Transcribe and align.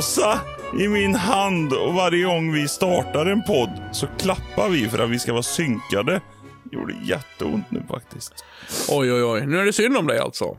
blåsa 0.00 0.40
i 0.78 0.88
min 0.88 1.14
hand 1.14 1.72
och 1.72 1.94
varje 1.94 2.24
gång 2.24 2.52
vi 2.52 2.68
startar 2.68 3.26
en 3.26 3.42
podd 3.42 3.70
så 3.92 4.06
klappar 4.06 4.68
vi 4.68 4.88
för 4.88 4.98
att 4.98 5.10
vi 5.10 5.18
ska 5.18 5.32
vara 5.32 5.42
synkade. 5.42 6.20
Det 6.70 6.76
gjorde 6.76 6.94
jätteont 7.04 7.70
nu 7.70 7.82
faktiskt. 7.90 8.44
Oj, 8.88 9.12
oj, 9.12 9.24
oj. 9.24 9.46
Nu 9.46 9.58
är 9.58 9.64
det 9.64 9.72
synd 9.72 9.96
om 9.96 10.06
dig 10.06 10.18
alltså. 10.18 10.56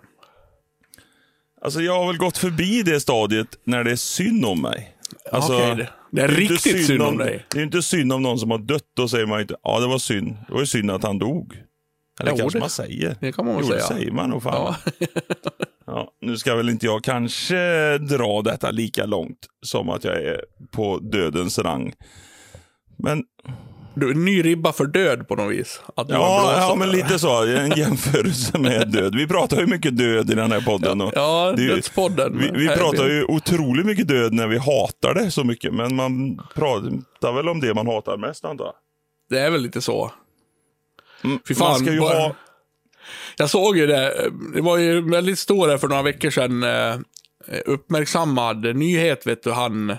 Alltså 1.61 1.81
jag 1.81 1.99
har 1.99 2.07
väl 2.07 2.17
gått 2.17 2.37
förbi 2.37 2.83
det 2.83 2.99
stadiet 2.99 3.47
när 3.63 3.83
det 3.83 3.91
är 3.91 3.95
synd 3.95 4.45
om 4.45 4.61
mig. 4.61 4.95
Alltså, 5.31 5.53
Okej, 5.55 5.75
det- 5.75 5.89
det 6.11 6.21
är 6.21 6.27
riktigt 6.27 6.85
synd 6.87 7.01
om 7.01 7.17
dig. 7.17 7.45
Det 7.53 7.59
är 7.59 7.63
inte 7.63 7.81
synd 7.81 8.13
om 8.13 8.21
någon 8.21 8.39
som 8.39 8.51
har 8.51 8.57
dött. 8.57 8.83
Då 8.97 9.07
säger 9.07 9.25
man 9.25 9.41
inte, 9.41 9.55
ja 9.63 9.79
det 9.79 9.87
var 9.87 9.97
synd. 9.99 10.37
Det 10.47 10.53
var 10.53 10.59
ju 10.59 10.65
synd 10.65 10.91
att 10.91 11.03
han 11.03 11.19
dog. 11.19 11.53
Eller 12.19 12.31
Jo, 12.31 12.37
kanske 12.37 12.57
det- 12.57 12.61
man 12.61 12.69
säger. 12.69 13.15
det 13.21 13.31
kan 13.31 13.45
man 13.45 13.55
jo, 13.55 13.61
det 13.61 13.67
säga. 13.67 13.81
säger 13.87 14.11
man 14.11 14.29
nog 14.29 14.43
fan. 14.43 14.53
Ja. 14.99 15.07
Ja, 15.85 16.11
nu 16.21 16.37
ska 16.37 16.55
väl 16.55 16.69
inte 16.69 16.85
jag 16.85 17.03
kanske 17.03 17.97
dra 17.97 18.41
detta 18.41 18.71
lika 18.71 19.05
långt 19.05 19.37
som 19.65 19.89
att 19.89 20.03
jag 20.03 20.15
är 20.23 20.41
på 20.71 20.97
dödens 20.97 21.59
rang. 21.59 21.93
Men 22.97 23.23
Du, 23.95 24.11
en 24.11 24.25
ny 24.25 24.41
ribba 24.45 24.71
för 24.73 24.85
död 24.85 25.27
på 25.27 25.35
något 25.35 25.51
vis. 25.51 25.81
Ja, 25.95 26.05
ja, 26.09 26.75
men 26.77 26.89
lite 26.91 27.19
så. 27.19 27.45
En 27.45 27.71
jämförelse 27.71 28.59
med 28.59 28.91
död. 28.91 29.15
Vi 29.15 29.27
pratar 29.27 29.59
ju 29.59 29.67
mycket 29.67 29.97
död 29.97 30.31
i 30.31 30.35
den 30.35 30.51
här 30.51 30.61
podden. 30.61 31.01
Och 31.01 31.11
Ja, 31.15 31.53
det 31.55 31.61
är 31.61 31.63
ju- 31.67 31.69
dödspodden. 31.75 32.37
Vi, 32.37 32.51
vi 32.67 32.67
pratar 32.67 33.07
ju 33.07 33.23
otroligt 33.25 33.85
mycket 33.85 34.07
död 34.07 34.33
när 34.33 34.47
vi 34.47 34.57
hatar 34.57 35.13
det 35.13 35.31
så 35.31 35.43
mycket. 35.43 35.73
Men 35.73 35.95
man 35.95 36.41
pratar 36.55 37.33
väl 37.33 37.49
om 37.49 37.59
det 37.59 37.73
man 37.73 37.87
hatar 37.87 38.17
mest 38.17 38.45
antar 38.45 38.65
jag. 38.65 38.73
Det 39.29 39.39
är 39.39 39.51
väl 39.51 39.61
lite 39.61 39.81
så. 39.81 40.11
Mm, 41.23 41.39
Fy 41.47 41.55
fan, 41.55 41.69
man 41.69 41.79
ska 41.79 41.91
ju 41.93 41.99
bara- 41.99 42.17
ha... 42.19 42.35
Jag 43.37 43.49
såg 43.49 43.77
ju 43.77 43.87
det. 43.87 44.31
Det 44.55 44.61
var 44.61 44.77
ju 44.77 45.09
väldigt 45.11 45.39
stor 45.39 45.67
här 45.67 45.77
för 45.77 45.87
några 45.87 46.01
veckor 46.01 46.29
sedan. 46.29 46.63
Eh, 46.63 46.95
uppmärksammad 47.65 48.75
nyhet, 48.75 49.27
vet 49.27 49.43
du, 49.43 49.51
han 49.51 49.95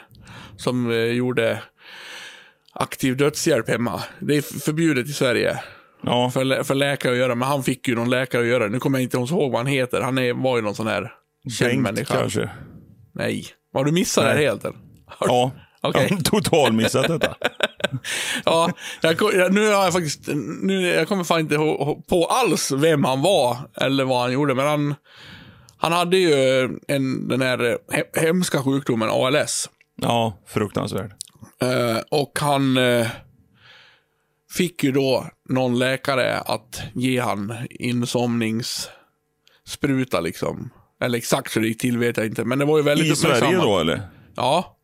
som 0.56 0.90
eh, 0.90 0.96
gjorde 0.96 1.62
aktiv 2.72 3.16
dödshjälp 3.16 3.68
hemma. 3.68 4.02
Det 4.20 4.36
är 4.36 4.42
förbjudet 4.60 5.06
i 5.08 5.12
Sverige 5.12 5.58
Ja, 6.02 6.30
för, 6.30 6.44
lä- 6.44 6.64
för 6.64 6.74
läkare 6.74 7.12
att 7.12 7.18
göra, 7.18 7.34
men 7.34 7.48
han 7.48 7.62
fick 7.62 7.88
ju 7.88 7.94
någon 7.94 8.10
läkare 8.10 8.42
att 8.42 8.48
göra. 8.48 8.68
Nu 8.68 8.78
kommer 8.78 8.98
jag 8.98 9.02
inte 9.02 9.16
ihåg 9.16 9.50
vad 9.52 9.56
han 9.60 9.66
heter. 9.66 10.00
Han 10.00 10.18
är, 10.18 10.32
var 10.32 10.56
ju 10.56 10.62
någon 10.62 10.74
sån 10.74 10.86
här 10.86 11.12
känd 11.58 11.80
människa. 11.82 12.14
kanske. 12.14 12.50
Nej. 13.14 13.46
Har 13.74 13.84
du 13.84 13.92
missat 13.92 14.24
det 14.24 14.28
här 14.28 14.36
Nej. 14.36 14.44
helt? 14.46 14.64
Eller? 14.64 14.76
Ja, 15.20 15.50
Okej. 15.80 16.06
jag 16.10 16.16
har 16.16 16.22
total 16.22 16.72
missat 16.72 17.08
detta. 17.08 17.34
Ja, 18.44 18.70
jag, 19.00 19.52
nu 19.52 19.66
har 19.66 19.84
jag 19.84 19.92
faktiskt, 19.92 20.28
nu, 20.62 20.86
jag 20.86 21.08
kommer 21.08 21.24
fan 21.24 21.40
inte 21.40 21.56
på 22.08 22.26
alls 22.30 22.72
vem 22.72 23.04
han 23.04 23.22
var 23.22 23.56
eller 23.74 24.04
vad 24.04 24.20
han 24.20 24.32
gjorde, 24.32 24.54
men 24.54 24.66
han, 24.66 24.94
han 25.76 25.92
hade 25.92 26.16
ju 26.16 26.34
en, 26.88 27.28
den 27.28 27.42
här 27.42 27.78
he, 27.92 28.04
hemska 28.14 28.62
sjukdomen 28.62 29.08
ALS. 29.10 29.70
Ja, 30.02 30.38
fruktansvärt. 30.46 31.12
Eh, 31.62 31.98
och 32.10 32.38
han 32.40 32.76
eh, 32.76 33.06
fick 34.52 34.84
ju 34.84 34.92
då 34.92 35.30
någon 35.48 35.78
läkare 35.78 36.38
att 36.38 36.82
ge 36.94 37.20
han 37.20 37.56
insomningsspruta 37.70 40.20
liksom. 40.20 40.70
Eller 41.00 41.18
exakt 41.18 41.56
hur 41.56 41.60
det 41.60 41.68
gick 41.68 41.80
till 41.80 41.98
vet 41.98 42.16
jag 42.16 42.26
inte, 42.26 42.44
men 42.44 42.58
det 42.58 42.64
var 42.64 42.76
ju 42.76 42.82
väldigt 42.82 43.12
I 43.12 43.16
Sverige 43.16 43.56
då 43.56 43.78
eller? 43.78 44.02
Ja, 44.36 44.76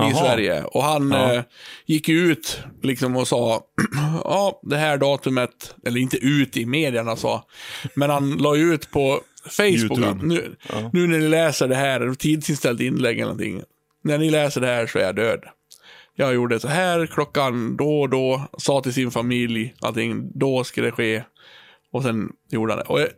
i. 0.00 0.14
Sverige. 0.14 0.62
Och 0.64 0.82
han 0.82 1.10
Ja. 1.10 1.34
eh, 1.34 1.42
gick 1.86 2.08
ut 2.08 2.60
liksom 2.82 3.16
och 3.16 3.28
sa, 3.28 3.62
ja, 4.24 4.60
det 4.62 4.76
här 4.76 4.98
datumet, 4.98 5.74
eller 5.86 6.00
inte 6.00 6.16
ut 6.16 6.56
i 6.56 6.66
medierna 6.66 7.16
sa, 7.16 7.46
men 7.94 8.10
han 8.10 8.30
la 8.36 8.56
ut 8.56 8.90
på 8.90 9.20
Facebook, 9.50 10.22
nu, 10.22 10.56
Ja. 10.68 10.90
nu 10.92 11.06
när 11.06 11.18
ni 11.18 11.28
läser 11.28 11.68
det 11.68 11.74
här, 11.76 12.14
tidsinställt 12.14 12.80
inlägg 12.80 13.16
eller 13.16 13.24
någonting, 13.24 13.62
när 14.04 14.18
ni 14.18 14.30
läser 14.30 14.60
det 14.60 14.66
här 14.66 14.86
så 14.86 14.98
är 14.98 15.02
jag 15.02 15.16
död. 15.16 15.40
Jag 16.16 16.34
gjorde 16.34 16.60
så 16.60 16.68
här 16.68 17.06
klockan 17.06 17.76
då 17.76 18.00
och 18.00 18.08
då, 18.10 18.42
sa 18.58 18.80
till 18.80 18.94
sin 18.94 19.10
familj, 19.10 19.74
allting, 19.80 20.38
då 20.38 20.64
ska 20.64 20.82
det 20.82 20.90
ske. 20.92 21.22
Och 21.92 22.02
sen 22.02 22.32
gjorde 22.50 22.72
han 22.72 22.78
det. 22.78 22.84
Och 22.88 23.00
jag, 23.00 23.08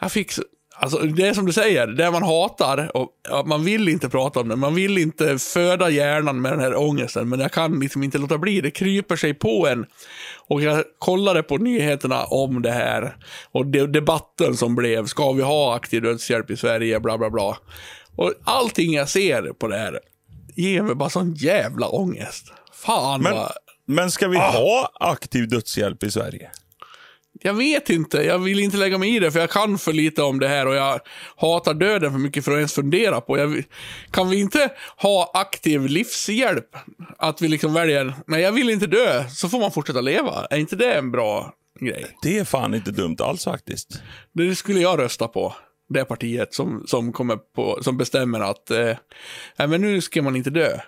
jag 0.00 0.12
fick, 0.12 0.32
alltså 0.80 0.98
det 0.98 1.26
är 1.28 1.34
som 1.34 1.46
du 1.46 1.52
säger, 1.52 1.86
det 1.86 2.10
man 2.10 2.22
hatar, 2.22 2.96
och 2.96 3.08
ja, 3.28 3.42
man 3.46 3.64
vill 3.64 3.88
inte 3.88 4.08
prata 4.08 4.40
om 4.40 4.48
det, 4.48 4.56
man 4.56 4.74
vill 4.74 4.98
inte 4.98 5.38
föda 5.38 5.90
hjärnan 5.90 6.40
med 6.40 6.52
den 6.52 6.60
här 6.60 6.76
ångesten, 6.76 7.28
men 7.28 7.40
jag 7.40 7.52
kan 7.52 7.80
liksom 7.80 8.02
inte 8.02 8.18
låta 8.18 8.38
bli, 8.38 8.60
det 8.60 8.70
kryper 8.70 9.16
sig 9.16 9.34
på 9.34 9.66
en. 9.68 9.86
Och 10.48 10.62
jag 10.62 10.84
kollade 10.98 11.42
på 11.42 11.56
nyheterna 11.56 12.24
om 12.24 12.62
det 12.62 12.70
här, 12.72 13.16
och 13.52 13.66
de, 13.66 13.86
debatten 13.86 14.56
som 14.56 14.74
blev, 14.74 15.06
ska 15.06 15.32
vi 15.32 15.42
ha 15.42 15.74
aktiv 15.76 16.02
dödshjälp 16.02 16.50
i 16.50 16.56
Sverige, 16.56 17.00
bla 17.00 17.18
bla 17.18 17.30
bla. 17.30 17.56
Och 18.16 18.32
allting 18.44 18.92
jag 18.92 19.08
ser 19.08 19.42
på 19.52 19.68
det 19.68 19.76
här, 19.78 20.00
ger 20.54 20.82
mig 20.82 20.94
bara 20.94 21.10
sån 21.10 21.34
jävla 21.34 21.88
ångest. 21.88 22.52
Fan 22.72 23.22
Men, 23.22 23.34
vad... 23.34 23.52
men 23.86 24.10
ska 24.10 24.28
vi 24.28 24.36
Ah. 24.38 24.50
ha 24.50 24.90
aktiv 25.00 25.48
dödshjälp 25.48 26.02
i 26.02 26.10
Sverige? 26.10 26.50
Jag 27.42 27.54
vet 27.54 27.90
inte, 27.90 28.18
jag 28.18 28.38
vill 28.38 28.58
inte 28.58 28.76
lägga 28.76 28.98
mig 28.98 29.16
i 29.16 29.18
det 29.18 29.30
för 29.30 29.40
jag 29.40 29.50
kan 29.50 29.78
för 29.78 29.92
lite 29.92 30.22
om 30.22 30.38
det 30.38 30.48
här 30.48 30.66
och 30.66 30.74
jag 30.74 31.00
hatar 31.36 31.74
döden 31.74 32.12
för 32.12 32.18
mycket 32.18 32.44
för 32.44 32.52
att 32.52 32.56
ens 32.56 32.74
fundera 32.74 33.20
på. 33.20 33.38
Jag, 33.38 33.62
kan 34.10 34.30
vi 34.30 34.40
inte 34.40 34.72
ha 34.96 35.30
aktiv 35.34 35.86
livshjälp? 35.86 36.76
Att 37.18 37.42
vi 37.42 37.48
liksom 37.48 37.74
väljer, 37.74 38.14
nej 38.26 38.42
jag 38.42 38.52
vill 38.52 38.70
inte 38.70 38.86
dö, 38.86 39.28
så 39.28 39.48
får 39.48 39.60
man 39.60 39.72
fortsätta 39.72 40.00
leva. 40.00 40.46
Är 40.50 40.58
inte 40.58 40.76
det 40.76 40.92
en 40.92 41.10
bra 41.10 41.54
grej? 41.80 42.06
Det 42.22 42.38
är 42.38 42.44
fan 42.44 42.74
inte 42.74 42.90
dumt 42.90 43.16
alls 43.18 43.44
faktiskt. 43.44 44.02
Det 44.32 44.56
skulle 44.56 44.80
jag 44.80 44.98
rösta 44.98 45.28
på. 45.28 45.54
Det 45.88 46.04
partiet 46.04 46.54
som, 46.54 46.84
som, 46.86 47.12
kommer 47.12 47.36
på, 47.36 47.78
som 47.82 47.96
bestämmer 47.96 48.40
att 48.40 48.70
eh, 48.70 48.96
nej, 49.56 49.68
men 49.68 49.80
nu 49.80 50.00
ska 50.00 50.22
man 50.22 50.36
inte 50.36 50.50
dö. 50.50 50.78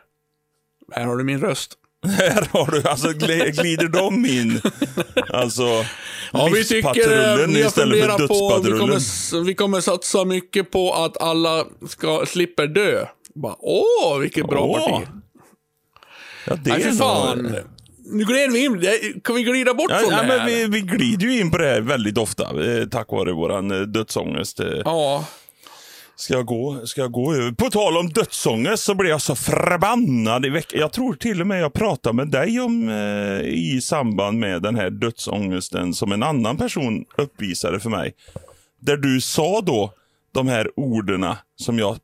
Här 0.92 1.04
har 1.04 1.16
du 1.16 1.24
min 1.24 1.40
röst. 1.40 1.76
Här 2.08 2.48
har 2.52 2.70
du, 2.70 2.88
alltså 2.88 3.08
gl- 3.08 3.60
glider 3.60 3.88
de 3.88 4.26
in? 4.26 4.60
Alltså, 5.32 5.62
Ja, 6.32 6.50
vi 6.54 6.64
tycker, 6.64 7.38
eh, 7.40 7.46
vi 7.46 7.60
istället 7.60 7.72
för 7.74 7.82
funderat 7.82 8.16
på, 8.28 8.60
vi 8.62 8.70
dödspatrullen. 8.70 8.78
kommer, 8.78 9.44
vi 9.44 9.54
kommer 9.54 9.80
satsa 9.80 10.24
mycket 10.24 10.70
på 10.70 10.94
att 10.94 11.22
alla 11.22 11.64
ska, 11.88 12.26
slipper 12.26 12.66
dö. 12.66 13.06
Bara, 13.34 13.56
åh, 13.58 14.18
vilket 14.18 14.46
bra 14.48 14.60
Åh, 14.60 14.90
parti. 14.90 15.08
Ja, 16.46 16.54
det 16.64 16.70
Nej, 16.70 16.82
för 16.82 16.90
fan. 16.92 17.56
Nu 18.12 18.24
glider 18.24 18.50
vi 18.50 18.64
in. 18.64 19.20
Kan 19.24 19.34
vi 19.36 19.42
glida 19.42 19.74
bort 19.74 19.90
Ja, 19.90 19.98
från 19.98 20.10
ja, 20.12 20.22
det 20.22 20.28
men 20.28 20.40
här? 20.40 20.46
vi, 20.46 20.66
vi 20.66 20.80
glider 20.80 21.26
ju 21.26 21.40
in 21.40 21.50
på 21.50 21.58
det 21.58 21.66
här 21.66 21.80
väldigt 21.80 22.18
ofta, 22.18 22.42
eh, 22.42 22.84
tack 22.86 23.06
vare 23.10 23.32
våran 23.32 23.70
eh, 23.70 23.80
dödsångest. 23.80 24.60
eh. 24.60 24.66
Ja, 24.84 25.24
Ska 26.20 26.34
jag 26.34 26.46
gå, 26.46 26.86
ska 26.86 27.00
jag 27.00 27.12
gå 27.12 27.34
över? 27.34 27.52
På 27.52 27.70
tal 27.70 27.96
om 27.96 28.08
dödsångest 28.08 28.82
så 28.82 28.94
blev 28.94 29.10
jag 29.10 29.20
så 29.20 29.34
förbannad 29.34 30.46
i 30.46 30.48
veckan. 30.48 30.80
Jag 30.80 30.92
tror 30.92 31.14
till 31.14 31.40
och 31.40 31.46
med 31.46 31.60
jag 31.60 31.72
pratade 31.72 32.16
med 32.16 32.28
dig 32.28 32.60
om 32.60 32.88
eh, 32.88 33.40
i 33.40 33.80
samband 33.82 34.38
med 34.38 34.62
den 34.62 34.74
här 34.74 34.90
dödsångesten 34.90 35.94
som 35.94 36.12
en 36.12 36.22
annan 36.22 36.56
person 36.56 37.04
uppvisade 37.16 37.80
för 37.80 37.90
mig. 37.90 38.14
Där 38.80 38.96
du 38.96 39.20
sa 39.20 39.60
då 39.60 39.92
de 40.32 40.48
här 40.48 40.70
orden 40.76 41.26
som 41.56 41.78
jag 41.78 41.96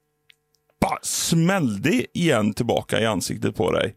bara 0.80 0.98
smällde 1.02 2.18
igen 2.18 2.54
tillbaka 2.54 3.00
i 3.00 3.06
ansiktet 3.06 3.56
på 3.56 3.72
dig. 3.72 3.94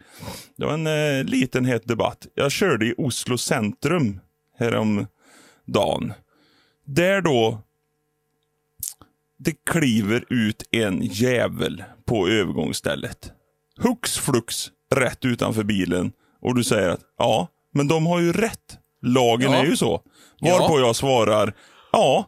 Det 0.58 0.66
var 0.66 0.74
en 0.74 0.88
eh, 0.88 1.24
liten 1.24 1.66
het 1.66 1.88
debatt. 1.88 2.28
Jag 2.36 2.52
körde 2.52 2.86
i 2.86 2.94
Oslo 2.98 3.38
centrum 3.38 4.20
häromdagen. 4.58 6.14
Där 6.86 7.22
då 7.22 7.62
det 9.40 9.54
kliver 9.70 10.26
ut 10.30 10.64
en 10.72 11.02
jävel 11.02 11.84
på 12.08 12.28
övergångsstället. 12.28 13.32
Hux 13.82 14.18
flux 14.18 14.68
rätt 14.96 15.26
utanför 15.26 15.64
bilen. 15.64 16.12
Och 16.42 16.56
du 16.56 16.64
säger 16.64 16.90
att 16.90 17.02
ja, 17.18 17.48
men 17.74 17.88
de 17.88 18.06
har 18.06 18.20
ju 18.20 18.34
rätt. 18.34 18.78
Lagen 19.02 19.52
Ja. 19.52 19.58
är 19.58 19.66
ju 19.66 19.78
så. 19.78 20.02
Varpå 20.42 20.80
jag 20.80 20.96
svarar 20.96 21.54
ja, 21.92 22.26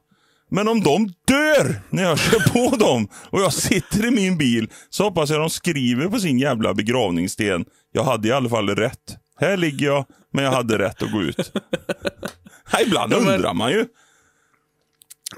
men 0.51 0.67
om 0.67 0.81
de 0.81 1.07
dör 1.27 1.81
när 1.89 2.03
jag 2.03 2.19
kör 2.19 2.39
på 2.69 2.75
dem 2.75 3.07
och 3.29 3.41
jag 3.41 3.53
sitter 3.53 4.05
i 4.05 4.11
min 4.11 4.37
bil 4.37 4.69
så 4.89 5.03
hoppas 5.03 5.29
jag 5.29 5.39
de 5.39 5.49
skriver 5.49 6.07
på 6.07 6.19
sin 6.19 6.39
jävla 6.39 6.73
begravningssten. 6.73 7.65
Jag 7.91 8.03
hade 8.03 8.27
i 8.27 8.31
alla 8.31 8.49
fall 8.49 8.69
rätt. 8.69 9.17
Här 9.39 9.57
ligger 9.57 9.85
jag, 9.85 10.05
men 10.33 10.43
jag 10.45 10.51
hade 10.51 10.77
rätt 10.77 11.03
att 11.03 11.11
gå 11.11 11.21
ut. 11.21 11.51
Ibland 12.85 13.13
Ja, 13.13 13.19
men- 13.19 13.33
undrar 13.35 13.53
man 13.53 13.71
ju 13.71 13.85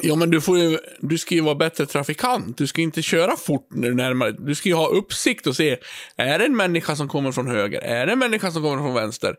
ja 0.02 0.16
men 0.16 0.32
du, 0.32 0.42
får 0.42 0.60
ju, 0.60 0.80
du 1.00 1.18
ska 1.18 1.36
ju 1.36 1.42
vara 1.42 1.56
bättre 1.56 1.86
trafikant. 1.86 2.58
Du 2.58 2.68
ska 2.68 2.82
inte 2.82 3.02
köra 3.02 3.36
fort 3.36 3.68
när 3.72 3.90
du 3.90 3.96
närmar 3.96 4.26
dig. 4.26 4.36
Du 4.40 4.56
ska 4.56 4.70
ju 4.70 4.76
ha 4.76 4.88
uppsikt 4.88 5.48
och 5.48 5.56
se, 5.56 5.78
är 6.16 6.40
det 6.40 6.46
en 6.46 6.56
människa 6.56 6.96
som 6.96 7.08
kommer 7.08 7.32
från 7.32 7.48
höger? 7.48 7.82
Är 7.82 8.06
det 8.06 8.12
en 8.12 8.20
människa 8.20 8.52
som 8.52 8.64
kommer 8.64 8.78
från 8.78 8.94
vänster? 8.94 9.36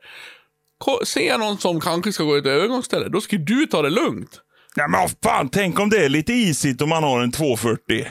Ser 1.04 1.28
jag 1.28 1.40
någon 1.40 1.58
som 1.58 1.80
kanske 1.80 2.12
ska 2.12 2.24
gå 2.24 2.36
ut 2.36 2.46
övergångsstället? 2.46 3.06
övergångsställe, 3.06 3.08
då 3.08 3.20
ska 3.20 3.36
du 3.36 3.66
ta 3.66 3.82
det 3.82 3.90
lugnt. 3.90 4.40
Ja, 4.76 4.88
men 4.88 5.00
vad 5.00 5.10
fan, 5.24 5.48
tänk 5.48 5.80
om 5.80 5.90
det 5.90 6.04
är 6.04 6.08
lite 6.08 6.32
isigt 6.32 6.82
om 6.82 6.88
man 6.88 7.02
har 7.02 7.20
en 7.20 7.32
240. 7.32 8.06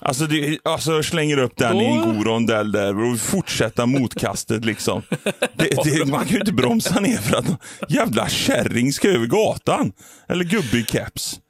Alltså, 0.00 0.26
det, 0.26 0.58
alltså 0.64 1.02
slänger 1.02 1.38
upp 1.38 1.56
den 1.56 1.76
i 1.76 1.84
en 1.84 2.14
god 2.14 2.26
rondell 2.26 2.72
där 2.72 3.00
och 3.00 3.20
fortsätta 3.20 3.86
motkastet 3.86 4.64
liksom. 4.64 5.02
Det, 5.56 5.84
det, 5.84 6.04
man 6.04 6.20
kan 6.20 6.34
ju 6.34 6.40
inte 6.40 6.52
bromsa 6.52 7.00
ner 7.00 7.16
för 7.16 7.36
att 7.36 7.46
jävla 7.88 8.28
kärring 8.28 8.92
ska 8.92 9.08
över 9.08 9.26
gatan. 9.26 9.92
Eller 10.28 10.44
gubbe 10.44 10.78
i 10.78 10.84
keps. 10.84 11.40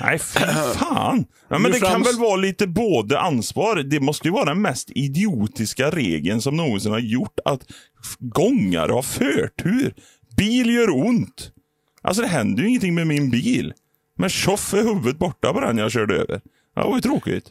Nej, 0.00 0.18
fy 0.18 0.40
fan. 0.74 1.24
Ja, 1.48 1.58
men 1.58 1.72
det 1.72 1.80
kan 1.80 2.02
väl 2.02 2.16
vara 2.16 2.36
lite 2.36 2.66
både 2.66 3.20
ansvar. 3.20 3.76
Det 3.76 4.00
måste 4.00 4.28
ju 4.28 4.32
vara 4.32 4.44
den 4.44 4.62
mest 4.62 4.90
idiotiska 4.90 5.90
regeln 5.90 6.42
som 6.42 6.56
någonsin 6.56 6.92
har 6.92 6.98
gjort 6.98 7.38
att 7.44 7.60
gångare 8.18 8.92
har 8.92 9.02
förtur. 9.02 9.94
Bil 10.36 10.70
gör 10.70 10.90
ont. 10.90 11.50
Alltså 12.02 12.22
det 12.22 12.28
händer 12.28 12.62
ju 12.62 12.68
ingenting 12.68 12.94
med 12.94 13.06
min 13.06 13.30
bil. 13.30 13.72
Men 14.18 14.30
tjoff 14.30 14.74
är 14.74 14.82
huvudet 14.82 15.18
borta 15.18 15.52
på 15.52 15.60
den 15.60 15.78
jag 15.78 15.92
körde 15.92 16.14
över. 16.14 16.40
Ja, 16.74 16.82
det 16.82 16.88
var 16.88 16.96
ju 16.96 17.02
tråkigt. 17.02 17.50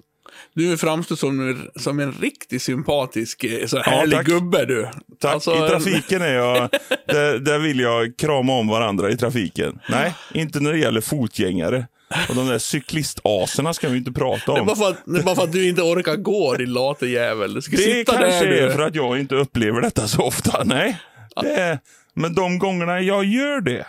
Du 0.54 0.78
framstår 0.78 1.16
som, 1.16 1.68
som 1.76 2.00
en 2.00 2.12
riktigt 2.12 2.62
sympatisk, 2.62 3.44
eh, 3.44 3.66
så 3.68 3.80
härlig 3.80 4.18
tack. 4.18 4.26
gubbe 4.28 4.66
du. 4.66 4.88
Tack. 5.20 5.34
Alltså, 5.34 5.54
I 5.66 5.70
trafiken 5.70 6.22
är 6.22 6.34
jag... 6.34 6.70
där, 7.08 7.40
där 7.40 7.60
vill 7.60 7.80
jag 7.80 8.18
krama 8.18 8.54
om 8.54 8.68
varandra 8.68 9.10
i 9.12 9.18
trafiken. 9.18 9.80
Nej, 9.90 10.14
inte 10.34 10.60
när 10.60 10.72
det 10.72 10.80
gäller 10.80 11.02
fotgängare. 11.02 11.88
Och 12.30 12.36
de 12.36 12.48
där 12.48 12.58
cyklistaserna 12.60 13.74
ska 13.74 13.90
vi 13.90 13.98
inte 13.98 14.12
prata 14.12 14.52
Det 14.54 14.58
är, 14.58 14.62
om. 14.62 14.68
bara 14.68 14.76
för 14.76 14.90
att, 14.90 14.98
det 15.06 15.24
bara 15.24 15.36
för 15.36 15.44
att 15.44 15.52
du 15.52 15.70
inte 15.70 15.82
orkar 15.82 16.16
gå, 16.16 16.56
din 16.56 16.74
late 16.74 17.08
jävel. 17.08 17.54
Du 17.54 17.62
ska 17.62 17.76
Det 17.78 17.82
sitta 17.84 18.12
kanske 18.12 18.46
där 18.46 18.52
är 18.52 18.68
du. 18.68 18.72
för 18.74 18.82
att 18.82 18.96
jag 18.96 19.20
inte 19.20 19.36
upplever 19.36 19.82
detta 19.82 20.08
så 20.08 20.22
ofta. 20.22 20.64
Nej, 20.64 20.98
det 21.42 21.80
men 22.14 22.36
de 22.36 22.60
gångerna 22.60 23.02
jag 23.02 23.26
gör 23.26 23.62
det. 23.62 23.86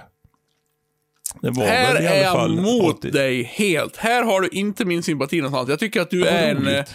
Det 1.42 1.50
var 1.50 1.66
Här 1.66 1.94
är 1.94 2.22
jag 2.22 2.50
mot 2.50 2.96
80. 2.98 3.10
dig 3.10 3.42
helt. 3.42 3.96
Här 3.96 4.22
har 4.22 4.40
du 4.40 4.48
inte 4.48 4.84
min 4.84 5.02
sympati 5.02 5.36
någonstans. 5.36 5.68
Jag 5.68 5.78
tycker 5.78 6.00
att 6.00 6.10
du 6.10 6.24
är 6.26 6.50
en... 6.50 6.64
Jag 6.64 6.86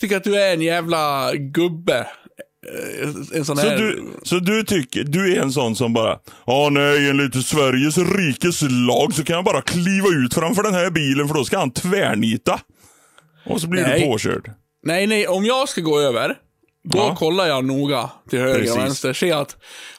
tycker 0.00 0.16
att 0.16 0.24
du 0.24 0.36
är 0.42 0.52
en 0.52 0.62
jävla 0.62 1.32
gubbe. 1.34 1.98
Eh, 1.98 3.08
En 3.38 3.44
sån 3.44 3.56
Så 3.56 3.68
här... 3.68 3.76
du, 3.78 4.04
så 4.22 4.38
du 4.38 4.64
tycker, 4.64 5.04
du 5.04 5.32
är 5.36 5.40
en 5.42 5.52
sån 5.52 5.76
som 5.76 5.92
bara, 5.92 6.18
ja 6.46 6.68
nej 6.70 7.10
enligt 7.10 7.46
Sveriges 7.46 7.98
rikes 7.98 8.62
lag 8.88 9.14
så 9.14 9.24
kan 9.24 9.36
jag 9.36 9.44
bara 9.44 9.62
kliva 9.62 10.08
ut 10.08 10.34
framför 10.34 10.62
den 10.62 10.74
här 10.74 10.90
bilen 10.90 11.28
för 11.28 11.34
då 11.34 11.44
ska 11.44 11.58
han 11.58 11.70
tvärnita. 11.70 12.60
Och 13.46 13.60
så 13.60 13.66
blir 13.68 13.82
Nej. 13.82 14.00
du 14.00 14.06
påkörd. 14.06 14.50
Nej, 14.86 15.06
nej, 15.06 15.26
om 15.28 15.44
jag 15.44 15.68
ska 15.68 15.80
gå 15.80 16.00
över, 16.00 16.34
då 16.84 16.98
Ja. 16.98 17.16
kollar 17.16 17.46
jag 17.46 17.64
noga 17.64 18.10
till 18.30 18.38
höger 18.38 18.54
Precis. 18.54 18.72
och 18.72 18.78
vänster. 18.78 19.12
Ser 19.12 19.36
att, 19.36 19.56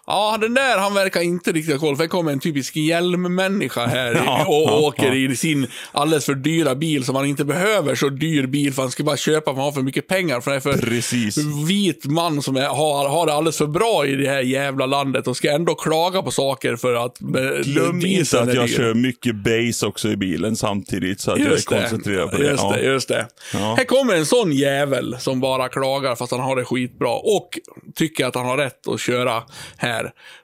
ja, 0.07 0.37
den 0.41 0.53
där, 0.53 0.77
han 0.77 0.93
verkar 0.93 1.21
inte 1.21 1.51
riktigt 1.51 1.73
ha 1.73 1.79
koll, 1.79 1.95
för 1.95 2.03
det 2.03 2.07
kommer 2.09 2.31
en 2.31 2.39
typisk 2.39 2.75
hjälmmänniska 2.75 3.85
här 3.85 4.13
Ja, 4.25 4.45
och 4.47 4.63
ja, 4.71 4.79
åker 4.79 5.07
ja. 5.07 5.13
i 5.31 5.35
sin 5.35 5.67
alldeles 5.91 6.25
för 6.25 6.35
dyra 6.35 6.75
bil 6.75 7.05
som 7.05 7.15
han 7.15 7.25
inte 7.25 7.45
behöver 7.45 7.95
så 7.95 8.09
dyr 8.09 8.45
bil 8.47 8.73
för 8.73 8.81
han 8.81 8.91
ska 8.91 9.03
bara 9.03 9.17
köpa 9.17 9.51
för 9.51 9.55
han 9.55 9.63
har 9.63 9.71
för 9.71 9.81
mycket 9.81 10.07
pengar. 10.07 10.41
För 10.41 10.51
det 10.51 10.57
är 10.57 10.61
för 10.61 10.73
Precis. 10.77 11.37
vit 11.67 12.05
man 12.05 12.41
som 12.41 12.57
är, 12.57 12.65
har, 12.67 13.09
har 13.09 13.25
det 13.25 13.33
alldeles 13.33 13.57
för 13.57 13.67
bra 13.67 14.05
i 14.05 14.15
det 14.15 14.29
här 14.29 14.41
jävla 14.41 14.85
landet 14.85 15.27
och 15.27 15.37
ska 15.37 15.51
ändå 15.51 15.75
klaga 15.75 16.21
på 16.21 16.31
saker 16.31 16.75
för 16.75 16.93
att 17.05 17.21
eh, 17.21 17.27
Glöm 17.63 18.05
inte 18.05 18.41
att 18.41 18.53
jag 18.53 18.67
dyr. 18.67 18.75
kör 18.75 18.93
mycket 18.93 19.35
base 19.35 19.85
också 19.85 20.09
i 20.09 20.15
bilen 20.17 20.55
samtidigt 20.55 21.19
så 21.21 21.31
att 21.31 21.39
Just 21.39 21.71
jag 21.71 21.77
är 21.79 21.83
det. 21.83 21.89
koncentrerad 21.89 22.31
på 22.31 22.37
det. 22.37 22.49
Just 22.49 22.69
det, 22.69 22.81
just 22.81 23.07
det. 23.07 23.27
Här 23.53 23.85
kommer 23.85 24.15
en 24.15 24.25
sån 24.25 24.51
jävel 24.51 25.15
som 25.19 25.39
bara 25.39 25.69
klagar 25.69 26.15
fast 26.15 26.31
han 26.31 26.41
har 26.41 26.55
det 26.55 26.65
skitbra 26.65 27.09
och 27.13 27.49
tycker 27.95 28.25
att 28.25 28.35
han 28.35 28.45
har 28.45 28.57
rätt 28.57 28.87
att 28.87 28.99
köra 28.99 29.43
här. 29.77 29.92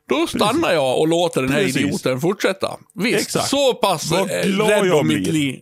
Då 0.10 0.28
stannar 0.28 0.72
jag 0.72 1.00
och 1.00 1.08
låter 1.08 1.42
den 1.42 1.52
här 1.52 1.64
Precis. 1.64 1.78
idioten 1.78 2.22
fortsätta. 2.22 2.78
Visst, 2.94 3.22
Exakt. 3.22 3.48
så 3.48 3.74
pass 3.74 4.12
Vad 4.12 4.22
eh, 4.22 4.68
rädd 4.68 4.94
om 4.94 5.08
mitt 5.08 5.28
liv. 5.28 5.62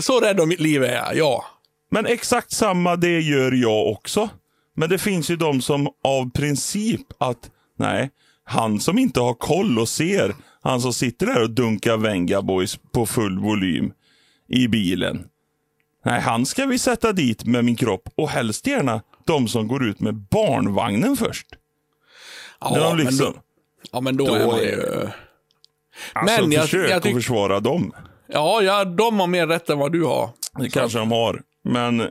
Så 0.00 0.20
rädd 0.20 0.40
om 0.40 0.48
mitt 0.48 0.60
liv 0.60 0.84
är 0.84 0.94
jag, 0.94 1.16
ja. 1.16 1.44
Men 1.90 2.06
exakt 2.06 2.52
samma 2.52 2.96
det 2.96 3.20
gör 3.20 3.52
jag 3.52 3.86
också. 3.86 4.28
Men 4.76 4.88
det 4.88 4.98
finns 4.98 5.30
ju 5.30 5.36
de 5.36 5.62
som 5.62 5.88
av 6.04 6.30
princip 6.30 7.06
att, 7.18 7.50
nej, 7.78 8.10
han 8.44 8.80
som 8.80 8.98
inte 8.98 9.20
har 9.20 9.34
koll 9.34 9.78
och 9.78 9.88
ser, 9.88 10.34
han 10.62 10.80
som 10.80 10.92
sitter 10.92 11.26
där 11.26 11.42
och 11.42 11.50
dunkar 11.50 11.96
Venga 11.96 12.42
Boys 12.42 12.78
på 12.92 13.06
full 13.06 13.38
volym 13.38 13.92
i 14.48 14.68
bilen. 14.68 15.24
Nej, 16.04 16.20
han 16.20 16.46
ska 16.46 16.66
vi 16.66 16.78
sätta 16.78 17.12
dit 17.12 17.44
med 17.44 17.64
min 17.64 17.76
kropp 17.76 18.08
och 18.14 18.28
helst 18.28 18.66
gärna 18.66 19.02
de 19.26 19.48
som 19.48 19.68
går 19.68 19.84
ut 19.84 20.00
med 20.00 20.14
barnvagnen 20.14 21.16
först. 21.16 21.46
Ja, 22.60 22.70
När 22.70 22.80
de 22.80 22.96
men 22.96 23.06
liksom, 23.06 23.32
då, 23.32 23.40
ja, 23.92 24.00
men 24.00 24.16
då, 24.16 24.26
då 24.26 24.34
är 24.34 24.46
man 24.46 24.60
ju... 24.60 25.08
alltså 26.12 26.42
men 26.42 26.52
jag- 26.52 26.62
försök 26.62 26.90
jag 26.90 27.02
tyck- 27.02 27.08
att 27.08 27.14
försvara 27.14 27.60
dem. 27.60 27.92
Ja, 28.32 28.62
ja, 28.62 28.84
de 28.84 29.20
har 29.20 29.26
mer 29.26 29.46
rätt 29.46 29.70
än 29.70 29.78
vad 29.78 29.92
du 29.92 30.04
har. 30.04 30.30
Det 30.58 30.70
kanske 30.70 30.98
de 30.98 31.10
har. 31.12 31.42
Men 31.64 32.08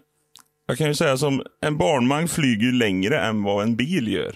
jag 0.67 0.77
kan 0.77 0.87
ju 0.87 0.95
säga 0.95 1.17
som 1.17 1.41
en 1.61 1.77
barnvagn 1.77 2.27
flyger 2.27 2.71
längre 2.71 3.19
än 3.19 3.43
vad 3.43 3.63
en 3.63 3.75
bil 3.75 4.07
gör. 4.07 4.35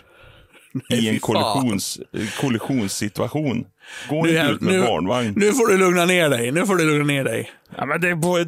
I 0.89 0.95
fy 0.95 1.07
en 1.09 1.19
kollisions, 1.19 1.99
kollisionssituation. 2.41 3.65
Gå 4.09 4.15
inte 4.27 4.31
ut 4.51 4.61
med 4.61 4.73
nu, 4.73 4.81
barnvagn. 4.81 5.33
nu 5.35 5.53
får 5.53 5.67
du 5.67 5.77
lugna 5.77 6.05
ner 6.05 6.29
dig. 6.29 6.51
Nu 6.51 6.65
får 6.65 6.75
du 6.75 6.85
lugna 6.85 7.03
ner 7.13 7.23
dig. 7.23 7.51
Ja, 7.77 7.85
men 7.85 8.01
det 8.01 8.09
är 8.09 8.15
på 8.15 8.37
ett, 8.37 8.47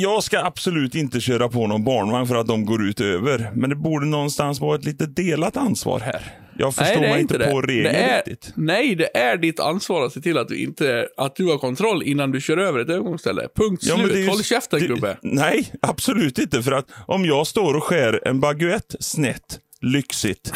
jag 0.00 0.22
ska 0.24 0.38
absolut 0.44 0.94
inte 0.94 1.20
köra 1.20 1.48
på 1.48 1.66
någon 1.66 1.84
barnvagn 1.84 2.26
för 2.26 2.34
att 2.36 2.46
de 2.46 2.64
går 2.66 2.82
ut 2.88 3.00
över. 3.00 3.50
Men 3.54 3.70
det 3.70 3.76
borde 3.76 4.06
någonstans 4.06 4.60
vara 4.60 4.76
ett 4.76 4.84
lite 4.84 5.06
delat 5.06 5.56
ansvar 5.56 6.00
här. 6.00 6.22
Jag 6.60 6.74
förstår 6.74 7.02
är 7.04 7.10
mig 7.10 7.20
inte 7.20 7.38
det. 7.38 7.50
på 7.50 7.60
regeln 7.60 7.84
det 7.94 7.98
är, 8.00 8.16
riktigt. 8.16 8.52
Nej, 8.56 8.94
det 8.94 9.16
är 9.16 9.36
ditt 9.36 9.60
ansvar 9.60 10.06
att 10.06 10.12
se 10.12 10.20
till 10.20 10.38
att 10.38 10.48
du 10.48 10.56
inte 10.62 11.08
att 11.16 11.36
du 11.36 11.46
har 11.46 11.58
kontroll 11.58 12.02
innan 12.02 12.32
du 12.32 12.40
kör 12.40 12.56
över 12.58 12.78
ett 12.80 12.88
övergångsställe. 12.88 13.48
Punkt 13.56 13.82
Ja, 13.86 13.94
slut. 13.96 14.16
ju- 14.16 14.28
Håll 14.28 14.42
käften 14.42 14.80
det- 14.80 14.86
gubbe. 14.86 15.16
Nej, 15.22 15.72
absolut 15.82 16.38
inte. 16.38 16.62
För 16.62 16.72
att 16.72 16.86
om 17.06 17.24
jag 17.24 17.46
står 17.46 17.74
och 17.76 17.84
skär 17.84 18.20
en 18.28 18.40
baguette 18.40 18.96
snett, 19.00 19.58
lyxigt. 19.80 20.52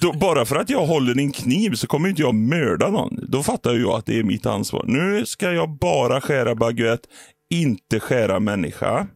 Då, 0.00 0.12
bara 0.12 0.44
för 0.44 0.56
att 0.56 0.70
jag 0.70 0.86
håller 0.86 1.18
en 1.18 1.32
kniv 1.32 1.74
så 1.74 1.86
kommer 1.86 2.08
inte 2.08 2.22
jag 2.22 2.34
mörda 2.34 2.90
någon. 2.90 3.18
Då 3.28 3.42
fattar 3.42 3.74
jag 3.74 3.90
att 3.90 4.06
det 4.06 4.18
är 4.18 4.22
mitt 4.22 4.46
ansvar. 4.46 4.84
Nu 4.86 5.26
ska 5.26 5.52
jag 5.52 5.78
bara 5.78 6.20
skära 6.20 6.54
baguette, 6.54 7.08
inte 7.50 8.00
skära 8.00 8.40
människa. 8.40 9.06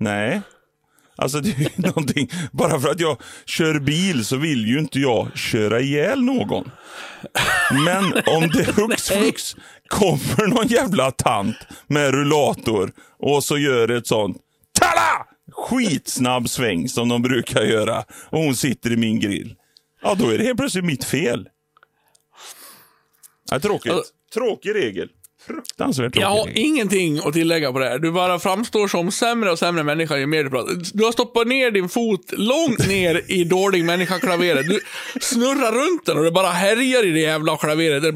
Nej. 0.00 0.40
Alltså 1.18 1.40
det 1.40 1.50
är 1.50 1.82
någonting. 1.86 2.30
Bara 2.52 2.80
för 2.80 2.88
att 2.88 3.00
jag 3.00 3.20
kör 3.46 3.78
bil 3.78 4.24
så 4.24 4.36
vill 4.36 4.66
ju 4.66 4.78
inte 4.78 5.00
jag 5.00 5.36
köra 5.38 5.80
ihjäl 5.80 6.22
någon. 6.22 6.70
Men 7.84 8.04
om 8.26 8.48
det 8.48 8.72
hux 8.76 9.08
flux 9.08 9.56
kommer 9.88 10.46
någon 10.46 10.66
jävla 10.66 11.10
tant 11.10 11.56
med 11.86 12.10
rullator 12.10 12.92
och 13.18 13.44
så 13.44 13.58
gör 13.58 13.88
ett 13.90 14.06
sånt 14.06 14.36
Tala! 14.80 15.26
Skitsnabb 15.52 16.48
sväng 16.48 16.88
som 16.88 17.08
de 17.08 17.22
brukar 17.22 17.62
göra 17.62 18.04
och 18.30 18.38
hon 18.40 18.56
sitter 18.56 18.92
i 18.92 18.96
min 18.96 19.20
grill. 19.20 19.54
Ja, 20.02 20.14
då 20.14 20.28
är 20.30 20.38
det 20.38 20.44
helt 20.44 20.58
plötsligt 20.58 20.84
mitt 20.84 21.04
fel. 21.04 21.48
Ja, 23.50 23.60
tråkigt. 23.60 23.92
Alltså- 23.92 24.12
Tråkig 24.34 24.74
regel. 24.74 25.08
Fruktansvärt 25.48 26.12
tråkig 26.12 26.22
Jag 26.22 26.28
har 26.28 26.48
ingenting 26.54 27.18
att 27.18 27.32
tillägga 27.32 27.72
på 27.72 27.78
det 27.78 27.88
här. 27.88 27.98
Du 27.98 28.12
bara 28.12 28.38
framstår 28.38 28.88
som 28.88 29.10
sämre 29.12 29.50
och 29.50 29.58
sämre 29.58 29.82
människa 29.82 30.16
ju 30.16 30.26
mer 30.26 30.44
du 30.44 30.50
pratar. 30.50 30.72
Du 30.92 31.04
har 31.04 31.12
stoppat 31.12 31.46
ner 31.46 31.70
din 31.70 31.88
fot 31.88 32.32
långt 32.32 32.88
ner 32.88 33.22
i 33.26 33.44
dålig 33.44 33.84
människa-klaveret. 33.84 34.68
Du 34.68 34.80
snurrar 35.20 35.72
runt 35.72 36.06
den 36.06 36.18
och 36.18 36.24
det 36.24 36.30
bara 36.30 36.48
härjar 36.48 37.06
i 37.06 37.10
det 37.10 37.20
jävla 37.20 37.56
klaveret. 37.56 38.02
Det 38.02 38.12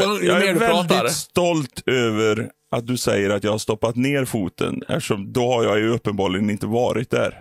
Jag, 0.00 0.24
jag 0.24 0.48
är 0.48 0.54
väldigt 0.54 1.12
stolt 1.12 1.82
över 1.86 2.50
att 2.70 2.86
du 2.86 2.96
säger 2.96 3.30
att 3.30 3.44
jag 3.44 3.50
har 3.50 3.58
stoppat 3.58 3.96
ner 3.96 4.24
foten. 4.24 4.82
Eftersom 4.88 5.32
då 5.32 5.52
har 5.52 5.64
jag 5.64 5.78
ju 5.78 5.88
uppenbarligen 5.88 6.50
inte 6.50 6.66
varit 6.66 7.10
där. 7.10 7.40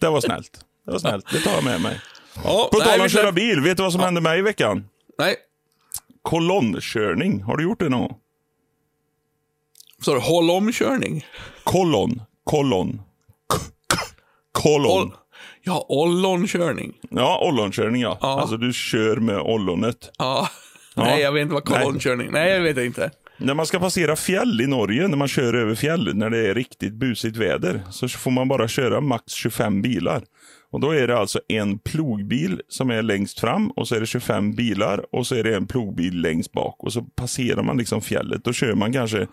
Det 0.00 0.08
var 0.08 0.20
snällt. 0.20 0.60
Det 0.86 0.92
var 0.92 0.98
snällt. 0.98 1.26
Det 1.32 1.40
tar 1.40 1.52
jag 1.52 1.64
med 1.64 1.80
mig. 1.80 2.00
Ja, 2.44 2.68
På 2.72 2.80
tal 2.80 3.00
om 3.00 3.06
att 3.06 3.12
köra 3.12 3.32
bil, 3.32 3.60
vet 3.60 3.76
du 3.76 3.82
vad 3.82 3.92
som 3.92 4.00
hände 4.00 4.20
mig 4.20 4.38
i 4.38 4.42
veckan? 4.42 4.84
Nej, 5.18 5.36
Kolonnkörning. 6.28 7.42
Har 7.42 7.56
du 7.56 7.62
gjort 7.62 7.80
det 7.80 7.88
någon 7.88 8.00
gång? 8.00 8.16
så 10.02 10.14
du 10.14 10.20
håll 10.20 10.50
omkörning. 10.50 11.26
Kolon. 11.64 12.22
Kolon. 12.44 13.00
Kolon. 14.52 15.12
Ja, 15.62 15.86
ollonkörning. 15.88 16.92
Ja, 17.10 17.48
ollonkörning 17.48 18.02
ja. 18.02 18.18
Ja. 18.20 18.40
Alltså 18.40 18.56
du 18.56 18.72
kör 18.72 19.16
med 19.16 19.38
ollonet. 19.38 20.10
Ja. 20.18 20.48
Ja. 20.96 21.02
Nej, 21.02 21.20
jag 21.20 21.32
vet 21.32 21.42
inte 21.42 21.54
vad 21.54 21.70
Nej. 21.70 21.78
kolonnkörning 21.78 22.28
Nej, 22.32 22.50
jag 22.50 22.60
vet 22.60 22.78
inte. 22.78 23.10
När 23.36 23.54
man 23.54 23.66
ska 23.66 23.78
passera 23.78 24.16
fjäll 24.16 24.60
i 24.60 24.66
Norge, 24.66 25.08
när 25.08 25.16
man 25.16 25.28
kör 25.28 25.54
över 25.54 25.74
fjäll, 25.74 26.14
när 26.14 26.30
det 26.30 26.48
är 26.48 26.54
riktigt 26.54 26.92
busigt 26.92 27.36
väder, 27.36 27.82
så 27.90 28.08
får 28.08 28.30
man 28.30 28.48
bara 28.48 28.68
köra 28.68 29.00
max 29.00 29.32
25 29.32 29.82
bilar. 29.82 30.24
Och 30.70 30.80
då 30.80 30.90
är 30.90 31.06
det 31.06 31.18
alltså 31.18 31.40
en 31.48 31.78
plogbil 31.78 32.60
som 32.68 32.90
är 32.90 33.02
längst 33.02 33.40
fram 33.40 33.70
och 33.70 33.88
så 33.88 33.94
är 33.94 34.00
det 34.00 34.06
25 34.06 34.54
bilar 34.54 35.14
och 35.14 35.26
så 35.26 35.34
är 35.34 35.44
det 35.44 35.56
en 35.56 35.66
plogbil 35.66 36.20
längst 36.20 36.52
bak. 36.52 36.84
Och 36.84 36.92
så 36.92 37.02
passerar 37.02 37.62
man 37.62 37.76
liksom 37.76 38.00
fjället. 38.00 38.44
Då 38.44 38.52
kör 38.52 38.74
man 38.74 38.92
kanske 38.92 39.26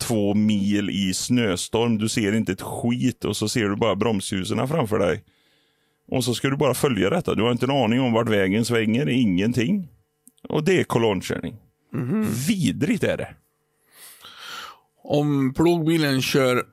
två 0.00 0.34
mil 0.34 0.90
i 0.90 1.14
snöstorm. 1.14 1.98
Du 1.98 2.08
ser 2.08 2.32
inte 2.32 2.52
ett 2.52 2.62
skit 2.62 3.24
och 3.24 3.36
så 3.36 3.48
ser 3.48 3.68
du 3.68 3.76
bara 3.76 3.96
bromsljusen 3.96 4.68
framför 4.68 4.98
dig. 4.98 5.24
Och 6.08 6.24
så 6.24 6.34
ska 6.34 6.48
du 6.48 6.56
bara 6.56 6.74
följa 6.74 7.10
detta. 7.10 7.34
Du 7.34 7.42
har 7.42 7.52
inte 7.52 7.66
en 7.66 7.70
aning 7.70 8.00
om 8.00 8.12
vart 8.12 8.28
vägen 8.28 8.64
svänger, 8.64 9.08
ingenting. 9.08 9.88
Och 10.48 10.64
det 10.64 10.80
är 10.80 10.84
kolonnkörning. 10.84 11.56
Vidrigt 12.48 13.04
är 13.04 13.16
det. 13.16 13.34
Om 15.02 15.54
plogbilen 15.54 16.22
kör 16.22 16.64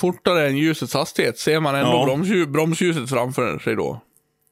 fortare 0.00 0.46
än 0.48 0.56
ljusets 0.56 0.94
hastighet, 0.94 1.38
ser 1.38 1.60
man 1.60 1.74
ändå 1.74 1.90
Ja. 1.92 2.04
bromsljus, 2.04 2.46
bromsljuset 2.48 3.08
framför 3.10 3.58
sig 3.58 3.76
då? 3.76 4.00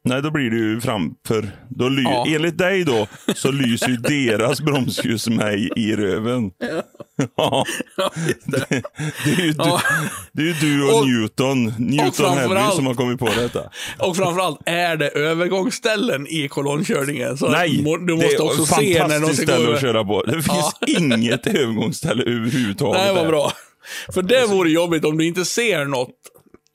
Nej, 0.05 0.23
då 0.23 0.31
blir 0.31 0.51
det 0.51 0.57
ju 0.57 0.81
framför. 0.81 1.51
Då 1.69 1.89
ly- 1.89 2.03
Ja. 2.03 2.25
Enligt 2.29 2.59
dig 2.59 2.85
då, 2.85 3.07
så 3.35 3.51
lyser 3.53 3.89
ju 3.89 3.97
deras 3.97 4.61
bromsljus 4.61 5.29
mig 5.29 5.71
i 5.77 5.97
röven. 5.97 6.51
Ja. 7.37 7.65
Det, 8.45 8.69
det, 9.25 9.31
är 9.31 9.45
ju 9.45 9.53
du, 9.53 9.55
Ja. 9.59 9.81
det 10.33 10.43
är 10.43 10.47
ju 10.47 10.53
du 10.53 10.85
och, 10.91 10.99
Och- 10.99 11.07
Newton, 11.09 11.65
Newton 11.79 12.13
framförallt- 12.13 12.59
Heavy 12.61 12.77
som 12.77 12.87
har 12.87 12.95
kommit 12.95 13.19
på 13.19 13.27
detta. 13.27 13.61
Och 13.99 14.17
framförallt, 14.17 14.59
är 14.67 14.97
det 14.97 15.09
övergångsställen 15.09 16.27
i 16.27 16.49
kolonnkörningen? 16.49 17.37
Så 17.39 17.49
Nej, 17.51 17.83
må- 17.83 17.97
du 17.97 18.07
det 18.07 18.13
måste 18.15 18.35
är 18.37 18.43
också 18.43 18.63
ett 18.63 18.69
se 18.69 18.93
när 19.03 19.09
fantastiskt 19.09 19.43
ställe 19.43 19.75
att 19.75 19.81
köra 19.81 20.05
på. 20.05 20.23
Det 20.23 20.43
finns 20.43 20.73
inget 20.87 21.47
övergångsställe 21.47 22.23
överhuvudtaget. 22.23 23.03
Nej, 23.05 23.15
vad 23.15 23.25
där. 23.25 23.29
bra. 23.31 23.53
För 24.15 24.23
det 24.23 24.47
vore 24.47 24.71
jobbigt 24.71 25.05
om 25.05 25.19
du 25.19 25.27
inte 25.27 25.45
ser 25.45 25.85
något. 25.85 26.11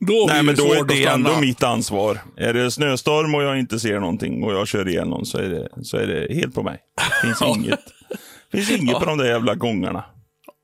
Då 0.07 0.25
Nej, 0.29 0.43
men 0.43 0.55
då 0.55 0.73
är 0.73 0.83
det 0.83 1.03
ändå 1.05 1.39
mitt 1.39 1.63
ansvar. 1.63 2.19
Är 2.37 2.53
det 2.53 2.71
snöstorm 2.71 3.35
och 3.35 3.43
jag 3.43 3.59
inte 3.59 3.79
ser 3.79 3.99
någonting 3.99 4.43
och 4.43 4.53
jag 4.53 4.67
kör 4.67 4.87
ihjäl 4.87 5.07
någon 5.07 5.25
så 5.25 5.37
är 5.37 5.49
det, 5.49 5.69
så 5.83 5.97
är 5.97 6.07
det 6.07 6.35
helt 6.35 6.55
på 6.55 6.63
mig. 6.63 6.79
Det 7.21 7.27
finns 7.27 7.41
inget, 7.57 7.79
finns 8.51 8.71
inget 8.71 8.99
på 8.99 9.05
de 9.05 9.17
där 9.17 9.25
jävla 9.25 9.55
gångarna. 9.55 10.03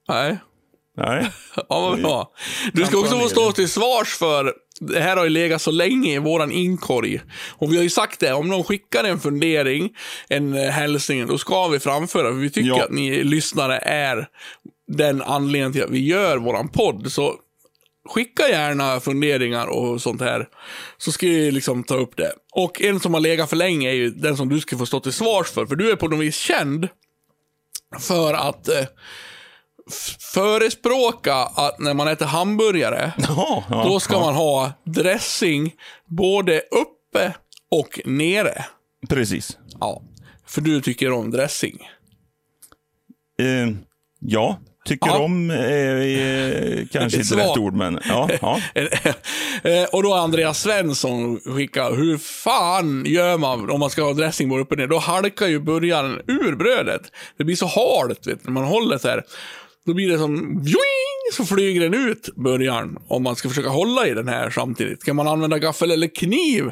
Nej. 0.10 0.38
Nej. 0.98 1.30
Ja, 1.56 1.80
vad 1.82 2.02
bra. 2.02 2.32
Du 2.74 2.86
ska 2.86 2.98
också 3.00 3.20
få 3.20 3.30
stå 3.30 3.52
till 3.52 3.70
svars 3.70 4.08
för, 4.18 4.54
det 4.80 5.00
här 5.00 5.18
har 5.18 5.24
ju 5.24 5.30
legat 5.30 5.62
så 5.62 5.72
länge 5.72 6.14
i 6.14 6.18
våran 6.18 6.52
inkorg. 6.52 7.22
Och 7.50 7.72
vi 7.72 7.76
har 7.76 7.84
ju 7.84 7.90
sagt 7.90 8.20
det, 8.20 8.34
om 8.34 8.48
någon 8.48 8.64
skickar 8.64 9.04
en 9.04 9.20
fundering, 9.20 9.90
en 10.30 10.54
eh, 10.54 10.70
hälsning, 10.70 11.28
då 11.28 11.38
ska 11.38 11.68
vi 11.68 11.80
framföra. 11.80 12.24
För 12.24 12.40
vi 12.40 12.50
tycker 12.50 12.70
Ja. 12.70 12.84
att 12.84 12.92
ni 12.92 13.24
lyssnare 13.24 13.78
är 13.78 14.28
den 14.98 15.22
anledningen 15.22 15.74
till 15.74 15.84
att 15.84 15.90
vi 15.90 16.06
gör 16.06 16.38
våran 16.38 16.68
podd. 16.68 17.12
Så 17.12 17.36
skicka 18.10 18.50
gärna 18.50 19.00
funderingar 19.00 19.68
och 19.68 20.02
sånt 20.02 20.22
här. 20.22 20.48
Så 20.98 21.12
ska 21.12 21.28
vi 21.28 21.52
liksom 21.52 21.84
ta 21.84 21.96
upp 21.96 22.18
det. 22.18 22.32
Och 22.52 22.82
en 22.82 23.00
som 23.00 23.14
har 23.14 23.22
legat 23.22 23.50
för 23.50 23.56
länge 23.56 23.90
är 23.90 23.94
ju 23.94 24.10
den 24.10 24.38
som 24.38 24.50
du 24.50 24.60
ska 24.60 24.78
få 24.78 24.86
stå 24.86 25.00
till 25.00 25.14
svars 25.14 25.48
för. 25.48 25.66
För 25.66 25.76
du 25.76 25.92
är 25.92 25.96
på 25.96 26.08
något 26.08 26.20
vis 26.20 26.36
känd 26.36 26.88
för 28.00 28.34
att 28.34 28.68
eh, 28.68 28.86
förespråka 30.34 31.36
att 31.36 31.80
när 31.80 31.94
man 31.94 32.08
äter 32.08 32.26
hamburgare, 32.26 33.14
Jaha, 33.18 33.64
ja, 33.70 33.84
då 33.84 34.00
ska 34.00 34.14
ja. 34.14 34.20
man 34.20 34.36
ha 34.36 34.72
dressing 34.84 35.76
både 36.06 36.60
uppe 36.60 37.34
och 37.72 38.00
nere. 38.06 38.66
Precis. 39.10 39.58
Ja, 39.80 40.02
för 40.46 40.62
du 40.62 40.82
tycker 40.82 41.12
om 41.12 41.32
dressing. 41.32 41.80
Eh, 43.40 43.70
ja, 44.20 44.60
tycker 44.86 45.08
Ja. 45.08 45.18
om 45.20 45.52
eh, 45.52 45.60
eh, 45.60 46.86
kanske 46.92 47.20
inte 47.20 47.36
rätt 47.36 47.58
ord, 47.58 47.74
men 47.74 48.00
ja. 48.10 48.30
ja. 48.42 48.60
Eh, 49.64 49.84
och 49.92 50.04
då 50.04 50.14
Andreas 50.14 50.62
Svensson 50.62 51.40
skickat, 51.40 51.98
hur 51.98 52.18
fan 52.18 53.04
gör 53.06 53.38
man 53.38 53.70
om 53.70 53.80
man 53.80 53.90
ska 53.90 54.04
ha 54.04 54.14
dressing 54.14 54.60
uppe 54.60 54.74
och 54.74 54.78
ner? 54.80 54.88
Då 54.88 54.98
halkar 54.98 55.48
ju 55.48 55.60
burgaren 55.60 56.22
ur 56.28 56.56
brödet. 56.56 57.02
Det 57.38 57.44
blir 57.44 57.56
så 57.56 57.66
halt, 57.66 58.28
vet 58.28 58.40
du, 58.44 58.46
när 58.46 58.52
man 58.52 58.64
håller 58.64 58.98
så 58.98 59.08
här. 59.08 59.24
Då 59.86 59.94
blir 59.94 60.10
det 60.10 60.18
som, 60.18 60.36
joing, 60.64 61.32
så 61.34 61.46
flyger 61.46 61.82
den 61.90 61.94
ut, 62.10 62.30
burgaren. 62.36 62.98
Om 63.08 63.24
man 63.24 63.36
ska 63.36 63.50
försöka 63.50 63.70
hålla 63.70 64.08
i 64.08 64.14
den 64.14 64.28
här 64.28 64.50
samtidigt. 64.50 65.04
Kan 65.04 65.16
man 65.16 65.28
använda 65.28 65.60
gaffel 65.60 65.92
eller 65.92 66.16
kniv? 66.16 66.72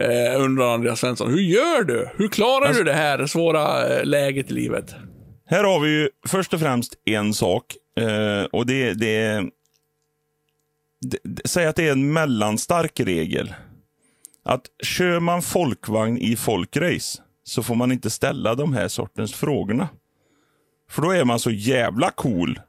Eh, 0.00 0.40
undrar 0.42 0.74
Andreas 0.74 1.00
Svensson. 1.00 1.30
Hur 1.30 1.40
gör 1.40 1.82
du? 1.82 2.10
Hur 2.16 2.28
klarar 2.28 2.66
Alltså- 2.66 2.82
du 2.82 2.90
det 2.90 2.96
här 2.96 3.26
svåra 3.26 3.84
läget 4.02 4.50
i 4.50 4.54
livet? 4.54 4.94
Här 5.48 5.64
har 5.64 5.80
vi 5.80 5.88
ju 5.90 6.08
först 6.26 6.54
och 6.54 6.60
främst 6.60 6.94
en 7.04 7.34
sak. 7.34 7.64
Eh, 8.00 8.44
och 8.44 8.66
det, 8.66 8.94
det 8.94 9.16
är... 9.16 9.42
Det, 11.00 11.18
det, 11.24 11.48
säg 11.48 11.66
att 11.66 11.76
det 11.76 11.88
är 11.88 11.92
en 11.92 12.12
mellanstark 12.12 13.00
regel. 13.00 13.54
Att 14.44 14.62
kör 14.82 15.20
man 15.20 15.42
folkvagn 15.42 16.18
i 16.18 16.36
folkrace 16.36 17.22
så 17.44 17.62
får 17.62 17.74
man 17.74 17.92
inte 17.92 18.10
ställa 18.10 18.54
de 18.54 18.72
här 18.74 18.88
sortens 18.88 19.34
frågorna. 19.34 19.88
För 20.90 21.02
då 21.02 21.10
är 21.10 21.24
man 21.24 21.38
så 21.40 21.50
jävla 21.50 22.10
cool. 22.10 22.60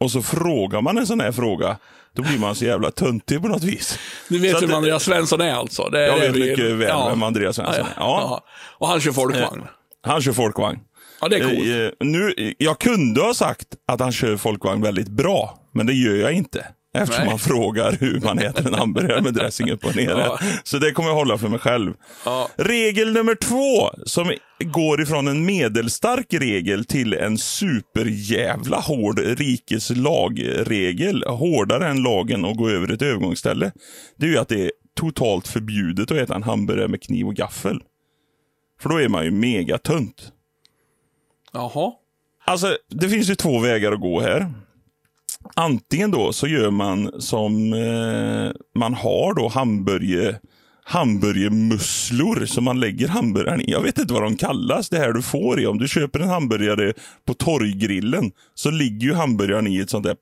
Och 0.00 0.10
så 0.10 0.22
frågar 0.22 0.80
man 0.80 0.98
en 0.98 1.06
sån 1.06 1.20
här 1.20 1.32
fråga. 1.32 1.76
Då 2.12 2.22
blir 2.22 2.38
man 2.38 2.54
så 2.54 2.64
jävla 2.64 2.90
töntig 2.90 3.42
på 3.42 3.48
något 3.48 3.62
vis. 3.64 3.98
Du 4.28 4.38
vet 4.38 4.60
det- 4.68 4.76
Andreas 4.76 5.02
Svensson 5.04 5.40
är 5.40 5.52
alltså? 5.52 5.88
Det, 5.88 6.06
Jag 6.06 6.20
det 6.20 6.28
vet 6.28 6.36
vi- 6.36 6.50
mycket 6.50 6.64
väl 6.64 6.88
ja. 6.88 7.08
vem 7.08 7.22
Andreas 7.22 7.56
Svensson 7.56 7.74
är. 7.74 7.80
Ja. 7.80 7.92
Ja. 7.96 8.44
Och 8.78 8.88
han 8.88 9.00
kör 9.00 9.12
folkvagn. 9.12 9.62
Han 10.02 10.22
kör 10.22 10.32
folkvagn. 10.32 10.78
Ja, 11.20 11.28
det 11.28 11.36
är 11.36 11.40
coolt. 11.40 11.68
Eh, 11.68 11.76
eh, 11.76 11.90
nu, 12.00 12.54
jag 12.58 12.78
kunde 12.78 13.20
ha 13.20 13.34
sagt 13.34 13.68
att 13.88 14.00
han 14.00 14.12
kör 14.12 14.36
folkvagn 14.36 14.82
väldigt 14.82 15.08
bra, 15.08 15.58
men 15.72 15.86
det 15.86 15.92
gör 15.92 16.16
jag 16.16 16.32
inte. 16.32 16.66
Eftersom 16.96 17.22
Nej. 17.22 17.30
han 17.30 17.38
frågar 17.38 17.92
hur 17.92 18.20
man 18.20 18.38
äter 18.38 18.66
en 18.66 18.74
hamburgare 18.74 19.22
med 19.22 19.34
dressing 19.34 19.70
upp 19.70 19.84
och 19.84 19.96
ner. 19.96 20.10
Ja. 20.10 20.38
Så 20.64 20.78
det 20.78 20.92
kommer 20.92 21.08
jag 21.08 21.16
hålla 21.16 21.38
för 21.38 21.48
mig 21.48 21.58
själv. 21.58 21.94
Ja. 22.24 22.48
Regel 22.56 23.12
nummer 23.12 23.34
två, 23.34 23.90
som 24.06 24.32
går 24.64 25.00
ifrån 25.00 25.28
en 25.28 25.46
medelstark 25.46 26.26
regel 26.30 26.84
till 26.84 27.14
en 27.14 27.38
superjävla 27.38 28.76
hård 28.76 29.18
rikes 29.18 29.90
lagregel. 29.90 31.24
Hårdare 31.26 31.88
än 31.88 32.02
lagen 32.02 32.44
att 32.44 32.56
gå 32.56 32.68
över 32.68 32.92
ett 32.92 33.02
övergångsställe. 33.02 33.72
Det 34.16 34.26
är 34.26 34.30
ju 34.30 34.38
att 34.38 34.48
det 34.48 34.64
är 34.64 34.72
totalt 34.96 35.48
förbjudet 35.48 36.10
att 36.10 36.18
äta 36.18 36.34
en 36.34 36.42
hamburgare 36.42 36.88
med 36.88 37.02
kniv 37.02 37.26
och 37.26 37.34
gaffel. 37.34 37.80
För 38.80 38.88
då 38.88 38.96
är 38.96 39.08
man 39.08 39.24
ju 39.24 39.30
megatönt. 39.30 40.32
Jaha. 41.54 41.92
Alltså, 42.44 42.76
det 42.88 43.08
finns 43.08 43.30
ju 43.30 43.34
två 43.34 43.58
vägar 43.58 43.92
att 43.92 44.00
gå 44.00 44.20
här. 44.20 44.52
Antingen 45.56 46.10
då 46.10 46.32
så 46.32 46.46
gör 46.46 46.70
man 46.70 47.20
som 47.20 47.72
eh, 47.72 48.52
man 48.78 48.94
har 48.94 49.34
då 49.34 49.48
hamburger, 49.48 50.38
hamburgermusslor 50.84 52.46
som 52.46 52.64
man 52.64 52.80
lägger 52.80 53.08
hamburgaren 53.08 53.60
i. 53.60 53.70
Jag 53.70 53.80
vet 53.80 53.98
inte 53.98 54.14
vad 54.14 54.22
de 54.22 54.36
kallas, 54.36 54.88
det 54.88 54.98
här 54.98 55.12
du 55.12 55.22
får 55.22 55.60
i. 55.60 55.66
Om 55.66 55.78
du 55.78 55.88
köper 55.88 56.20
en 56.20 56.28
hamburgare 56.28 56.92
på 57.24 57.34
torggrillen 57.34 58.32
så 58.54 58.70
ligger 58.70 59.06
ju 59.06 59.14
hamburgaren 59.14 59.66
i 59.66 59.78
ett 59.78 59.90
sånt 59.90 60.04
där 60.04 60.16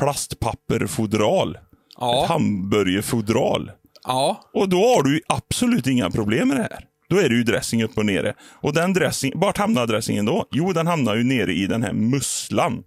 plastpapperfodral. 0.00 1.58
Ja. 2.00 2.22
Ett 2.22 2.28
hamburgerfodral. 2.28 3.70
Ja. 4.04 4.50
Och 4.54 4.68
då 4.68 4.76
har 4.76 5.02
du 5.02 5.20
absolut 5.26 5.86
inga 5.86 6.10
problem 6.10 6.48
med 6.48 6.56
det 6.56 6.62
här. 6.62 6.87
Då 7.08 7.16
är 7.16 7.28
det 7.28 7.34
ju 7.34 7.42
dressing 7.42 7.84
upp 7.84 7.98
och 7.98 8.06
nere. 8.06 8.34
Och 8.40 8.72
den 8.72 8.92
dressing, 8.92 9.32
vart 9.34 9.58
hamnar 9.58 9.86
dressingen 9.86 10.24
då? 10.24 10.46
Jo, 10.50 10.72
den 10.72 10.86
hamnar 10.86 11.14
ju 11.14 11.24
nere 11.24 11.52
i 11.52 11.66
den 11.66 11.82
här 11.82 11.92
musslan. 11.92 12.84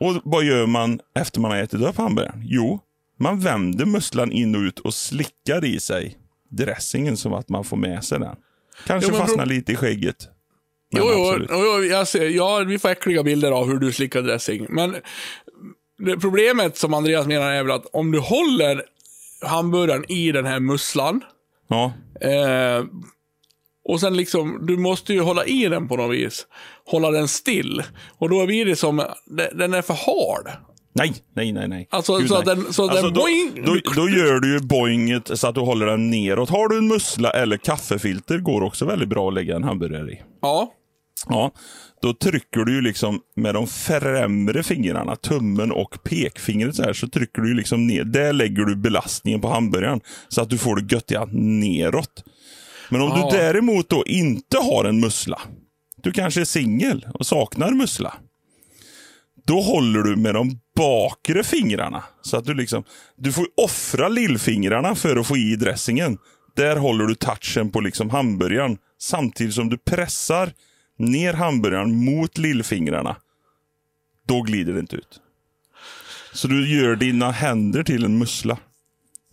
Och 0.00 0.20
vad 0.24 0.44
gör 0.44 0.66
man 0.66 1.00
efter 1.14 1.40
man 1.40 1.50
har 1.50 1.58
ätit 1.58 1.80
upp 1.80 1.96
hamburgaren? 1.96 2.42
Jo, 2.44 2.80
man 3.20 3.40
vänder 3.40 3.86
musslan 3.86 4.32
in 4.32 4.54
och 4.54 4.60
ut 4.60 4.78
och 4.78 4.94
slickar 4.94 5.64
i 5.64 5.80
sig 5.80 6.18
dressingen 6.50 7.16
så 7.16 7.36
att 7.36 7.48
man 7.48 7.64
får 7.64 7.76
med 7.76 8.04
sig 8.04 8.18
den. 8.18 8.36
Kanske 8.86 9.10
Jo, 9.12 9.18
fastnar 9.18 9.46
lite 9.46 9.72
i 9.72 9.76
skägget. 9.76 10.28
Men 10.92 11.02
Jo, 11.02 11.08
jo, 11.12 11.28
absolut. 11.28 11.48
jo, 11.52 11.58
jo, 11.64 11.84
jag 11.84 12.08
ser, 12.08 12.28
ja, 12.28 12.64
vi 12.66 12.78
får 12.78 12.88
äckliga 12.88 13.22
bilder 13.22 13.50
av 13.52 13.66
hur 13.66 13.78
du 13.78 13.92
slickar 13.92 14.22
dressing. 14.22 14.66
Men 14.68 14.96
problemet 16.20 16.76
som 16.76 16.94
Andreas 16.94 17.26
menar 17.26 17.50
är 17.50 17.62
väl 17.62 17.72
att 17.72 17.86
om 17.92 18.10
du 18.12 18.18
håller 18.18 18.82
hamburgaren 19.46 20.12
i 20.12 20.32
den 20.32 20.46
här 20.46 20.60
musslan 20.60 21.20
Ja, 21.72 21.92
eh, 22.28 22.84
och 23.88 24.00
sen 24.00 24.16
liksom, 24.16 24.66
du 24.66 24.76
måste 24.76 25.12
ju 25.12 25.20
hålla 25.20 25.44
i 25.44 25.68
den 25.68 25.88
på 25.88 25.96
något 25.96 26.14
vis. 26.16 26.46
Hålla 26.86 27.10
den 27.10 27.28
still. 27.28 27.82
Och 28.18 28.28
då 28.30 28.46
blir 28.46 28.64
det 28.66 28.76
som, 28.76 28.96
de- 29.26 29.48
den 29.58 29.74
är 29.74 29.82
för 29.82 29.94
hard. 29.94 30.50
Nej, 30.94 31.12
nej, 31.36 31.52
nej. 31.52 31.68
nej. 31.68 31.88
Alltså, 31.90 32.18
Gud, 32.18 32.28
så 32.28 32.34
nej. 32.34 32.44
den- 32.46 32.72
så 32.72 32.82
alltså, 32.88 33.02
den 33.04 33.14
då, 33.14 33.20
boing- 33.20 33.66
då, 33.66 33.92
då 34.02 34.08
gör 34.08 34.40
du 34.40 34.52
ju 34.52 34.60
boinget 34.60 35.38
så 35.38 35.48
att 35.48 35.54
du 35.54 35.60
håller 35.60 35.86
den 35.86 36.10
neråt. 36.10 36.50
Har 36.50 36.68
du 36.68 36.78
en 36.78 36.88
mussla 36.88 37.30
eller 37.30 37.56
kaffefilter 37.56 38.38
går 38.38 38.62
också 38.62 38.84
väldigt 38.84 39.08
bra 39.08 39.28
att 39.28 39.34
lägga 39.34 39.56
en 39.56 39.64
hamburgare 39.64 40.10
i. 40.12 40.22
Ja. 40.42 40.72
Ja, 41.28 41.52
då 42.02 42.14
trycker 42.14 42.60
du 42.60 42.74
ju 42.74 42.80
liksom 42.80 43.20
med 43.36 43.54
de 43.54 43.66
främre 43.66 44.62
fingrarna, 44.62 45.16
tummen 45.16 45.72
och 45.72 46.02
pekfingret 46.04 46.76
så 46.76 46.82
här, 46.82 46.92
så 46.92 47.08
trycker 47.08 47.42
du 47.42 47.54
liksom 47.54 47.86
ner. 47.86 48.04
Där 48.04 48.32
lägger 48.32 48.64
du 48.64 48.76
belastningen 48.76 49.40
på 49.40 49.48
hamburgaren 49.48 50.00
så 50.28 50.42
att 50.42 50.50
du 50.50 50.58
får 50.58 50.76
det 50.76 50.94
göttiga 50.94 51.24
neråt. 51.32 52.24
Men 52.90 53.00
om 53.02 53.08
Ja. 53.08 53.30
du 53.32 53.36
däremot 53.38 53.88
då 53.88 54.04
inte 54.06 54.58
har 54.58 54.84
en 54.84 55.00
mussla, 55.00 55.40
du 56.02 56.12
kanske 56.12 56.40
är 56.40 56.44
singel 56.44 57.06
och 57.14 57.26
saknar 57.26 57.70
mussla. 57.70 58.14
Då 59.46 59.60
håller 59.60 60.00
du 60.02 60.16
med 60.16 60.34
de 60.34 60.58
bakre 60.76 61.44
fingrarna. 61.44 62.02
Så 62.22 62.36
att 62.36 62.44
du 62.44 62.54
liksom, 62.54 62.84
du 63.16 63.32
får 63.32 63.46
offra 63.56 64.08
lillfingrarna 64.08 64.94
för 64.94 65.16
att 65.16 65.26
få 65.26 65.36
i 65.36 65.56
dressingen. 65.56 66.18
Där 66.56 66.76
håller 66.76 67.04
du 67.04 67.14
touchen 67.14 67.70
på 67.70 67.80
liksom 67.80 68.10
hamburgaren. 68.10 68.78
Samtidigt 69.00 69.54
som 69.54 69.68
du 69.68 69.78
pressar 69.78 70.52
ner 71.02 71.32
hamburgaren 71.32 72.04
mot 72.04 72.38
lillfingrarna. 72.38 73.16
Då 74.28 74.42
glider 74.42 74.72
det 74.72 74.80
inte 74.80 74.96
ut. 74.96 75.20
Så 76.32 76.48
du 76.48 76.76
gör 76.80 76.96
dina 76.96 77.30
händer 77.30 77.82
till 77.82 78.04
en 78.04 78.18
mussla. 78.18 78.58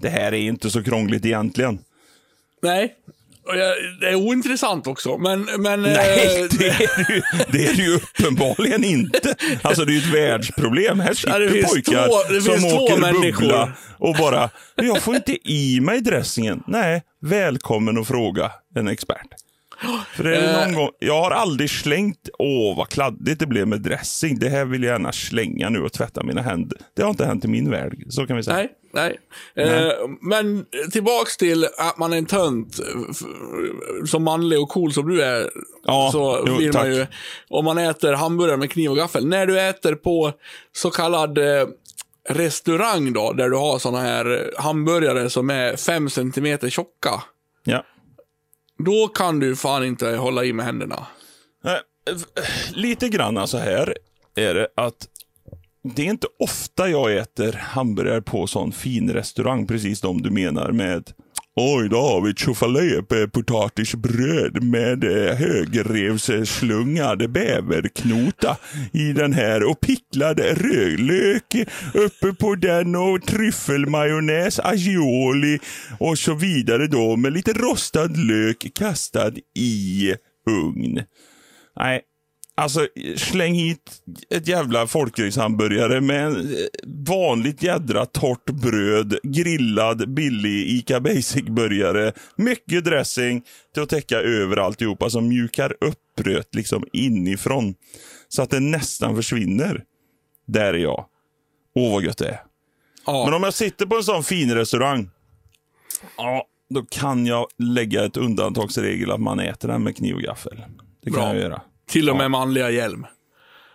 Det 0.02 0.10
här 0.10 0.34
är 0.34 0.38
inte 0.38 0.70
så 0.70 0.84
krångligt 0.84 1.26
egentligen. 1.26 1.80
Nej. 2.62 2.96
Det 4.02 4.08
är 4.10 4.16
ointressant 4.16 4.88
också, 4.88 5.18
men... 5.18 5.48
men 5.60 5.82
Nej, 5.82 6.42
eh, 6.42 6.48
det 6.60 6.68
är, 6.70 7.06
det, 7.08 7.14
ju, 7.14 7.22
det 7.52 7.66
är 7.68 7.74
det 7.76 7.84
ju 7.84 7.96
uppenbarligen 7.96 8.84
inte. 8.84 9.36
Alltså 9.62 9.86
det 9.86 9.92
är 9.92 9.94
ju 9.94 10.00
ett 10.00 10.14
världsproblem. 10.14 11.00
Här 11.00 11.18
Ja, 11.28 11.40
det 11.40 11.48
sitter 11.50 11.62
finns 11.62 11.74
pojkar 11.74 12.08
två- 12.08 12.42
som 12.58 12.66
åker 12.66 12.98
människor. 12.98 13.42
bubbla 13.42 13.74
och 13.98 14.16
bara, 14.16 14.50
jag 14.76 15.02
får 15.02 15.16
inte 15.16 15.52
i 15.52 15.80
mig 15.82 16.02
dressingen. 16.02 16.64
Nej, 16.68 17.04
välkommen 17.22 17.98
att 17.98 18.08
fråga 18.08 18.52
en 18.76 18.88
expert. 18.88 19.28
För 20.16 20.24
det 20.24 20.38
är 20.38 20.60
Eh. 20.60 20.66
någon 20.66 20.76
gång, 20.76 20.90
jag 21.00 21.22
har 21.24 21.32
aldrig 21.32 21.70
slängt, 21.70 22.30
åh 22.40 22.78
vad 22.78 22.90
kladdigt 22.90 23.40
det 23.40 23.46
blev 23.48 23.68
med 23.68 23.82
dressing. 23.82 24.40
Det 24.40 24.50
här 24.50 24.66
vill 24.66 24.84
jag 24.84 24.92
gärna 24.92 25.12
slänga 25.12 25.70
nu 25.70 25.80
och 25.80 25.94
tvätta 25.94 26.24
mina 26.24 26.42
händer. 26.42 26.78
Det 26.96 27.02
har 27.02 27.10
inte 27.10 27.26
hänt 27.26 27.46
i 27.46 27.48
min 27.48 27.72
värld, 27.72 27.96
så 28.10 28.28
kan 28.28 28.38
vi 28.38 28.44
säga. 28.44 28.56
Nej, 28.58 28.70
nej. 28.94 29.20
Eh, 29.56 29.92
men 30.22 30.66
tillbaks 30.92 31.38
till 31.38 31.66
att 31.78 31.98
man 31.98 32.14
är 32.14 32.18
en 32.18 32.26
tönt. 32.26 32.80
Som 34.06 34.24
manlig 34.24 34.60
och 34.62 34.70
cool 34.70 34.94
som 34.94 35.10
du 35.10 35.24
är. 35.24 35.50
Ja, 35.86 36.10
så 36.12 36.44
jo, 36.48 36.58
vill 36.58 36.74
man 36.74 36.96
ju, 36.96 37.06
om 37.50 37.66
man 37.66 37.78
äter 37.78 38.14
hamburgare 38.14 38.58
med 38.58 38.72
kniv 38.72 38.92
och 38.92 38.98
gaffel. 38.98 39.28
När 39.28 39.46
du 39.46 39.62
äter 39.62 39.96
på 39.96 40.32
så 40.76 40.90
kallad 40.90 41.38
eh, 41.38 41.68
restaurang 42.30 43.14
då, 43.14 43.34
där 43.34 43.50
du 43.50 43.58
har 43.58 43.80
såna 43.80 44.00
här 44.02 44.52
hamburgare 44.58 45.30
som 45.30 45.50
är 45.50 45.76
fem 45.76 46.10
centimeter 46.10 46.70
tjocka. 46.70 47.24
Ja. 47.64 47.84
Då 48.86 49.08
kan 49.08 49.40
du 49.40 49.56
fan 49.56 49.86
inte 49.86 50.10
hålla 50.10 50.44
i 50.44 50.54
med 50.54 50.66
händerna. 50.66 51.08
Nej, 51.64 51.80
Lite 52.74 53.10
grann 53.10 53.48
så 53.48 53.58
här 53.58 53.96
är 54.36 54.54
det 54.54 54.68
att 54.76 55.08
det 55.84 56.02
är 56.02 56.10
inte 56.10 56.28
ofta 56.40 56.90
jag 56.90 57.18
äter 57.18 57.54
hamburgare 57.54 58.22
på 58.22 58.48
sån 58.48 58.72
fin 58.72 59.14
restaurang, 59.14 59.68
precis 59.68 60.02
de 60.02 60.22
du 60.22 60.30
menar 60.30 60.72
med 60.72 61.12
Oj, 61.62 61.90
då 61.90 61.98
har 61.98 62.22
vi 62.22 62.34
tjofalé 62.34 62.96
eh, 62.96 63.28
potatisbröd 63.28 64.64
med 64.64 65.04
eh, 65.04 65.36
högrevsslungad 65.36 67.32
bäverknota 67.32 68.58
i 68.94 69.14
den 69.14 69.34
här 69.34 69.70
och 69.70 69.80
picklad 69.80 70.40
rödlök 70.40 71.56
uppe 71.94 72.34
på 72.34 72.56
den 72.56 72.96
och 72.96 73.22
tryffelmajonnäs, 73.22 74.60
aioli 74.60 75.60
och 76.00 76.18
så 76.18 76.34
vidare 76.34 76.88
då 76.88 77.16
med 77.16 77.34
lite 77.34 77.54
rostad 77.54 78.08
lök 78.08 78.72
kastad 78.76 79.32
i 79.56 80.14
ugn. 80.50 81.04
Nej, 81.76 82.02
alltså 82.60 82.88
släng 83.16 83.54
hit 83.54 84.02
ett 84.30 84.48
jävla 84.48 84.88
folkgryshamburgare 84.88 86.02
med 86.02 86.26
en 86.26 86.36
eh, 86.36 86.46
vanligt 87.08 87.64
jädra 87.64 88.06
torrt 88.06 88.50
bröd, 88.50 89.20
grillad 89.24 90.14
billig 90.14 90.68
Ica 90.68 91.00
Basic-burgare, 91.00 92.14
mycket 92.36 92.86
dressing 92.86 93.44
till 93.74 93.84
att 93.84 93.90
täcka 93.90 94.18
över 94.18 94.58
alltihopa 94.58 95.10
som 95.10 95.28
mjukar 95.28 95.76
upp 95.82 96.00
brödet 96.18 96.56
liksom 96.56 96.84
inifrån 96.94 97.76
så 98.28 98.42
att 98.42 98.50
det 98.50 98.60
nästan 98.60 99.16
försvinner. 99.16 99.84
Där 100.48 100.74
är 100.74 100.78
jag. 100.78 101.06
Åh 101.76 101.94
vad 101.94 102.04
gött 102.04 102.18
det 102.18 102.28
är. 102.28 102.42
Ja. 103.06 103.26
Men 103.26 103.34
om 103.34 103.44
jag 103.44 103.54
sitter 103.54 103.86
på 103.86 103.96
en 103.96 104.04
sån 104.04 104.24
fin 104.24 104.56
restaurang, 104.56 105.10
ja, 106.18 106.46
då 106.70 106.82
kan 106.82 107.26
jag 107.26 107.48
lägga 107.58 108.06
ett 108.06 108.18
undantagsregel 108.18 109.12
att 109.12 109.22
man 109.22 109.40
äter 109.40 109.68
den 109.68 109.84
med 109.84 109.96
kniv 109.98 110.16
och 110.16 110.22
gaffel. 110.22 110.64
Det 111.04 111.12
kan 111.12 111.20
Bra. 111.20 111.28
jag 111.28 111.38
göra. 111.38 111.62
Till 111.90 112.10
och 112.10 112.16
med 112.16 112.24
Ja. 112.26 112.30
manliga 112.30 112.70
hjälm. 112.70 113.06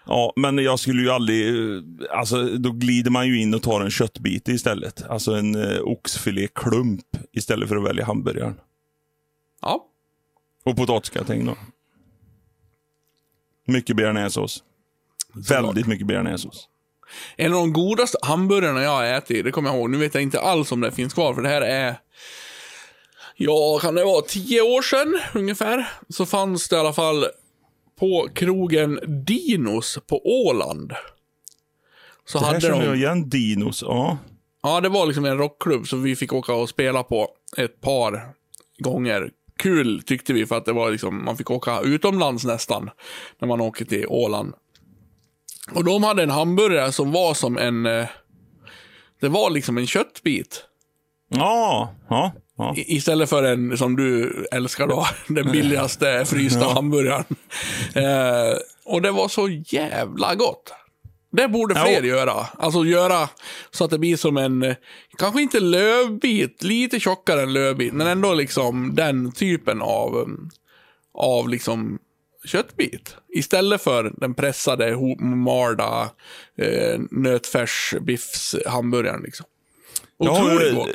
Ja, 0.06 0.33
men 0.37 0.59
jag 0.59 0.78
skulle 0.78 1.02
ju 1.02 1.11
aldrig... 1.11 1.49
eh, 1.49 1.83
Alltså, 2.11 2.42
då 2.44 2.71
glider 2.73 3.11
man 3.11 3.26
ju 3.28 3.40
in 3.40 3.54
och 3.54 3.62
tar 3.62 3.80
en 3.80 3.90
köttbit 3.90 4.49
istället. 4.49 5.02
Alltså 5.09 5.33
en 5.33 5.54
eh, 5.54 5.80
oxfiléklump 5.83 7.06
istället 7.33 7.68
för 7.68 7.76
att 7.76 7.85
välja 7.85 8.04
hamburgaren. 8.04 8.54
Ja. 9.62 9.85
Och 10.64 10.76
potatisgratäng 10.76 11.47
då. 11.47 11.56
Mycket 13.66 13.97
bearnaisesås. 13.97 14.62
Väldigt 15.50 15.87
mycket 15.87 16.06
bearnaisesås. 16.06 16.68
En 17.37 17.52
av 17.54 17.59
de 17.61 17.73
godaste 17.73 18.18
hamburgarna 18.23 18.83
jag 18.83 18.90
har 18.90 19.05
ätit, 19.05 19.44
det 19.44 19.50
kommer 19.50 19.70
jag 19.70 19.79
ihåg. 19.79 19.90
Nu 19.90 19.98
vet 19.98 20.14
jag 20.14 20.22
inte 20.22 20.40
alls 20.40 20.72
om 20.72 20.81
det 20.81 20.92
finns 20.92 21.14
kvar, 21.14 21.35
för 21.35 21.42
det 21.42 21.48
här 21.48 21.62
är... 21.62 21.94
Ja, 23.37 23.79
kan 23.83 23.94
det 23.94 24.05
vara 24.05 24.22
tio 24.22 24.62
år 24.62 24.83
sedan 24.83 25.20
ungefär? 25.35 25.88
Så 26.09 26.27
fanns 26.27 26.68
det 26.68 26.77
i 26.77 26.79
alla 26.79 26.92
fall 26.92 27.24
på 27.98 28.28
krogen 28.35 29.00
Dinos 29.26 29.98
på 30.07 30.20
Åland. 30.24 30.92
Så 32.26 32.38
Det 32.38 32.44
här 32.44 32.52
hade 32.52 32.66
känner 32.66 32.80
de... 32.80 32.87
jag 32.87 32.96
igen. 32.96 33.28
Dinos. 33.28 33.83
Ja. 33.83 34.18
Ja, 34.62 34.80
det 34.80 34.88
var 34.88 35.07
liksom 35.07 35.24
en 35.24 35.38
rockklubb 35.38 35.88
som 35.88 36.02
vi 36.02 36.16
fick 36.16 36.33
åka 36.33 36.54
och 36.54 36.68
spela 36.68 37.02
på 37.02 37.28
ett 37.57 37.80
par 37.80 38.28
gånger. 38.78 39.30
Kul 39.57 40.02
tyckte 40.02 40.33
vi 40.33 40.46
för 40.46 40.57
att 40.57 40.64
det 40.64 40.72
var 40.72 40.90
liksom, 40.90 41.24
man 41.24 41.37
fick 41.37 41.50
åka 41.50 41.80
utomlands 41.80 42.44
nästan 42.44 42.90
när 43.38 43.48
man 43.48 43.61
åker 43.61 43.85
till 43.85 44.07
Åland. 44.09 44.54
Och 45.74 45.85
de 45.85 46.02
hade 46.02 46.22
en 46.22 46.30
hamburgare 46.30 46.92
som 46.92 47.12
var 47.12 47.35
som 47.35 47.59
en, 47.59 47.87
eh, 47.87 48.07
det 49.20 49.28
var 49.28 49.50
liksom 49.50 49.78
en 49.78 49.87
köttbit. 49.87 50.64
Ja, 51.28 51.94
ja, 52.09 52.33
ja. 52.59 52.75
Istället 52.77 53.31
för 53.31 53.43
en, 53.43 53.79
som 53.79 53.97
du 53.97 54.33
älskar 54.53 54.87
då, 54.87 55.07
den 55.35 55.53
billigaste 55.53 56.25
frysta 56.25 56.64
hamburgaren. 56.64 57.25
Eh, 57.95 58.57
och 58.85 59.03
det 59.03 59.11
var 59.11 59.29
så 59.29 59.49
jävla 59.49 60.35
gott. 60.35 60.73
Det 61.33 61.49
borde 61.49 61.75
Ja. 61.75 61.85
fler 61.85 62.03
göra. 62.03 62.47
Alltså 62.59 62.85
göra 62.85 63.29
så 63.71 63.85
att 63.85 63.90
det 63.90 63.99
blir 63.99 64.17
som 64.17 64.37
en, 64.37 64.75
kanske 65.19 65.43
inte 65.43 65.61
lövbit, 65.61 66.62
lite 66.62 67.01
tjockare 67.01 67.43
än 67.43 67.53
lövbit, 67.53 67.93
men 67.93 68.07
ändå 68.07 68.35
liksom 68.35 68.95
den 68.95 69.33
typen 69.33 69.83
av, 69.83 70.29
av 71.14 71.49
liksom 71.49 71.99
köttbit. 72.45 73.17
Istället 73.35 73.83
för 73.83 74.12
den 74.17 74.35
pressade, 74.35 74.93
homarda 74.95 76.11
eh, 76.59 77.01
nötfärsbiffs 77.11 78.55
hamburgaren 78.67 79.23
liksom. 79.23 79.47
Otroligt 80.19 80.75
gott 80.75 80.88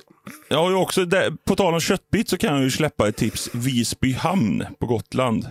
jag 0.47 0.57
har 0.57 0.69
ju 0.69 0.75
också, 0.75 1.05
där, 1.05 1.31
på 1.45 1.55
tal 1.55 1.73
om 1.73 1.79
köttbit 1.79 2.29
så 2.29 2.37
kan 2.37 2.53
jag 2.53 2.63
ju 2.63 2.71
släppa 2.71 3.07
ett 3.07 3.17
tips. 3.17 3.49
Visby 3.53 4.13
hamn 4.13 4.65
på 4.79 4.85
Gotland. 4.85 5.47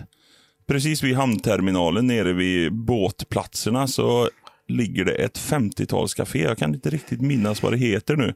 Precis 0.67 1.03
vid 1.03 1.15
hamnterminalen 1.15 2.07
nere 2.07 2.33
vid 2.33 2.73
båtplatserna 2.73 3.87
så 3.87 4.29
ligger 4.67 5.05
det 5.05 5.11
ett 5.11 5.39
50-talscafé. 5.39 6.43
Jag 6.43 6.57
kan 6.57 6.73
inte 6.75 6.89
riktigt 6.89 7.21
minnas 7.21 7.63
vad 7.63 7.73
det 7.73 7.77
heter 7.77 8.15
nu. 8.15 8.33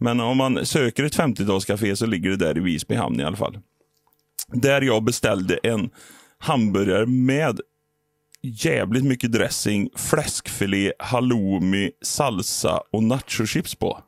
Men 0.00 0.20
om 0.20 0.36
man 0.36 0.66
söker 0.66 1.04
ett 1.04 1.16
50-talscafé 1.16 1.94
så 1.94 2.06
ligger 2.06 2.30
det 2.30 2.36
där 2.36 2.56
i 2.56 2.60
Visby 2.60 2.94
hamn 2.94 3.20
i 3.20 3.24
alla 3.24 3.36
fall. 3.36 3.58
Där 4.52 4.82
jag 4.82 5.04
beställde 5.04 5.56
en 5.56 5.90
hamburgare 6.38 7.06
med 7.06 7.60
jävligt 8.42 9.04
mycket 9.04 9.32
dressing, 9.32 9.90
fläskfilé, 9.96 10.92
halloumi, 10.98 11.90
salsa 12.02 12.80
och 12.92 13.02
nachochips 13.02 13.74
på. 13.74 14.02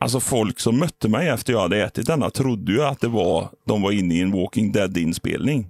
Alltså 0.00 0.20
folk 0.20 0.60
som 0.60 0.78
mötte 0.78 1.08
mig 1.08 1.28
efter 1.28 1.52
jag 1.52 1.60
hade 1.60 1.82
ätit 1.82 2.06
denna 2.06 2.30
trodde 2.30 2.72
ju 2.72 2.82
att 2.82 3.00
det 3.00 3.08
var, 3.08 3.48
de 3.66 3.82
var 3.82 3.92
inne 3.92 4.14
i 4.14 4.20
en 4.20 4.32
Walking 4.32 4.72
Dead-inspelning. 4.72 5.66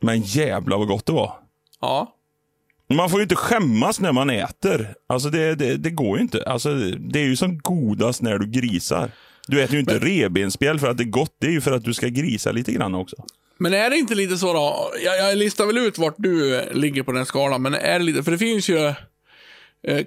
Men 0.00 0.20
jävla 0.20 0.76
vad 0.76 0.88
gott 0.88 1.06
det 1.06 1.12
var. 1.12 1.32
Ja. 1.80 2.14
Man 2.90 3.10
får 3.10 3.18
ju 3.18 3.22
inte 3.22 3.36
skämmas 3.36 4.00
när 4.00 4.12
man 4.12 4.30
äter. 4.30 4.94
Alltså 5.06 5.30
det, 5.30 5.54
det, 5.54 5.76
det 5.76 5.90
går 5.90 6.16
ju 6.16 6.22
inte. 6.22 6.42
Alltså 6.42 6.74
det 6.98 7.20
är 7.20 7.24
ju 7.24 7.36
som 7.36 7.58
godast 7.58 8.22
när 8.22 8.38
du 8.38 8.46
grisar. 8.46 9.10
Du 9.46 9.62
äter 9.62 9.74
ju 9.74 9.80
inte 9.80 9.98
revbensspjäll 9.98 10.78
för 10.78 10.88
att 10.88 10.96
det 10.96 11.04
är 11.04 11.10
gott. 11.10 11.36
Det 11.40 11.46
är 11.46 11.50
ju 11.50 11.60
för 11.60 11.72
att 11.72 11.84
du 11.84 11.94
ska 11.94 12.08
grisa 12.08 12.52
lite 12.52 12.72
grann 12.72 12.94
också. 12.94 13.16
Men 13.58 13.74
är 13.74 13.90
det 13.90 13.96
inte 13.96 14.14
lite 14.14 14.38
så 14.38 14.52
då? 14.52 14.90
Jag, 15.04 15.18
jag 15.18 15.38
listar 15.38 15.66
väl 15.66 15.78
ut 15.78 15.98
vart 15.98 16.14
du 16.18 16.62
ligger 16.72 17.02
på 17.02 17.12
den 17.12 17.18
här 17.18 17.24
skalan, 17.24 17.62
men 17.62 17.74
är 17.74 17.98
det 17.98 18.04
lite, 18.04 18.22
för 18.22 18.30
det 18.30 18.38
finns 18.38 18.68
ju 18.68 18.94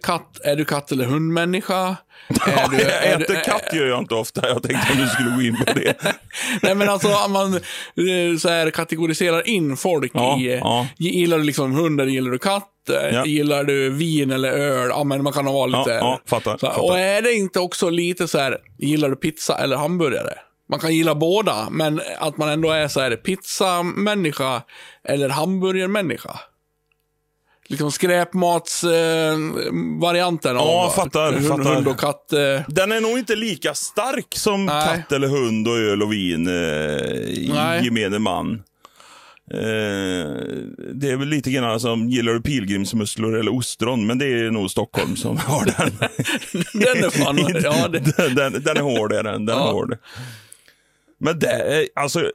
katt, 0.03 0.39
är 0.43 0.55
du 0.55 0.65
katt 0.65 0.91
eller 0.91 1.05
hundmänniska? 1.05 1.95
Är 2.47 2.69
du, 2.69 2.77
jag 2.77 3.19
du- 3.19 3.23
äter 3.25 3.43
katt 3.43 3.73
gör 3.73 3.85
jag 3.87 3.99
inte 3.99 4.15
ofta. 4.15 4.47
Jag 4.49 4.63
tänkte 4.63 4.91
om 4.93 4.97
du 4.99 5.07
skulle 5.07 5.29
gå 5.35 5.41
in 5.41 5.55
på 5.65 5.73
det. 5.73 5.95
Nej 6.61 6.75
men 6.75 6.89
alltså 6.89 7.07
om 7.25 7.31
man 7.31 7.53
eh, 7.53 8.37
så 8.39 8.49
här 8.49 8.69
kategoriserar 8.69 9.47
in 9.47 9.77
folk 9.77 10.11
Ja, 10.13 10.39
i, 10.39 10.57
ja. 10.57 10.87
gillar 10.97 11.37
du 11.37 11.43
liksom 11.43 11.71
hund 11.75 12.01
eller 12.01 12.11
gillar 12.11 12.31
du 12.31 12.37
katt? 12.39 12.67
Eh, 12.89 13.15
Ja. 13.15 13.25
Gillar 13.25 13.63
du 13.63 13.89
vin 13.89 14.31
eller 14.31 14.51
öl? 14.51 14.87
Ja 14.89 15.03
men 15.03 15.23
man 15.23 15.33
kan 15.33 15.45
ha 15.47 15.53
vara 15.53 15.71
Ja, 15.71 15.79
lite... 15.79 15.91
ja, 15.91 16.21
fattar, 16.27 16.57
så 16.57 16.67
fattar. 16.67 16.83
Och 16.83 16.99
är 16.99 17.21
det 17.21 17.33
inte 17.33 17.59
också 17.59 17.89
lite 17.89 18.27
så 18.27 18.39
här, 18.39 18.57
gillar 18.77 19.09
du 19.09 19.15
pizza 19.15 19.57
eller 19.57 19.77
hamburgare? 19.77 20.33
Man 20.69 20.79
kan 20.79 20.95
gilla 20.95 21.15
båda, 21.15 21.67
men 21.71 22.01
att 22.19 22.37
man 22.37 22.49
ändå 22.49 22.71
är 22.71 22.87
så 22.87 22.99
här 23.01 23.15
pizzamänniska 23.15 24.61
eller 25.07 25.29
hamburgermänniska. 25.29 26.39
Liksom 27.67 27.91
skräpmatsvarianten 27.91 30.55
eh, 30.55 30.61
Ja, 30.63 30.93
fattar, 30.95 31.33
hund, 31.33 31.47
fattar. 31.47 31.75
hund 31.75 31.87
och 31.87 31.99
katt. 31.99 32.33
Eh, 32.33 32.39
Den 32.67 32.91
är 32.91 33.01
nog 33.01 33.17
inte 33.19 33.35
lika 33.35 33.73
stark 33.73 34.27
som 34.35 34.65
Nej. 34.65 34.97
katt 34.97 35.11
eller 35.11 35.27
hund 35.27 35.67
och 35.67 35.77
öl 35.77 36.03
och 36.03 36.13
vin 36.13 36.47
eh, 36.47 36.53
i 36.53 37.51
Nej. 37.53 37.83
gemene 37.85 38.19
man. 38.19 38.63
Eh, 39.53 39.59
det 40.93 41.09
är 41.11 41.17
väl 41.17 41.27
lite 41.27 41.51
grann 41.51 41.79
som, 41.79 42.09
gillar 42.09 42.33
du 42.33 42.41
pilgrimsmusslor 42.41 43.39
eller 43.39 43.53
ostron? 43.55 44.07
Men 44.07 44.17
det 44.17 44.25
är 44.25 44.51
nog 44.51 44.71
Stockholm 44.71 45.15
som 45.15 45.37
har 45.47 45.65
den. 45.65 45.91
den 46.73 47.03
är 47.03 47.09
fan... 47.09 47.37
ja, 47.63 47.87
den, 47.87 48.03
den, 48.35 48.63
den 48.63 48.77
är 48.77 48.81
hård, 48.81 49.13
är 49.13 49.23
den. 49.23 49.45
den 49.45 49.55
är 49.57 49.61
Ja. 49.61 49.71
hård. 49.71 49.97
Men 51.19 51.39
det 51.39 51.47
är, 51.51 51.87
alltså, 51.95 52.31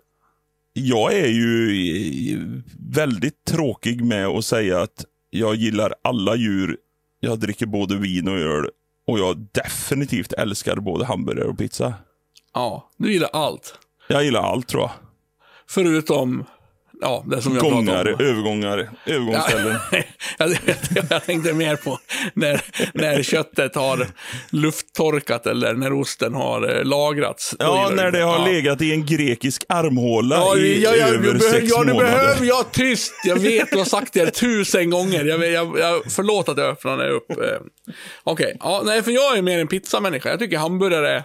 jag 0.72 1.12
är 1.14 1.28
ju 1.28 2.62
väldigt 2.94 3.44
tråkig 3.50 4.04
med 4.04 4.26
att 4.26 4.44
säga 4.44 4.80
att 4.80 5.04
jag 5.38 5.54
gillar 5.54 5.94
alla 6.02 6.36
djur. 6.36 6.76
Jag 7.20 7.38
dricker 7.38 7.66
både 7.66 7.96
vin 7.96 8.28
och 8.28 8.38
öl. 8.38 8.68
Och 9.06 9.18
jag 9.18 9.46
definitivt 9.52 10.32
älskar 10.32 10.76
både 10.76 11.04
hamburgare 11.04 11.48
och 11.48 11.58
pizza. 11.58 11.94
Ja, 12.54 12.90
du 12.96 13.12
gillar 13.12 13.30
allt. 13.32 13.78
Jag 14.08 14.24
gillar 14.24 14.40
allt 14.42 14.68
tror 14.68 14.82
jag. 14.82 14.90
Förutom, 15.68 16.44
ja, 17.00 17.24
det 17.26 17.42
som 17.42 17.54
jag 17.54 17.62
Gångar, 17.62 18.12
om. 18.12 18.20
övergångar, 18.20 18.90
övergångsställen. 19.06 19.76
jag, 21.10 21.24
tänkte 21.26 21.52
mer 21.52 21.76
på 21.76 21.98
när, 22.34 22.60
när 22.94 23.22
köttet 23.22 23.74
har 23.74 24.06
lufttorkat 24.50 25.46
eller 25.46 25.74
när 25.74 25.92
osten 25.92 26.34
har 26.34 26.76
eh, 26.76 26.84
lagrats. 26.84 27.54
Ja, 27.58 27.92
när 27.94 28.10
det 28.10 28.22
har 28.22 28.38
ja. 28.38 28.46
legat 28.46 28.82
i 28.82 28.92
en 28.92 29.06
grekisk 29.06 29.64
armhåla 29.68 30.36
Ja, 30.36 30.56
i 30.56 30.82
ja, 30.82 30.96
ja, 30.96 31.06
över 31.06 31.18
behöver, 31.18 31.38
sex 31.40 31.66
ja, 31.70 31.84
du 31.84 31.92
månader. 31.92 32.10
behöver 32.12 32.46
jag 32.46 32.72
tyst. 32.72 33.12
Jag 33.24 33.36
vet, 33.36 33.70
du 33.70 33.78
har 33.78 33.84
sagt 33.84 34.12
det 34.12 34.30
tusen 34.30 34.90
gånger. 34.90 35.24
Jag, 35.24 35.46
jag, 35.52 35.78
jag, 35.78 36.02
förlåt 36.12 36.48
att 36.48 36.58
jag 36.58 36.68
öppnade 36.68 37.10
upp. 37.10 37.30
eh. 37.30 37.36
Okej, 38.24 38.56
ja, 38.60 38.82
nej, 38.84 39.02
för 39.02 39.10
jag 39.10 39.38
är 39.38 39.42
mer 39.42 39.58
en 39.58 39.68
pizzamänniska. 39.68 40.28
Jag 40.30 40.38
tycker 40.38 40.58
hamburgare 40.58 41.24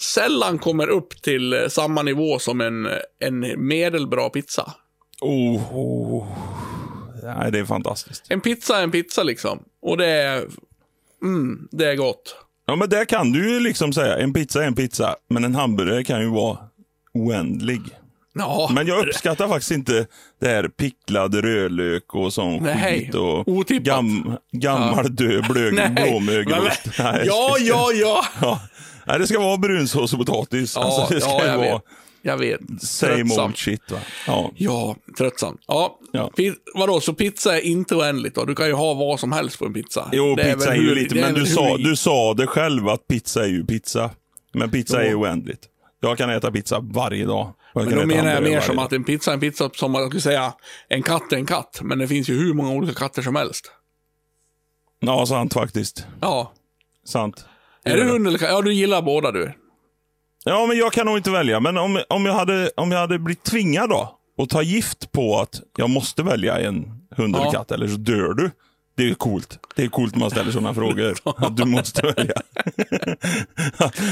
sällan 0.00 0.58
kommer 0.58 0.88
upp 0.88 1.22
till 1.22 1.52
eh, 1.52 1.68
samma 1.68 2.02
nivå 2.02 2.38
som 2.38 2.60
en, 2.60 2.88
en 3.24 3.68
medelbra 3.68 4.28
pizza. 4.30 4.74
Oh, 5.20 5.76
oh. 5.76 6.26
Nej, 7.22 7.52
det 7.52 7.58
är 7.58 7.64
fantastiskt. 7.64 8.24
En 8.28 8.40
pizza 8.40 8.78
är 8.78 8.82
en 8.82 8.90
pizza 8.90 9.22
liksom. 9.22 9.62
Och 9.82 9.96
det 9.96 10.06
är, 10.06 10.44
mm, 11.22 11.68
det 11.70 11.90
är 11.90 11.96
gott. 11.96 12.36
Ja, 12.66 12.76
men 12.76 12.88
där 12.88 13.04
kan 13.04 13.32
du 13.32 13.50
ju 13.52 13.60
liksom 13.60 13.92
säga, 13.92 14.18
en 14.18 14.32
pizza 14.32 14.62
är 14.62 14.66
en 14.66 14.74
pizza, 14.74 15.16
men 15.28 15.44
en 15.44 15.54
hamburgare 15.54 16.04
kan 16.04 16.20
ju 16.20 16.28
vara 16.30 16.58
oändlig. 17.14 17.80
Ja, 18.32 18.70
Men 18.74 18.86
jag 18.86 19.06
uppskattar 19.08 19.48
faktiskt 19.48 19.70
inte 19.70 20.06
det 20.40 20.48
här 20.48 20.68
picklad 20.68 21.34
rödlök 21.34 22.14
och 22.14 22.32
sån 22.32 22.62
Nej, 22.62 23.00
skit 23.00 23.14
och 23.14 23.48
otippat. 23.48 23.84
gam, 23.84 24.36
gammal 24.52 25.16
död 25.16 25.46
blög, 25.48 25.94
blåmögelost. 25.94 26.80
ja, 26.98 27.12
det 27.12 27.24
ja, 27.24 27.90
ja. 27.94 28.24
ja. 28.40 28.60
Nej, 29.06 29.18
det 29.18 29.26
ska 29.26 29.40
vara 29.40 29.56
brunsås 29.56 30.12
och 30.12 30.18
potatis. 30.18 30.76
Ja, 30.76 30.82
alltså, 30.84 31.14
det 31.14 31.20
ska 31.20 31.46
ja 31.46 31.56
vara 31.56 31.72
vet. 31.72 31.82
Jag 32.22 32.36
vet. 32.36 32.60
same 32.82 33.12
Tröttsam. 33.16 33.44
old 33.44 33.56
shit. 33.56 33.90
Va? 33.90 33.98
Ja. 34.26 34.50
Ja, 34.56 34.96
tröttsam. 35.18 35.58
Ja, 35.66 35.98
Ja. 36.12 36.30
Vadå, 36.74 37.00
så 37.00 37.14
pizza 37.14 37.56
är 37.56 37.60
inte 37.60 37.94
oändligt 37.96 38.34
då? 38.34 38.44
Du 38.44 38.54
kan 38.54 38.66
ju 38.66 38.72
ha 38.72 38.94
vad 38.94 39.20
som 39.20 39.32
helst 39.32 39.58
på 39.58 39.64
en 39.66 39.72
pizza. 39.74 40.08
Jo, 40.12 40.34
Det 40.34 40.42
pizza 40.54 40.66
är, 40.66 40.70
väl 40.76 40.82
ju 40.82 40.88
hur- 40.88 40.94
lite, 40.94 41.18
är 41.18 41.22
men 41.22 41.34
du 41.34 41.46
sa, 41.46 41.76
du 41.76 41.96
sa 41.96 42.34
det 42.34 42.46
själv 42.46 42.88
att 42.88 43.06
pizza 43.08 43.42
är 43.44 43.48
ju 43.48 43.64
pizza. 43.66 44.10
Men 44.52 44.70
pizza 44.70 45.04
är 45.04 45.10
Jo. 45.10 45.20
oändligt. 45.22 45.60
Jag 46.00 46.18
kan 46.18 46.30
äta 46.30 46.50
pizza 46.52 46.80
varje 46.80 47.24
dag. 47.26 47.54
Jag 47.74 47.84
Men 47.84 47.98
då 47.98 48.06
menar 48.06 48.32
jag 48.34 48.42
mer 48.42 48.60
som 48.60 48.76
dag. 48.76 48.84
att 48.84 48.92
en 48.92 49.04
pizza 49.04 49.30
är 49.30 49.34
en 49.34 49.40
pizza, 49.40 49.70
som 49.74 49.92
man 49.92 50.06
skulle 50.06 50.20
säga 50.20 50.52
en 50.88 51.02
katt 51.02 51.32
är 51.32 51.36
en 51.36 51.46
katt. 51.46 51.80
Men 51.82 51.98
det 51.98 52.08
finns 52.08 52.28
ju 52.30 52.38
hur 52.38 52.54
många 52.54 52.70
olika 52.70 52.94
katter 52.94 53.22
som 53.22 53.36
helst. 53.36 53.70
Ja, 55.00 55.26
sant 55.26 55.52
faktiskt. 55.54 56.06
Ja. 56.20 56.52
Sant. 57.04 57.44
Är 57.84 57.96
det 57.96 58.04
hund 58.04 58.26
eller 58.26 58.38
katt? 58.38 58.48
Ja, 58.50 58.62
du 58.62 58.74
gillar 58.74 59.02
båda 59.02 59.32
du. 59.32 59.52
Ja, 60.44 60.66
men 60.66 60.76
jag 60.78 60.92
kan 60.92 61.06
nog 61.06 61.16
inte 61.16 61.30
välja. 61.30 61.60
Men 61.60 61.78
om, 61.78 62.02
om, 62.08 62.26
jag, 62.26 62.34
hade, 62.34 62.70
om 62.76 62.92
jag 62.92 62.98
hade 62.98 63.18
blivit 63.18 63.44
tvingad 63.44 63.90
då 63.90 64.18
och 64.38 64.48
ta 64.48 64.62
gift 64.62 65.12
på 65.12 65.40
att 65.40 65.60
jag 65.76 65.90
måste 65.90 66.22
välja 66.22 66.58
en 66.58 66.84
hund 67.16 67.36
eller 67.36 67.46
Ja. 67.46 67.50
katt, 67.52 67.70
eller 67.70 67.88
så 67.88 67.96
dör 67.96 68.34
du. 68.34 68.50
Det 68.96 69.10
är 69.10 69.14
coolt. 69.14 69.58
Det 69.76 69.82
är 69.84 69.88
coolt 69.88 70.14
när 70.14 70.20
man 70.20 70.30
ställer 70.30 70.52
sådana 70.52 70.74
frågor. 70.74 71.14
Att 71.36 71.56
du 71.56 71.64
måste 71.64 72.02
välja. 72.02 72.34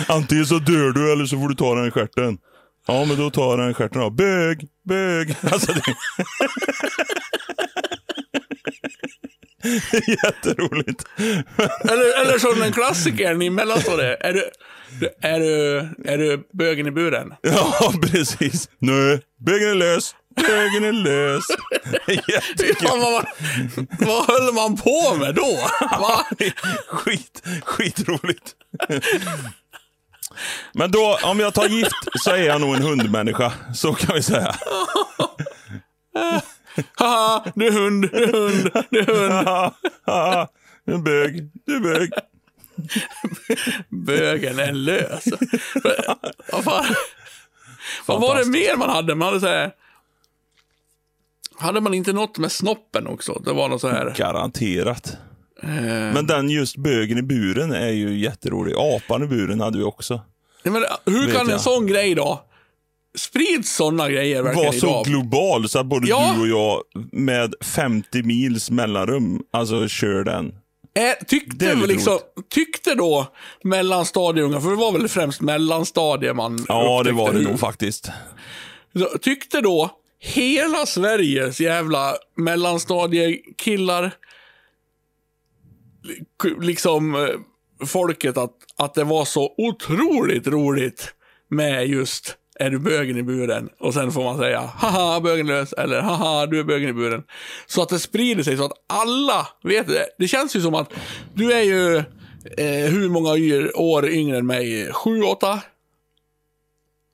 Antingen 0.08 0.46
så 0.46 0.58
dör 0.58 0.90
du 0.92 1.12
eller 1.12 1.26
så 1.26 1.38
får 1.40 1.48
du 1.48 1.54
ta 1.54 1.74
den 1.74 1.90
stjärten. 1.90 2.38
Ja, 2.86 3.04
men 3.04 3.16
då 3.16 3.30
tar 3.30 3.50
jag 3.50 3.58
den 3.58 3.74
stjärten 3.74 4.00
då. 4.00 4.10
Bög, 4.10 4.68
bög. 4.88 5.34
Alltså, 5.52 5.72
det... 5.72 5.82
jätteroligt. 10.24 11.04
Eller, 11.84 12.22
eller 12.22 12.38
som 12.38 12.60
den 12.60 12.72
klassikern 12.72 13.42
i 13.42 13.50
mellanstadiet. 13.50 14.20
Är 14.20 14.32
du, 14.32 14.50
är, 15.22 15.40
du, 15.40 15.78
är 16.04 16.18
du 16.18 16.48
bögen 16.52 16.86
i 16.86 16.90
buren? 16.90 17.34
Ja, 17.42 17.92
precis. 18.02 18.68
Nej, 18.78 19.20
bögen 19.40 19.68
är 19.70 19.74
lös. 19.74 20.14
Bögen 20.36 20.84
är 20.84 20.92
lös. 20.92 21.44
Jättekul. 22.28 22.76
Ja, 22.80 22.96
vad, 22.96 23.26
vad 24.08 24.26
höll 24.26 24.54
man 24.54 24.76
på 24.76 25.14
med 25.18 25.34
då? 25.34 25.58
Va? 25.80 26.26
Skit, 26.88 27.42
skitroligt. 27.62 28.54
Men 30.72 30.90
då, 30.90 31.18
om 31.22 31.40
jag 31.40 31.54
tar 31.54 31.68
gift 31.68 31.94
så 32.20 32.30
är 32.30 32.42
jag 32.42 32.60
nog 32.60 32.74
en 32.74 32.82
hundmänniska. 32.82 33.52
Så 33.74 33.94
kan 33.94 34.14
vi 34.14 34.22
säga. 34.22 34.54
Haha, 36.94 37.44
du 37.54 37.66
är 37.66 37.72
hund, 37.72 38.02
du 38.12 38.22
är 38.24 38.32
hund, 38.32 38.70
du 38.90 38.98
är 38.98 39.06
hund. 39.06 39.68
Du 40.84 40.94
är 40.94 40.98
bög, 40.98 41.50
du 41.66 41.76
är 41.76 41.80
bög. 41.80 42.10
Bögen 43.88 44.58
är 44.58 44.72
lös. 44.72 45.24
Vad 46.52 46.64
fan? 46.64 46.84
Vad 48.06 48.20
var 48.20 48.36
det 48.38 48.44
mer 48.44 48.76
man 48.76 48.90
hade? 48.90 49.14
Man 49.14 49.28
hade 49.28 49.40
så 49.40 49.46
här... 49.46 49.72
Hade 51.58 51.80
man 51.80 51.94
inte 51.94 52.12
något 52.12 52.38
med 52.38 52.52
snoppen 52.52 53.06
också? 53.06 53.42
Det 53.44 53.52
var 53.52 53.68
något 53.68 53.80
så 53.80 53.88
här... 53.88 54.14
Garanterat. 54.16 55.16
Eh, 55.62 55.68
Men 56.14 56.26
den 56.26 56.50
just 56.50 56.76
bögen 56.76 57.18
i 57.18 57.22
buren 57.22 57.72
är 57.72 57.88
ju 57.90 58.18
jätterolig. 58.18 58.74
Apan 58.76 59.22
i 59.22 59.26
buren 59.26 59.60
hade 59.60 59.78
vi 59.78 59.84
också. 59.84 60.20
ja, 60.62 60.70
men 60.70 60.84
hur 61.06 61.26
vet 61.26 61.36
kan 61.36 61.46
en 61.46 61.52
jag. 61.52 61.60
sån 61.60 61.86
grej 61.86 62.14
då? 62.14 62.44
Sprids 63.18 63.76
såna 63.76 64.10
grejer 64.10 64.42
verkligen 64.42 64.66
Var 64.66 64.72
så 64.72 64.86
idag? 64.86 65.04
global 65.04 65.68
så 65.68 65.78
att 65.78 65.86
både 65.86 66.08
Ja. 66.08 66.32
du 66.36 66.40
och 66.40 66.48
jag 66.48 66.82
med 67.12 67.54
50 67.64 68.22
mils 68.22 68.70
mellanrum, 68.70 69.42
alltså 69.52 69.88
kör 69.88 70.24
den. 70.24 70.54
Det 70.92 71.14
tyckte, 71.28 71.74
liksom, 71.74 72.18
tyckte 72.54 72.94
då 72.94 73.26
mellanstadieungar, 73.64 74.60
för 74.60 74.70
det 74.70 74.76
var 74.76 74.92
väl 74.92 75.08
främst 75.08 75.40
mellanstadie 75.40 76.34
man 76.34 76.64
Ja, 76.68 77.02
det 77.04 77.12
var 77.12 77.32
det 77.32 77.40
nog 77.40 77.60
faktiskt. 77.60 78.10
Tyckte 79.20 79.60
då 79.60 79.90
hela 80.20 80.86
Sveriges 80.86 81.60
jävla 81.60 82.14
mellanstadiekillar, 82.36 84.12
li- 86.04 86.66
liksom 86.66 87.14
eh, 87.14 87.86
folket, 87.86 88.36
att, 88.36 88.52
att 88.78 88.94
det 88.94 89.04
var 89.04 89.24
så 89.24 89.54
otroligt 89.58 90.46
roligt 90.46 91.14
med 91.50 91.86
just 91.88 92.36
är 92.58 92.70
du 92.70 92.78
bögen 92.78 93.16
i 93.16 93.22
buren? 93.22 93.68
Och 93.78 93.94
sen 93.94 94.12
får 94.12 94.24
man 94.24 94.38
säga 94.38 94.60
haha 94.60 95.20
bögen 95.20 95.48
är 95.48 95.52
lös 95.52 95.72
eller 95.72 96.00
haha 96.00 96.46
du 96.46 96.60
är 96.60 96.64
bögen 96.64 96.88
i 96.88 96.92
buren. 96.92 97.22
Så 97.66 97.82
att 97.82 97.88
det 97.88 97.98
sprider 97.98 98.42
sig 98.42 98.56
så 98.56 98.64
att 98.64 98.84
alla 98.86 99.48
vet 99.62 99.86
det. 99.86 100.06
Det 100.18 100.28
känns 100.28 100.56
ju 100.56 100.60
som 100.60 100.74
att 100.74 100.92
du 101.34 101.52
är 101.52 101.62
ju 101.62 101.96
eh, 102.56 102.90
hur 102.90 103.08
många 103.08 103.30
år 103.74 104.08
yngre 104.08 104.38
än 104.38 104.46
mig? 104.46 104.92
Sju, 104.92 105.22
åtta? 105.22 105.60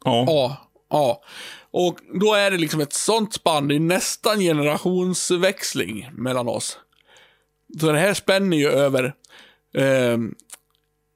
Ja. 0.05 0.25
Ja, 0.27 0.57
ja. 0.91 1.23
Och 1.71 1.99
då 2.21 2.35
är 2.35 2.51
det 2.51 2.57
liksom 2.57 2.81
ett 2.81 2.93
sånt 2.93 3.35
spann, 3.35 3.69
det 3.69 3.75
är 3.75 3.81
nästan 3.81 4.41
generationsväxling 4.41 6.11
mellan 6.13 6.49
oss. 6.49 6.79
Så 7.81 7.93
det 7.93 7.99
här 7.99 8.15
spänner 8.15 8.57
ju 8.57 8.69
över 8.69 9.15
eh, 9.77 10.19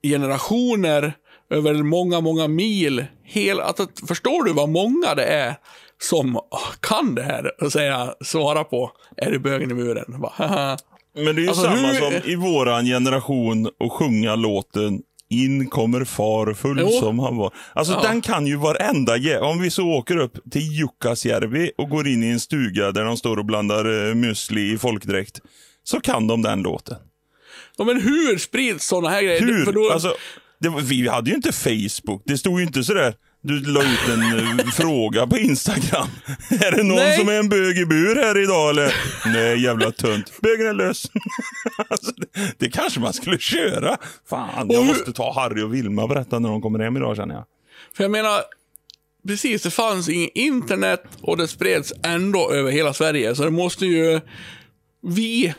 generationer, 0.03 1.17
över 1.51 1.75
många, 1.75 2.21
många 2.21 2.49
mil. 2.49 3.05
Hel, 3.25 3.61
att, 3.61 3.81
att, 3.81 3.91
förstår 4.09 4.45
du 4.45 4.53
vad 4.53 4.69
många 4.69 5.15
det 5.15 5.25
är 5.25 5.55
som 6.03 6.41
kan 6.81 7.15
det 7.15 7.23
här 7.23 7.63
och 7.65 7.73
säga, 7.73 8.15
svara 8.25 8.65
på, 8.65 8.91
är 9.17 9.31
du 9.31 9.39
bögen 9.39 9.71
i 9.71 9.75
muren? 9.75 10.05
Bara. 10.21 10.77
Men 11.15 11.25
det 11.25 11.31
är 11.31 11.43
ju 11.43 11.49
Alltså, 11.49 11.63
samma 11.63 11.77
hur- 11.77 12.21
som 12.21 12.31
i 12.31 12.35
våran 12.37 12.85
generation 12.85 13.67
att 13.67 13.93
sjunga 13.93 14.35
låten 14.35 15.01
In 15.31 15.67
kommer 15.71 16.05
far 16.05 16.55
full 16.55 16.79
Jo. 16.81 16.89
som 16.91 17.19
han 17.19 17.37
var. 17.37 17.55
Alltså 17.73 17.93
Ja. 17.93 18.03
den 18.09 18.21
kan 18.21 18.47
ju 18.47 18.57
varenda 18.57 19.41
Om 19.41 19.61
vi 19.61 19.71
så 19.71 19.89
åker 19.89 20.17
upp 20.17 20.51
till 20.51 20.63
Jukkasjärvi 20.79 21.71
och 21.79 21.89
går 21.89 22.09
in 22.09 22.23
i 22.23 22.27
en 22.27 22.41
stuga 22.41 22.93
där 22.93 23.05
de 23.05 23.17
står 23.17 23.37
och 23.39 23.45
blandar 23.45 23.87
uh, 23.89 24.15
müsli 24.15 24.75
i 24.75 24.79
folkdräkt. 24.79 25.41
Så 25.85 26.01
kan 26.01 26.27
de 26.27 26.43
den 26.43 26.63
låten. 26.63 26.97
ja, 27.77 27.85
men 27.85 28.01
hur 28.01 28.39
sprids 28.39 28.87
sådana 28.87 29.09
här 29.09 29.23
grejer? 29.23 29.41
Hur? 29.41 29.73
Då, 29.73 29.91
Alltså, 29.93 30.15
var- 30.61 30.81
vi 30.81 31.09
hade 31.09 31.31
ju 31.31 31.37
inte 31.37 31.53
Facebook. 31.53 32.23
Det 32.27 32.39
stod 32.39 32.61
ju 32.61 32.67
inte 32.67 32.85
sådär. 32.85 33.15
Du 33.43 33.61
la 33.61 33.83
ut 33.83 34.09
en 34.13 34.23
eh, 34.59 34.67
fråga 34.73 35.27
på 35.27 35.39
Instagram. 35.39 36.09
är 36.51 36.77
det 36.77 36.83
någon 36.83 36.97
Nej. 36.97 37.19
som 37.19 37.29
är 37.29 37.33
en 37.33 37.49
bög 37.49 37.79
i 37.79 37.87
bur 37.87 38.17
här 38.17 38.43
idag 38.43 38.71
eller? 38.71 38.95
Nej, 39.27 39.63
jävla 39.63 39.91
tunt. 39.91 40.33
Bögen 40.43 40.67
är 40.67 40.75
lös. 40.75 41.11
alltså, 41.89 42.13
det, 42.17 42.55
det 42.59 42.71
kanske 42.71 43.01
man 43.01 43.13
skulle 43.13 43.39
köra. 43.39 43.97
Fan, 44.31 44.71
jag 44.71 44.87
måste 44.87 45.13
ta 45.13 45.33
Harry 45.33 45.63
och 45.63 45.75
Vilma 45.75 46.07
berätta 46.07 46.39
när 46.39 46.49
de 46.49 46.63
kommer 46.63 46.79
hem 46.79 46.97
idag 46.97 47.17
känner 47.17 47.35
jag. 47.35 47.45
För 47.97 48.05
jag 48.05 48.11
menar, 48.11 48.41
precis, 49.27 49.63
det 49.63 49.71
fanns 49.71 50.09
inget 50.09 50.31
internet 50.35 51.03
och 51.21 51.37
det 51.37 51.49
spreds 51.49 51.93
ändå 52.03 52.53
över 52.53 52.71
hela 52.71 52.93
Sverige. 52.95 53.35
Så 53.35 53.45
det 53.45 53.51
måste 53.51 53.87
ju, 53.87 54.21
vi, 55.03 55.55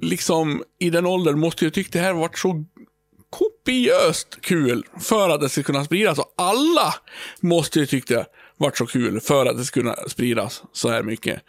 liksom 0.00 0.62
i 0.78 0.90
den 0.90 1.06
åldern, 1.06 1.38
måste 1.38 1.64
ju 1.64 1.70
tyckt 1.70 1.92
det 1.92 1.98
här 2.00 2.12
varit 2.12 2.38
så 2.38 2.64
kopiöst 3.30 4.40
kul 4.40 4.84
för 5.00 5.30
att 5.30 5.40
det 5.40 5.48
ska 5.48 5.62
kunna 5.62 5.84
spridas. 5.84 6.18
Och 6.18 6.34
alla 6.36 6.94
måste 7.40 7.78
ju 7.78 7.86
tycka 7.86 8.14
det 8.14 8.26
varit 8.56 8.76
så 8.76 8.86
kul 8.86 9.20
för 9.20 9.46
att 9.46 9.56
det 9.56 9.64
ska 9.64 9.80
kunna 9.80 9.96
spridas 10.08 10.62
så 10.72 10.88
här 10.88 11.02
mycket. 11.02 11.40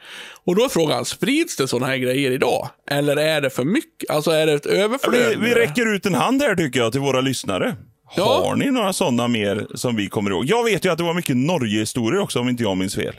Och 0.46 0.56
då 0.56 0.65
är 0.65 0.70
frågan, 0.70 1.06
sprids 1.06 1.56
det 1.56 1.68
sådana 1.68 1.88
här 1.88 1.98
grejer 1.98 2.32
idag? 2.32 2.70
Eller 2.92 3.18
är 3.18 3.42
det 3.42 3.50
för 3.50 3.63
mycket? 3.63 4.10
Alltså 4.10 4.32
är 4.32 4.46
det 4.46 4.54
ett 4.54 4.65
överflöd? 4.65 5.39
Vi, 5.39 5.46
vi 5.46 5.56
räcker 5.56 5.96
ut 5.96 6.06
en 6.06 6.15
hand 6.15 6.42
här 6.42 6.56
tycker 6.56 6.80
jag 6.80 6.92
till 6.92 7.02
våra 7.02 7.22
lyssnare. 7.22 7.76
Ja. 8.15 8.44
Har 8.46 8.56
ni 8.56 8.72
några 8.72 8.94
sådana 8.94 9.28
mer 9.28 9.68
som 9.76 9.96
vi 9.96 10.10
kommer 10.10 10.32
ihåg? 10.32 10.46
Jag 10.46 10.63
vet 10.63 10.86
ju 10.86 10.92
att 10.92 10.98
det 10.98 11.04
var 11.04 11.13
mycket 11.13 11.38
Norge-historier 11.38 12.22
också 12.22 12.39
om 12.39 12.50
inte 12.50 12.63
jag 12.63 12.78
minns 12.78 12.96
fel. 12.96 13.15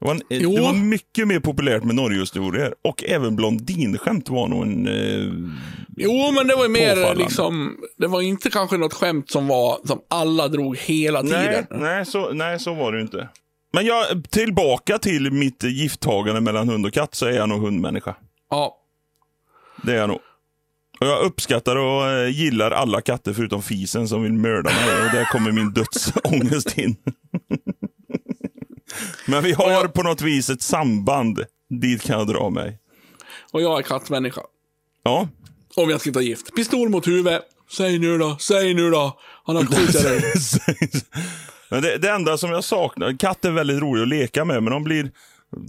Det 0.00 0.04
var, 0.06 0.14
en, 0.14 0.22
Jo. 0.28 0.54
det 0.54 0.60
var 0.60 0.72
mycket 0.72 1.28
mer 1.28 1.40
populärt 1.40 1.84
med 1.84 1.94
Norge-historier. 1.94 2.74
Och 2.84 3.04
även 3.04 3.36
blondinskämt 3.36 4.28
var 4.28 4.48
nog 4.48 4.62
en... 4.62 4.86
Eh, 4.86 5.32
Jo, 5.96 6.30
men 6.32 6.46
det 6.46 6.54
var 6.54 6.68
mer 6.68 6.94
Påfallande. 6.94 7.22
liksom, 7.22 7.76
det 7.98 8.06
var 8.06 8.20
inte 8.22 8.50
kanske 8.50 8.76
något 8.76 8.92
skämt 8.94 9.30
som 9.30 9.46
var, 9.46 9.78
som 9.84 10.00
alla 10.10 10.48
drog 10.48 10.76
hela 10.76 11.22
nej, 11.22 11.46
tiden. 11.48 11.66
nej, 11.70 12.06
så, 12.06 12.32
nej, 12.32 12.60
så 12.60 12.74
var 12.74 12.92
det 12.92 13.00
inte. 13.00 13.28
Men 13.72 13.86
jag, 13.86 14.30
tillbaka 14.30 14.98
till 14.98 15.30
mitt 15.32 15.62
gifttagande 15.64 16.40
mellan 16.40 16.68
hund 16.68 16.86
och 16.86 16.92
katt 16.92 17.14
så 17.14 17.26
är 17.26 17.32
jag 17.32 17.48
nog 17.48 17.60
hundmänniska. 17.62 18.14
Ja. 18.50 18.76
Det 19.82 19.92
är 19.92 19.96
jag 19.96 20.08
nog. 20.08 20.18
Och 21.00 21.06
jag 21.06 21.22
uppskattar 21.24 21.76
och 21.76 22.06
eh, 22.10 22.28
gillar 22.28 22.70
alla 22.70 23.00
katter 23.00 23.32
förutom 23.32 23.62
fisen 23.62 24.08
som 24.08 24.22
vill 24.22 24.32
mörda 24.32 24.70
mig. 24.70 25.04
Och 25.06 25.10
där 25.12 25.24
kommer 25.24 25.52
min 25.52 25.70
dödsångest 25.72 26.78
in. 26.78 26.96
Men 29.28 29.42
vi 29.44 29.52
har 29.52 29.88
på 29.88 30.02
något 30.02 30.22
vis 30.22 30.50
ett 30.50 30.62
samband. 30.62 31.44
Dit 31.70 32.02
kan 32.02 32.18
jag 32.18 32.28
dra 32.28 32.50
mig. 32.50 32.78
Och 33.52 33.62
jag 33.62 33.78
är 33.78 33.82
kattmänniska. 33.82 34.40
Ja. 35.02 35.28
Om 35.76 35.90
jag 35.90 36.00
ska 36.00 36.12
ta 36.12 36.20
gift. 36.20 36.54
Pistol 36.54 36.88
mot 36.88 37.06
huvudet. 37.06 37.42
Säg 37.70 37.98
nu 37.98 38.18
då, 38.18 38.36
säg 38.40 38.74
nu 38.74 38.90
då. 38.90 39.18
Han 39.44 39.56
har 39.56 39.64
skjutit 39.64 40.02
dig. 40.02 40.22
men 41.70 41.82
det, 41.82 41.98
det 41.98 42.10
enda 42.10 42.38
som 42.38 42.50
jag 42.50 42.64
saknar, 42.64 43.18
katter 43.18 43.48
är 43.48 43.52
väldigt 43.52 43.82
roliga 43.82 44.02
att 44.02 44.08
leka 44.08 44.44
med, 44.44 44.62
men 44.62 44.72
de 44.72 44.84
blir, 44.84 45.10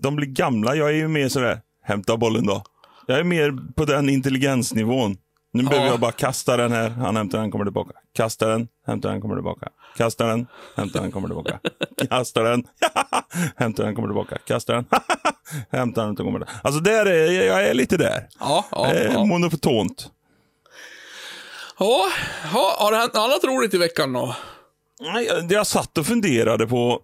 de 0.01 0.15
blir 0.15 0.27
gamla. 0.27 0.75
Jag 0.75 0.89
är 0.89 0.93
ju 0.93 1.07
mer 1.07 1.29
sådär, 1.29 1.61
hämta 1.83 2.17
bollen 2.17 2.45
då. 2.45 2.63
Jag 3.07 3.19
är 3.19 3.23
mer 3.23 3.73
på 3.75 3.85
den 3.85 4.09
intelligensnivån. 4.09 5.17
Nu 5.51 5.63
behöver 5.63 5.88
jag 5.88 5.99
bara 5.99 6.12
kasta 6.12 6.57
den 6.57 6.71
här, 6.71 6.89
han 6.89 7.15
hämtar 7.15 7.39
den, 7.39 7.51
kommer 7.51 7.65
tillbaka. 7.65 7.91
Kasta 8.13 8.47
den, 8.47 8.67
hämtar 8.88 9.09
den, 9.12 9.21
kommer 9.21 9.35
tillbaka. 9.35 9.69
Kasta 9.97 10.25
den, 10.27 10.47
hämtar 10.75 11.01
den, 11.01 11.12
kommer 11.12 11.27
tillbaka. 11.27 11.59
Kasta 12.09 12.43
den, 12.43 12.63
hämtar 13.57 13.83
den, 13.85 13.95
kommer 13.95 14.07
tillbaka. 14.07 14.38
Kasta 14.45 14.73
den, 14.73 14.85
hämtar 15.71 16.05
den, 16.05 16.15
kommer 16.15 16.31
tillbaka. 16.31 16.51
Alltså 16.63 16.79
där 16.81 17.05
är, 17.05 17.31
jag 17.47 17.65
är 17.67 17.73
lite 17.73 17.97
där. 17.97 18.27
Ja, 18.39 18.65
ja, 18.71 18.88
Eh, 18.93 19.03
ja. 19.13 19.25
Monotont. 19.25 20.12
ja, 21.79 22.07
ja. 22.53 22.75
Har 22.79 22.91
det 22.91 22.97
hänt 22.97 23.13
något 23.13 23.23
annat 23.23 23.43
roligt 23.43 23.73
i 23.73 23.77
veckan 23.77 24.13
då? 24.13 24.35
Jag- 24.99 25.51
Jag 25.51 25.67
satt 25.67 25.97
och 25.97 26.05
funderade 26.05 26.67
på 26.67 27.01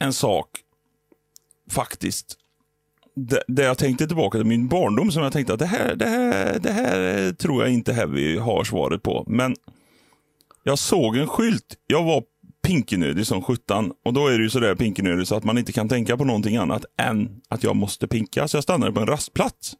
en 0.00 0.12
sak, 0.12 0.48
faktiskt. 1.70 2.36
Det- 3.14 3.42
Där 3.48 3.64
jag 3.64 3.78
tänkte 3.78 4.06
tillbaka 4.06 4.38
till 4.38 4.46
min 4.46 4.68
barndom 4.68 5.12
som 5.12 5.22
jag 5.22 5.32
tänkte 5.32 5.52
att 5.52 5.58
det 5.58 5.66
här, 5.66 5.94
det 5.94 6.06
här, 6.06 6.58
det 6.58 6.70
här 6.72 7.32
tror 7.32 7.62
jag 7.62 7.72
inte 7.72 7.92
Heavy 7.92 8.36
har 8.38 8.64
svaret 8.64 9.02
på. 9.02 9.24
Men 9.26 9.54
jag 10.64 10.78
såg 10.78 11.16
en 11.16 11.26
skylt. 11.26 11.76
Jag 11.86 12.04
var 12.04 12.22
pinkenödig 12.66 13.26
som 13.26 13.42
sjutton. 13.42 13.92
Och 14.04 14.12
då 14.12 14.26
är 14.28 14.38
det 14.38 14.42
ju 14.44 14.50
sådär 14.50 14.74
pinkenödig 14.74 15.26
så 15.26 15.34
att 15.34 15.44
man 15.44 15.58
inte 15.58 15.72
kan 15.72 15.88
tänka 15.88 16.16
på 16.16 16.24
någonting 16.24 16.56
annat 16.56 16.84
än 17.00 17.28
att 17.48 17.64
jag 17.64 17.76
måste 17.76 18.06
pinka. 18.08 18.48
Så 18.48 18.56
jag 18.56 18.64
stannade 18.64 18.92
på 18.92 19.00
en 19.00 19.06
rastplats. 19.06 19.72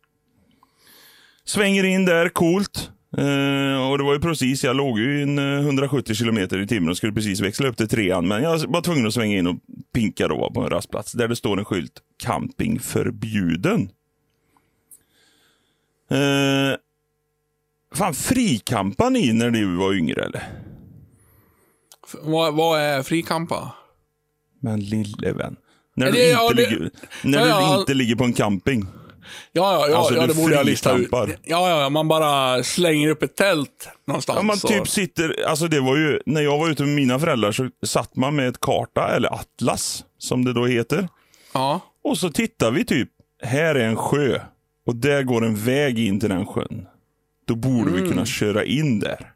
Svänger 1.45 1.85
in 1.85 2.05
där, 2.05 2.29
coolt. 2.29 2.91
Uh, 3.19 3.91
och 3.91 3.99
det 3.99 4.05
var 4.05 4.13
ju 4.13 4.21
precis, 4.21 4.65
jag 4.65 4.77
låg 4.77 4.99
ju 4.99 5.19
i 5.19 5.23
en 5.23 5.39
eh, 5.39 5.61
170 5.61 6.15
kilometer 6.15 6.59
i 6.63 6.67
timmen 6.67 6.89
och 6.91 6.97
skulle 6.97 7.13
precis 7.13 7.41
växla 7.41 7.69
upp 7.69 7.77
till 7.77 7.89
trean. 7.89 8.29
Men 8.29 8.43
jag 8.43 8.59
var 8.69 8.81
tvungen 8.81 9.07
att 9.07 9.15
svänga 9.15 9.39
in 9.39 9.47
och 9.47 9.57
pinka 9.95 10.29
då 10.29 10.51
på 10.55 10.61
en 10.61 10.71
rastplats 10.71 11.13
där 11.13 11.29
det 11.29 11.37
står 11.37 11.59
en 11.59 11.65
skylt 11.65 11.93
camping 12.23 12.81
förbjuden. 12.81 13.91
Eh, 16.11 16.77
fan, 17.95 18.15
frikampade 18.15 19.11
ni 19.11 19.33
när 19.33 19.51
ni 19.51 19.65
var 19.65 19.95
yngre 19.95 20.25
eller? 20.25 20.43
Vad, 22.23 22.55
vad 22.55 22.81
är 22.81 23.03
frikampa? 23.03 23.73
Men 24.61 24.81
lille 24.81 25.33
vän. 25.33 25.57
När 25.95 26.07
du, 26.07 26.13
det- 26.13 26.19
inte, 26.31 26.41
ja, 26.43 26.49
det- 26.49 26.55
ligger, 26.71 26.91
när 27.23 27.39
Ja, 27.39 27.45
du 27.45 27.51
ja. 27.51 27.81
inte 27.81 27.95
ligger 27.95 28.17
på 28.17 28.25
en 28.25 28.33
camping. 28.33 28.87
Ja, 29.53 29.73
ja, 29.73 29.89
ja, 29.89 29.97
Alltså, 29.97 30.15
ja 30.15 30.27
det 30.27 30.35
borde 30.35 30.55
jag 30.55 30.67
lista 30.67 30.97
ut. 30.97 31.09
Ja, 31.13 31.27
ja, 31.45 31.81
ja, 31.83 31.89
man 31.89 32.09
bara 32.09 32.63
slänger 32.65 33.09
upp 33.09 33.23
ett 33.23 33.37
tält 33.37 33.89
någonstans. 34.07 34.37
Ja, 34.37 34.43
man 34.43 34.57
och- 34.65 34.69
typ 34.71 34.89
sitter, 34.89 35.45
alltså 35.49 35.69
det 35.69 35.81
var 35.81 35.97
ju, 35.97 36.21
när 36.27 36.41
jag 36.41 36.59
var 36.59 36.69
ute 36.71 36.83
med 36.83 36.95
mina 36.95 37.19
föräldrar 37.19 37.53
så 37.53 37.69
satt 37.87 38.17
man 38.17 38.37
med 38.37 38.49
ett 38.49 38.61
karta, 38.61 39.09
eller 39.17 39.29
atlas, 39.35 40.05
som 40.19 40.45
det 40.45 40.53
då 40.53 40.67
heter. 40.67 41.09
Ja. 41.53 41.81
Och 42.05 42.19
så 42.19 42.31
tittar 42.31 42.71
vi 42.71 42.85
typ, 42.85 43.09
här 43.43 43.75
är 43.75 43.89
en 43.89 43.97
sjö 43.97 44.41
och 44.87 44.97
där 44.97 45.23
går 45.23 45.45
en 45.45 45.57
väg 45.57 45.99
in 45.99 46.21
till 46.21 46.29
den 46.29 46.47
sjön. 46.47 46.87
Då 47.49 47.55
borde 47.55 47.91
vi 47.91 48.09
kunna 48.09 48.25
köra 48.27 48.65
in 48.65 49.01
där. 49.01 49.29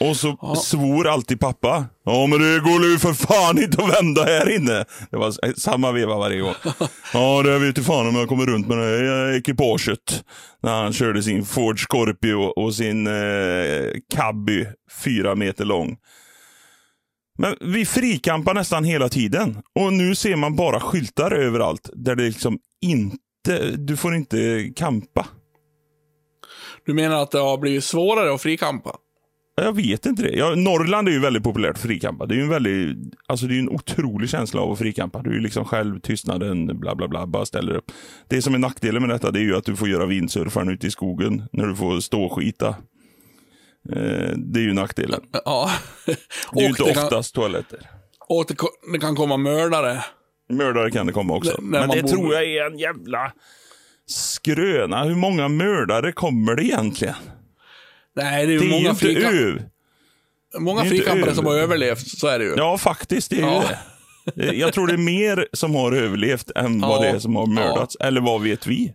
Och 0.00 0.16
så 0.16 0.38
Ja. 0.42 0.56
svor 0.56 1.06
alltid 1.08 1.40
pappa. 1.40 1.84
Ja 2.04 2.26
men 2.26 2.38
det 2.40 2.60
går 2.60 2.84
ju 2.84 2.98
för 2.98 3.12
fan 3.12 3.58
inte 3.62 3.82
att 3.84 3.94
vända 4.02 4.24
här 4.24 4.56
inne. 4.56 4.84
Det 5.10 5.16
var 5.16 5.58
samma 5.60 5.92
veva 5.92 6.16
varje 6.16 6.40
gång. 6.40 6.54
Ja 7.12 7.42
det 7.42 7.58
vet 7.58 7.78
ju 7.78 7.82
fan 7.82 8.06
om 8.08 8.14
jag 8.16 8.28
kommer 8.28 8.46
runt 8.46 8.68
med 8.68 8.78
det 8.78 8.84
här 8.84 9.32
ekipaget. 9.38 10.24
När 10.62 10.82
han 10.82 10.92
körde 10.92 11.22
sin 11.22 11.44
Ford 11.44 11.78
Scorpio 11.88 12.34
och 12.34 12.74
sin 12.74 13.06
eh, 13.06 13.90
Cabby 14.14 14.66
fyra 15.04 15.34
meter 15.34 15.64
lång. 15.64 15.96
Men 17.38 17.56
vi 17.60 17.86
frikampar 17.86 18.54
nästan 18.54 18.84
hela 18.84 19.08
tiden. 19.08 19.62
Och 19.74 19.92
nu 19.92 20.14
ser 20.14 20.36
man 20.36 20.56
bara 20.56 20.80
skyltar 20.80 21.30
överallt 21.30 21.90
där 21.92 22.16
det 22.16 22.22
liksom 22.22 22.58
inte, 22.80 23.76
du 23.76 23.96
får 23.96 24.14
inte 24.14 24.70
kampa. 24.76 25.26
Du 26.86 26.94
menar 26.94 27.22
att 27.22 27.30
det 27.30 27.38
har 27.38 27.58
blivit 27.58 27.84
svårare 27.84 28.34
att 28.34 28.42
frikampa? 28.42 28.96
Jag 29.56 29.72
vet 29.72 30.06
inte 30.06 30.22
det. 30.22 30.36
Ja, 30.36 30.54
Norrland 30.54 31.08
är 31.08 31.12
ju 31.12 31.20
väldigt 31.20 31.42
populärt 31.42 31.78
för 31.78 31.88
frikampa. 31.88 32.26
Det 32.26 32.34
är 32.34 32.36
ju 32.36 32.42
en 32.42 32.48
väldigt, 32.48 32.96
alltså 33.26 33.46
det 33.46 33.54
är 33.54 33.58
en 33.58 33.68
otrolig 33.68 34.30
känsla 34.30 34.60
av 34.60 34.72
att 34.72 34.78
frikampa. 34.78 35.22
Du 35.22 35.30
är 35.30 35.34
ju 35.34 35.40
liksom 35.40 35.64
själv 35.64 36.00
tystnaden, 36.00 36.80
bla 36.80 36.94
bla 36.94 37.08
bla, 37.08 37.26
bara 37.26 37.46
ställer 37.46 37.74
upp. 37.74 37.92
Det 38.28 38.42
som 38.42 38.54
är 38.54 38.58
nackdelen 38.58 39.02
med 39.02 39.10
detta 39.10 39.30
det 39.30 39.38
är 39.38 39.42
ju 39.42 39.56
att 39.56 39.64
du 39.64 39.76
får 39.76 39.88
göra 39.88 40.06
vindsurfaren 40.06 40.68
ute 40.68 40.86
i 40.86 40.90
skogen 40.90 41.42
när 41.52 41.66
du 41.66 41.76
får 41.76 42.00
stå 42.00 42.22
och 42.24 42.32
skita. 42.32 42.68
Eh, 42.68 42.74
det 44.36 44.60
är 44.60 44.62
ju 44.62 44.72
nackdelen. 44.72 45.20
Ja. 45.44 45.70
Det 46.52 46.58
är 46.58 46.62
ju 46.62 46.68
inte 46.68 46.84
det 46.84 46.94
kan, 46.94 47.04
oftast 47.04 47.34
toaletter. 47.34 47.90
och 48.28 48.44
det, 48.48 48.54
det 48.92 48.98
kan 48.98 49.16
komma 49.16 49.36
mördare. 49.36 50.04
Mördare 50.48 50.90
kan 50.90 51.06
det 51.06 51.12
komma 51.12 51.34
också. 51.34 51.50
N- 51.58 51.64
Men 51.64 51.88
det 51.88 52.02
bor- 52.02 52.08
tror 52.08 52.34
jag 52.34 52.42
är 52.44 52.66
en 52.72 52.78
jävla 52.78 53.32
skröna. 54.06 55.04
Hur 55.04 55.14
många 55.14 55.48
mördare 55.48 56.12
kommer 56.12 56.54
det 56.54 56.64
egentligen? 56.64 57.14
Nej, 58.16 58.46
det 58.46 58.52
är 58.54 58.58
Det 58.58 58.64
ju 58.64 58.70
är 58.70 58.74
ju 58.74 58.78
många, 58.82 58.88
inte 58.90 59.00
frika, 59.00 59.30
öv. 59.30 59.62
många 60.58 60.80
det 60.82 60.86
är 60.86 60.90
frikampare 60.90 61.34
som 61.34 61.46
har 61.46 61.54
överlevt, 61.54 62.08
så 62.08 62.26
är 62.26 62.38
det 62.38 62.44
ju. 62.44 62.54
Ja, 62.56 62.78
faktiskt. 62.78 63.30
Det 63.30 63.36
är 63.36 63.40
Ja. 63.42 63.62
ju 63.62 63.68
det. 64.34 64.48
Eh, 64.48 64.60
Jag 64.60 64.72
tror 64.72 64.86
det 64.86 64.92
är 64.92 64.96
mer 64.98 65.48
som 65.52 65.74
har 65.74 65.92
överlevt 65.92 66.50
än 66.56 66.80
Ja. 66.80 66.88
vad 66.88 67.02
det 67.02 67.08
är 67.08 67.18
som 67.18 67.36
har 67.36 67.46
mördats. 67.46 67.96
Eller 68.00 68.20
vad 68.20 68.42
vet 68.42 68.66
vi? 68.66 68.94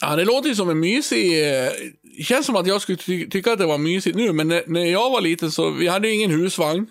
Ja, 0.00 0.16
det 0.16 0.24
låter 0.24 0.48
ju 0.48 0.54
som 0.54 0.70
en 0.70 0.80
mysig... 0.80 1.48
eh, 1.48 1.68
Det 2.18 2.22
känns 2.22 2.46
som 2.46 2.56
att 2.56 2.66
jag 2.66 2.80
skulle 2.82 2.98
ty 2.98 3.28
tycka 3.30 3.52
att 3.52 3.58
det 3.58 3.66
var 3.66 3.78
mysigt 3.78 4.16
nu, 4.16 4.32
men 4.32 4.48
när, 4.48 4.62
när 4.66 4.84
jag 4.84 5.10
var 5.10 5.20
liten 5.20 5.50
så 5.50 5.70
vi 5.70 5.88
hade 5.88 6.10
ingen 6.10 6.30
husvagn. 6.30 6.86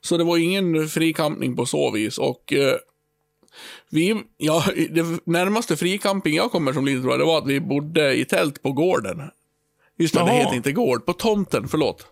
Så 0.00 0.16
det 0.16 0.24
var 0.24 0.38
ingen 0.38 0.88
frikampning 0.88 1.56
på 1.56 1.66
så 1.66 1.90
vis. 1.90 2.18
Och 2.18 2.52
eh, 2.52 2.74
vi, 3.90 4.16
ja, 4.36 4.64
det 4.90 5.06
närmaste 5.24 5.76
frikamping 5.76 6.34
jag 6.34 6.52
kommer 6.52 6.72
som 6.72 6.84
liten 6.86 7.02
tror 7.02 7.12
jag, 7.12 7.20
det 7.20 7.24
var 7.26 7.38
att 7.38 7.46
vi 7.46 7.60
bodde 7.60 8.14
i 8.14 8.24
tält 8.24 8.62
på 8.62 8.72
gården. 8.72 9.22
Just 9.98 10.14
det, 10.14 10.20
det 10.24 10.30
heter 10.32 10.54
inte 10.56 10.72
gård, 10.72 11.06
på 11.06 11.12
tomten, 11.12 11.68
förlåt. 11.68 12.06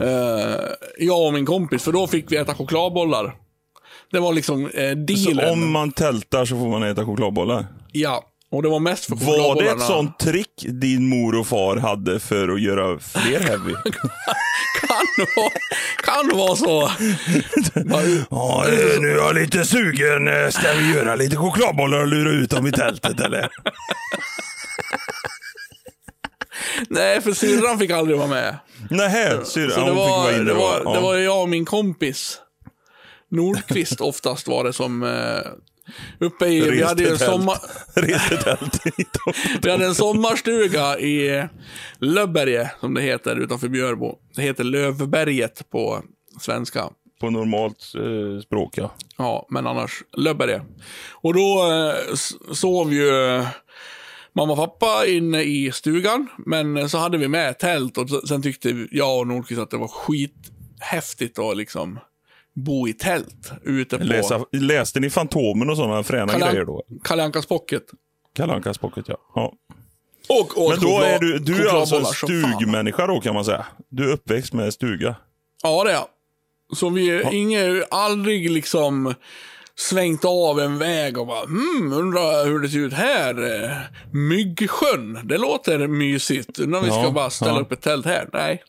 Eh, 0.00 0.60
jag 0.98 1.26
och 1.26 1.32
min 1.32 1.46
kompis, 1.46 1.82
för 1.82 1.92
då 1.92 2.06
fick 2.06 2.32
vi 2.32 2.36
äta 2.36 2.54
chokladbollar. 2.54 3.36
Det 4.10 4.20
var 4.20 4.32
liksom 4.32 4.66
eh, 4.66 4.90
Så 4.90 4.94
dealen. 5.30 5.52
om 5.52 5.72
man 5.72 5.92
tältar 5.92 6.44
så 6.44 6.56
får 6.58 6.68
man 6.68 6.82
äta 6.82 7.04
chokladbollar. 7.04 7.66
Ja, 7.92 8.24
och 8.50 8.62
det 8.62 8.68
var 8.68 8.80
mest 8.80 9.04
för 9.04 9.14
Var 9.14 9.62
det 9.62 9.70
ett 9.70 9.80
sånt 9.82 10.18
trick 10.18 10.66
din 10.68 11.08
mor 11.08 11.38
och 11.38 11.46
far 11.46 11.76
hade 11.76 12.20
för 12.20 12.48
att 12.48 12.60
göra 12.60 12.98
fler 12.98 13.40
heavy? 13.40 13.74
Kan 14.80 15.26
vara, 15.36 15.50
kan 16.04 16.38
vara 16.38 16.56
så. 16.56 16.90
Ja, 18.30 18.64
nu 19.00 19.10
är 19.10 19.16
jag 19.16 19.34
lite 19.34 19.64
sugen. 19.64 20.52
Ska 20.52 20.72
vi 20.72 20.94
göra 20.94 21.16
lite 21.16 21.36
chokladbollar 21.36 22.00
och 22.00 22.06
lura 22.06 22.30
ut 22.30 22.50
dem 22.50 22.66
i 22.66 22.72
tältet 22.72 23.20
eller? 23.20 23.48
Nej, 26.88 27.20
för 27.20 27.32
syrran 27.32 27.78
fick 27.78 27.90
aldrig 27.90 28.18
vara 28.18 28.28
med. 28.28 28.56
Nähä, 28.90 29.44
syrran 29.44 29.86
fick 29.86 29.96
var, 29.96 30.08
vara 30.08 30.34
inne 30.34 30.44
det, 30.44 30.54
var, 30.54 30.94
det 30.94 31.00
var 31.00 31.16
jag 31.16 31.42
och 31.42 31.48
min 31.48 31.64
kompis. 31.64 32.40
Nordqvist 33.30 34.00
oftast 34.00 34.48
var 34.48 34.64
det 34.64 34.72
som... 34.72 35.02
Eh, 35.02 35.40
uppe 36.18 36.46
i, 36.46 36.70
vi 36.70 36.82
hade 36.82 37.02
ju 37.02 37.08
en 37.08 37.18
sommar, 37.18 37.58
vi 39.62 39.70
hade 39.70 39.86
en 39.86 39.94
sommarstuga 39.94 40.98
i 40.98 41.48
Löbberge, 41.98 42.70
som 42.80 42.94
det 42.94 43.00
heter, 43.00 43.36
utanför 43.36 43.68
Björbo. 43.68 44.18
Det 44.34 44.42
heter 44.42 44.64
Lövberget 44.64 45.70
på 45.70 46.02
svenska. 46.40 46.90
På 47.20 47.30
normalt 47.30 47.92
eh, 47.94 48.40
språk, 48.42 48.78
ja. 48.78 48.94
Ja, 49.16 49.46
men 49.50 49.66
annars 49.66 50.02
Löbberge. 50.16 50.62
Och 51.12 51.34
då 51.34 51.70
eh, 51.72 52.14
sov 52.52 52.92
ju 52.92 53.08
eh, 53.08 53.48
mamma 54.32 54.52
och 54.52 54.58
pappa 54.58 55.06
inne 55.06 55.42
i 55.42 55.72
stugan, 55.72 56.26
men 56.46 56.88
så 56.88 56.98
hade 56.98 57.18
vi 57.18 57.28
med 57.28 57.58
tält 57.58 57.98
och 57.98 58.28
sen 58.28 58.42
tyckte 58.42 58.86
jag 58.90 59.18
och 59.18 59.26
Nordqvist 59.26 59.60
att 59.60 59.70
det 59.70 59.76
var 59.76 59.88
skithäftigt 59.88 61.38
att 61.38 61.56
liksom 61.56 61.98
bo 62.64 62.88
i 62.88 62.92
tält 62.92 63.52
ute 63.62 63.98
på 63.98 64.04
Läsa, 64.04 64.44
läste 64.52 65.00
ni 65.00 65.10
Fantomen 65.10 65.70
och 65.70 65.76
sådana 65.76 66.02
fräna 66.02 66.32
Kalle 66.32 66.44
An- 66.44 66.52
grejer 66.52 66.64
då? 66.64 66.82
Kalle 67.04 67.22
Ankas 67.22 67.46
pocket. 67.46 67.82
Kalle 68.36 68.52
Ankas 68.52 68.78
Pocket, 68.78 69.04
ja. 69.08 69.16
ja. 69.34 69.52
Och 70.28 70.58
åt 70.62 70.70
Men 70.70 70.80
då 70.80 71.00
är 71.00 71.18
du, 71.18 71.38
du 71.38 71.68
är 71.68 71.74
alltså 71.74 71.96
en 71.96 72.04
stugmänniska 72.04 73.06
då 73.06 73.20
kan 73.20 73.34
man 73.34 73.44
säga. 73.44 73.66
Du 73.88 74.08
är 74.08 74.12
uppväxt 74.12 74.52
med 74.52 74.74
stuga. 74.74 75.14
Ja, 75.62 75.84
det 75.84 75.90
är 75.90 75.94
jag. 75.94 76.06
Så 76.76 76.88
vi 76.88 77.20
ja. 77.22 77.30
inget, 77.32 77.88
aldrig 77.90 78.50
liksom 78.50 79.14
svängt 79.76 80.24
av 80.24 80.60
en 80.60 80.78
väg 80.78 81.18
och 81.18 81.26
bara 81.26 81.44
hmm, 81.44 81.92
undrar 81.92 82.46
hur 82.46 82.58
det 82.60 82.68
ser 82.68 82.78
ut 82.78 82.92
här. 82.92 83.64
Eh, 83.64 83.76
Myggsjön, 84.12 85.20
det 85.24 85.38
låter 85.38 85.86
mysigt. 85.86 86.58
När 86.58 86.80
vi 86.80 86.90
ska 86.90 87.02
Ja, 87.02 87.10
bara 87.10 87.30
ställa 87.30 87.52
ja. 87.54 87.60
upp 87.60 87.72
ett 87.72 87.80
tält 87.82 88.06
här. 88.06 88.28
Nej. 88.32 88.62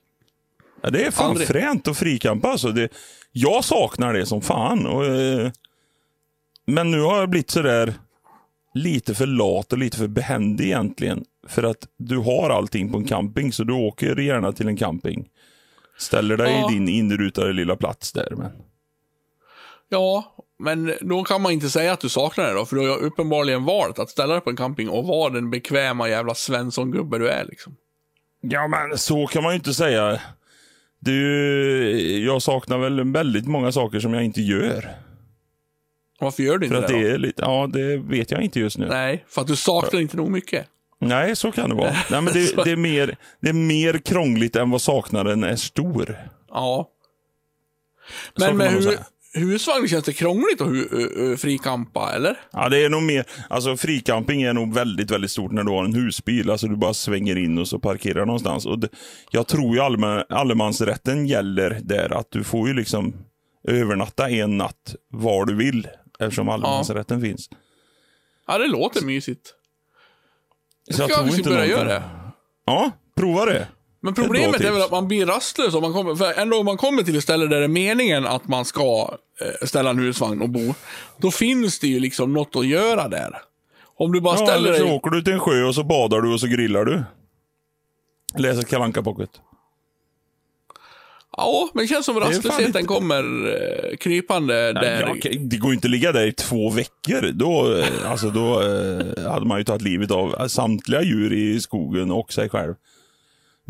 Ja, 0.81 0.89
det 0.89 1.05
är 1.05 1.11
fan 1.11 1.29
Aldrig. 1.29 1.47
fränt 1.47 1.87
att 1.87 1.97
frikampa 1.97 2.47
alltså. 2.47 2.71
Det, 2.71 2.89
jag 3.31 3.63
saknar 3.63 4.13
det 4.13 4.25
som 4.25 4.41
fan. 4.41 4.87
Och, 4.87 5.05
eh, 5.05 5.51
men 6.65 6.91
nu 6.91 7.01
har 7.01 7.19
jag 7.19 7.29
blivit 7.29 7.49
sådär 7.49 7.93
lite 8.73 9.15
för 9.15 9.25
lat 9.25 9.71
och 9.73 9.77
lite 9.79 9.97
för 9.97 10.07
behändig 10.07 10.65
egentligen. 10.65 11.25
För 11.47 11.63
att 11.63 11.87
du 11.97 12.17
har 12.17 12.49
allting 12.49 12.91
på 12.91 12.97
en 12.97 13.05
camping, 13.05 13.51
så 13.53 13.63
du 13.63 13.73
åker 13.73 14.15
gärna 14.19 14.51
till 14.51 14.67
en 14.67 14.77
camping. 14.77 15.27
Ställer 15.97 16.37
dig 16.37 16.51
Ja. 16.51 16.71
i 16.71 16.73
din 16.73 16.87
inrutade 16.89 17.53
lilla 17.53 17.75
plats 17.75 18.11
där. 18.11 18.33
Men... 18.37 18.51
Ja, 19.89 20.35
men 20.59 20.93
då 21.01 21.23
kan 21.23 21.41
man 21.41 21.51
inte 21.51 21.69
säga 21.69 21.93
att 21.93 21.99
du 21.99 22.09
saknar 22.09 22.45
det 22.47 22.53
då, 22.53 22.65
för 22.65 22.75
du 22.75 22.89
har 22.89 22.97
uppenbarligen 22.97 23.65
valt 23.65 23.99
att 23.99 24.09
ställa 24.09 24.33
dig 24.33 24.41
på 24.41 24.49
en 24.49 24.55
camping 24.55 24.89
och 24.89 25.07
vara 25.07 25.29
den 25.33 25.49
bekväma 25.49 26.09
jävla 26.09 26.33
Svensson-gubbe 26.35 27.17
du 27.17 27.29
är 27.29 27.45
liksom. 27.45 27.75
Ja, 28.41 28.67
men 28.67 28.97
så 28.97 29.27
kan 29.27 29.43
man 29.43 29.51
ju 29.51 29.55
inte 29.55 29.73
säga. 29.73 30.21
Du, 30.99 32.25
jag 32.25 32.41
saknar 32.41 32.77
väl 32.77 33.11
väldigt 33.11 33.47
många 33.47 33.71
saker 33.71 33.99
som 33.99 34.13
jag 34.13 34.23
inte 34.23 34.41
gör. 34.41 34.89
Varför 36.19 36.43
gör 36.43 36.57
du 36.57 36.67
För 36.67 36.75
inte 36.75 36.87
att 36.87 36.93
det, 36.93 37.03
det 37.03 37.11
är 37.11 37.17
lite, 37.17 37.41
ja, 37.41 37.69
det 37.73 37.97
vet 37.97 38.31
jag 38.31 38.41
inte 38.41 38.59
just 38.59 38.77
nu. 38.77 38.87
Nej, 38.87 39.25
för 39.27 39.41
att 39.41 39.47
du 39.47 39.55
saknar 39.55 40.01
inte 40.01 40.17
nog 40.17 40.31
mycket. 40.31 40.67
Nej, 40.99 41.35
så 41.35 41.51
kan 41.51 41.69
det 41.69 41.75
vara. 41.75 41.91
Nej, 42.11 42.21
men 42.21 42.33
det, 42.33 42.55
det, 42.63 42.71
är 42.71 42.75
mer, 42.75 43.17
det 43.39 43.49
är 43.49 43.53
mer 43.53 43.97
krångligt 43.97 44.55
än 44.55 44.69
vad 44.69 44.81
saknaden 44.81 45.43
är 45.43 45.55
stor. 45.55 46.17
Ja. 46.49 46.89
Kan 48.37 48.57
Men 48.57 48.73
med 48.73 48.97
husvagn 49.33 49.87
känns 49.87 50.05
det 50.05 50.13
krångligt 50.13 50.61
att 50.61 50.67
hu- 50.67 51.37
frikampa, 51.37 52.11
eller? 52.15 52.37
Ja, 52.51 52.69
det 52.69 52.83
är 52.85 52.89
nog 52.89 53.03
mer, 53.03 53.25
alltså 53.49 53.77
fricamping 53.77 54.41
är 54.41 54.53
nog 54.53 54.73
väldigt, 54.73 55.11
väldigt 55.11 55.31
stort 55.31 55.51
när 55.51 55.63
du 55.63 55.71
har 55.71 55.85
en 55.85 55.93
husbil. 55.93 56.49
Alltså 56.49 56.67
du 56.67 56.75
bara 56.75 56.93
svänger 56.93 57.35
in 57.37 57.57
och 57.57 57.67
så 57.67 57.79
parkerar 57.79 58.25
någonstans. 58.25 58.65
Och 58.65 58.79
det, 58.79 58.89
jag 59.31 59.47
tror 59.47 59.75
ju 59.75 59.81
allmän, 59.81 60.23
allemansrätten 60.29 61.27
gäller 61.27 61.79
där, 61.83 62.13
att 62.17 62.27
du 62.31 62.43
får 62.43 62.67
ju 62.67 62.73
liksom 62.73 63.13
övernatta 63.67 64.29
en 64.29 64.57
natt 64.57 64.95
var 65.09 65.45
du 65.45 65.55
vill. 65.55 65.87
Eftersom 66.19 66.49
allemansrätten 66.49 67.21
finns. 67.21 67.49
Ja, 68.47 68.57
det 68.57 68.67
låter 68.67 69.05
mysigt. 69.05 69.53
Så 70.91 71.01
jag 71.01 71.09
Ska 71.11 71.19
tror 71.21 71.31
vi 71.31 71.37
inte 71.37 71.49
börja 71.49 71.61
någon 71.61 71.69
göra 71.69 71.83
det? 71.87 72.03
Ja, 72.65 72.91
prova 73.15 73.45
det. 73.45 73.67
Men 74.01 74.13
problemet 74.13 74.61
är, 74.61 74.71
väl 74.71 74.81
att 74.81 74.91
man 74.91 75.07
blir 75.07 75.25
rastlös 75.25 75.73
om 75.73 75.81
man 75.81 75.93
kommer, 75.93 76.15
för 76.15 76.33
ändå 76.39 76.57
om 76.57 76.65
man 76.65 76.77
kommer 76.77 77.03
till 77.03 77.17
ett 77.17 77.23
ställe 77.23 77.45
där 77.45 77.57
det 77.57 77.63
är 77.63 77.67
meningen 77.67 78.25
att 78.25 78.47
man 78.47 78.65
ska 78.65 79.17
eh, 79.41 79.67
ställa 79.67 79.89
en 79.89 79.99
husvagn 79.99 80.41
och 80.41 80.49
bo, 80.49 80.73
då 81.17 81.31
finns 81.31 81.79
det 81.79 81.87
ju 81.87 81.99
liksom 81.99 82.33
något 82.33 82.55
att 82.55 82.67
göra 82.67 83.07
där. 83.07 83.41
Om 83.97 84.11
du 84.11 84.21
bara 84.21 84.39
Ja, 84.39 84.45
ställer 84.45 84.69
eller 84.69 84.79
så 84.79 84.85
dig... 84.85 84.93
åker 84.93 85.09
du 85.09 85.21
till 85.21 85.33
en 85.33 85.39
sjö 85.39 85.63
och 85.63 85.75
så 85.75 85.83
badar 85.83 86.21
du 86.21 86.33
och 86.33 86.39
så 86.39 86.47
grillar 86.47 86.85
du. 86.85 87.03
Läser 88.37 88.63
Kalle 88.63 88.83
Anka 88.83 89.03
Pocket. 89.03 89.29
Ja, 91.37 91.69
men 91.73 91.83
det 91.83 91.87
känns 91.87 92.05
som 92.05 92.19
rastlösheten 92.19 92.85
kommer 92.85 93.23
eh, 93.47 93.97
krypande 93.97 94.73
där. 94.73 95.01
Ja, 95.01 95.13
okej, 95.17 95.37
det 95.39 95.57
går 95.57 95.69
ju 95.71 95.75
inte 95.75 95.87
att 95.87 95.91
ligga 95.91 96.11
där 96.11 96.27
i 96.27 96.33
två 96.33 96.69
veckor. 96.69 97.31
Då, 97.33 97.75
eh, 97.77 98.11
alltså, 98.11 98.29
då 98.29 98.61
eh, 98.61 99.31
hade 99.31 99.45
man 99.45 99.57
ju 99.57 99.63
tagit 99.63 99.81
livet 99.81 100.11
av 100.11 100.47
samtliga 100.47 101.01
djur 101.01 101.33
i 101.33 101.59
skogen 101.59 102.11
och 102.11 102.33
sig 102.33 102.49
själv. 102.49 102.73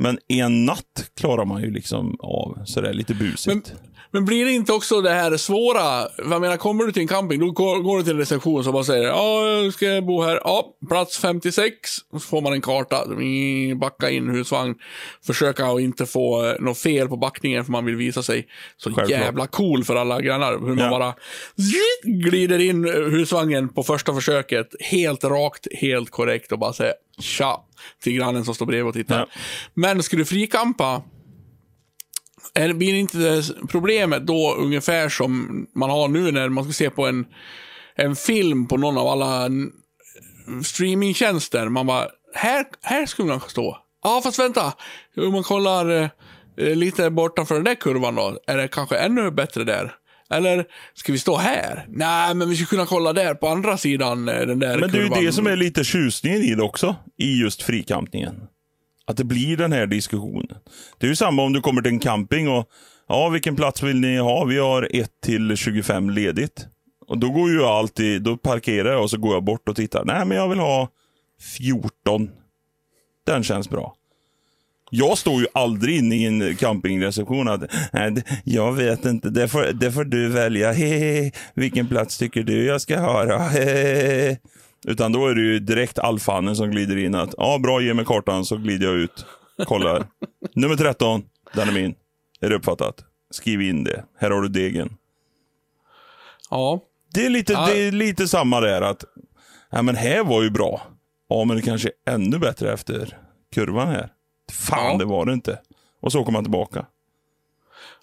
Men 0.02 0.20
en 0.28 0.66
natt 0.66 1.10
klarar 1.20 1.46
man 1.46 1.62
ju 1.62 1.72
liksom 1.72 2.16
av 2.20 2.58
sådär 2.66 2.94
lite 2.94 3.14
busigt. 3.14 3.48
Men, 3.48 3.64
men 4.12 4.26
blir 4.26 4.46
det 4.46 4.52
inte 4.52 4.74
också 4.74 5.02
det 5.02 5.10
här 5.10 5.38
svåra? 5.38 6.08
Jag 6.32 6.42
menar, 6.42 6.58
kommer 6.58 6.84
du 6.86 6.92
till 6.92 7.02
en 7.02 7.08
camping, 7.08 7.40
då 7.40 7.52
går, 7.52 7.98
du 7.98 8.04
till 8.04 8.12
en 8.14 8.18
reception 8.20 8.64
som 8.64 8.74
bara 8.74 8.84
säger 8.84 9.04
ja, 9.08 9.48
jag 9.48 9.74
ska 9.74 10.02
bo 10.02 10.22
här. 10.22 10.40
Ja, 10.44 10.66
plats 10.90 11.18
56. 11.18 11.74
Och 12.12 12.22
så 12.22 12.28
får 12.28 12.42
man 12.42 12.54
en 12.54 12.62
karta. 12.62 13.06
Backa 13.76 14.10
in 14.10 14.30
husvagn. 14.30 14.76
Försöka 15.26 15.66
att 15.66 15.80
inte 15.82 16.06
få 16.06 16.46
eh, 16.46 16.54
något 16.60 16.78
fel 16.78 17.08
på 17.08 17.18
backningen 17.18 17.66
för 17.66 17.72
man 17.72 17.86
vill 17.86 17.96
visa 17.96 18.24
sig 18.24 18.48
så 18.78 18.90
Självklart. 18.90 19.10
jävla 19.10 19.48
cool 19.48 19.84
för 19.84 19.96
alla 19.96 20.22
grannar. 20.22 20.52
Hur 20.52 20.60
man 20.68 20.78
Ja. 20.78 20.90
bara 20.90 21.14
glider 22.04 22.60
in 22.60 22.86
eh, 22.88 22.94
husvagnen 22.94 23.70
på 23.70 23.84
första 23.84 24.14
försöket. 24.16 24.68
Helt 24.80 25.24
rakt, 25.24 25.68
helt 25.82 26.10
korrekt 26.10 26.52
och 26.52 26.60
bara 26.60 26.74
säger 26.74 26.94
tja 27.20 27.66
till 28.04 28.14
grannen 28.14 28.46
som 28.46 28.56
står 28.56 28.66
bredvid 28.66 28.88
och 28.88 28.94
tittar. 28.94 29.20
Ja. 29.20 29.28
Men 29.74 30.04
ska 30.04 30.18
du 30.18 30.26
frikampa 30.26 31.04
är, 32.54 32.74
blir 32.74 32.94
inte 32.94 33.18
det 33.18 33.44
problemet 33.70 34.28
då 34.28 34.56
ungefär 34.56 35.10
som 35.10 35.66
man 35.76 35.90
har 35.90 36.08
nu 36.08 36.32
när 36.32 36.50
man 36.50 36.64
ska 36.64 36.74
se 36.74 36.90
på 36.90 37.08
en, 37.08 37.26
en 37.96 38.16
film 38.16 38.68
på 38.68 38.78
någon 38.78 38.98
av 38.98 39.08
alla 39.08 39.50
streamingtjänster? 40.64 41.70
Man 41.70 41.88
bara, 41.88 42.08
här, 42.34 42.66
här 42.82 43.06
skulle 43.06 43.28
man 43.28 43.42
stå. 43.48 43.78
Ja, 44.04 44.22
fast 44.24 44.40
vänta. 44.40 44.74
Om 45.18 45.32
man 45.32 45.44
kollar 45.44 46.12
eh, 46.58 46.76
lite 46.76 47.10
bortanför 47.10 47.56
den 47.56 47.64
där 47.64 47.76
kurvan 47.76 48.16
då, 48.16 48.40
är 48.48 48.58
det 48.58 48.68
kanske 48.68 48.98
ännu 48.98 49.32
bättre 49.32 49.64
där? 49.64 49.96
Eller 50.34 50.66
ska 50.94 51.12
vi 51.12 51.20
stå 51.20 51.38
här? 51.38 51.86
Nej, 51.90 52.36
men 52.36 52.50
vi 52.50 52.56
skulle 52.56 52.68
kunna 52.68 52.86
kolla 52.86 53.14
där 53.14 53.34
på 53.34 53.48
andra 53.48 53.78
sidan 53.78 54.30
eh, 54.30 54.36
den 54.36 54.60
där 54.60 54.80
Men 54.80 54.92
det 54.92 54.98
är 54.98 55.02
ju 55.02 55.08
kurvan. 55.08 55.26
det 55.26 55.32
som 55.32 55.48
är 55.48 55.56
lite 55.56 55.84
tjusningen 55.84 56.42
i 56.42 56.56
det 56.56 56.64
också, 56.64 56.96
i 57.18 57.40
just 57.42 57.62
frikampningen. 57.62 58.36
Att 59.06 59.18
det 59.18 59.24
blir 59.24 59.58
den 59.58 59.72
här 59.72 59.86
diskussionen. 59.86 60.58
Det 60.98 61.06
är 61.06 61.10
ju 61.10 61.16
samma 61.16 61.44
om 61.44 61.54
du 61.54 61.62
kommer 61.62 61.82
till 61.82 61.92
en 61.92 62.00
camping 62.00 62.50
och, 62.50 62.70
ja 63.08 63.30
vilken 63.30 63.56
plats 63.56 63.84
vill 63.84 64.00
ni 64.00 64.18
ha? 64.18 64.46
Vi 64.46 64.58
har 64.58 64.88
1 64.96 65.12
till 65.24 65.58
25 65.58 66.10
ledigt. 66.10 66.68
Och 67.08 67.18
då 67.18 67.30
går 67.30 67.50
ju 67.50 67.64
alltid, 67.64 68.22
då 68.22 68.38
parkerar 68.38 68.92
jag 68.92 69.02
och 69.04 69.10
så 69.10 69.18
går 69.18 69.34
jag 69.34 69.44
bort 69.44 69.70
och 69.70 69.76
tittar. 69.76 70.06
Nej 70.06 70.26
men 70.26 70.38
jag 70.38 70.50
vill 70.50 70.60
ha 70.60 70.88
14. 71.58 72.30
Den 73.26 73.44
känns 73.44 73.70
bra. 73.70 73.96
Jag 74.90 75.18
står 75.18 75.42
ju 75.42 75.48
aldrig 75.54 75.98
inne 75.98 76.16
i 76.16 76.26
en 76.26 76.56
campingreception 76.56 77.48
att, 77.48 77.62
det- 77.62 78.24
jag 78.44 78.72
vet 78.74 79.06
inte, 79.06 79.30
det 79.30 79.48
får, 79.48 79.74
det 79.74 79.92
får 79.92 80.04
du 80.04 80.28
välja. 80.30 80.72
Hehehe. 80.72 81.32
Vilken 81.54 81.88
plats 81.88 82.18
tycker 82.18 82.44
du 82.44 82.66
jag 82.66 82.82
ska 82.82 83.00
ha 83.00 83.26
då? 83.26 83.38
Hehehe. 83.38 84.38
Utan 84.88 85.12
då 85.12 85.28
är 85.28 85.36
det 85.36 85.42
ju 85.42 85.60
direkt 85.60 86.00
alfanen 86.00 86.56
som 86.56 86.72
glider 86.72 86.98
in 86.98 87.16
att, 87.16 87.34
ja 87.38 87.60
bra, 87.64 87.82
ge 87.82 87.94
mig 87.94 88.06
kartan 88.06 88.46
så 88.46 88.58
glider 88.58 88.88
jag 88.88 88.96
ut. 88.96 89.26
Kollar. 89.66 90.06
Nummer 90.56 90.76
13, 90.76 91.24
den 91.54 91.68
är 91.70 91.74
min. 91.74 91.96
Är 92.42 92.50
det 92.50 92.56
uppfattat? 92.56 92.96
Skriv 93.32 93.62
in 93.62 93.84
det. 93.84 94.04
Här 94.20 94.32
har 94.32 94.42
du 94.42 94.48
degen. 94.48 94.98
Ja, 96.50 96.82
Det 97.14 97.26
är 97.26 97.30
lite, 97.30 97.54
Ja. 97.54 97.66
det 97.66 97.80
är 97.88 97.92
lite 97.92 98.28
samma 98.28 98.60
där 98.60 98.82
att, 98.82 99.04
ja 99.72 99.82
men 99.82 99.96
här 99.96 100.24
var 100.24 100.44
ju 100.44 100.50
bra. 100.50 100.82
Ja 101.30 101.44
men 101.46 101.56
det 101.58 101.62
kanske 101.62 101.92
är 102.06 102.14
ännu 102.14 102.40
bättre 102.40 102.74
efter 102.74 103.18
kurvan 103.54 103.88
här. 103.88 104.10
Fan 104.52 104.92
Ja. 104.92 104.98
det 104.98 105.06
var 105.06 105.26
det 105.26 105.34
inte. 105.34 105.60
Och 106.02 106.12
så 106.12 106.24
kommer 106.24 106.38
man 106.38 106.44
tillbaka. 106.44 106.86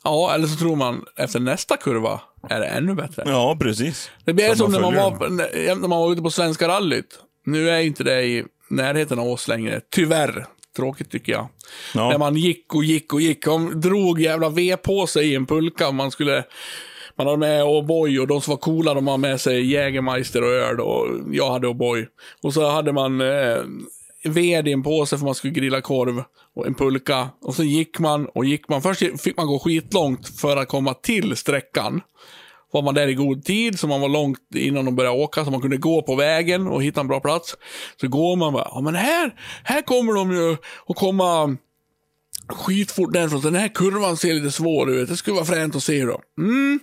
ja, 0.04 0.34
eller 0.34 0.46
så 0.46 0.56
tror 0.56 0.76
man 0.76 1.04
efter 1.16 1.40
nästa 1.40 1.76
kurva 1.76 2.20
är 2.50 2.60
det 2.60 2.66
ännu 2.66 2.94
bättre. 2.94 3.22
Ja 3.26 3.56
precis. 3.60 4.10
Det 4.24 4.32
blir 4.32 4.54
som 4.54 4.72
när 4.72 4.80
man, 4.80 4.94
var, 4.94 5.28
när 5.80 5.88
man 5.88 6.00
var 6.00 6.12
ute 6.12 6.22
på 6.22 6.30
Svenska 6.30 6.68
rallyt. 6.68 7.18
Nu 7.46 7.70
är 7.70 7.80
inte 7.80 8.04
det 8.04 8.22
i 8.22 8.44
närheten 8.68 9.18
av 9.18 9.28
oss 9.28 9.48
längre. 9.48 9.80
Tyvärr. 9.90 10.46
Tråkigt 10.76 11.10
tycker 11.10 11.32
jag. 11.32 11.48
Ja. 11.94 12.08
När 12.10 12.18
man 12.18 12.36
gick 12.36 12.74
och 12.74 12.84
gick 12.84 13.12
och 13.14 13.20
gick. 13.20 13.44
De 13.44 13.80
drog 13.80 14.20
jävla 14.20 14.48
V 14.48 14.76
på 14.76 15.06
sig 15.06 15.32
i 15.32 15.34
en 15.34 15.46
pulka. 15.46 15.90
Man 15.90 16.10
skulle... 16.10 16.44
Man 17.18 17.26
hade 17.26 17.38
med 17.38 17.64
O'boy 17.64 18.18
och 18.18 18.26
de 18.26 18.40
som 18.40 18.50
var 18.50 18.58
coola 18.58 18.94
de 18.94 19.06
hade 19.06 19.18
med 19.18 19.40
sig 19.40 19.72
Jägermeister 19.72 20.42
och 20.42 20.50
öl 20.50 20.80
och 20.80 21.06
jag 21.32 21.50
hade 21.50 21.66
O'boy. 21.68 22.06
Och 22.42 22.54
så 22.54 22.70
hade 22.70 22.92
man 22.92 23.20
eh, 23.20 23.56
ved 24.28 24.68
i 24.68 24.72
en 24.72 24.82
påse 24.82 25.18
för 25.18 25.24
man 25.24 25.34
skulle 25.34 25.52
grilla 25.52 25.80
korv 25.80 26.22
och 26.54 26.66
en 26.66 26.74
pulka. 26.74 27.28
Och 27.42 27.54
så 27.54 27.64
gick 27.64 27.98
man 27.98 28.26
och 28.26 28.44
gick 28.44 28.68
man. 28.68 28.82
Först 28.82 29.20
fick 29.22 29.36
man 29.36 29.46
gå 29.46 29.58
skitlångt 29.58 30.40
för 30.40 30.56
att 30.56 30.68
komma 30.68 30.94
till 30.94 31.36
sträckan. 31.36 32.00
var 32.72 32.82
man 32.82 32.94
där 32.94 33.08
i 33.08 33.14
god 33.14 33.44
tid, 33.44 33.78
så 33.78 33.86
man 33.86 34.00
var 34.00 34.08
långt 34.08 34.38
innan 34.54 34.84
de 34.84 34.96
började 34.96 35.16
åka, 35.16 35.44
så 35.44 35.50
man 35.50 35.60
kunde 35.60 35.76
gå 35.76 36.02
på 36.02 36.14
vägen 36.14 36.66
och 36.66 36.82
hitta 36.82 37.00
en 37.00 37.08
bra 37.08 37.20
plats. 37.20 37.56
Så 38.00 38.08
går 38.08 38.36
man 38.36 38.52
bara, 38.52 38.68
ja 38.70 38.80
men 38.80 38.94
här, 38.94 39.34
här 39.64 39.82
kommer 39.82 40.12
de 40.12 40.32
ju 40.32 40.56
att 40.86 40.96
komma 40.96 41.56
skitfort 42.48 43.12
därifrån. 43.12 43.40
Den 43.40 43.54
här 43.54 43.68
kurvan 43.68 44.16
ser 44.16 44.34
lite 44.34 44.50
svår 44.50 44.90
ut. 44.90 45.08
Det 45.08 45.16
skulle 45.16 45.34
vara 45.34 45.44
fränt 45.44 45.76
att 45.76 45.82
se 45.82 46.04
då. 46.04 46.20
Mm. 46.38 46.80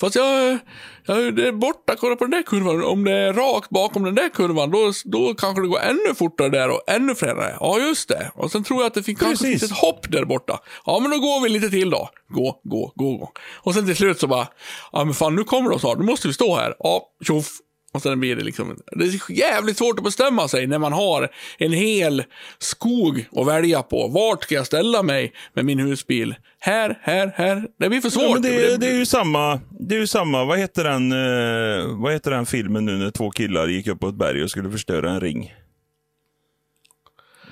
Fast 0.00 0.14
jag, 0.14 0.58
jag 1.06 1.36
det 1.36 1.48
är 1.48 1.52
borta, 1.52 1.96
kolla 1.98 2.16
på 2.16 2.24
den 2.24 2.30
där 2.30 2.42
kurvan. 2.42 2.84
Om 2.84 3.04
det 3.04 3.12
är 3.12 3.32
rakt 3.32 3.70
bakom 3.70 4.04
den 4.04 4.14
där 4.14 4.28
kurvan, 4.28 4.70
då, 4.70 4.92
då 5.04 5.34
kanske 5.34 5.62
det 5.62 5.68
går 5.68 5.80
ännu 5.80 6.14
fortare 6.14 6.48
där 6.48 6.70
och 6.70 6.80
ännu 6.86 7.14
fränare. 7.14 7.56
Ja, 7.60 7.78
just 7.78 8.08
det. 8.08 8.30
Och 8.34 8.50
sen 8.50 8.64
tror 8.64 8.80
jag 8.80 8.86
att 8.86 8.94
det 8.94 9.02
finns, 9.02 9.20
kanske 9.20 9.46
finns 9.46 9.62
ett 9.62 9.78
hopp 9.78 10.12
där 10.12 10.24
borta. 10.24 10.60
Ja, 10.86 10.98
men 11.00 11.10
då 11.10 11.18
går 11.18 11.42
vi 11.42 11.48
lite 11.48 11.70
till 11.70 11.90
då. 11.90 12.08
Gå, 12.28 12.60
gå, 12.64 12.92
gå, 12.94 13.16
gå. 13.16 13.32
Och 13.54 13.74
sen 13.74 13.86
till 13.86 13.96
slut 13.96 14.20
så 14.20 14.26
bara, 14.26 14.48
ja 14.92 15.04
men 15.04 15.14
fan 15.14 15.36
nu 15.36 15.44
kommer 15.44 15.70
de 15.70 15.80
snart, 15.80 15.98
nu 15.98 16.04
måste 16.04 16.28
vi 16.28 16.34
stå 16.34 16.56
här. 16.56 16.74
Ja, 16.78 17.02
tjoff. 17.26 17.48
Och 17.94 18.02
sen 18.02 18.20
blir 18.20 18.36
det 18.36 18.44
liksom, 18.44 18.76
det 18.92 19.04
är 19.04 19.32
jävligt 19.32 19.78
svårt 19.78 19.98
att 19.98 20.04
bestämma 20.04 20.48
sig 20.48 20.66
när 20.66 20.78
man 20.78 20.92
har 20.92 21.28
en 21.58 21.72
hel 21.72 22.24
skog 22.58 23.28
att 23.36 23.46
välja 23.46 23.82
på. 23.82 24.08
Vart 24.08 24.42
ska 24.42 24.54
jag 24.54 24.66
ställa 24.66 25.02
mig 25.02 25.32
med 25.52 25.64
min 25.64 25.78
husbil? 25.78 26.34
Här, 26.58 26.98
här, 27.02 27.32
här. 27.36 27.68
Det 27.78 27.88
blir 27.88 28.00
för 28.00 28.10
svårt. 28.10 28.22
Ja, 28.22 28.38
det, 28.38 28.72
är, 28.72 28.78
det, 28.78 28.86
är 28.86 28.94
ju 28.94 29.06
samma, 29.06 29.60
det 29.80 29.94
är 29.94 29.98
ju 29.98 30.06
samma, 30.06 30.44
vad 30.44 30.58
heter 30.58 30.84
den, 30.84 31.12
eh, 31.12 32.00
vad 32.02 32.12
heter 32.12 32.30
den 32.30 32.46
filmen 32.46 32.84
nu 32.84 32.92
när 32.92 33.10
två 33.10 33.30
killar 33.30 33.68
gick 33.68 33.86
upp 33.86 34.00
på 34.00 34.08
ett 34.08 34.14
berg 34.14 34.42
och 34.42 34.50
skulle 34.50 34.70
förstöra 34.70 35.10
en 35.10 35.20
ring? 35.20 35.54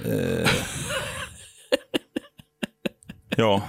Eh, 0.05 0.51
ja. 3.36 3.62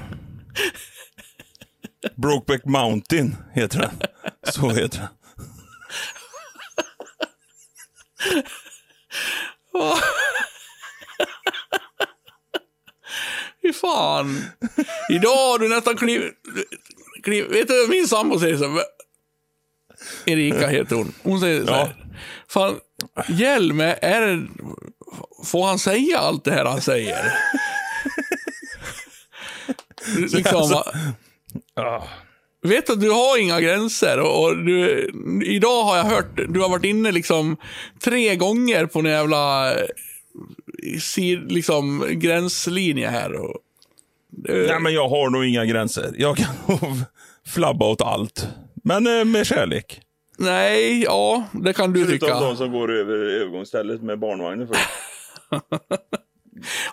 Brokeback 2.15 2.65
Mountain 2.65 3.35
heter 3.53 3.79
den. 3.79 3.91
Så 4.43 4.69
heter 4.69 4.99
den. 4.99 5.22
Fy 13.61 13.73
fan. 13.73 14.41
Idag 15.09 15.35
har 15.51 15.59
du 15.59 15.69
nästan 15.69 15.97
klivit... 15.97 16.33
Kliv, 17.23 17.45
vet 17.49 17.67
du 17.67 17.87
min 17.89 18.07
sambo 18.07 18.39
säger 18.39 18.57
så 18.57 18.67
här, 18.67 18.83
Erika 20.25 20.67
heter 20.67 20.95
hon. 20.95 21.13
Hon 21.23 21.39
säger 21.39 21.65
så 21.65 21.73
här. 21.73 21.79
Ja. 21.79 22.15
Fan, 22.47 22.79
Hjelme, 23.27 23.95
är 24.01 24.21
det, 24.21 24.47
får 25.45 25.65
han 25.67 25.79
säga 25.79 26.19
allt 26.19 26.43
det 26.43 26.51
här 26.51 26.65
han 26.65 26.81
säger? 26.81 27.33
liksom, 30.17 30.57
alltså. 30.57 30.93
Vet 32.63 32.89
att 32.89 33.01
du 33.01 33.11
har 33.11 33.41
inga 33.41 33.61
gränser 33.61 34.19
och, 34.19 34.43
och 34.43 34.57
du, 34.57 35.09
idag 35.45 35.83
har 35.83 35.97
jag 35.97 36.03
hört, 36.03 36.39
du 36.49 36.59
har 36.59 36.69
varit 36.69 36.85
inne 36.85 37.11
liksom 37.11 37.57
tre 38.03 38.35
gånger 38.35 38.85
på 38.85 38.99
en 38.99 39.05
jävla 39.05 39.73
liksom, 41.47 42.05
gränslinje 42.11 43.07
här. 43.07 43.33
Och. 43.33 43.57
Nej, 44.47 44.79
men 44.79 44.93
jag 44.93 45.09
har 45.09 45.29
nog 45.29 45.45
inga 45.45 45.65
gränser. 45.65 46.11
Jag 46.17 46.37
kan 46.37 46.55
nog 46.67 46.97
flabba 47.47 47.85
åt 47.85 48.01
allt. 48.01 48.47
Men 48.83 49.07
uh, 49.07 49.25
med 49.25 49.47
kärlek. 49.47 50.01
Nej, 50.37 51.03
ja, 51.03 51.43
det 51.51 51.73
kan 51.73 51.93
du 51.93 52.05
Förutom 52.05 52.27
tycka. 52.27 52.39
Förutom 52.39 52.49
de 52.49 52.57
som 52.57 52.71
går 52.71 52.91
över 52.91 53.15
övergångsstället 53.15 54.01
med 54.01 54.19
barnvagnen 54.19 54.67
först. 54.67 54.89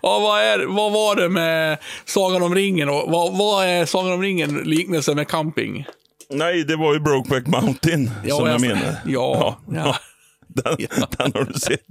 Ja, 0.02 0.18
vad, 0.18 0.40
är, 0.40 0.66
vad 0.66 0.92
var 0.92 1.16
det 1.16 1.28
med 1.28 1.78
Sagan 2.04 2.42
om 2.42 2.54
ringen? 2.54 2.88
Och 2.88 3.10
vad, 3.10 3.38
vad 3.38 3.66
är 3.66 3.86
Sagan 3.86 4.12
om 4.12 4.22
ringen 4.22 4.54
liknelse 4.54 5.14
med 5.14 5.28
camping? 5.28 5.86
Nej, 6.30 6.64
det 6.64 6.76
var 6.76 6.94
ju 6.94 7.00
Brokeback 7.00 7.46
Mountain 7.46 8.10
ja, 8.24 8.36
som 8.36 8.46
jag, 8.46 8.54
jag 8.54 8.60
menar. 8.60 8.94
Ja. 9.06 9.58
ja. 9.66 9.74
ja. 9.74 9.96
Den, 10.62 10.76
ja. 10.78 11.08
den 11.18 11.32
har 11.34 11.44
du 11.44 11.60
sett. 11.60 11.86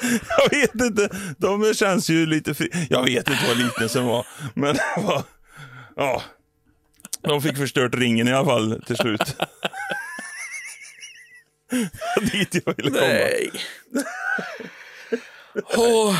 jag 0.28 0.50
vet 0.50 0.74
inte, 0.74 1.08
de 1.38 1.74
känns 1.74 2.10
ju 2.10 2.26
lite 2.26 2.54
fri. 2.54 2.86
Jag 2.90 3.04
vet 3.04 3.28
inte 3.28 3.44
vad 3.48 3.56
liknelsen 3.56 4.06
var, 4.06 4.26
men 4.54 4.74
det 4.96 5.02
var... 5.02 5.22
Ja. 5.96 6.22
De 7.22 7.42
fick 7.42 7.56
förstört 7.56 7.94
ringen 7.94 8.28
i 8.28 8.32
alla 8.32 8.46
fall 8.46 8.82
till 8.86 8.96
slut. 8.96 9.36
Dit 12.32 12.62
jag 12.66 12.74
ville 12.76 12.90
komma. 12.90 13.06
Nej. 13.06 13.50
oh. 15.76 16.14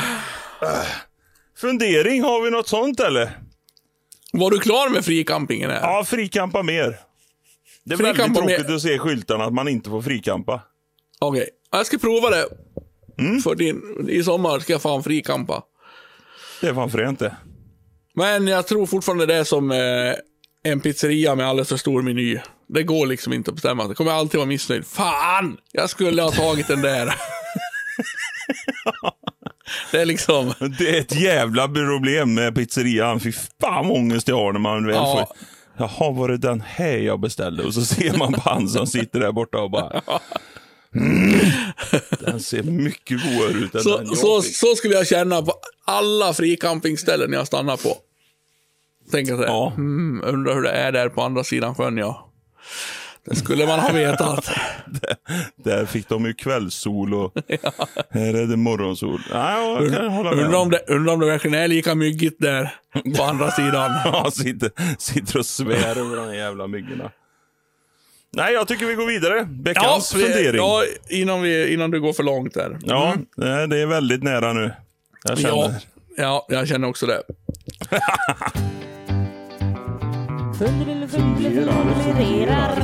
Fundering, 1.57 2.23
har 2.23 2.43
vi 2.43 2.51
något 2.51 2.69
sånt 2.69 3.01
eller? 3.01 3.39
Var 4.33 4.51
du 4.51 4.59
klar 4.59 4.89
med 4.89 5.05
fricampingen? 5.05 5.71
Här? 5.71 5.81
Ja, 5.81 6.05
frikampa 6.05 6.63
mer. 6.63 6.99
Det 7.85 7.95
är 7.95 7.97
frikampa 7.97 8.23
väldigt 8.23 8.37
tråkigt 8.37 8.69
mer. 8.69 8.75
att 8.75 8.83
se 8.83 8.99
skyltarna 8.99 9.45
att 9.45 9.53
man 9.53 9.69
inte 9.69 9.91
får 9.91 10.03
frikampa. 10.03 10.63
Okej, 11.19 11.43
okay. 11.43 11.51
jag 11.71 11.87
ska 11.87 11.99
prova 11.99 12.31
det. 12.31 12.49
Mm. 13.19 13.41
För 13.41 13.55
din, 13.55 14.09
I 14.09 14.23
sommar 14.23 14.59
ska 14.59 14.73
jag 14.73 14.83
fan 14.83 15.03
frikampa. 15.03 15.63
Det 16.61 16.67
är 16.69 16.75
fan 16.75 16.91
fränt 16.91 17.19
det. 17.19 17.37
Men 18.15 18.47
jag 18.47 18.67
tror 18.67 18.87
fortfarande 18.87 19.27
det 19.27 19.35
är 19.35 19.45
som 19.45 19.71
eh, 19.71 20.15
en 20.63 20.81
pizzeria 20.81 21.35
med 21.35 21.49
alldeles 21.49 21.69
för 21.69 21.77
stor 21.77 22.03
meny. 22.03 22.39
Det 22.69 22.83
går 22.83 23.07
liksom 23.07 23.33
inte 23.33 23.51
att 23.51 23.55
bestämma. 23.55 23.89
Det 23.89 23.95
kommer 23.95 24.13
alltid 24.13 24.39
vara 24.39 24.49
missnöjd. 24.49 24.87
Fan! 24.87 25.57
Jag 25.73 25.91
skulle 25.91 26.23
ha 26.23 26.31
tagit 26.31 26.69
den 26.69 26.83
där. 26.83 27.15
det 29.93 30.01
är 30.01 30.07
liksom... 30.07 30.53
Det 30.79 30.97
är 30.97 31.01
ett 31.01 31.15
jävla 31.21 31.69
problem 31.69 32.35
med 32.35 32.55
pizzerian. 32.55 33.21
Fy 33.21 33.33
fan 33.33 33.89
vad 33.89 33.97
ångest 33.97 34.29
jag 34.29 34.37
har 34.37 34.53
när 34.53 34.61
man 34.61 34.87
väl 34.87 34.95
ja. 34.95 35.27
får... 35.29 35.37
Jaha, 35.79 36.11
var 36.11 36.29
det 36.29 36.37
den 36.37 36.61
här 36.61 36.97
jag 36.97 37.21
beställde? 37.21 37.65
Och 37.65 37.75
så 37.75 37.85
ser 37.85 38.19
man 38.19 38.33
på 38.33 38.41
han 38.41 38.69
som 38.69 38.87
sitter 38.87 39.21
där 39.21 39.33
borta 39.33 39.59
och 39.59 39.71
bara... 39.71 40.03
Mm, 40.95 41.41
den 42.21 42.41
ser 42.41 42.63
mycket 42.63 43.23
godare 43.23 43.53
ut 43.53 43.75
än 43.75 43.83
så, 43.83 43.99
den 43.99 44.07
jag 44.07 44.17
så, 44.17 44.43
fick. 44.43 44.57
så 44.57 44.75
skulle 44.75 44.95
jag 44.95 45.07
känna 45.07 45.43
på 45.43 45.53
alla 45.85 46.35
fricampingställen 46.35 47.33
jag 47.33 47.47
stannar 47.47 47.77
på. 47.77 47.97
Tänker 49.11 49.37
så 49.37 49.43
här, 49.43 49.49
ja. 49.49 49.73
mm, 49.77 50.35
undrar 50.35 50.55
hur 50.55 50.63
det 50.63 50.71
är 50.71 50.93
där 50.93 51.09
på 51.09 51.23
andra 51.23 51.45
sidan 51.45 51.75
sjön 51.75 51.97
ja. 51.97 52.28
Det 53.25 53.37
skulle 53.37 53.67
man 53.67 53.81
ha 53.81 53.93
vetat. 53.93 54.45
där, 54.87 55.17
där 55.57 55.87
fick 55.87 56.09
de 56.09 56.27
ju 56.27 56.35
kvällssol 56.35 57.15
och 57.15 57.33
ja. 57.63 57.73
här 58.11 58.35
är 58.35 58.47
det 58.47 58.57
morgonsol. 58.57 59.21
Ja, 59.31 59.83
jag 59.83 59.95
kan 59.95 60.09
hålla 60.09 60.35
med. 60.35 60.45
Undrar 60.45 60.59
om, 60.59 60.71
det, 60.71 60.81
undrar 60.87 61.13
om 61.13 61.21
det 61.21 61.27
verkligen 61.27 61.59
är 61.61 61.69
lika 61.69 61.95
myggigt 61.95 62.37
där 62.39 62.75
på 63.17 63.23
andra 63.23 63.51
sidan. 63.57 63.91
ja, 64.05 64.31
sitter, 64.31 64.71
sitter 64.99 65.39
och 65.39 65.47
svär 65.47 65.99
över 65.99 66.17
de 66.17 66.35
jävla 66.35 66.67
myggorna. 66.67 67.11
Nej, 68.33 68.53
jag 68.53 68.69
tycker 68.69 68.87
vi 68.87 68.95
går 68.95 69.07
vidare. 69.07 69.49
Veckans 69.51 70.15
ja, 70.15 70.21
fundering. 70.21 70.57
Ja, 70.57 70.85
innan, 71.09 71.43
vi, 71.43 71.73
innan 71.73 71.91
du 71.91 72.01
går 72.01 72.13
för 72.13 72.23
långt 72.23 72.55
där. 72.55 72.67
Mm. 72.67 72.81
Ja, 72.85 73.17
det 73.67 73.79
är 73.79 73.87
väldigt 73.87 74.23
nära 74.23 74.53
nu. 74.53 74.73
Jag 75.25 75.39
känner. 75.39 75.57
Ja, 75.57 75.73
ja 76.17 76.47
jag 76.49 76.69
känner 76.69 76.89
också 76.89 77.07
det. 77.07 77.23
Funderar, 80.59 81.07
funderar, 81.07 82.75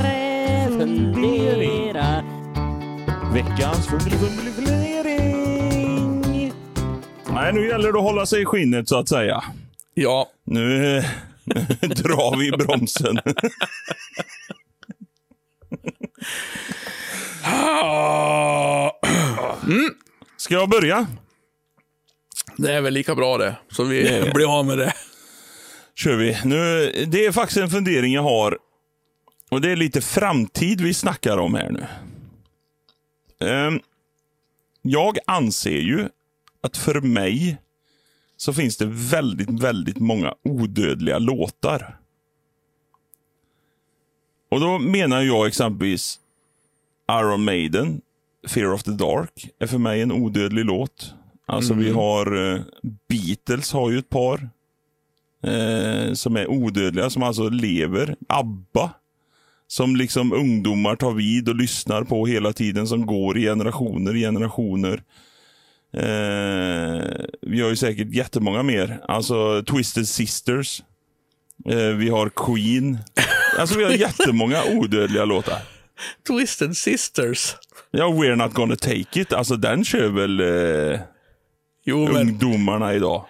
funderar. 0.79 2.25
Veckans 3.33 3.87
fundering. 3.87 4.73
Nej, 7.33 7.53
nu 7.53 7.69
gäller 7.69 7.93
det 7.93 7.99
att 7.99 8.05
hålla 8.05 8.27
sig 8.27 8.43
i 8.43 8.45
skinnet 8.45 8.89
så 8.89 8.99
att 8.99 9.09
säga. 9.09 9.45
Ja. 9.95 10.31
Nu 10.45 11.01
drar 11.81 12.39
vi 12.39 12.49
i 12.49 12.51
bromsen. 12.51 13.19
mm. 19.67 19.95
Ska 20.37 20.55
jag 20.55 20.69
börja? 20.69 21.07
Det 22.57 22.73
är 22.73 22.81
väl 22.81 22.95
lika 22.95 23.15
bra 23.15 23.39
det, 23.39 23.57
så 23.71 23.85
vi 23.85 24.31
blir 24.35 24.59
av 24.59 24.67
med 24.67 24.79
det 24.79 24.95
kör 25.95 26.17
vi. 26.17 26.39
Nu, 26.45 26.93
det 27.07 27.27
är 27.27 27.33
faktiskt 27.33 27.61
en 27.61 27.71
fundering 27.71 28.13
jag 28.13 28.23
har. 28.23 28.59
Och 29.51 29.61
det 29.61 29.71
är 29.71 29.77
lite 29.77 30.01
framtid 30.01 30.81
vi 30.81 30.95
snackar 30.95 31.39
om 31.39 31.55
här 31.55 31.71
nu. 31.71 31.87
Um, 33.47 33.81
jag 34.83 35.19
anser 35.27 35.81
ju 35.81 36.09
att 36.61 36.77
för 36.77 37.01
mig 37.01 37.59
så 38.37 38.53
finns 38.53 38.77
det 38.77 38.87
väldigt, 38.87 39.51
väldigt 39.51 39.99
många 39.99 40.35
odödliga 40.43 41.19
låtar. 41.19 41.99
Och 44.49 44.61
då 44.61 44.79
menar 44.79 45.23
jag 45.23 45.47
exempelvis 45.47 46.21
Iron 47.11 47.45
Maiden, 47.45 48.01
Fear 48.47 48.73
of 48.73 48.83
the 48.83 48.91
Dark, 48.91 49.51
är 49.59 49.67
för 49.67 49.79
mig 49.79 50.03
en 50.03 50.13
odödlig 50.13 50.65
låt. 50.65 51.15
Alltså 51.47 51.73
mm. 51.73 51.85
vi 51.85 51.91
har 51.91 52.35
uh, 52.35 52.61
Beatles 53.09 53.73
har 53.73 53.91
ju 53.91 53.99
ett 53.99 54.09
par 54.09 54.49
eh, 55.47 56.13
som 56.13 56.37
är 56.37 56.51
odödliga, 56.51 57.11
som 57.11 57.23
alltså 57.23 57.49
lever. 57.49 58.17
ABBA, 58.29 58.91
som 59.67 59.97
liksom 59.97 60.33
ungdomar 60.33 60.97
tar 60.97 61.13
vid 61.13 61.49
och 61.49 61.55
lyssnar 61.55 62.03
på 62.05 62.27
hela 62.27 62.53
tiden, 62.53 62.87
som 62.87 63.07
går 63.07 63.39
i 63.39 63.43
generationer 63.43 64.17
i 64.17 64.21
generationer. 64.21 65.03
Eh, 65.97 67.25
vi 67.43 67.61
har 67.61 67.71
ju 67.71 67.77
säkert 67.77 68.15
jättemånga 68.15 68.63
mer. 68.63 69.01
Alltså 69.09 69.63
Twisted 69.63 70.09
Sisters. 70.09 70.83
Eh, 71.69 71.77
vi 71.77 72.09
har 72.09 72.29
Queen. 72.29 72.99
Alltså 73.59 73.79
vi 73.79 73.85
har 73.85 73.91
jättemånga 73.91 74.65
odödliga 74.65 75.25
låtar. 75.25 75.59
Twisted 76.29 76.77
Sisters. 76.77 77.57
Ja, 77.91 78.05
We're 78.05 78.37
Not 78.37 78.55
Gonna 78.55 78.77
Take 78.77 79.21
It. 79.21 79.33
Alltså 79.33 79.57
den 79.57 79.85
kör 79.85 80.09
väl 80.09 80.41
eh, 80.41 81.01
Jo 81.85 82.09
men, 82.13 82.17
ungdomarna 82.17 82.95
idag. 82.95 83.27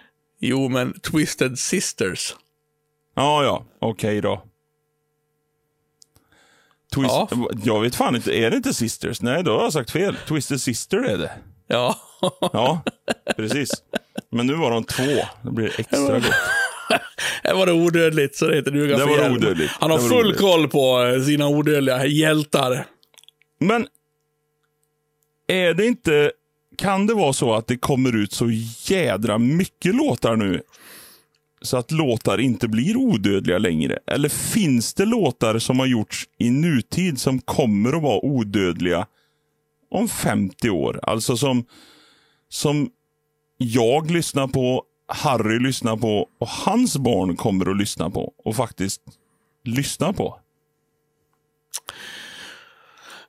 Jo, 0.48 0.68
men 0.68 1.00
Twisted 1.00 1.58
Sisters. 1.58 2.34
Ja, 3.16 3.44
ja. 3.44 3.64
Okej 3.80 4.20
då. 4.20 4.42
Twist 6.94 7.10
Ja. 7.10 7.28
Jag 7.64 7.80
vet 7.80 7.94
fan 7.94 8.16
inte. 8.16 8.38
Är 8.38 8.50
det 8.50 8.56
inte 8.56 8.74
Sisters? 8.74 9.22
Nej, 9.22 9.42
då 9.44 9.56
har 9.56 9.62
jag 9.62 9.72
sagt 9.72 9.90
fel. 9.90 10.16
Twisted 10.28 10.60
Sister 10.60 10.98
är 10.98 11.18
det. 11.18 11.32
Ja. 11.66 11.96
Ja, 12.52 12.82
precis. 13.36 13.70
Men 14.30 14.46
nu 14.46 14.54
var 14.54 14.70
de 14.70 14.84
två. 14.84 15.26
Det 15.42 15.50
blir 15.50 15.80
extra 15.80 16.14
gott. 16.18 16.24
Här 17.42 17.54
var 17.54 17.66
det 17.66 17.72
odödligt, 17.72 18.36
så 18.36 18.46
det 18.46 18.56
heter 18.56 18.70
duga 18.70 18.96
Det 18.98 19.04
var 19.04 19.30
odödligt. 19.30 19.72
Han 19.80 19.90
har 19.90 19.98
Det 19.98 20.04
full 20.04 20.18
odödligt. 20.18 20.40
koll 20.40 20.68
på 20.68 21.02
eh, 21.02 21.22
sina 21.22 21.48
odödliga 21.48 22.06
hjältar. 22.06 22.86
Men 23.60 23.86
är 25.46 25.74
det 25.74 25.86
inte, 25.86 26.32
kan 26.76 27.06
det 27.06 27.14
vara 27.14 27.32
så 27.32 27.54
att 27.54 27.66
det 27.66 27.76
kommer 27.76 28.16
ut 28.16 28.32
så 28.32 28.50
jädra 28.90 29.38
mycket 29.38 29.94
låtar 29.94 30.36
nu 30.36 30.62
så 31.64 31.76
att 31.76 31.90
låtar 31.90 32.38
inte 32.38 32.68
blir 32.68 32.96
odödliga 32.96 33.58
längre? 33.58 33.98
Eller 34.06 34.28
finns 34.28 34.94
det 34.94 35.04
låtar 35.04 35.58
som 35.58 35.78
har 35.78 35.86
gjorts 35.86 36.28
i 36.38 36.50
nutid 36.50 37.20
som 37.20 37.40
kommer 37.40 37.92
att 37.96 38.02
vara 38.02 38.24
odödliga 38.24 39.06
om 39.90 40.08
50 40.08 40.70
år? 40.70 41.00
Alltså 41.02 41.36
som, 41.36 41.64
som 42.48 42.90
jag 43.56 44.10
lyssnar 44.10 44.46
på, 44.46 44.84
Harry 45.08 45.58
lyssnar 45.58 45.96
på 45.96 46.28
och 46.38 46.48
hans 46.48 46.96
barn 46.96 47.36
kommer 47.36 47.70
att 47.70 47.76
lyssna 47.76 48.10
på 48.10 48.32
och 48.44 48.56
faktiskt 48.56 49.00
lyssna 49.64 50.12
på. 50.12 50.40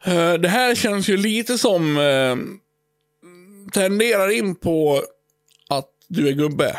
Eh, 0.04 0.34
det 0.34 0.50
här 0.50 0.76
känns 0.76 1.10
ju 1.10 1.18
lite 1.18 1.58
som 1.58 1.98
eh, 1.98 2.36
tenderar 3.74 4.30
in 4.32 4.56
på 4.56 5.02
att 5.70 5.86
du 6.08 6.28
är 6.28 6.32
gubbe. 6.32 6.78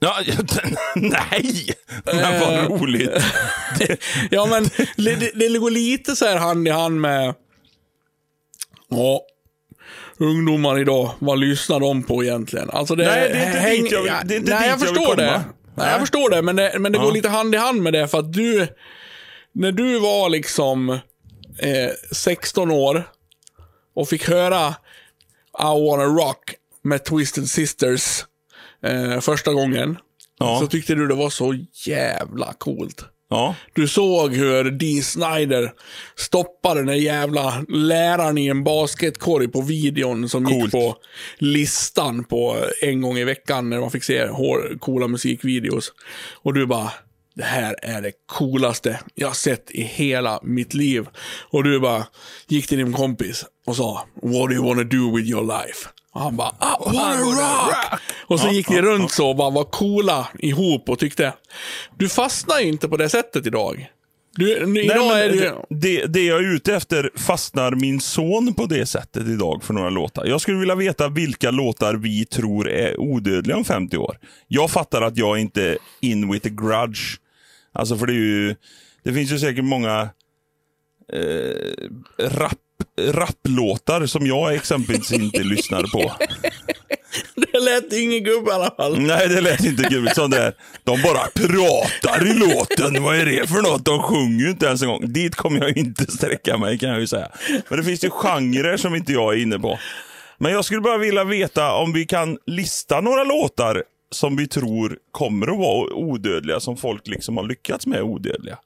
Ja, 0.00 0.14
nej! 0.94 1.74
Men 2.04 2.40
vad 2.40 2.54
Eh. 2.54 2.64
roligt. 2.68 3.10
Ja, 4.30 4.46
men 4.46 4.64
det, 4.96 5.30
det, 5.34 5.58
går 5.58 5.70
lite 5.70 6.16
så 6.16 6.26
här 6.26 6.36
hand 6.36 6.68
i 6.68 6.70
hand 6.70 7.00
med... 7.00 7.34
Ja, 8.90 9.20
ungdomar 10.18 10.78
idag, 10.78 11.10
vad 11.18 11.38
lyssnar 11.38 11.80
de 11.80 12.02
på 12.02 12.24
egentligen? 12.24 12.70
Alltså 12.70 12.94
det, 12.94 13.04
Nej, 13.06 13.28
det 13.32 13.38
är 13.38 13.46
inte 13.46 13.58
häng- 13.58 13.82
dit 13.82 13.92
jag 13.92 14.02
vill- 14.02 14.12
det 14.28 14.34
är 14.34 14.38
inte 14.38 14.50
nej, 14.54 14.60
dit 14.60 14.66
jag 14.68 14.72
jag 14.72 14.76
vill 14.76 14.88
förstår 14.88 15.04
komma. 15.04 15.16
det. 15.16 15.44
Nej. 15.74 15.90
Jag 15.90 16.00
förstår 16.00 16.30
det, 16.30 16.42
men 16.42 16.56
det, 16.56 16.72
men 16.78 16.92
det 16.92 16.98
Ja. 16.98 17.04
går 17.04 17.12
lite 17.12 17.28
hand 17.28 17.54
i 17.54 17.58
hand 17.58 17.82
med 17.82 17.92
det 17.92 18.08
för 18.08 18.18
att 18.18 18.32
du, 18.32 18.68
när 19.52 19.72
du 19.72 19.98
var 19.98 20.28
liksom 20.28 20.90
eh, 21.58 21.90
16 22.12 22.70
år 22.70 23.08
och 23.94 24.08
fick 24.08 24.28
höra 24.28 24.74
I 25.60 25.86
wanna 25.88 26.04
rock 26.04 26.54
med 26.84 27.04
Twisted 27.04 27.48
Sisters 27.50 28.24
eh, 28.84 29.20
första 29.20 29.52
gången, 29.52 29.96
Ja. 30.40 30.58
så 30.60 30.66
tyckte 30.66 30.94
du 30.94 31.06
det 31.06 31.14
var 31.14 31.30
så 31.30 31.54
jävla 31.86 32.52
coolt. 32.58 33.04
Ja, 33.30 33.54
Du 33.74 33.88
såg 33.88 34.34
hur 34.34 34.70
Dee 34.70 35.02
Snider 35.02 35.72
stoppade 36.16 36.80
den 36.80 36.86
där 36.86 36.94
jävla 36.94 37.64
läraren 37.68 38.38
i 38.38 38.46
en 38.46 38.64
basketkorg 38.64 39.48
på 39.48 39.60
videon 39.60 40.28
som 40.28 40.44
gick 40.46 40.58
Coolt. 40.60 40.72
på 40.72 40.96
listan 41.38 42.24
på 42.24 42.56
en 42.82 43.00
gång 43.00 43.18
i 43.18 43.24
veckan 43.24 43.70
när 43.70 43.80
man 43.80 43.90
fick 43.90 44.04
se 44.04 44.26
hår, 44.26 44.78
coola 44.80 45.08
musikvideos. 45.08 45.92
Och 46.42 46.54
du 46.54 46.66
bara, 46.66 46.92
det 47.38 47.44
här 47.44 47.76
är 47.82 48.02
det 48.02 48.12
coolaste 48.26 49.00
jag 49.14 49.36
sett 49.36 49.70
i 49.70 49.82
hela 49.82 50.40
mitt 50.42 50.74
liv. 50.74 51.06
Och 51.50 51.64
du 51.64 51.80
bara 51.80 52.06
gick 52.48 52.66
till 52.66 52.78
din 52.78 52.92
kompis 52.92 53.44
och 53.66 53.76
sa, 53.76 54.06
what 54.22 54.48
do 54.48 54.52
you 54.52 54.64
wanna 54.64 54.82
do 54.82 55.16
with 55.16 55.28
your 55.28 55.42
life? 55.42 55.88
Och 56.12 56.20
han 56.20 56.36
bara, 56.36 56.48
I 56.48 56.96
wanna 56.96 57.20
rock! 57.20 58.00
Och 58.26 58.40
så 58.40 58.48
gick 58.48 58.68
ni 58.68 58.82
runt 58.82 59.12
så 59.12 59.28
och 59.28 59.36
bara 59.36 59.50
var 59.50 59.64
coola 59.64 60.28
ihop 60.38 60.88
och 60.88 60.98
tyckte, 60.98 61.34
du 61.98 62.08
fastnar 62.08 62.60
ju 62.60 62.68
inte 62.68 62.88
på 62.88 62.96
det 62.96 63.08
sättet 63.08 63.46
idag. 63.46 63.90
Du, 64.36 64.66
nu, 64.66 64.82
idag 64.82 65.20
är 65.24 65.28
det 65.28 65.54
det, 65.70 66.06
det 66.06 66.24
jag 66.24 66.38
är 66.38 66.54
ute 66.54 66.74
efter, 66.74 67.10
fastnar 67.16 67.72
min 67.72 68.00
son 68.00 68.54
på 68.54 68.66
det 68.66 68.86
sättet 68.86 69.28
idag 69.28 69.62
för 69.64 69.74
några 69.74 69.90
låtar? 69.90 70.26
Jag 70.26 70.40
skulle 70.40 70.58
vilja 70.58 70.74
veta 70.74 71.08
vilka 71.08 71.50
låtar 71.50 71.94
vi 71.94 72.24
tror 72.24 72.68
är 72.70 73.00
odödliga 73.00 73.56
om 73.56 73.64
50 73.64 73.96
år. 73.96 74.18
Jag 74.48 74.70
fattar 74.70 75.02
att 75.02 75.16
jag 75.16 75.38
inte 75.38 75.62
är 75.62 75.78
in 76.00 76.32
with 76.32 76.46
a 76.46 76.50
grudge. 76.50 77.18
Alltså 77.78 77.96
för 77.96 78.06
det 78.06 78.12
är 78.12 78.14
ju, 78.14 78.56
det 79.02 79.12
finns 79.12 79.32
ju 79.32 79.38
säkert 79.38 79.64
många 79.64 80.08
eh, 81.12 81.88
rap, 82.18 82.58
rapplåtar 83.00 84.06
som 84.06 84.26
jag 84.26 84.54
exempelvis 84.54 85.12
inte 85.12 85.42
lyssnar 85.42 85.82
på. 85.82 86.12
Det 87.52 87.60
lät 87.60 87.92
ingen 87.92 88.24
gubbe 88.24 88.50
i 88.50 88.54
alla 88.54 88.70
fall. 88.70 89.00
Nej, 89.00 89.28
det 89.28 89.40
lät 89.40 89.64
inte 89.64 89.82
gubbigt 89.82 90.14
sån 90.14 90.30
där. 90.30 90.54
De 90.84 91.02
bara 91.02 91.26
pratar 91.34 92.26
i 92.26 92.34
låten. 92.34 93.02
Vad 93.02 93.16
är 93.16 93.26
det 93.26 93.46
för 93.46 93.62
något? 93.62 93.84
De 93.84 94.02
sjunger 94.02 94.44
ju 94.44 94.50
inte 94.50 94.66
ens 94.66 94.82
en 94.82 94.88
gång. 94.88 95.12
Dit 95.12 95.34
kommer 95.34 95.60
jag 95.60 95.76
inte 95.76 96.12
sträcka 96.12 96.58
mig 96.58 96.78
kan 96.78 96.88
jag 96.88 97.00
ju 97.00 97.06
säga. 97.06 97.28
Men 97.68 97.78
det 97.78 97.84
finns 97.84 98.04
ju 98.04 98.10
genrer 98.10 98.76
som 98.76 98.94
inte 98.94 99.12
jag 99.12 99.34
är 99.34 99.42
inne 99.42 99.58
på. 99.58 99.78
Men 100.38 100.52
jag 100.52 100.64
skulle 100.64 100.80
bara 100.80 100.98
vilja 100.98 101.24
veta 101.24 101.72
om 101.72 101.92
vi 101.92 102.06
kan 102.06 102.38
lista 102.46 103.00
några 103.00 103.24
låtar 103.24 103.84
som 104.10 104.36
vi 104.36 104.48
tror 104.48 104.98
kommer 105.10 105.46
att 105.46 105.58
vara 105.58 105.94
odödliga, 105.94 106.60
som 106.60 106.76
folk 106.76 107.06
liksom 107.06 107.36
har 107.36 107.44
lyckats 107.44 107.86
med 107.86 108.02
odödliga. 108.02 108.58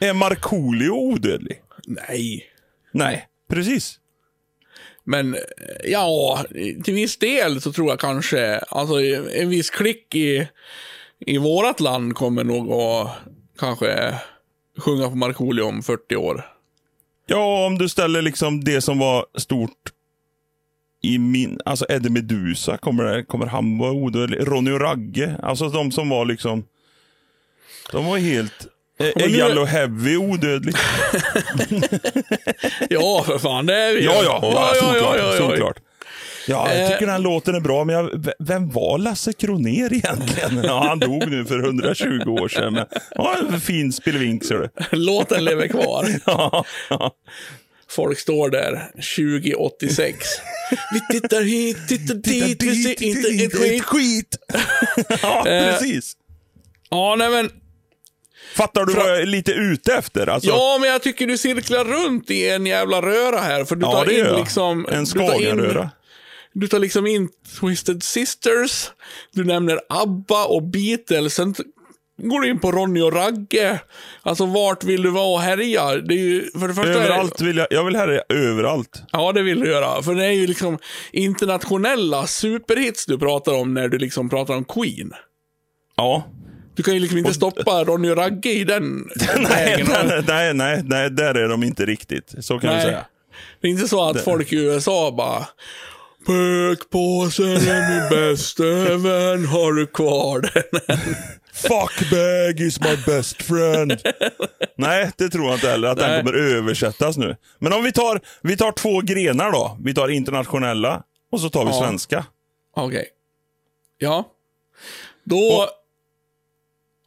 Är 0.00 0.14
Markoolio 0.14 0.90
odödlig? 0.90 1.62
Nej. 1.86 2.44
Nej, 2.92 3.28
precis. 3.50 3.98
Men 5.04 5.36
ja, 5.84 6.44
till 6.84 6.94
viss 6.94 7.18
del 7.18 7.60
så 7.60 7.72
tror 7.72 7.88
jag 7.88 8.00
kanske, 8.00 8.58
alltså 8.58 9.00
en 9.34 9.48
viss 9.48 9.70
klick 9.70 10.14
i, 10.14 10.48
i 11.18 11.38
vårat 11.38 11.80
land 11.80 12.14
kommer 12.14 12.44
nog 12.44 12.72
att 12.72 13.10
kanske 13.58 14.14
sjunga 14.78 15.08
på 15.08 15.14
Markoolio 15.14 15.62
om 15.62 15.82
40 15.82 16.16
år. 16.16 16.44
Ja, 17.26 17.66
om 17.66 17.78
du 17.78 17.88
ställer 17.88 18.22
liksom 18.22 18.64
det 18.64 18.80
som 18.80 18.98
var 18.98 19.26
stort 19.34 19.92
i 21.02 21.18
min, 21.18 21.58
alltså 21.64 21.86
Eddie 21.88 22.10
Meduza, 22.10 22.76
kommer, 22.76 23.22
kommer 23.22 23.46
han 23.46 23.78
vara 23.78 23.92
odödlig? 23.92 24.38
Ronny 24.48 24.70
och 24.70 24.80
Ragge, 24.80 25.36
alltså 25.42 25.68
de 25.68 25.92
som 25.92 26.08
var 26.08 26.24
liksom, 26.24 26.64
de 27.92 28.06
var 28.06 28.18
helt, 28.18 28.66
är, 28.98 29.12
Men 29.16 29.24
är 29.24 29.28
nu- 29.28 29.36
Yellow 29.36 29.66
Heavy 29.66 30.16
odödlig? 30.16 30.74
Ja, 32.90 33.22
för 33.26 33.38
fan, 33.38 33.66
det 33.66 33.74
är 33.74 33.94
vi. 33.94 34.04
Ja, 34.04 34.12
ja, 34.24 34.40
ja, 34.42 34.72
solklart. 34.74 35.16
ja, 35.18 35.32
ja. 35.32 35.38
solklart. 35.38 35.76
Ja, 36.48 36.72
jag 36.74 36.82
Eh. 36.84 36.90
tycker 36.90 37.06
den 37.06 37.22
låten 37.22 37.54
är 37.54 37.60
bra, 37.60 37.84
men 37.84 37.94
jag, 37.94 38.24
vem 38.38 38.70
var 38.70 38.98
Lasse 38.98 39.32
Kronér 39.32 39.92
egentligen? 39.92 40.60
Ja, 40.64 40.84
han 40.88 40.98
dog 40.98 41.30
nu 41.30 41.44
för 41.44 41.58
120 41.58 42.28
år 42.30 42.48
sedan, 42.48 42.72
men 42.72 42.86
ja, 43.14 43.36
en 43.52 43.60
fin 43.60 43.92
ser 44.44 44.54
du. 44.58 44.68
Låten 44.98 45.44
lever 45.44 45.68
kvar. 45.68 46.06
Ja, 46.26 46.64
ja. 46.90 47.10
Folk 47.90 48.18
står 48.18 48.50
där, 48.50 48.90
2086. 49.16 50.26
Vi 50.92 51.20
tittar 51.20 51.42
hit, 51.42 51.88
tittar 51.88 52.14
dit, 52.14 52.62
vi 52.62 52.82
ser 52.82 53.02
inte 53.02 53.28
ett 53.28 53.52
skit. 53.54 53.84
skit. 53.84 54.36
ja, 55.22 55.48
Eh, 55.48 55.72
precis. 55.78 56.12
Ja, 56.90 57.14
nej 57.18 57.30
men. 57.30 57.50
Fattar 58.56 58.84
du 58.84 58.94
vad 58.94 59.08
jag 59.10 59.20
är 59.20 59.26
lite 59.26 59.52
ute 59.52 59.94
efter? 59.94 60.26
Alltså, 60.26 60.50
Ja, 60.50 60.78
men 60.80 60.90
jag 60.90 61.02
tycker 61.02 61.26
du 61.26 61.38
cirklar 61.38 61.84
runt 61.84 62.30
i 62.30 62.48
en 62.48 62.66
jävla 62.66 63.02
röra 63.02 63.38
här. 63.38 63.64
För 63.64 63.76
du 63.76 63.86
ja, 63.86 63.92
tar 63.92 64.10
in 64.10 64.18
jag. 64.18 64.38
liksom... 64.40 64.86
En 64.90 64.98
in- 65.00 65.06
skagenröra. 65.06 65.90
Du 66.52 66.68
tar 66.68 66.78
liksom 66.78 67.06
in 67.06 67.28
Twisted 67.60 68.02
Sisters, 68.02 68.90
du 69.32 69.44
nämner 69.44 69.80
ABBA 69.88 70.44
och 70.44 70.62
Beatles, 70.62 71.34
sen 71.34 71.54
går 72.18 72.40
du 72.40 72.48
in 72.50 72.58
på 72.58 72.72
Ronny 72.72 73.00
och 73.00 73.12
Ragge. 73.12 73.80
Alltså 74.22 74.46
vart 74.46 74.84
vill 74.84 75.02
du 75.02 75.10
vara 75.10 75.26
och 75.26 75.40
härja? 75.40 75.94
Det 75.96 76.14
är 76.14 76.18
ju, 76.18 76.50
för 76.50 76.68
det 76.68 76.74
första 76.74 76.90
är 76.90 76.94
det- 76.94 77.00
Överallt 77.04 77.40
vill 77.40 77.56
jag, 77.56 77.66
jag 77.70 77.84
vill 77.84 77.96
härja 77.96 78.22
överallt. 78.28 79.02
Ja, 79.12 79.32
det 79.32 79.42
vill 79.42 79.60
du 79.60 79.68
göra. 79.68 80.02
För 80.02 80.14
det 80.14 80.24
är 80.26 80.30
ju 80.32 80.46
liksom 80.46 80.78
internationella 81.12 82.26
superhits 82.26 83.06
du 83.06 83.18
pratar 83.18 83.52
om 83.52 83.74
när 83.74 83.88
du 83.88 83.98
liksom 83.98 84.28
pratar 84.30 84.54
om 84.56 84.64
Queen. 84.64 85.12
Ja. 85.96 86.24
Du 86.76 86.82
kan 86.82 86.94
ju 86.94 87.00
liksom 87.00 87.18
inte 87.18 87.34
stoppa 87.34 87.84
Ronny 87.84 88.10
och 88.10 88.16
Ragge 88.16 88.50
i 88.50 88.64
den 88.64 88.82
Nej, 89.36 89.84
nej, 89.88 90.22
nej, 90.26 90.54
nej, 90.54 90.82
nej, 90.84 91.10
där 91.10 91.34
är 91.34 91.48
de 91.48 91.62
inte 91.62 91.86
riktigt. 91.86 92.34
Så 92.40 92.58
kan 92.58 92.70
Nej. 92.70 92.76
jag 92.78 92.84
säga. 92.88 93.04
Det 93.60 93.68
är 93.68 93.70
inte 93.70 93.88
så 93.88 94.08
att 94.10 94.20
folk 94.24 94.52
i 94.52 94.56
USA 94.56 95.14
bara 95.16 95.46
Pökpåsen 96.26 97.46
är 97.46 98.00
min 98.00 98.08
bästa 98.30 98.62
vän, 98.96 99.44
har 99.46 99.72
du 99.72 99.86
kvar 99.86 100.40
den? 100.40 100.80
Fuckbag 101.58 102.60
is 102.60 102.80
my 102.80 102.96
best 103.06 103.42
friend. 103.42 103.92
Nej, 104.76 105.10
det 105.16 105.28
tror 105.28 105.44
jag 105.46 105.54
inte 105.54 105.68
heller 105.70 105.88
att 105.88 105.98
den 105.98 106.24
kommer 106.24 106.38
översättas 106.38 107.16
nu. 107.16 107.36
Men 107.58 107.72
om 107.72 107.84
vi 107.84 107.92
tar, 107.92 108.20
vi 108.42 108.56
tar 108.56 108.72
två 108.72 109.00
grenar 109.00 109.52
då. 109.52 109.78
Vi 109.84 109.94
tar 109.94 110.08
internationella 110.08 111.02
och 111.32 111.40
så 111.40 111.50
tar 111.50 111.64
vi 111.64 111.70
Ja. 111.70 111.80
svenska. 111.80 112.26
Okej. 112.76 113.08
Ja. 113.98 114.24
Då... 115.24 115.68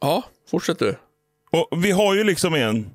Ja, 0.00 0.24
fortsätt 0.50 0.78
du. 0.78 0.96
Och 1.50 1.84
vi 1.84 1.90
har 1.90 2.14
ju 2.14 2.24
liksom 2.24 2.54
en, 2.54 2.90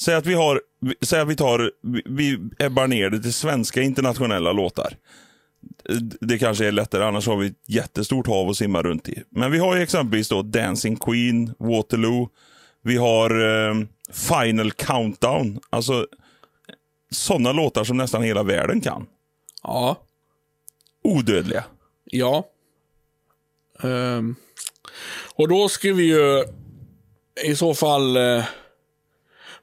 säg 0.00 0.14
att 0.14 0.26
vi 0.26 0.34
har, 0.34 0.60
säg 1.02 1.20
att 1.20 1.28
vi 1.28 1.36
tar, 1.36 1.70
vi, 1.82 2.02
vi 2.06 2.38
ebbar 2.58 2.86
ner 2.86 3.10
det 3.10 3.20
till 3.22 3.34
svenska 3.34 3.82
internationella 3.82 4.52
låtar. 4.52 4.96
Det 6.20 6.38
kanske 6.38 6.66
är 6.66 6.72
lättare, 6.72 7.04
annars 7.04 7.26
har 7.26 7.36
vi 7.36 7.46
ett 7.46 7.62
jättestort 7.66 8.26
hav 8.26 8.48
att 8.48 8.56
simma 8.56 8.82
runt 8.82 9.08
i. 9.08 9.22
Men 9.30 9.52
vi 9.52 9.58
har 9.58 9.76
ju 9.76 9.82
exempelvis 9.82 10.28
då 10.28 10.42
Dancing 10.42 10.96
Queen, 10.96 11.54
Waterloo, 11.58 12.28
vi 12.82 12.96
har 12.96 13.30
eh, 13.30 13.74
Final 14.12 14.72
Countdown. 14.72 15.60
Alltså 15.70 16.06
sådana 17.10 17.52
låtar 17.52 17.84
som 17.84 17.96
nästan 17.96 18.22
hela 18.22 18.42
världen 18.42 18.80
kan. 18.80 19.06
Ja. 19.62 19.96
Odödliga. 21.02 21.64
Ja. 22.04 22.46
Ehm, 23.82 24.34
och 25.34 25.48
då 25.48 25.68
ska 25.68 25.92
vi 25.92 26.02
ju 26.02 26.44
i 27.44 27.56
så 27.56 27.74
fall 27.74 28.16
eh, 28.16 28.44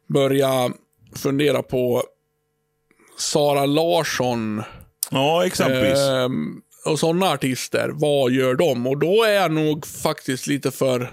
börja 0.08 0.72
fundera 1.16 1.64
på 1.64 2.04
Sara 3.18 3.66
Larsson 3.66 4.64
Ja, 5.12 5.46
exempelvis. 5.46 6.00
ehm, 6.00 6.62
och 6.86 7.00
sådana 7.00 7.30
artister. 7.32 7.90
Vad 7.94 8.32
gör 8.32 8.56
de? 8.56 8.88
Och 8.88 8.98
då 8.98 9.24
är 9.24 9.32
jag 9.34 9.52
nog 9.52 9.86
faktiskt 9.86 10.48
lite 10.48 10.72
för 10.72 11.12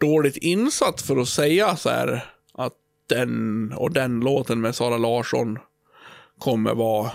dåligt 0.00 0.36
insatt 0.36 1.02
för 1.02 1.16
att 1.16 1.28
säga 1.28 1.76
så 1.76 1.90
här 1.90 2.24
att 2.54 2.72
den 3.06 3.72
och 3.72 3.92
den 3.92 4.20
låten 4.20 4.60
med 4.60 4.74
Sara 4.74 4.96
Larsson 4.96 5.58
kommer 6.38 6.74
vara 6.74 7.06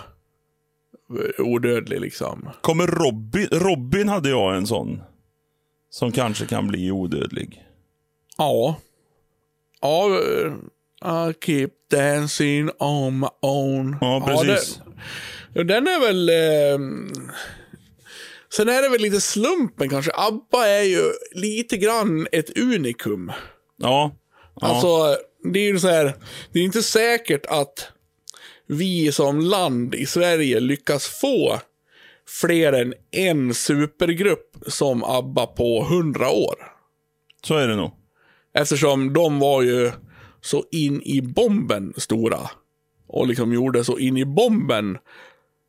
eh, 1.10 1.44
odödlig 1.44 2.00
liksom. 2.00 2.48
Kommer 2.60 2.86
Robin, 2.86 3.48
Robin 3.50 4.08
hade 4.08 4.28
jag 4.30 4.56
en 4.56 4.66
sån. 4.66 5.02
Som 5.90 6.12
kanske 6.12 6.46
kan 6.46 6.66
bli 6.66 6.90
odödlig. 6.90 7.62
Ja. 8.38 8.76
Ja, 9.80 10.06
eh, 10.08 10.52
I 11.30 11.34
keep 11.40 11.70
dancing 11.90 12.70
on 12.78 13.18
my 13.20 13.26
own. 13.42 13.96
Ja, 14.00 14.22
precis. 14.26 14.80
Den, 15.54 15.66
den 15.66 15.86
är 15.86 16.00
väl... 16.00 16.28
Eh, 16.28 16.78
sen 18.56 18.68
är 18.68 18.82
det 18.82 18.88
väl 18.88 19.00
lite 19.00 19.20
slumpen 19.20 19.88
kanske. 19.88 20.12
ABBA 20.14 20.66
är 20.66 20.82
ju 20.82 21.02
lite 21.32 21.76
grann 21.76 22.26
ett 22.32 22.58
unikum. 22.58 23.32
Ja. 23.76 24.16
ja. 24.60 24.66
Alltså, 24.66 25.16
det 25.52 25.58
är 25.58 25.72
ju 25.72 25.78
så 25.78 25.88
här, 25.88 26.14
det 26.52 26.58
är 26.58 26.62
inte 26.62 26.82
säkert 26.82 27.46
att 27.46 27.88
vi 28.66 29.12
som 29.12 29.40
land 29.40 29.94
i 29.94 30.06
Sverige 30.06 30.60
lyckas 30.60 31.06
få 31.06 31.60
fler 32.40 32.72
än 32.72 32.94
en 33.10 33.54
supergrupp 33.54 34.56
som 34.66 35.04
ABBA 35.04 35.46
på 35.46 35.84
hundra 35.84 36.30
år. 36.30 36.54
så 37.44 37.56
är 37.56 37.68
det 37.68 37.76
nog. 37.76 37.92
Eftersom 38.54 39.12
de 39.12 39.38
var 39.38 39.62
ju 39.62 39.92
så 40.40 40.64
in 40.70 41.02
i 41.02 41.22
bomben 41.22 41.94
stora. 41.96 42.50
Och 43.06 43.26
liksom 43.26 43.52
gjorde 43.52 43.84
så 43.84 43.98
in 43.98 44.16
i 44.16 44.24
bomben 44.24 44.98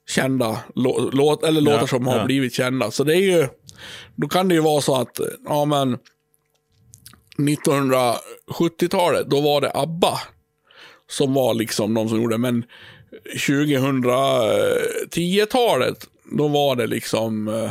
kända 0.08 0.60
lå- 0.76 1.10
låt, 1.14 1.44
eller 1.44 1.62
låtar 1.62 1.80
Ja, 1.82 1.88
som 1.88 2.08
har 2.08 2.18
ja. 2.18 2.26
blivit 2.26 2.54
kända. 2.54 2.92
Så 2.92 3.04
det 3.04 3.16
är 3.16 3.40
ju, 3.40 3.48
då 4.16 4.28
kan 4.28 4.48
det 4.48 4.56
ju 4.56 4.62
vara 4.62 4.82
så 4.82 4.96
att, 4.96 5.20
ja 5.46 5.66
men, 5.66 5.98
1970-talet, 7.38 9.30
då 9.30 9.42
var 9.42 9.62
det 9.62 9.72
ABBA 9.74 10.20
som 11.10 11.34
var 11.34 11.54
liksom 11.54 11.94
de 11.94 12.10
som 12.10 12.22
gjorde, 12.22 12.38
men 12.38 12.64
2010-talet, 13.36 16.08
då 16.32 16.48
var 16.48 16.76
det 16.76 16.88
liksom 16.88 17.48
eh, 17.48 17.70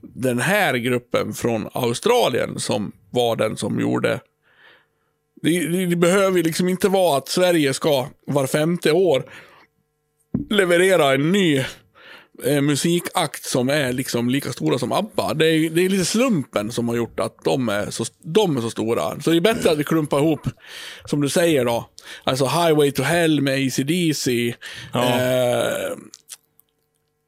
den 0.00 0.38
här 0.38 0.74
gruppen 0.74 1.32
från 1.34 1.68
Australien 1.72 2.58
som 2.60 2.92
var 3.10 3.36
den 3.36 3.56
som 3.56 3.80
gjorde 3.80 4.20
det, 5.42 5.50
det, 5.50 5.86
det 5.86 5.96
behöver 5.96 6.42
liksom 6.42 6.68
inte 6.68 6.88
vara 6.88 7.18
att 7.18 7.28
Sverige 7.28 7.74
ska 7.74 8.06
var 8.26 8.46
femte 8.46 8.92
år 8.92 9.24
leverera 10.50 11.14
en 11.14 11.32
ny 11.32 11.64
eh, 12.44 12.60
musikakt 12.60 13.44
som 13.44 13.68
är 13.68 13.92
liksom 13.92 14.30
lika 14.30 14.52
stora 14.52 14.78
som 14.78 14.92
ABBA. 14.92 15.34
Det 15.34 15.46
är, 15.46 15.70
det 15.70 15.82
är 15.84 15.88
lite 15.88 16.04
slumpen 16.04 16.72
som 16.72 16.88
har 16.88 16.96
gjort 16.96 17.20
att 17.20 17.36
de 17.44 17.68
är, 17.68 17.90
så, 17.90 18.04
de 18.22 18.56
är 18.56 18.60
så 18.60 18.70
stora. 18.70 19.20
Så 19.20 19.30
det 19.30 19.36
är 19.36 19.40
bättre 19.40 19.70
att 19.70 19.78
vi 19.78 19.84
klumpar 19.84 20.18
ihop, 20.18 20.46
som 21.04 21.20
du 21.20 21.28
säger 21.28 21.64
då, 21.64 21.88
alltså 22.24 22.44
Highway 22.46 22.90
to 22.92 23.02
Hell 23.02 23.40
med 23.40 23.54
AC/DC 23.66 24.54
Ja. 24.92 25.20
eh, 25.20 25.96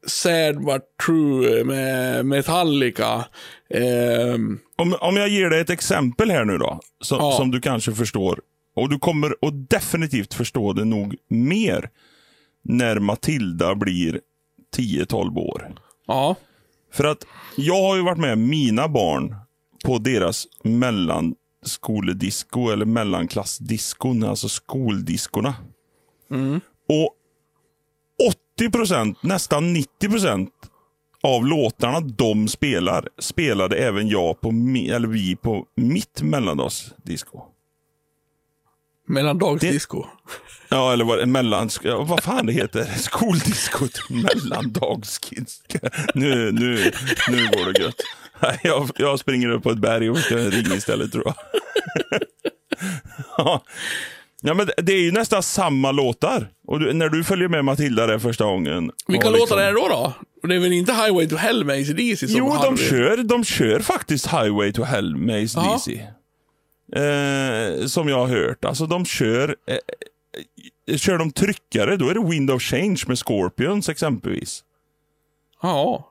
Sad 0.06 0.64
but 0.64 0.82
True 1.06 1.64
med 1.64 2.26
Metallica. 2.26 3.24
Eh, 3.70 4.34
Om, 4.76 4.96
om 5.00 5.16
jag 5.16 5.28
ger 5.28 5.50
dig 5.50 5.60
ett 5.60 5.70
exempel 5.70 6.30
här 6.30 6.44
nu 6.44 6.58
då, 6.58 6.80
som, 7.00 7.18
Ja. 7.18 7.32
som 7.36 7.50
du 7.50 7.60
kanske 7.60 7.92
förstår. 7.92 8.40
Och 8.76 8.90
du 8.90 8.98
kommer 8.98 9.30
att 9.30 9.70
definitivt 9.70 10.34
förstå 10.34 10.72
det 10.72 10.84
nog 10.84 11.16
mer 11.28 11.88
när 12.64 12.98
Matilda 12.98 13.74
blir 13.74 14.20
10-12 14.76 15.38
år. 15.38 15.74
ja, 16.06 16.36
För 16.92 17.04
att 17.04 17.26
jag 17.56 17.82
har 17.82 17.96
ju 17.96 18.02
varit 18.02 18.18
med 18.18 18.38
mina 18.38 18.88
barn 18.88 19.36
på 19.84 19.98
deras 19.98 20.46
mellanskoledisco 20.62 22.70
eller 22.70 22.84
mellanklassdiskon, 22.84 24.24
alltså 24.24 24.48
skoldiskorna. 24.48 25.54
Och 26.88 27.10
80 28.56 28.70
procent, 28.70 29.22
nästan 29.22 29.72
90 29.72 30.10
procent 30.10 30.50
av 31.22 31.46
låtarna 31.46 32.00
de 32.00 32.48
spelar, 32.48 33.08
spelade 33.18 33.76
även 33.76 34.08
jag 34.08 34.40
på, 34.40 34.48
eller 34.90 35.08
vi 35.08 35.36
på 35.36 35.66
mitt 35.76 36.22
mellandagsdisco. 36.22 37.42
Mellandagsdisco. 39.06 40.04
Ja, 40.68 40.92
eller 40.92 41.04
vad, 41.04 41.28
mellan, 41.28 41.70
ja, 41.82 42.02
vad 42.02 42.22
fan 42.22 42.46
det 42.46 42.52
heter. 42.52 42.84
Skoldiskot. 42.84 44.10
Mellandagsdisco. 44.10 45.78
Nu, 46.14 46.52
nu, 46.52 46.92
nu 47.28 47.48
går 47.48 47.72
det 47.72 47.82
gött. 47.82 48.00
Jag, 48.62 48.90
jag 48.96 49.18
springer 49.18 49.50
upp 49.50 49.62
på 49.62 49.70
ett 49.70 49.78
berg 49.78 50.10
och 50.10 50.18
ska 50.18 50.36
ringa 50.36 50.74
istället 50.74 51.12
tror 51.12 51.24
jag. 51.26 51.34
ja. 53.36 53.62
ja, 54.42 54.54
men 54.54 54.70
det 54.76 54.92
är 54.92 55.00
ju 55.00 55.12
nästan 55.12 55.42
samma 55.42 55.92
låtar. 55.92 56.48
Och 56.66 56.80
du, 56.80 56.92
när 56.92 57.08
du 57.08 57.24
följer 57.24 57.48
med 57.48 57.64
Matilda 57.64 58.06
där 58.06 58.18
första 58.18 58.44
gången. 58.44 58.90
Vilka 59.06 59.26
och 59.28 59.38
låtar 59.38 59.58
är 59.58 59.66
det 59.66 59.72
då? 59.72 59.88
då? 59.88 60.12
Det 60.48 60.54
är 60.54 60.58
väl 60.58 60.72
inte 60.72 60.92
Highway 60.92 61.28
to 61.28 61.36
Hell 61.36 61.64
med 61.64 61.80
AC/DC 61.80 62.28
som 62.28 62.38
Jo, 62.38 62.56
de 62.62 62.76
kör, 62.76 63.16
de 63.16 63.44
kör 63.44 63.80
faktiskt 63.80 64.26
Highway 64.26 64.72
to 64.72 64.82
Hell 64.82 65.16
med 65.16 65.44
AC/DC. 65.44 66.06
Eh, 66.94 67.86
som 67.86 68.08
jag 68.08 68.18
har 68.18 68.26
hört. 68.26 68.64
Alltså 68.64 68.86
de 68.86 69.04
kör... 69.04 69.56
Eh, 69.66 70.96
kör 70.96 71.18
de 71.18 71.30
tryckare, 71.32 71.96
då 71.96 72.08
är 72.08 72.14
det 72.14 72.28
Wind 72.30 72.50
of 72.50 72.62
Change 72.62 73.02
med 73.06 73.18
Scorpions 73.18 73.88
exempelvis. 73.88 74.64
Ja. 75.62 76.10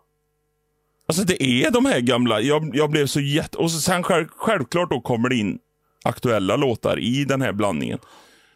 Alltså 1.07 1.23
det 1.23 1.43
är 1.43 1.71
de 1.71 1.85
här 1.85 1.99
gamla. 1.99 2.41
Jag, 2.41 2.75
jag 2.75 2.89
blev 2.91 3.07
så 3.07 3.19
jätte... 3.19 3.57
Och 3.57 3.71
sen 3.71 4.03
själv, 4.03 4.27
självklart 4.35 4.89
då 4.89 5.01
kommer 5.01 5.29
det 5.29 5.35
in 5.35 5.59
aktuella 6.03 6.55
låtar 6.55 6.99
i 6.99 7.25
den 7.25 7.41
här 7.41 7.53
blandningen. 7.53 7.99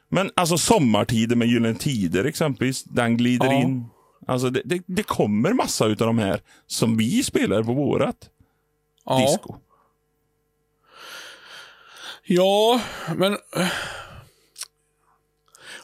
Men 0.09 0.31
alltså 0.35 0.57
Sommartider 0.57 1.35
med 1.35 1.47
Gyllene 1.47 1.75
Tider 1.75 2.25
exempelvis, 2.25 2.83
den 2.83 3.17
glider 3.17 3.45
Ja. 3.45 3.53
in. 3.53 3.85
Alltså 4.27 4.49
det, 4.49 4.61
det, 4.65 4.81
det 4.85 5.03
kommer 5.03 5.53
massa 5.53 5.85
utav 5.85 6.07
de 6.07 6.17
här 6.17 6.41
som 6.67 6.97
vi 6.97 7.23
spelar 7.23 7.63
på 7.63 7.73
vårat 7.73 8.29
Ja. 9.05 9.19
disco. 9.21 9.55
Ja, 12.27 12.81
men... 13.15 13.37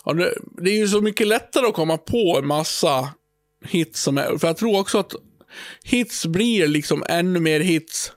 Ja, 0.06 0.14
det, 0.14 0.34
det 0.62 0.70
är 0.70 0.78
ju 0.78 0.88
så 0.88 1.02
mycket 1.02 1.28
lättare 1.28 1.66
att 1.66 1.74
komma 1.74 1.98
på 1.98 2.38
en 2.38 2.48
massa 2.48 3.10
hits 3.66 4.02
som 4.02 4.18
är... 4.18 4.38
För 4.38 4.48
jag 4.48 4.58
tror 4.58 4.80
också 4.80 4.98
att 4.98 5.14
hits 5.84 6.26
blir 6.26 6.68
liksom 6.68 7.04
ännu 7.10 7.40
mer 7.40 7.60
hits 7.60 8.12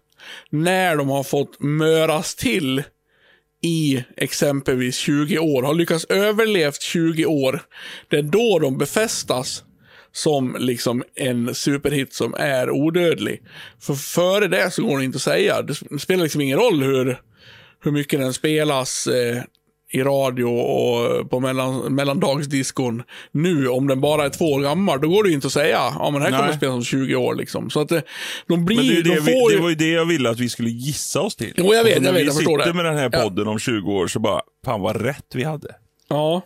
när 0.51 0.97
de 0.97 1.09
har 1.09 1.23
fått 1.23 1.61
möras 1.61 2.35
till 2.35 2.83
i 3.63 4.05
exempelvis 4.17 4.97
20 4.97 5.39
år. 5.39 5.63
Har 5.63 5.75
lyckats 5.75 6.05
överlevt 6.05 6.83
20 6.83 7.27
år. 7.27 7.63
Det 8.09 8.17
är 8.17 8.23
då 8.23 8.59
de 8.59 8.79
befästas 8.79 9.65
som 10.13 10.57
liksom 10.59 11.05
en 11.15 11.55
superhit 11.55 12.15
som 12.15 12.35
är 12.35 12.71
odödlig. 12.71 13.43
För 13.81 13.95
före 13.95 14.49
det 14.49 14.71
så 14.71 14.83
går 14.83 14.99
det 14.99 15.05
inte 15.05 15.17
att 15.17 15.23
säga. 15.23 15.63
Det 15.63 15.75
spelar 15.75 16.23
liksom 16.23 16.41
ingen 16.41 16.59
roll 16.59 16.83
hur, 16.83 17.21
hur 17.87 17.93
mycket 17.93 18.21
den 18.21 18.33
spelas 18.35 19.07
eh, 19.07 19.43
i 19.93 20.03
radio 20.03 20.45
och 20.45 21.31
på 21.31 21.41
mellan, 21.41 21.95
mellandagsdiskon 21.95 23.03
nu. 23.33 23.69
Om 23.69 23.87
den 23.87 24.01
bara 24.01 24.25
är 24.25 24.29
två 24.31 24.45
år 24.53 24.61
gammal, 24.61 25.01
då 25.01 25.09
går 25.09 25.23
det 25.23 25.29
ju 25.29 25.35
inte 25.35 25.47
att 25.47 25.53
säga. 25.53 25.79
Ja, 25.99 26.11
men 26.13 26.23
här 26.23 26.31
kommer 26.31 26.45
Nej. 26.47 26.57
spelas 26.57 26.75
om 26.75 26.85
20 26.85 27.15
år 27.17 27.35
liksom. 27.35 27.71
Så 27.71 27.81
att 27.81 27.89
det, 27.89 28.03
de 28.49 28.65
blir 28.65 28.77
Men 28.77 28.87
det, 28.87 28.93
är 28.93 29.03
de 29.03 29.09
det, 29.09 29.21
vi, 29.21 29.33
får 29.33 29.51
det 29.57 29.63
var 29.63 29.69
ju 29.69 29.75
det 29.75 29.91
jag 29.91 30.05
ville 30.07 30.31
att 30.31 30.39
vi 30.41 30.49
skulle 30.49 30.71
gissa 30.71 31.21
oss 31.21 31.37
till. 31.37 31.53
Jo, 31.57 31.75
jag 31.75 31.85
vet, 31.85 31.97
Och 31.97 32.03
så 32.03 32.09
jag 32.09 32.13
vet, 32.13 32.23
vi 32.23 32.27
jag 32.27 32.35
förstår 32.37 32.59
sitter 32.59 32.71
det. 32.71 32.77
med 32.77 32.85
den 32.85 32.97
här 32.97 33.11
Ja. 33.13 33.23
podden 33.23 33.49
om 33.49 33.59
20 33.59 33.93
år 33.93 34.07
så 34.07 34.19
bara, 34.19 34.41
fan 34.65 34.81
vad 34.81 35.03
rätt 35.03 35.27
vi 35.35 35.45
hade. 35.45 35.75
Ja. 36.09 36.43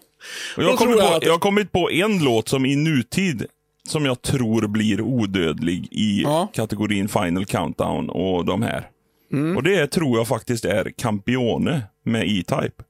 Och 0.57 0.63
jag, 0.63 0.65
Då 0.67 0.71
har 0.71 0.77
kommit 0.77 0.93
tror 0.97 1.03
jag 1.03 1.11
på, 1.11 1.17
att- 1.17 1.25
jag 1.25 1.33
har 1.33 1.39
kommit 1.39 1.73
på 1.73 1.91
en 1.91 2.25
låt 2.25 2.49
som 2.49 2.67
i 2.67 2.77
nutid, 2.77 3.47
som 3.89 4.05
jag 4.05 4.23
tror 4.23 4.67
blir 4.67 5.01
odödlig 5.01 5.89
i 5.91 6.23
Ja. 6.23 6.49
kategorin 6.55 7.09
Final 7.09 7.45
Countdown 7.47 8.11
och 8.11 8.45
de 8.45 8.63
här. 8.63 8.87
Mm. 9.33 9.57
Och 9.57 9.63
det 9.63 9.87
tror 9.87 10.19
jag 10.19 10.29
faktiskt 10.29 10.65
är 10.65 10.91
Campione 10.99 11.83
med 12.05 12.29
E-Type. 12.29 12.85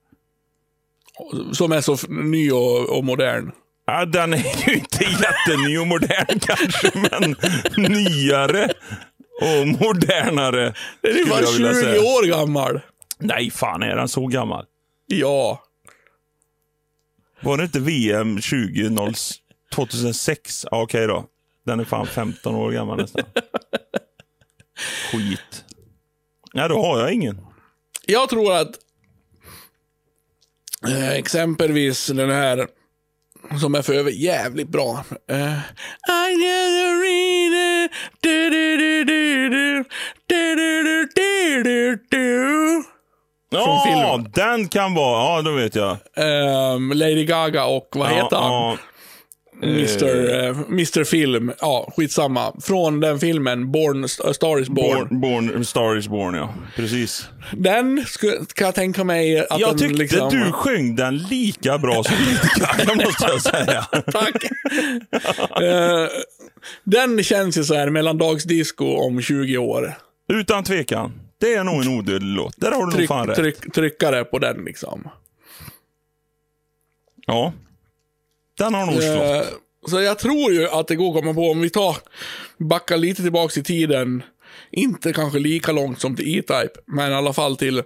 Som 1.53 1.72
är 1.72 1.80
så 1.80 1.97
ny 2.09 2.51
och, 2.51 2.99
och 2.99 3.05
modern. 3.05 3.53
Ja, 3.86 4.05
den 4.05 4.32
är 4.34 4.68
ju 4.68 4.74
inte 4.74 5.05
jätteny 5.05 5.78
och 5.78 5.86
modern 5.86 6.38
kanske, 6.41 6.91
men 6.95 7.36
nyare 7.91 8.68
och 9.41 9.66
modernare. 9.66 10.74
Den 11.01 11.12
är 11.14 11.18
ju 11.18 11.24
bara 11.26 11.41
jag 11.41 11.49
20 11.49 11.57
vilja 11.57 11.74
säga. 11.74 12.01
år 12.01 12.26
gammal. 12.26 12.80
Nej, 13.18 13.51
fan 13.51 13.82
är 13.82 13.97
den 13.97 14.09
så 14.09 14.26
gammal? 14.26 14.64
Ja. 15.07 15.62
Var 17.41 17.57
det 17.57 17.64
inte 17.64 17.80
VM 17.80 18.41
20 18.41 19.12
2006? 19.74 20.66
Ja, 20.70 20.82
okej 20.82 21.07
då. 21.07 21.24
Den 21.66 21.80
är 21.80 21.84
fan 21.84 22.07
15 22.07 22.55
år 22.55 22.70
gammal 22.70 22.97
nästan. 22.97 23.24
Skit. 25.12 25.64
Nej, 26.55 26.69
då 26.69 26.83
har 26.83 27.01
jag 27.01 27.13
ingen. 27.13 27.47
Jag 28.07 28.29
tror 28.29 28.57
att 28.57 28.71
eh, 30.89 31.11
exempelvis 31.13 32.07
den 32.07 32.31
här 32.31 32.67
som 33.61 33.75
är 33.75 33.83
för 33.83 33.93
över 33.95 34.11
jävligt 34.11 34.69
bra. 34.69 35.05
Eh, 35.31 35.59
I 36.09 36.37
never 36.37 37.01
read 37.03 37.85
it. 37.85 37.91
Du, 38.21 38.51
du, 38.51 38.77
du, 38.77 39.05
du, 39.05 39.49
du. 39.49 39.85
Du, 40.27 40.55
du, 40.55 40.83
du, 40.83 41.09
du, 41.15 41.63
du, 41.63 42.05
du. 42.11 42.83
Ja, 43.53 43.85
filmen. 43.87 44.33
den 44.35 44.69
kan 44.69 44.95
vara. 44.95 45.37
Ja, 45.37 45.43
då 45.43 45.53
vet 45.53 45.75
jag. 45.75 45.91
Eh, 46.17 46.81
Lady 46.95 47.25
Gaga 47.25 47.65
och 47.65 47.89
vad 47.95 48.09
heter 48.09 48.37
han? 48.37 48.79
Mr, 49.63 50.31
eh, 50.35 50.57
Mr 50.69 51.05
Film. 51.05 51.53
Ja, 51.61 51.93
skitsamma. 51.97 52.53
Från 52.63 53.01
den 53.01 53.19
filmen, 53.21 53.73
Born, 53.73 54.05
A 54.05 54.35
Star 54.35 54.61
is 54.61 54.69
Born. 54.69 55.21
Born, 55.21 55.47
born, 55.53 55.65
Star 55.65 55.97
is 55.97 56.09
Born, 56.09 56.35
ja. 56.35 56.55
Precis. 56.77 57.29
Den 57.53 58.05
kan 58.55 58.67
jag 58.67 58.75
tänka 58.75 59.05
mig 59.05 59.47
att 59.51 59.61
Jag 59.61 59.71
den 59.71 59.79
tyckte 59.79 59.95
liksom... 59.95 60.31
du 60.31 60.53
sjöng 60.53 60.97
den 60.97 61.19
lika 61.19 61.79
bra 61.79 62.05
som 62.05 62.17
Gaga, 62.57 62.95
måste 63.07 63.25
jag 63.27 63.43
säga. 63.43 63.83
Tack. 64.13 64.45
Eh, 65.63 66.09
den 66.85 67.23
känns 67.23 67.59
ju 67.59 67.65
så 67.65 67.75
här 67.75 67.91
mellandagsdisco 67.91 68.85
om 68.87 69.23
20 69.23 69.59
år. 69.59 69.95
Utan 70.33 70.65
tvekan. 70.65 71.13
Det 71.41 71.55
är 71.55 71.65
nog 71.65 71.83
en 71.83 71.89
odödlig 71.99 72.37
låt. 72.37 72.55
Där 72.57 72.71
har 72.71 72.79
du 72.79 72.85
nog 72.85 72.95
Tryck, 72.95 73.09
fan 73.09 73.27
rätt. 73.27 73.37
tryck, 73.37 73.73
tryckare 73.73 74.25
på 74.25 74.39
den 74.39 74.65
liksom. 74.65 75.09
Ja. 77.27 77.53
Den 78.61 78.75
har 78.75 78.87
nog 78.87 79.03
slått. 79.03 79.61
Så 79.91 80.01
jag 80.01 80.19
tror 80.19 80.53
ju 80.53 80.69
att 80.69 80.89
det 80.89 80.97
går 80.97 81.09
att 81.09 81.23
komma 81.23 81.35
på, 81.35 81.51
om 81.51 81.61
vi 81.61 81.71
tar, 81.71 81.97
backar 82.59 82.97
lite 82.97 83.23
tillbaks 83.23 83.59
i 83.59 83.63
tiden, 83.63 84.23
inte 84.71 85.13
kanske 85.13 85.39
lika 85.39 85.73
långt 85.73 86.01
som 86.01 86.17
till 86.17 86.39
E-Type, 86.39 86.81
men 86.87 87.13
i 87.13 87.15
alla 87.15 87.33
fall 87.33 87.57
till 87.57 87.83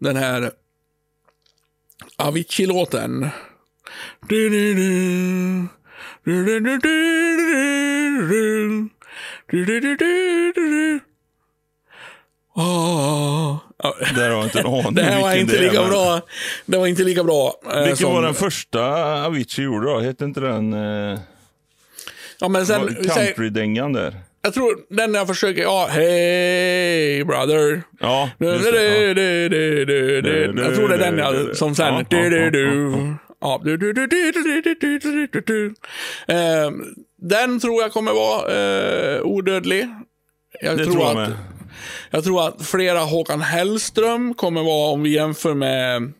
den 0.00 0.16
här 0.16 0.50
Avicii-låten. 2.16 3.28
Ah, 12.56 13.58
där 14.14 14.30
har 14.30 14.36
jag 14.36 14.44
inte 14.44 14.60
en 14.60 14.66
aning 14.66 14.94
Det 14.94 15.02
här 15.02 15.20
var 15.20 15.34
inte 15.34 15.58
är, 15.58 15.62
lika 15.62 15.80
men- 15.80 15.90
bra. 15.90 16.20
Det 16.66 16.76
var 16.78 16.86
inte 16.86 17.02
lika 17.02 17.24
bra. 17.24 17.54
eh, 17.72 17.78
Vilken 17.78 17.96
som- 17.96 18.12
var 18.14 18.22
den 18.22 18.34
första 18.34 18.80
Avicii 19.26 19.64
gjorde 19.64 19.86
då? 19.86 20.00
Hette 20.00 20.24
inte 20.24 20.40
den 20.40 20.72
eh, 20.72 21.18
Ja, 22.40 22.48
men 22.48 22.66
sen, 22.66 22.94
countrydängan 22.94 23.92
där? 23.92 24.14
jag 24.42 24.54
tror 24.54 24.78
den 24.90 25.14
jag 25.14 25.26
försöker, 25.26 25.62
ja, 25.62 25.88
hey 25.90 27.24
brother. 27.24 27.82
Ja, 28.00 28.30
Du, 28.38 28.46
just 28.46 28.64
du, 28.64 28.70
det, 28.72 29.14
du, 29.14 29.48
du, 29.48 29.84
du, 29.84 30.22
du, 30.22 30.52
du. 30.52 30.62
Jag 30.62 30.74
tror 30.74 30.88
det 30.88 30.94
är 30.94 30.98
den 30.98 31.18
jag, 31.18 31.56
som 31.56 31.74
sen, 31.74 31.94
Ja, 31.94 32.02
du, 32.10 32.30
du, 32.30 32.50
du. 32.50 32.92
Ja, 33.40 33.60
du, 33.64 33.76
du, 33.76 33.92
du, 33.92 34.06
du, 34.06 34.32
du, 34.32 34.42
du, 34.62 34.74
du, 34.80 34.98
du, 34.98 35.26
du, 35.32 35.40
du. 35.46 35.74
Ehm, 36.34 36.84
Den 37.16 37.60
tror 37.60 37.82
jag 37.82 37.92
kommer 37.92 38.12
vara 38.12 38.52
eh, 39.16 39.22
odödlig. 39.22 39.88
Jag 40.60 40.78
Det 40.78 40.84
tror, 40.84 40.92
tror 40.92 41.04
jag 41.04 41.10
att, 41.22 41.28
med. 41.28 41.38
Jag 42.10 42.24
tror 42.24 42.48
att 42.48 42.66
flera 42.66 42.98
Håkan 43.00 43.40
Hellström 43.40 44.34
kommer 44.34 44.62
vara, 44.62 44.90
om 44.92 45.02
vi 45.02 45.10
jämför 45.14 45.54
med 45.54 46.12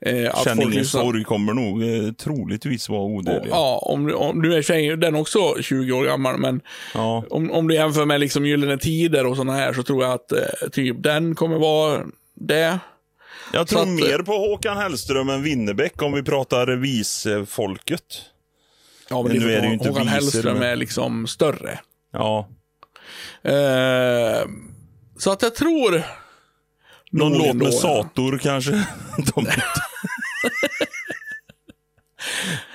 eh, 0.00 0.30
att 0.34 0.44
Känn 0.44 0.62
ingen 0.62 0.84
sorg 0.84 1.24
kommer 1.24 1.54
nog 1.54 1.82
eh, 1.82 2.12
troligtvis 2.12 2.88
vara 2.88 3.02
odödlig. 3.02 3.50
Ja, 3.52 3.78
om, 3.82 4.14
om 4.16 4.42
du 4.42 4.54
är 4.54 4.62
tjej, 4.62 4.96
den 4.96 5.14
är 5.14 5.20
också 5.20 5.62
20 5.62 5.92
år 5.92 6.04
gammal, 6.04 6.38
men 6.38 6.60
Ja. 6.94 7.24
om, 7.30 7.50
om 7.50 7.68
du 7.68 7.74
jämför 7.74 8.04
med 8.04 8.20
liksom 8.20 8.46
Gyllene 8.46 8.78
Tider 8.78 9.26
och 9.26 9.36
sådana 9.36 9.52
här 9.52 9.72
så 9.72 9.82
tror 9.82 10.04
jag 10.04 10.12
att 10.12 10.32
eh, 10.32 10.68
typ 10.72 11.02
den 11.02 11.34
kommer 11.34 11.58
vara 11.58 12.02
det. 12.34 12.78
Jag 13.52 13.68
tror 13.68 13.82
att- 13.82 13.88
mer 13.88 14.18
på 14.18 14.32
Håkan 14.32 14.76
Hellström 14.76 15.28
än 15.28 15.42
Winnerbäck 15.42 16.02
om 16.02 16.12
vi 16.12 16.22
pratar 16.22 16.66
visfolket. 16.76 18.02
Ja, 19.10 19.22
men 19.22 19.32
Men 19.32 19.40
det 19.40 19.46
nu 19.46 19.52
är 19.52 19.58
är 19.58 19.62
det 19.66 19.72
inte 19.72 19.88
Håkan 19.88 20.02
visor, 20.04 20.14
Hellström 20.14 20.54
men- 20.58 20.68
är 20.68 20.76
liksom 20.76 21.26
större. 21.26 21.78
Ja. 22.12 22.48
Eh, 23.42 24.46
så 25.18 25.32
att 25.32 25.42
jag 25.42 25.54
tror... 25.54 26.02
Någon 27.10 27.32
nog 27.32 27.46
låt 27.46 27.56
med 27.56 27.66
ja. 27.66 27.72
Sator 27.72 28.38
kanske. 28.38 28.70
De... 29.34 29.46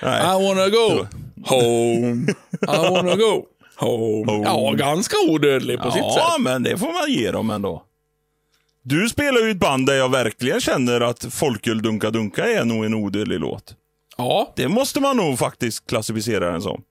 Nej. 0.02 0.20
I 0.22 0.46
wanna 0.48 0.68
go 0.68 1.06
home. 1.46 2.26
I 2.62 2.90
wanna 2.90 3.16
go 3.16 3.46
home. 3.76 4.26
Home. 4.32 4.44
Ja, 4.44 4.72
ganska 4.72 5.16
odödlig 5.28 5.78
på 5.80 5.90
sitt 5.90 6.02
Ja, 6.02 6.32
sätt. 6.36 6.42
men 6.44 6.62
det 6.62 6.78
får 6.78 6.92
man 6.92 7.12
ge 7.12 7.30
dem 7.30 7.50
ändå. 7.50 7.82
Du 8.82 9.08
spelar 9.08 9.40
ju 9.40 9.50
ett 9.50 9.56
band 9.56 9.86
där 9.86 9.94
jag 9.94 10.08
verkligen 10.10 10.60
känner 10.60 11.00
att 11.00 11.24
Folköl 11.34 11.82
Dunka 11.82 12.10
Dunka 12.10 12.44
är 12.44 12.64
nog 12.64 12.84
en 12.84 12.94
odödlig 12.94 13.40
låt. 13.40 13.74
Ja. 14.16 14.52
Det 14.56 14.68
måste 14.68 15.00
man 15.00 15.16
nog 15.16 15.38
faktiskt 15.38 15.86
klassificera 15.86 16.52
den 16.52 16.62
som. 16.62 16.82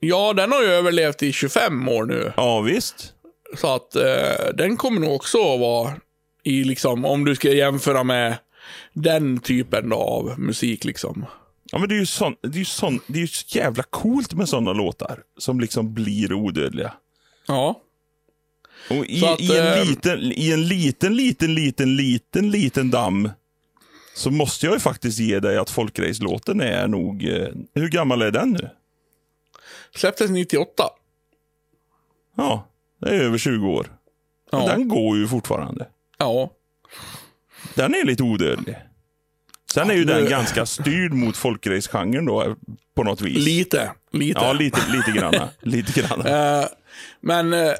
ja, 0.00 0.32
den 0.32 0.52
har 0.52 0.62
ju 0.62 0.68
överlevt 0.68 1.22
i 1.22 1.32
25 1.32 1.88
år 1.88 2.04
nu. 2.04 2.32
Ja, 2.36 2.60
visst. 2.60 3.12
Så 3.56 3.74
att 3.74 3.96
eh, 3.96 4.54
den 4.54 4.76
kommer 4.76 5.00
nog 5.00 5.14
också 5.14 5.38
att 5.38 5.60
vara 5.60 5.92
i 6.44 6.64
liksom, 6.64 7.04
om 7.04 7.24
du 7.24 7.36
ska 7.36 7.52
jämföra 7.52 8.04
med 8.04 8.36
den 8.92 9.40
typen 9.40 9.92
av 9.92 10.34
musik 10.38 10.84
liksom. 10.84 11.26
Ja, 11.72 11.78
men 11.78 11.88
det 11.88 11.94
är 11.94 11.98
ju, 11.98 12.06
sån, 12.06 12.36
det 12.42 12.48
är 12.48 12.58
ju, 12.58 12.64
sån, 12.64 13.00
det 13.06 13.18
är 13.18 13.20
ju 13.20 13.28
så 13.28 13.58
jävla 13.58 13.82
coolt 13.82 14.34
med 14.34 14.48
sådana 14.48 14.72
låtar 14.72 15.22
som 15.38 15.60
liksom 15.60 15.94
blir 15.94 16.32
odödliga. 16.32 16.92
Ja. 17.46 17.82
Och 18.90 19.06
i, 19.06 19.24
att, 19.24 19.40
i, 19.40 19.58
en 19.58 19.66
eh, 19.66 19.84
liten, 19.84 20.20
I 20.22 20.52
en 20.52 20.68
liten, 20.68 21.16
liten, 21.16 21.54
liten, 21.54 21.96
liten, 21.96 22.50
liten 22.50 22.90
damm 22.90 23.30
så 24.14 24.30
måste 24.30 24.66
jag 24.66 24.72
ju 24.74 24.80
faktiskt 24.80 25.18
ge 25.18 25.40
dig 25.40 25.58
att 25.58 25.70
folkrace-låten 25.70 26.60
är 26.60 26.88
nog... 26.88 27.24
Eh, 27.24 27.48
hur 27.74 27.88
gammal 27.88 28.22
är 28.22 28.30
den 28.30 28.50
nu? 28.50 28.70
Släpptes 29.94 30.30
98. 30.30 30.84
Ja, 32.36 32.69
det 33.00 33.08
är 33.10 33.20
över 33.20 33.38
20 33.38 33.68
år. 33.68 33.86
Ja. 34.52 34.66
Den 34.66 34.88
går 34.88 35.16
ju 35.18 35.28
fortfarande. 35.28 35.86
Ja. 36.18 36.50
Den 37.74 37.94
är 37.94 38.04
lite 38.04 38.22
odödlig. 38.22 38.76
Sen 39.72 39.90
är 39.90 39.94
ju 39.94 40.04
den 40.04 40.28
ganska 40.28 40.66
styrd 40.66 41.12
mot 41.12 41.36
folkrace-genren 41.36 42.24
då, 42.24 42.42
eh, 42.42 42.54
på 42.96 43.02
något 43.02 43.20
vis. 43.20 43.44
Lite. 43.44 43.90
Lite. 44.12 44.40
Ja, 44.40 44.52
lite, 44.52 44.80
lite 44.92 45.10
granna. 45.10 45.48
lite 45.60 46.00
granna. 46.00 46.58
Eh, 46.60 46.66
men... 47.20 47.52
eh, 47.52 47.72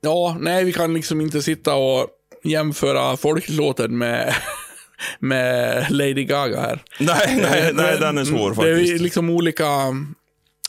ja, 0.00 0.36
nej, 0.40 0.64
vi 0.64 0.72
kan 0.72 0.94
liksom 0.94 1.20
inte 1.20 1.42
sitta 1.42 1.74
och 1.74 2.06
jämföra 2.44 3.16
folklåten 3.16 3.98
med, 3.98 4.34
med 5.18 5.86
Lady 5.90 6.24
Gaga 6.24 6.60
här. 6.60 6.82
Nej, 6.98 7.38
nej, 7.42 7.72
nej, 7.74 7.98
den 8.00 8.18
är 8.18 8.24
svår 8.24 8.54
Det 8.54 8.70
är 8.70 8.76
faktiskt. 8.76 9.02
liksom 9.02 9.30
olika... 9.30 9.66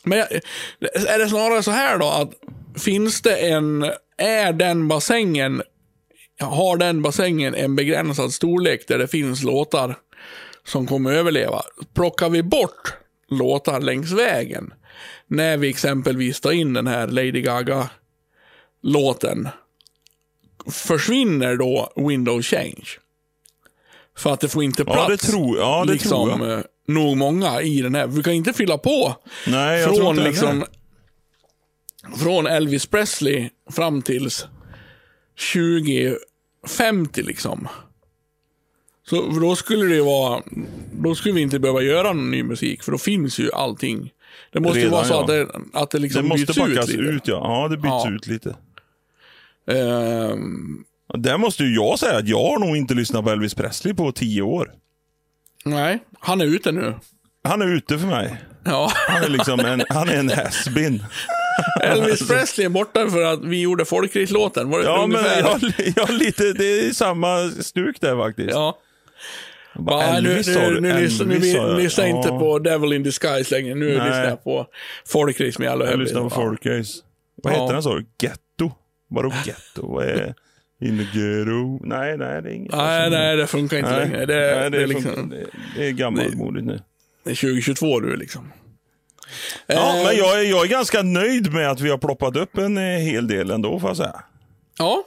Men 0.03 0.19
är 1.07 1.19
det 1.19 1.29
snarare 1.29 1.63
så 1.63 1.71
här 1.71 1.97
då 1.97 2.07
att 2.09 2.31
finns 2.79 3.21
det 3.21 3.35
en... 3.35 3.83
Är 4.17 4.53
den 4.53 4.87
bassängen... 4.87 5.61
Har 6.41 6.77
den 6.77 7.01
bassängen 7.01 7.55
en 7.55 7.75
begränsad 7.75 8.33
storlek 8.33 8.87
där 8.87 8.97
det 8.97 9.07
finns 9.07 9.43
låtar 9.43 9.95
som 10.63 10.87
kommer 10.87 11.11
överleva? 11.11 11.61
Plockar 11.95 12.29
vi 12.29 12.43
bort 12.43 12.93
låtar 13.29 13.79
längs 13.81 14.11
vägen 14.11 14.73
när 15.27 15.57
vi 15.57 15.69
exempelvis 15.69 16.41
tar 16.41 16.51
in 16.51 16.73
den 16.73 16.87
här 16.87 17.07
Lady 17.07 17.41
Gaga-låten 17.41 19.49
försvinner 20.71 21.55
då 21.55 21.93
Windows 21.95 22.45
Change? 22.45 22.85
För 24.17 24.33
att 24.33 24.39
det 24.39 24.49
får 24.49 24.63
inte 24.63 24.85
plats 24.85 24.99
Ja, 24.99 25.07
det 25.09 25.17
tror, 25.17 25.57
ja, 25.57 25.83
det 25.87 25.93
liksom, 25.93 26.29
tror 26.29 26.49
jag. 26.49 26.59
eh, 26.59 26.63
nog 26.87 27.17
många 27.17 27.61
i 27.61 27.81
den 27.81 27.95
här. 27.95 28.07
Vi 28.07 28.23
kan 28.23 28.33
inte 28.33 28.53
fylla 28.53 28.77
på 28.77 29.15
Nej, 29.47 29.79
jag 29.79 29.87
tror 29.89 29.97
från 29.97 30.09
inte 30.09 30.23
det 30.23 30.29
liksom. 30.29 30.63
Från 32.17 32.47
Elvis 32.47 32.85
Presley 32.85 33.49
fram 33.71 34.01
tills 34.01 34.47
2050 35.53 37.21
liksom. 37.23 37.67
Så 39.09 39.21
då 39.39 39.55
skulle 39.55 39.95
det 39.95 40.01
vara, 40.01 40.41
då 40.93 41.15
skulle 41.15 41.35
vi 41.35 41.41
inte 41.41 41.59
behöva 41.59 41.81
göra 41.81 42.13
någon 42.13 42.31
ny 42.31 42.43
musik 42.43 42.83
för 42.83 42.91
då 42.91 42.97
finns 42.97 43.39
ju 43.39 43.51
allting. 43.51 44.11
Det 44.51 44.59
måste 44.59 44.79
ju 44.79 44.85
Redan, 44.85 44.97
vara 44.97 45.05
så 45.05 45.13
ja. 45.13 45.21
att 45.21 45.27
det, 45.27 45.47
att 45.73 45.91
det 45.91 45.97
Det 45.97 46.01
liksom 46.01 46.27
måste 46.27 46.45
byts 46.45 46.57
ut 46.59 46.89
lite. 46.89 47.01
ut, 47.01 47.27
ja. 47.27 47.61
Ja, 47.61 47.67
det 47.67 47.77
byts 47.77 47.87
Ja. 48.05 48.11
ut 48.11 48.27
lite. 48.27 48.55
Ehm, 49.71 50.83
Där 51.17 51.37
måste 51.37 51.63
ju 51.63 51.75
jag 51.75 51.99
säga 51.99 52.17
att 52.17 52.27
jag 52.27 52.43
har 52.43 52.59
nog 52.59 52.77
inte 52.77 52.93
lyssnat 52.93 53.23
på 53.23 53.29
Elvis 53.31 53.53
Presley 53.53 53.93
på 53.93 54.11
tio 54.11 54.41
år. 54.41 54.71
Nej, 55.65 55.99
han 56.19 56.41
är 56.41 56.45
ute 56.45 56.71
nu. 56.71 56.93
Han 57.43 57.61
är 57.61 57.67
ute 57.67 57.99
för 57.99 58.07
mig. 58.07 58.37
Ja, 58.65 58.91
Han 59.07 59.23
är 59.23 59.29
liksom 59.29 59.59
en, 59.59 59.81
han 59.89 60.09
är 60.09 60.15
en 60.15 60.29
has-been. 60.29 61.03
Elvis 61.83 62.27
Presley 62.27 62.65
är 62.65 62.69
borta 62.69 63.09
för 63.09 63.21
att 63.23 63.43
vi 63.43 63.61
gjorde 63.61 63.85
folkrikslåten. 63.85 64.69
Var 64.69 64.79
det 64.79 64.85
Ja, 64.85 65.07
men 65.07 65.23
jag, 65.39 65.59
jag 65.95 66.09
lite, 66.09 66.53
det 66.53 66.79
är 66.87 66.91
samma 66.93 67.49
stuk 67.49 68.01
där 68.01 68.17
faktiskt. 68.17 68.49
Ja. 68.51 68.77
Bara, 69.75 70.03
Ja, 70.03 70.17
Elvis 70.17 70.47
nu, 70.47 70.79
nu, 70.81 70.99
lyssnar, 71.01 71.25
nu, 71.25 71.41
sa 71.41 71.47
jag. 71.57 71.77
lyssnar 71.77 72.05
Ja, 72.05 72.17
inte 72.17 72.29
på 72.29 72.59
Devil 72.59 72.93
in 72.93 73.03
Disguise 73.03 73.55
längre. 73.55 73.75
Nu 73.75 73.85
Nej. 73.85 73.93
lyssnar 73.95 74.25
jag 74.29 74.43
på 74.43 74.67
folkris 75.07 75.59
med 75.59 75.69
alla 75.69 75.89
Jag 75.89 75.99
lyssnar 75.99 76.21
på 76.21 76.29
Folkrace. 76.29 76.93
Vad 77.43 77.53
Ja. 77.53 77.61
heter 77.61 77.73
den 77.73 77.83
sa 77.83 77.95
du? 77.95 78.05
Getto? 78.21 78.71
Vadå 79.09 79.33
getto? 79.45 79.87
Vad 79.93 80.05
är 80.05 80.33
In 80.81 80.97
the 80.97 81.19
ghetto? 81.19 81.79
Nej, 81.83 82.17
nej, 82.17 82.41
det 82.41 82.49
är 82.49 82.53
inget. 82.53 82.71
Nej, 82.75 83.09
nej, 83.09 83.37
det 83.37 83.47
funkar 83.47 83.77
inte 83.77 83.91
Nej, 83.91 83.99
längre. 83.99 84.25
Det, 84.25 84.59
nej, 84.59 84.69
det, 84.71 84.77
är 84.83 84.87
funkar- 84.87 85.09
liksom, 85.09 85.29
det, 85.29 85.45
det 85.77 85.87
är 85.87 85.91
gammalmodigt 85.91 86.65
nu. 86.65 86.79
det 87.23 87.31
är 87.31 87.35
2022 87.35 87.99
nu 87.99 88.15
liksom. 88.15 88.51
Ja, 89.67 89.97
Eh, 89.97 90.03
men 90.03 90.15
jag 90.17 90.39
är, 90.39 90.43
jag 90.49 90.65
är 90.65 90.69
ganska 90.69 91.01
nöjd 91.01 91.53
med 91.53 91.69
att 91.71 91.79
vi 91.81 91.89
har 91.89 91.97
ploppat 91.97 92.35
upp 92.35 92.57
en 92.57 92.77
eh, 92.77 92.83
hel 92.83 93.27
del 93.27 93.51
ändå, 93.51 93.79
får 93.79 93.89
jag 93.89 93.97
säga. 93.97 94.23
Ja. 94.77 95.03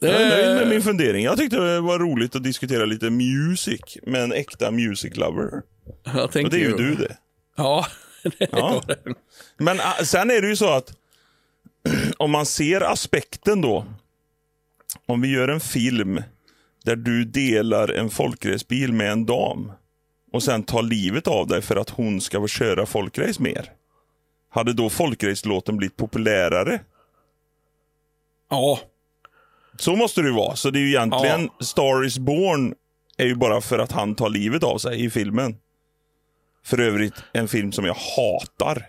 Jag 0.00 0.10
är 0.10 0.28
nöjd 0.28 0.54
med 0.54 0.62
Eh, 0.62 0.68
min 0.68 0.82
fundering. 0.82 1.24
Jag 1.24 1.38
tyckte 1.38 1.56
det 1.56 1.80
var 1.80 1.98
roligt 1.98 2.36
att 2.36 2.44
diskutera 2.44 2.84
lite 2.84 3.10
music 3.10 3.80
med 4.02 4.22
en 4.22 4.32
äkta 4.32 4.70
music 4.70 5.16
lover. 5.16 5.62
Jag 6.04 6.24
Och 6.24 6.32
det 6.32 6.56
är 6.56 6.68
ju 6.68 6.76
du 6.76 6.94
det. 6.94 7.16
Ja. 7.56 7.86
det 8.22 8.48
Ja. 8.52 8.82
det. 8.86 9.14
Men 9.58 9.80
ah, 9.80 10.04
sen 10.04 10.30
är 10.30 10.40
det 10.42 10.48
ju 10.48 10.56
så 10.56 10.68
att 10.70 10.92
om 12.16 12.30
man 12.30 12.46
ser 12.46 12.80
aspekten 12.80 13.60
då. 13.60 13.86
Om 15.06 15.20
vi 15.20 15.28
gör 15.28 15.48
en 15.48 15.60
film 15.60 16.22
där 16.84 16.96
du 16.96 17.24
delar 17.24 17.88
en 17.92 18.10
folkracebil 18.10 18.92
med 18.92 19.12
en 19.12 19.26
dam 19.26 19.72
och 20.32 20.42
sen 20.42 20.62
tar 20.62 20.82
livet 20.82 21.26
av 21.26 21.46
dig 21.46 21.62
för 21.62 21.76
att 21.76 21.90
hon 21.90 22.20
ska 22.20 22.40
få 22.40 22.46
köra 22.48 22.86
folkrace 22.86 23.42
mer. 23.42 23.72
Hade 24.50 24.72
då 24.72 24.90
folkrace-låten 24.90 25.76
blivit 25.76 25.96
populärare? 25.96 26.80
Ja. 28.50 28.78
Så 29.78 29.96
måste 29.96 30.22
det 30.22 30.28
ju 30.28 30.34
vara. 30.34 30.56
Så 30.56 30.70
det 30.70 30.78
är 30.78 30.80
ju 30.80 30.88
egentligen 30.88 31.48
Star 31.60 32.04
is 32.04 32.18
Born 32.18 32.74
är 33.18 33.26
ju 33.26 33.34
bara 33.34 33.60
för 33.60 33.78
att 33.78 33.92
han 33.92 34.14
tar 34.14 34.28
livet 34.28 34.62
av 34.62 34.78
sig 34.78 35.04
i 35.04 35.10
filmen. 35.10 35.56
För 36.64 36.80
övrigt 36.80 37.14
en 37.32 37.48
film 37.48 37.72
som 37.72 37.84
jag 37.84 37.94
hatar. 38.16 38.86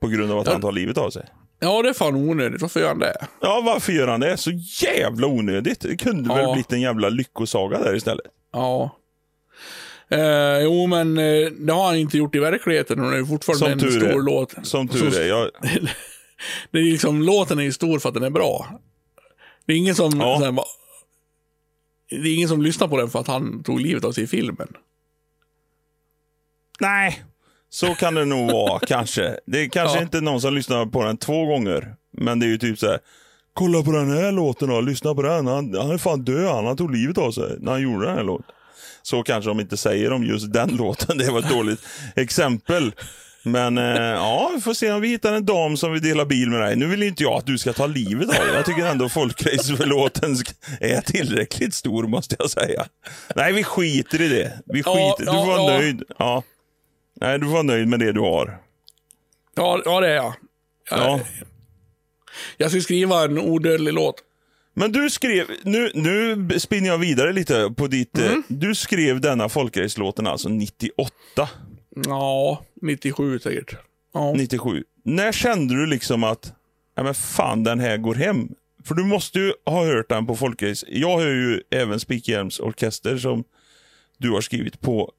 På 0.00 0.08
grund 0.08 0.32
av 0.32 0.38
att 0.38 0.46
Ja. 0.46 0.52
han 0.52 0.60
tar 0.60 0.72
livet 0.72 0.98
av 0.98 1.10
sig. 1.10 1.26
ja, 1.60 1.82
det 1.82 1.88
är 1.88 1.92
fan 1.92 2.14
onödigt. 2.14 2.62
Varför 2.62 2.80
gör 2.80 2.88
han 2.88 2.98
det? 2.98 3.26
Ja, 3.40 3.62
varför 3.64 3.92
gör 3.92 4.08
han 4.08 4.20
det? 4.20 4.36
Så 4.36 4.50
jävla 4.82 5.26
onödigt. 5.26 5.80
Det 5.80 5.96
kunde 5.96 6.28
väl 6.34 6.42
Ja. 6.42 6.52
blivit 6.52 6.72
en 6.72 6.80
jävla 6.80 7.08
lyckosaga 7.08 7.78
där 7.78 7.94
istället. 7.96 8.26
Ja. 8.52 8.96
Eh, 10.10 10.58
jo, 10.62 10.86
men 10.86 11.18
eh, 11.18 11.50
det 11.50 11.72
har 11.72 11.86
han 11.86 11.96
inte 11.96 12.18
gjort 12.18 12.34
i 12.34 12.38
verkligheten 12.38 13.00
och 13.04 13.10
det 13.10 13.16
är 13.18 13.24
fortfarande 13.24 13.58
Som 13.64 13.72
en 13.72 13.78
tur 13.78 13.90
stor 13.90 14.08
är. 14.20 14.22
låt. 14.22 14.54
Som 14.62 14.88
tur 14.88 15.10
Så- 15.10 15.20
är. 15.20 15.26
Jag, 15.28 15.50
Det 16.70 16.78
är 16.78 16.82
liksom, 16.82 17.22
låten 17.22 17.58
är 17.58 17.62
ju 17.62 17.72
stor 17.72 17.98
för 17.98 18.08
att 18.08 18.14
den 18.14 18.24
är 18.24 18.30
bra. 18.30 18.80
Det 19.66 19.72
är 19.72 19.76
ingen 19.76 19.94
som, 19.94 20.20
Ja. 20.20 20.38
så 20.38 20.44
här, 20.44 20.52
bara- 20.52 20.66
det 22.10 22.16
är 22.28 22.34
ingen 22.34 22.48
som 22.48 22.62
lyssnar 22.62 22.88
på 22.88 22.96
den 22.96 23.10
för 23.10 23.18
att 23.20 23.26
han 23.26 23.62
tog 23.62 23.80
livet 23.80 24.04
av 24.04 24.12
sig 24.12 24.24
i 24.24 24.26
filmen. 24.26 24.68
nej, 26.80 27.22
så 27.68 27.94
kan 27.94 28.14
det 28.14 28.24
nog 28.24 28.50
vara 28.52 28.78
kanske. 28.86 29.40
Det 29.46 29.60
är 29.62 29.68
kanske 29.68 29.98
Ja. 29.98 30.02
inte 30.02 30.20
någon 30.20 30.40
som 30.40 30.54
lyssnar 30.54 30.86
på 30.86 31.04
den 31.04 31.16
två 31.16 31.46
gånger. 31.46 31.94
Men 32.12 32.38
det 32.40 32.46
är 32.46 32.48
ju 32.48 32.58
typ 32.58 32.78
så 32.78 32.86
här. 32.86 32.98
Kolla 33.52 33.82
på 33.82 33.92
den 33.92 34.10
här 34.10 34.32
låten 34.32 34.68
då, 34.68 34.80
lyssna 34.80 35.14
på 35.14 35.22
den. 35.22 35.46
Han, 35.46 35.74
han 35.74 35.90
är 35.90 35.98
fan 35.98 36.24
död, 36.24 36.46
han, 36.52 36.66
han 36.66 36.76
tog 36.76 36.90
livet 36.96 37.18
av 37.18 37.32
sig 37.32 37.56
när 37.60 37.72
han 37.72 37.82
gjorde 37.82 38.06
den 38.06 38.16
här 38.16 38.24
låten. 38.24 38.46
Så 39.06 39.22
kanske 39.22 39.50
de 39.50 39.60
inte 39.60 39.76
säger 39.76 40.12
om 40.12 40.24
just 40.24 40.52
den 40.52 40.68
låten. 40.76 41.18
Det 41.18 41.30
var 41.30 41.38
ett 41.38 41.48
dåligt 41.50 41.80
exempel. 42.16 42.92
Men 43.42 43.78
eh, 43.78 43.84
ja, 44.00 44.50
vi 44.54 44.60
får 44.60 44.74
se 44.74 44.92
om 44.92 45.00
vi 45.00 45.08
hittar 45.08 45.32
en 45.32 45.46
dam 45.46 45.76
som 45.76 45.92
vill 45.92 46.02
dela 46.02 46.24
bil 46.24 46.50
med 46.50 46.60
dig. 46.60 46.76
Nu 46.76 46.86
vill 46.86 47.02
inte 47.02 47.22
jag 47.22 47.32
att 47.32 47.46
du 47.46 47.58
ska 47.58 47.72
ta 47.72 47.86
livet 47.86 48.28
av 48.28 48.46
dig. 48.46 48.54
Jag 48.54 48.64
tycker 48.66 48.86
ändå 48.86 49.08
folkrace-låten 49.08 50.34
sk- 50.34 50.54
är 50.80 51.00
tillräckligt 51.00 51.74
stor 51.74 52.02
måste 52.06 52.36
jag 52.38 52.50
säga. 52.50 52.86
Nej, 53.34 53.52
vi 53.52 53.64
skiter 53.64 54.20
i 54.20 54.28
det. 54.28 54.60
Vi 54.66 54.82
skiter. 54.82 55.16
Du 55.18 55.24
får 55.26 55.46
vara 55.46 55.72
ja. 55.72 55.78
nöjd. 55.78 56.02
Ja. 56.18 56.42
Nej, 57.20 57.38
du 57.38 57.44
får 57.46 57.52
vara 57.52 57.62
nöjd 57.62 57.88
med 57.88 57.98
det 57.98 58.12
du 58.12 58.20
har. 58.20 58.58
Ja, 59.56 59.82
ja 59.84 60.00
det 60.00 60.08
är. 60.08 60.14
Jag, 60.14 60.34
Ja. 60.90 61.20
jag 62.56 62.70
ska 62.70 62.80
skriva 62.80 63.24
en 63.24 63.38
odödlig 63.38 63.92
låt. 63.92 64.14
Men 64.78 64.92
du 64.92 65.10
skrev, 65.10 65.46
nu, 65.62 65.90
nu 65.94 66.48
spinner 66.58 66.88
jag 66.88 66.98
vidare 66.98 67.32
lite 67.32 67.74
på 67.76 67.86
ditt, 67.86 68.18
Mm. 68.18 68.32
eh, 68.32 68.38
du 68.48 68.74
skrev 68.74 69.20
denna 69.20 69.48
folkrace-låten 69.48 70.26
alltså 70.26 70.48
98, 70.48 71.48
Ja, 72.06 72.64
97 72.82 73.38
säkert. 73.38 73.76
Ja. 74.14 74.32
97. 74.36 74.84
När 75.04 75.32
kände 75.32 75.74
du 75.74 75.86
liksom 75.86 76.24
att, 76.24 76.52
ja 76.94 77.02
men 77.02 77.14
fan 77.14 77.64
den 77.64 77.80
här 77.80 77.96
går 77.96 78.14
hem? 78.14 78.48
För 78.84 78.94
du 78.94 79.04
måste 79.04 79.38
ju 79.38 79.52
ha 79.64 79.84
hört 79.84 80.08
den 80.08 80.26
på 80.26 80.36
folkrace. 80.36 80.86
Jag 80.88 81.18
hör 81.18 81.26
ju 81.34 81.62
även 81.70 82.00
Spikhjelms 82.00 82.60
orkester 82.60 83.18
som 83.18 83.44
du 84.18 84.30
har 84.30 84.40
skrivit 84.40 84.80
på, 84.80 85.12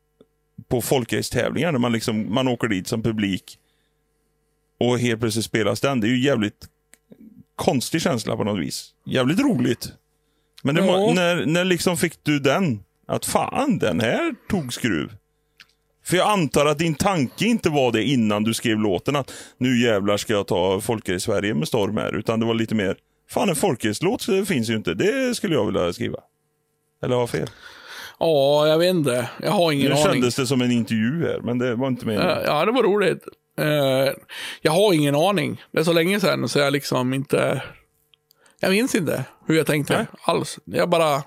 på 0.68 0.82
folkrace-tävlingar. 0.82 1.72
Man, 1.72 1.92
liksom, 1.92 2.34
man 2.34 2.48
åker 2.48 2.68
dit 2.68 2.88
som 2.88 3.04
publik 3.04 3.58
och 4.80 5.00
helt 5.00 5.20
plötsligt 5.22 5.46
spelas 5.46 5.82
den. 5.82 6.00
Det 6.00 6.08
är 6.08 6.10
ju 6.10 6.20
jävligt 6.24 6.68
konstig 7.58 8.02
känsla 8.02 8.36
på 8.38 8.44
något 8.44 8.60
vis. 8.60 8.90
Jävligt 9.06 9.40
roligt. 9.40 9.90
Men 10.64 10.76
det, 10.76 10.86
Ja. 10.86 11.12
när, 11.16 11.46
när 11.46 11.66
liksom 11.66 11.98
fick 11.98 12.24
du 12.24 12.40
den? 12.40 12.80
Att 13.08 13.26
fan, 13.26 13.78
den 13.80 14.00
här 14.00 14.36
tog 14.50 14.74
skruv. 14.74 15.12
För 16.06 16.18
jag 16.18 16.28
antar 16.30 16.66
att 16.66 16.78
din 16.80 16.96
tanke 16.96 17.46
inte 17.46 17.70
var 17.70 17.92
det 17.92 18.04
innan 18.04 18.44
du 18.44 18.54
skrev 18.54 18.78
låten 18.80 19.16
att 19.16 19.34
nu 19.58 19.82
jävlar 19.82 20.18
ska 20.18 20.34
jag 20.34 20.48
ta 20.48 20.82
Folker 20.82 21.14
i 21.14 21.20
Sverige 21.20 21.54
med 21.54 21.68
storm 21.68 21.98
här. 21.98 22.16
Utan 22.16 22.40
det 22.40 22.46
var 22.46 22.54
lite 22.54 22.76
mer, 22.76 22.98
fan 23.30 23.50
en 23.50 23.56
folkrace-låt 23.56 24.24
finns 24.48 24.70
ju 24.70 24.76
inte. 24.76 24.94
Det 24.94 25.36
skulle 25.36 25.56
jag 25.56 25.66
vilja 25.66 25.94
skriva. 25.94 26.20
Eller 27.04 27.16
har 27.16 27.22
jag 27.22 27.30
fel? 27.30 27.48
ja, 28.20 28.68
jag 28.68 28.78
vet 28.78 28.90
inte. 28.96 29.30
Jag 29.42 29.52
har 29.52 29.72
ingen 29.72 29.86
Nu 29.86 29.92
aning. 29.94 30.04
kändes 30.06 30.36
det 30.36 30.48
som 30.48 30.62
en 30.62 30.72
intervju 30.72 31.26
här, 31.28 31.40
men 31.44 31.58
det 31.58 31.76
var 31.76 31.88
inte 31.88 32.06
meningen. 32.06 32.38
Ja, 32.46 32.66
det 32.66 32.72
var 32.72 32.84
roligt. 32.84 33.24
Eh, 33.58 34.14
jag 34.62 34.72
har 34.72 34.94
ingen 34.94 35.16
aning. 35.16 35.64
Det 35.72 35.80
är 35.80 35.84
så 35.84 35.94
länge 35.94 36.20
sedan 36.20 36.50
så 36.50 36.60
jag 36.60 36.74
liksom 36.74 37.14
inte... 37.14 37.64
Jag 38.60 38.72
minns 38.72 38.96
inte 38.96 39.24
hur 39.46 39.56
jag 39.56 39.68
tänkte 39.68 39.98
Nej. 39.98 40.06
alls. 40.22 40.60
Jag 40.66 40.90
bara... 40.90 41.24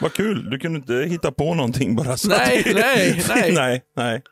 Vad 0.00 0.12
kul, 0.12 0.50
du 0.50 0.58
kunde 0.58 0.78
inte 0.78 0.94
hitta 0.94 1.32
på 1.32 1.54
någonting 1.54 1.96
bara 1.96 2.16
så 2.16 2.28
Nej, 2.28 2.58
att 2.58 2.74
nej, 2.74 3.24
nej. 3.28 3.52
nej, 3.52 3.82
nej. 3.96 4.22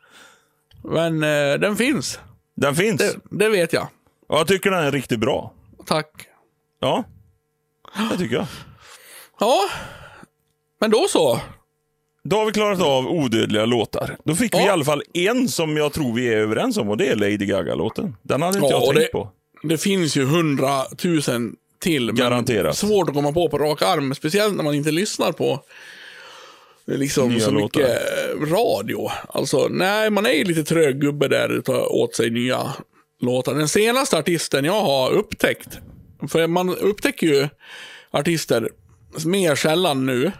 Men 0.83 1.23
eh, 1.23 1.59
den 1.59 1.75
finns. 1.75 2.19
Den 2.55 2.75
finns. 2.75 2.97
Det, 2.97 3.15
det 3.31 3.49
vet 3.49 3.73
jag. 3.73 3.87
Och 4.27 4.39
jag 4.39 4.47
tycker 4.47 4.71
den 4.71 4.83
är 4.83 4.91
riktigt 4.91 5.19
bra. 5.19 5.53
Tack. 5.85 6.07
Ja, 6.79 7.03
det 8.11 8.17
tycker 8.17 8.35
jag. 8.35 8.47
Ja, 9.39 9.69
men 10.79 10.91
då 10.91 11.07
så. 11.09 11.39
Då 12.23 12.35
har 12.37 12.45
vi 12.45 12.51
klarat 12.51 12.81
av 12.81 13.07
odödliga 13.07 13.65
låtar. 13.65 14.17
Då 14.25 14.35
fick 14.35 14.53
vi 14.53 14.57
Ja. 14.57 14.65
i 14.65 14.69
alla 14.69 14.85
fall 14.85 15.03
en 15.13 15.47
som 15.47 15.77
jag 15.77 15.93
tror 15.93 16.13
vi 16.13 16.27
är 16.33 16.37
överens 16.37 16.77
om 16.77 16.89
och 16.89 16.97
det 16.97 17.07
är 17.07 17.15
Lady 17.15 17.37
Gaga-låten. 17.37 18.15
Den 18.23 18.41
hade 18.41 18.57
inte 18.57 18.67
Ja, 18.71 18.79
jag 18.85 18.95
tänkt 18.95 18.99
det- 18.99 19.11
på. 19.11 19.29
Det 19.63 19.77
finns 19.77 20.15
ju 20.17 20.25
hundratusen 20.25 21.55
till. 21.79 22.11
Garanterat. 22.11 22.77
Svårt 22.77 23.09
att 23.09 23.15
komma 23.15 23.31
på 23.31 23.49
på 23.49 23.57
rak 23.57 23.81
arm. 23.81 24.15
Speciellt 24.15 24.55
när 24.55 24.63
man 24.63 24.75
inte 24.75 24.91
lyssnar 24.91 25.31
på 25.31 25.59
liksom 26.85 27.29
Nya 27.29 27.39
så 27.39 27.51
låtar. 27.51 27.79
mycket 27.79 27.89
eh, 27.89 28.53
radio. 28.53 29.09
Alltså, 29.29 29.67
nej, 29.71 30.09
man 30.09 30.25
är 30.25 30.31
ju 30.33 30.43
lite 30.43 30.63
trög 30.63 31.01
gubbe 31.01 31.27
där 31.27 31.57
och 31.57 31.65
tar 31.65 31.91
åt 31.95 32.15
sig 32.15 32.29
nya 32.29 32.73
låtar. 33.21 33.53
Den 33.55 33.67
senaste 33.69 34.17
artisten 34.17 34.65
jag 34.65 34.81
har 34.81 35.11
upptäckt, 35.11 35.79
för 36.29 36.47
man 36.47 36.75
upptäcker 36.77 37.27
ju 37.27 37.47
artister 38.11 38.69
mer 39.25 39.55
sällan 39.55 40.05
nu. 40.05 40.31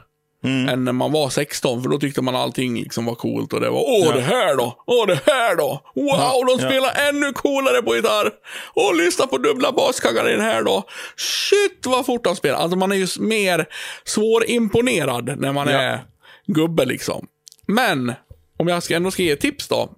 Mm. 0.44 0.70
Än 0.70 0.84
när 0.86 0.92
man 0.92 1.12
var 1.12 1.30
16, 1.30 1.84
för 1.84 1.90
då 1.90 2.00
tyckte 2.00 2.22
man 2.22 2.36
allting 2.36 2.80
liksom 2.80 3.06
var 3.06 3.16
coolt 3.16 3.54
och 3.54 3.62
det 3.62 3.70
var 3.70 3.80
åh 3.80 4.06
Ja. 4.06 4.12
det 4.12 4.22
här 4.22 4.56
då, 4.58 4.84
åh 4.88 5.08
det 5.08 5.20
här 5.26 5.56
då, 5.56 5.82
wow 5.96 6.06
Ja, 6.08 6.44
de 6.48 6.64
ja. 6.64 6.70
spelar 6.70 7.10
ännu 7.10 7.34
coolare 7.34 7.82
på 7.82 7.96
gitarr, 7.96 8.32
och 8.74 8.96
lyssna 8.96 9.28
på 9.28 9.38
dubbla 9.38 9.72
baskaggar 9.72 10.30
i 10.30 10.32
den 10.32 10.42
här 10.42 10.64
då, 10.64 10.84
shit 11.18 11.86
vad 11.86 12.06
fort 12.06 12.24
de 12.24 12.36
spelar. 12.36 12.58
Alltså 12.58 12.78
man 12.78 12.92
är 12.92 12.96
ju 12.96 13.08
mer 13.20 13.66
svårimponerad 14.06 15.40
när 15.40 15.52
man 15.54 15.68
Ja. 15.68 15.74
är 15.82 16.00
gubbe 16.48 16.86
liksom. 16.86 17.28
Men, 17.68 18.14
om 18.60 18.68
jag 18.68 18.84
ska 18.84 18.96
ändå 18.96 19.12
ska 19.12 19.24
ge 19.24 19.36
tips 19.36 19.68
då, 19.68 19.90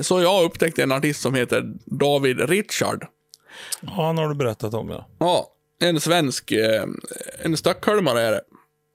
så 0.00 0.14
har 0.16 0.22
jag 0.22 0.44
upptäckt 0.44 0.78
en 0.78 0.92
artist 0.92 1.20
som 1.20 1.34
heter 1.34 1.62
David 1.86 2.48
Richard. 2.50 3.06
Ja, 3.80 3.90
han 4.06 4.18
har 4.18 4.28
du 4.28 4.34
berättat 4.34 4.74
om 4.74 4.90
ja. 4.90 5.06
Ja, 5.18 5.46
en 5.82 6.00
svensk, 6.00 6.52
eh, 6.52 6.84
en 7.42 7.56
stockholmare 7.56 8.20
är 8.22 8.30
det. 8.30 8.40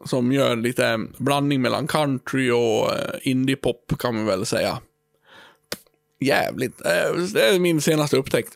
Som 0.06 0.32
gör 0.32 0.56
lite 0.56 1.00
blandning 1.18 1.62
mellan 1.62 1.88
country 1.88 2.50
och 2.52 2.94
eh, 2.94 3.10
indiepop 3.22 3.94
kan 4.00 4.16
man 4.16 4.26
väl 4.26 4.46
säga. 4.46 4.80
Jävligt. 6.20 6.82
Eh, 6.86 7.22
Det 7.34 7.42
är 7.48 7.60
min 7.60 7.82
senaste 7.82 8.18
upptäckt. 8.18 8.54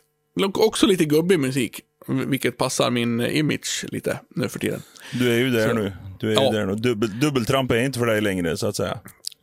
Också 0.54 0.86
lite 0.86 1.04
gubbig 1.04 1.38
musik. 1.40 1.80
vilket 2.06 2.56
passar 2.56 2.90
min 2.90 3.20
image 3.20 3.84
lite 3.88 4.20
nu 4.36 4.48
för 4.48 4.58
tiden. 4.58 4.82
Du 5.12 5.32
är 5.32 5.38
ju 5.38 5.50
där 5.50 5.68
Så- 5.68 5.74
nu. 5.74 5.92
Du 6.20 6.30
är 6.30 6.34
Ja. 6.34 6.44
ju 6.52 6.58
där 6.58 6.66
nu. 6.66 6.74
Dubbel, 6.74 7.20
dubbeltramp 7.20 7.70
är 7.70 7.76
inte 7.84 7.98
för 7.98 8.06
dig 8.06 8.20
längre, 8.20 8.56
så 8.56 8.66
att 8.66 8.76
säga. 8.76 8.98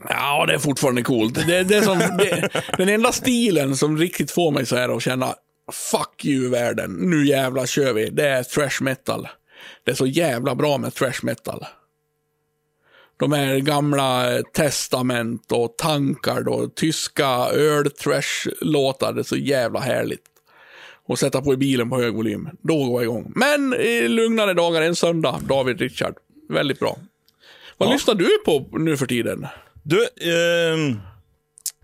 Ja, 0.09 0.45
det 0.45 0.53
är 0.53 0.57
fortfarande 0.57 1.01
coolt. 1.03 1.47
Det, 1.47 1.63
det 1.63 1.75
är 1.75 1.81
som, 1.81 1.97
det, 1.99 2.49
den 2.77 2.89
enda 2.89 3.11
stilen 3.11 3.75
som 3.77 3.97
riktigt 3.97 4.31
får 4.31 4.51
mig 4.51 4.65
så 4.65 4.75
här 4.75 4.95
att 4.97 5.03
känna 5.03 5.35
fuck 5.91 6.25
you 6.25 6.49
världen, 6.49 6.91
nu 6.91 7.27
jävla 7.27 7.67
kör 7.67 7.93
vi. 7.93 8.09
Det 8.09 8.27
är 8.27 8.43
thrash 8.43 8.81
metal. 8.83 9.27
Det 9.83 9.91
är 9.91 9.95
så 9.95 10.05
jävla 10.07 10.55
bra 10.55 10.77
med 10.77 10.93
thrash 10.93 11.19
metal. 11.23 11.65
De 13.19 13.31
här 13.31 13.57
gamla 13.59 14.25
Testament 14.53 15.51
och 15.51 15.77
Tankard 15.77 16.47
och 16.47 16.75
tyska 16.75 17.27
öl-trash-låtar. 17.53 19.13
Det 19.13 19.21
är 19.21 19.23
så 19.23 19.35
jävla 19.37 19.79
härligt. 19.79 20.23
Och 21.05 21.19
sätta 21.19 21.41
på 21.41 21.53
i 21.53 21.57
bilen 21.57 21.89
på 21.89 22.01
hög 22.01 22.13
volym. 22.13 22.49
Då 22.61 22.85
går 22.85 23.03
jag 23.03 23.11
igång. 23.11 23.31
Men 23.35 23.73
i 23.73 24.07
lugnare 24.07 24.53
dagar 24.53 24.81
en 24.81 24.95
söndag, 24.95 25.39
David 25.49 25.79
Richard. 25.81 26.15
Väldigt 26.49 26.79
bra. 26.79 26.97
Vad 27.77 27.89
Ja. 27.89 27.93
lyssnar 27.93 28.15
du 28.15 28.27
på 28.45 28.77
nu 28.77 28.97
för 28.97 29.05
tiden? 29.05 29.47
Du, 29.83 30.01
ehm, 30.03 30.99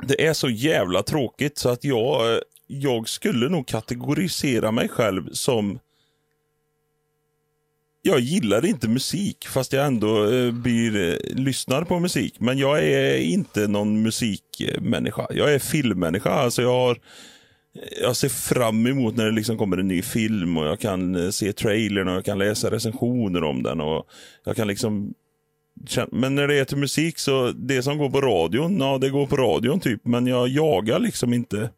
det 0.08 0.26
är 0.26 0.34
så 0.34 0.50
jävla 0.50 1.04
tråkigt 1.04 1.58
så 1.58 1.70
att 1.70 1.84
jag, 1.84 2.40
jag 2.68 3.10
skulle 3.10 3.50
nog 3.50 3.68
kategorisera 3.68 4.72
mig 4.72 4.90
själv 4.90 5.30
som... 5.32 5.80
Jag 8.06 8.20
gillar 8.20 8.66
inte 8.66 8.88
musik, 8.88 9.48
fast 9.48 9.74
jag 9.74 9.86
ändå 9.86 10.32
eh, 10.32 10.52
blir, 10.52 10.96
eh, 10.96 11.36
lyssnar 11.36 11.84
på 11.84 12.00
musik. 12.00 12.40
Men 12.40 12.58
jag 12.58 12.84
är 12.84 13.18
inte 13.18 13.68
någon 13.68 14.02
musikmänniska. 14.02 15.28
Jag 15.30 15.54
är 15.54 15.60
filmmänniska. 15.60 16.30
Alltså 16.30 16.62
jag, 16.62 16.74
har, 16.74 16.92
eh, 16.92 18.02
jag 18.02 18.16
ser 18.16 18.30
fram 18.30 18.88
emot 18.88 19.16
när 19.18 19.26
det 19.26 19.32
liksom 19.32 19.58
kommer 19.58 19.78
en 19.78 19.88
ny 19.88 20.02
film 20.02 20.58
och 20.58 20.66
jag 20.66 20.80
kan 20.80 21.16
eh, 21.16 21.30
se 21.30 21.54
trailern 21.54 22.08
och 22.08 22.16
jag 22.16 22.26
kan 22.26 22.40
läsa 22.40 22.72
recensioner 22.72 23.44
om 23.44 23.64
den. 23.64 23.82
och 23.82 24.08
Jag 24.46 24.56
kan 24.56 24.68
liksom 24.68 25.14
Men 26.12 26.36
när 26.36 26.48
det 26.48 26.56
är 26.56 26.66
till 26.66 26.78
musik 26.78 27.20
så, 27.20 27.52
det 27.52 27.84
som 27.84 27.98
går 27.98 28.10
på 28.10 28.22
radion, 28.22 28.80
ja 28.80 28.98
det 28.98 29.10
går 29.10 29.28
på 29.28 29.38
radion 29.38 29.80
typ. 29.80 30.06
Men 30.06 30.28
jag 30.28 30.48
jagar 30.48 31.00
liksom 31.00 31.34
inte. 31.34 31.70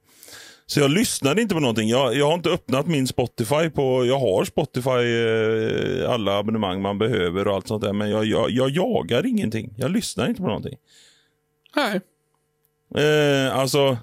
Så 0.68 0.80
jag 0.80 0.92
lyssnar 0.92 1.40
inte 1.40 1.56
på 1.56 1.62
någonting. 1.62 1.90
Jag, 1.90 2.16
jag 2.16 2.28
har 2.28 2.34
inte 2.34 2.50
öppnat 2.50 2.88
min 2.88 3.08
Spotify 3.08 3.70
på, 3.70 4.06
jag 4.06 4.20
har 4.20 4.46
Spotify, 4.46 4.90
eh, 4.90 6.12
alla 6.12 6.38
abonnemang 6.38 6.82
man 6.82 6.98
behöver 6.98 7.48
och 7.48 7.56
allt 7.56 7.68
sånt 7.68 7.84
där. 7.84 7.94
Men 7.94 8.10
jag, 8.10 8.26
jag, 8.26 8.52
jag 8.52 8.70
jagar 8.70 9.26
ingenting. 9.26 9.74
Jag 9.78 9.92
lyssnar 9.92 10.28
inte 10.28 10.42
på 10.42 10.48
någonting. 10.48 10.78
Nej. 11.76 12.02
Eh, 13.06 13.58
alltså, 13.58 13.98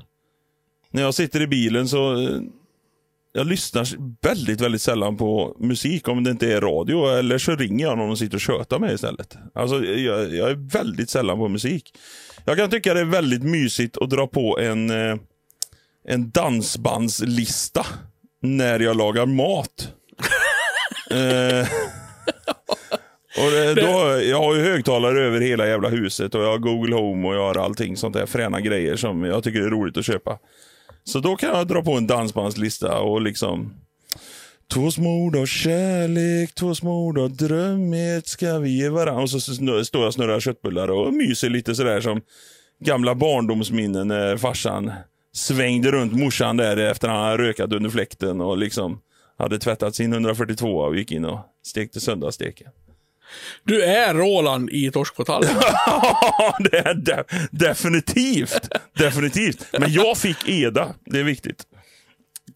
när 0.91 1.03
jag 1.03 1.15
sitter 1.15 1.41
i 1.41 1.47
bilen 1.47 1.89
så 1.89 2.23
eh, 2.23 2.41
jag 3.33 3.47
lyssnar 3.47 3.89
väldigt, 4.23 4.61
väldigt 4.61 4.83
sällan 4.83 5.17
på 5.17 5.57
musik 5.59 6.09
om 6.09 6.25
det 6.25 6.31
inte 6.31 6.53
är 6.53 6.61
radio 6.61 7.07
eller 7.07 7.39
så 7.39 7.57
ringer 7.57 7.87
jag 7.87 7.99
någon 7.99 8.11
och 8.11 8.19
sitter 8.19 8.35
och 8.35 8.41
tjötar 8.41 8.79
med 8.79 8.93
istället. 8.93 9.37
Alltså, 9.55 9.85
jag, 9.85 10.35
jag 10.35 10.51
är 10.51 10.73
väldigt 10.73 11.11
sällan 11.11 11.39
på 11.39 11.49
musik. 11.49 11.95
Jag 12.45 12.57
kan 12.57 12.71
tycka 12.71 12.95
det 12.95 13.01
är 13.01 13.05
väldigt 13.05 13.43
mysigt 13.43 13.99
att 13.99 14.11
dra 14.11 14.27
på 14.27 14.59
en, 14.59 14.91
eh, 14.91 15.17
en 16.09 16.31
dansbandslista 16.31 17.87
när 18.43 18.81
jag 18.81 18.97
lagar 18.97 19.27
mat. 19.27 19.93
eh, 21.11 21.69
och 23.45 23.51
det, 23.51 23.75
då, 23.75 24.21
jag 24.23 24.39
har 24.39 24.55
ju 24.55 24.63
högtalare 24.63 25.25
över 25.25 25.41
hela 25.41 25.69
jävla 25.69 25.89
huset 25.89 26.35
och 26.35 26.43
jag 26.43 26.51
har 26.51 26.59
Google 26.59 26.95
Home 26.95 27.29
och 27.29 27.35
jag 27.35 27.43
har 27.43 27.65
allting 27.65 27.97
sånt 27.97 28.15
där 28.15 28.27
fräna 28.27 28.61
grejer 28.61 28.97
som 28.97 29.25
jag 29.25 29.45
tycker 29.45 29.61
är 29.61 29.71
roligt 29.71 29.97
att 29.97 30.05
köpa. 30.05 30.39
Så 31.05 31.19
då 31.19 31.37
kan 31.37 31.49
jag 31.49 31.69
dra 31.69 31.83
på 31.83 31.93
en 31.93 32.07
dansbandslista 32.07 32.99
och 32.99 33.23
liksom 33.23 33.75
Två 34.73 34.91
små 34.91 35.11
ord 35.11 35.37
av 35.37 35.47
kärlek, 35.47 36.55
två 36.55 36.75
små 36.75 37.07
ord 37.07 37.19
av 37.19 37.37
drömhet 37.37 38.27
ska 38.27 38.59
vi 38.59 38.71
ge 38.71 38.89
varandra. 38.89 39.23
Och 39.23 39.31
så 39.31 39.41
står 39.85 40.01
jag 40.01 40.07
och 40.07 40.15
snurrar 40.15 40.41
köttbullar 40.41 40.91
och 40.91 41.15
myser 41.15 41.51
lite 41.51 41.75
sådär 41.75 42.01
som 42.01 42.21
gamla 42.85 43.15
barndomsminnen 43.15 44.09
när 44.09 44.37
farsan 44.37 44.93
svängde 45.35 45.91
runt 45.93 46.13
morsan 46.13 46.57
där 46.57 46.77
efter 46.77 47.09
han 47.09 47.25
hade 47.25 47.43
rökat 47.43 47.73
under 47.73 47.91
fläkten 47.91 48.41
och 48.41 48.59
liksom 48.59 49.01
hade 49.39 49.59
tvättat 49.59 49.95
sin 49.95 50.13
142 50.13 50.79
och 50.79 50.97
gick 50.97 51.13
in 51.13 51.25
och 51.25 51.41
stekte 51.67 52.01
söndagssteken. 52.01 52.69
Du 53.65 53.83
är 53.83 54.15
Roland 54.15 54.71
i 54.71 54.91
Torsk 54.91 55.17
på 55.17 55.25
tallen. 55.25 55.51
Ja, 55.87 56.57
det 56.71 56.79
är 56.79 56.95
de 56.95 57.23
definitivt. 57.51 58.69
Definitivt. 58.99 59.67
Men 59.73 59.93
jag 59.93 60.19
fick 60.19 60.49
Eda. 60.49 60.95
Det 61.05 61.21
är 61.21 61.25
viktigt. 61.25 61.63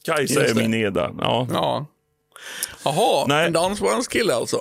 Kajsa 0.05 0.47
är 0.47 0.55
min 0.55 0.75
Eda. 0.75 1.11
Ja. 1.19 1.47
Ja. 1.53 1.87
Jaha, 2.85 3.27
Nej. 3.29 3.47
en 3.47 3.53
dansbandskille 3.53 4.35
alltså. 4.35 4.61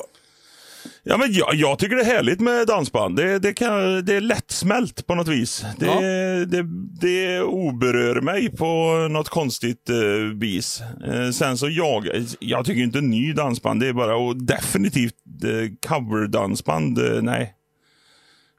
Ja, 1.04 1.18
men 1.18 1.34
jag, 1.34 1.56
jag 1.56 1.80
tycker 1.80 1.96
det 1.96 2.02
är 2.02 2.06
härligt 2.16 2.40
med 2.40 2.68
dansband. 2.68 3.16
Det, 3.16 3.40
det, 3.40 3.54
kan, 3.54 4.06
det 4.06 4.16
är 4.16 4.22
lättsmält 4.22 5.08
på 5.08 5.16
något 5.16 5.28
vis. 5.28 5.66
Det, 5.80 5.86
Ja. 5.86 6.00
det, 6.46 6.64
det 7.02 7.42
oberör 7.42 8.22
mig 8.22 8.56
på 8.58 8.94
något 9.12 9.30
konstigt 9.30 9.90
eh, 9.90 9.96
vis. 10.40 10.82
Eh, 11.08 11.30
sen 11.32 11.58
så 11.58 11.70
jag, 11.70 12.08
jag 12.40 12.66
tycker 12.66 12.82
inte 12.82 13.02
ny 13.02 13.34
dansband, 13.34 13.80
det 13.82 13.88
är 13.88 13.94
bara 13.94 14.16
och 14.16 14.44
definitivt 14.44 15.14
eh, 15.44 15.90
coverdansband, 15.90 16.98
eh, 17.00 17.22
nej. 17.22 17.54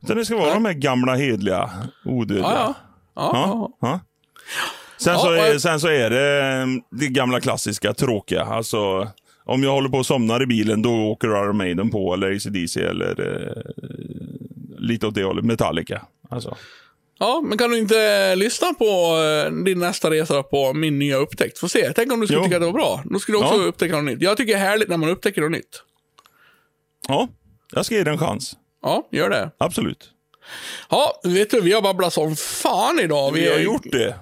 Utan 0.03 0.17
det 0.17 0.25
ska 0.25 0.35
vara 0.37 0.45
Nej. 0.47 0.55
de 0.55 0.65
här 0.65 0.73
gamla 0.73 1.15
hedliga, 1.15 1.71
odödliga. 2.05 2.47
Ja, 2.49 2.75
ja. 3.17 3.31
ja. 3.35 3.71
Ja. 3.81 3.89
Ja. 3.89 4.01
Sen, 4.99 5.13
Ja, 5.15 5.53
så 5.53 5.61
sen 5.61 5.81
så 5.81 5.89
är 5.89 6.11
det 6.11 6.43
eh, 6.61 6.67
det 6.91 7.09
gamla 7.09 7.41
klassiska 7.41 7.95
tråkiga. 7.95 8.43
Alltså, 8.43 9.09
om 9.47 9.63
jag 9.63 9.71
håller 9.71 9.89
på 9.89 9.99
och 9.99 10.07
somnar 10.07 10.43
i 10.43 10.47
bilen 10.47 10.83
då 10.83 10.91
åker 10.95 11.29
Iron 11.29 11.57
Maiden 11.57 11.91
på 11.91 12.15
eller 12.15 12.33
ACDC 12.37 12.81
eller 12.81 13.21
eh, 13.21 13.63
lite 14.79 15.07
åt 15.07 15.15
det 15.15 15.25
hållet. 15.25 15.45
Metallica. 15.45 16.03
Alltså. 16.31 16.57
Ja, 17.19 17.43
men 17.45 17.59
kan 17.59 17.71
du 17.71 17.79
inte 17.79 18.35
lyssna 18.37 18.75
på 18.75 18.85
eh, 19.47 19.53
din 19.65 19.79
nästa 19.79 20.11
resa 20.11 20.43
på 20.43 20.73
min 20.73 20.99
nya 20.99 21.17
upptäckt? 21.17 21.59
Få 21.59 21.69
se, 21.69 21.93
tänk 21.93 22.13
om 22.13 22.21
du 22.21 22.27
skulle 22.27 22.39
Jo. 22.41 22.45
tycka 22.45 22.57
att 22.57 22.63
det 22.63 22.67
var 22.67 22.73
bra. 22.73 23.03
Då 23.05 23.19
skulle 23.19 23.39
du 23.39 23.45
också 23.45 23.55
Ja. 23.61 23.63
upptäcka 23.67 23.97
något 23.97 24.05
nytt. 24.05 24.23
Jag 24.23 24.37
tycker 24.37 24.53
det 24.55 24.59
är 24.61 24.65
härligt 24.65 24.89
när 24.89 24.97
man 24.97 25.09
upptäcker 25.09 25.41
något 25.41 25.51
nytt. 25.51 25.83
Ja, 27.09 27.29
jag 27.73 27.87
ska 27.87 27.95
ge 27.95 28.05
det 28.05 28.11
en 28.11 28.19
chans. 28.19 28.53
Ja, 28.83 29.09
gör 29.13 29.31
det. 29.31 29.51
Absolut. 29.59 30.11
Ja, 30.91 31.21
vet 31.25 31.51
du, 31.51 31.61
vi 31.61 31.73
har 31.73 31.83
babblat 31.83 32.13
som 32.13 32.37
fan 32.37 32.99
idag. 33.01 33.33
Vi 33.33 33.49
har 33.53 33.59
gjort 33.59 33.83
det. 33.93 34.15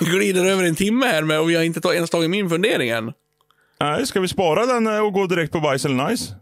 glider 0.00 0.44
över 0.44 0.64
en 0.64 0.74
timme 0.74 1.06
här 1.06 1.22
med 1.22 1.40
och 1.40 1.50
vi 1.50 1.54
har 1.54 1.62
inte 1.62 1.88
ens 1.88 2.10
tagit 2.10 2.30
min 2.30 2.50
fundering 2.50 2.88
än. 2.90 3.12
Nej, 3.80 4.06
ska 4.06 4.20
vi 4.20 4.28
spara 4.28 4.66
den 4.66 4.86
eh, 4.86 4.98
och 4.98 5.12
gå 5.12 5.26
direkt 5.26 5.52
på 5.52 5.60
Bajs 5.60 5.84
eller 5.84 6.08
Nice? 6.08 6.34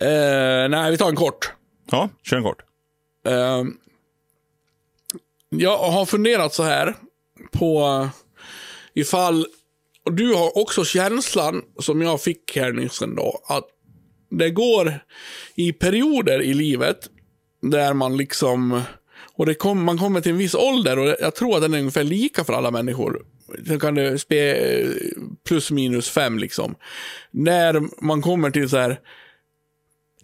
Eh, 0.00 0.68
nej, 0.68 0.90
vi 0.90 0.96
tar 0.96 1.08
en 1.08 1.16
kort. 1.16 1.52
Ja, 1.90 2.08
kör 2.22 2.36
en 2.36 2.42
kort. 2.42 2.62
Eh, 3.26 3.64
jag 5.48 5.78
har 5.78 6.06
funderat 6.06 6.54
så 6.54 6.62
här 6.62 6.94
på 7.52 8.08
ifall, 8.94 9.46
och 10.04 10.12
du 10.12 10.34
har 10.34 10.58
också 10.58 10.84
känslan 10.84 11.62
som 11.78 12.02
jag 12.02 12.20
fick 12.22 12.56
här 12.56 12.72
nyss 12.72 13.02
ändå, 13.02 13.40
att 13.48 13.64
det 14.30 14.50
går 14.50 15.00
i 15.54 15.72
perioder 15.72 16.42
i 16.42 16.54
livet 16.54 17.10
där 17.62 17.94
man 17.94 18.16
liksom, 18.16 18.82
och 19.36 19.46
det 19.46 19.54
kom, 19.54 19.84
man 19.84 19.98
kommer 19.98 20.20
till 20.20 20.32
en 20.32 20.38
viss 20.38 20.54
ålder 20.54 20.98
och 20.98 21.16
jag 21.20 21.34
tror 21.34 21.56
att 21.56 21.62
den 21.62 21.74
är 21.74 21.78
ungefär 21.78 22.04
lika 22.04 22.44
för 22.44 22.52
alla 22.52 22.70
människor. 22.70 23.26
Sen 23.66 23.80
kan 23.80 23.94
det 23.94 24.18
spe 24.18 24.84
plus 25.44 25.70
minus 25.70 26.10
fem 26.10 26.38
liksom. 26.38 26.74
När 27.30 28.04
man 28.04 28.22
kommer 28.22 28.50
till 28.50 28.68
så 28.68 28.76
här 28.76 29.00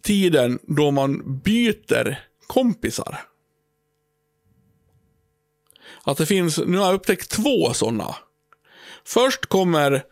tiden 0.03 0.59
då 0.63 0.91
man 0.91 1.41
byter 1.41 2.21
kompisar. 2.47 3.21
Att 6.05 6.19
det 6.19 6.27
finns, 6.27 6.59
nu 6.59 6.79
har 6.79 6.87
jag 6.87 6.95
upptäckt 6.95 7.31
två 7.31 7.73
sådana. 7.73 8.17
Först 9.05 9.47
kommer 9.47 10.03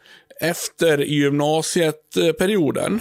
efter 0.40 0.98
gymnasiet-perioden. 0.98 3.00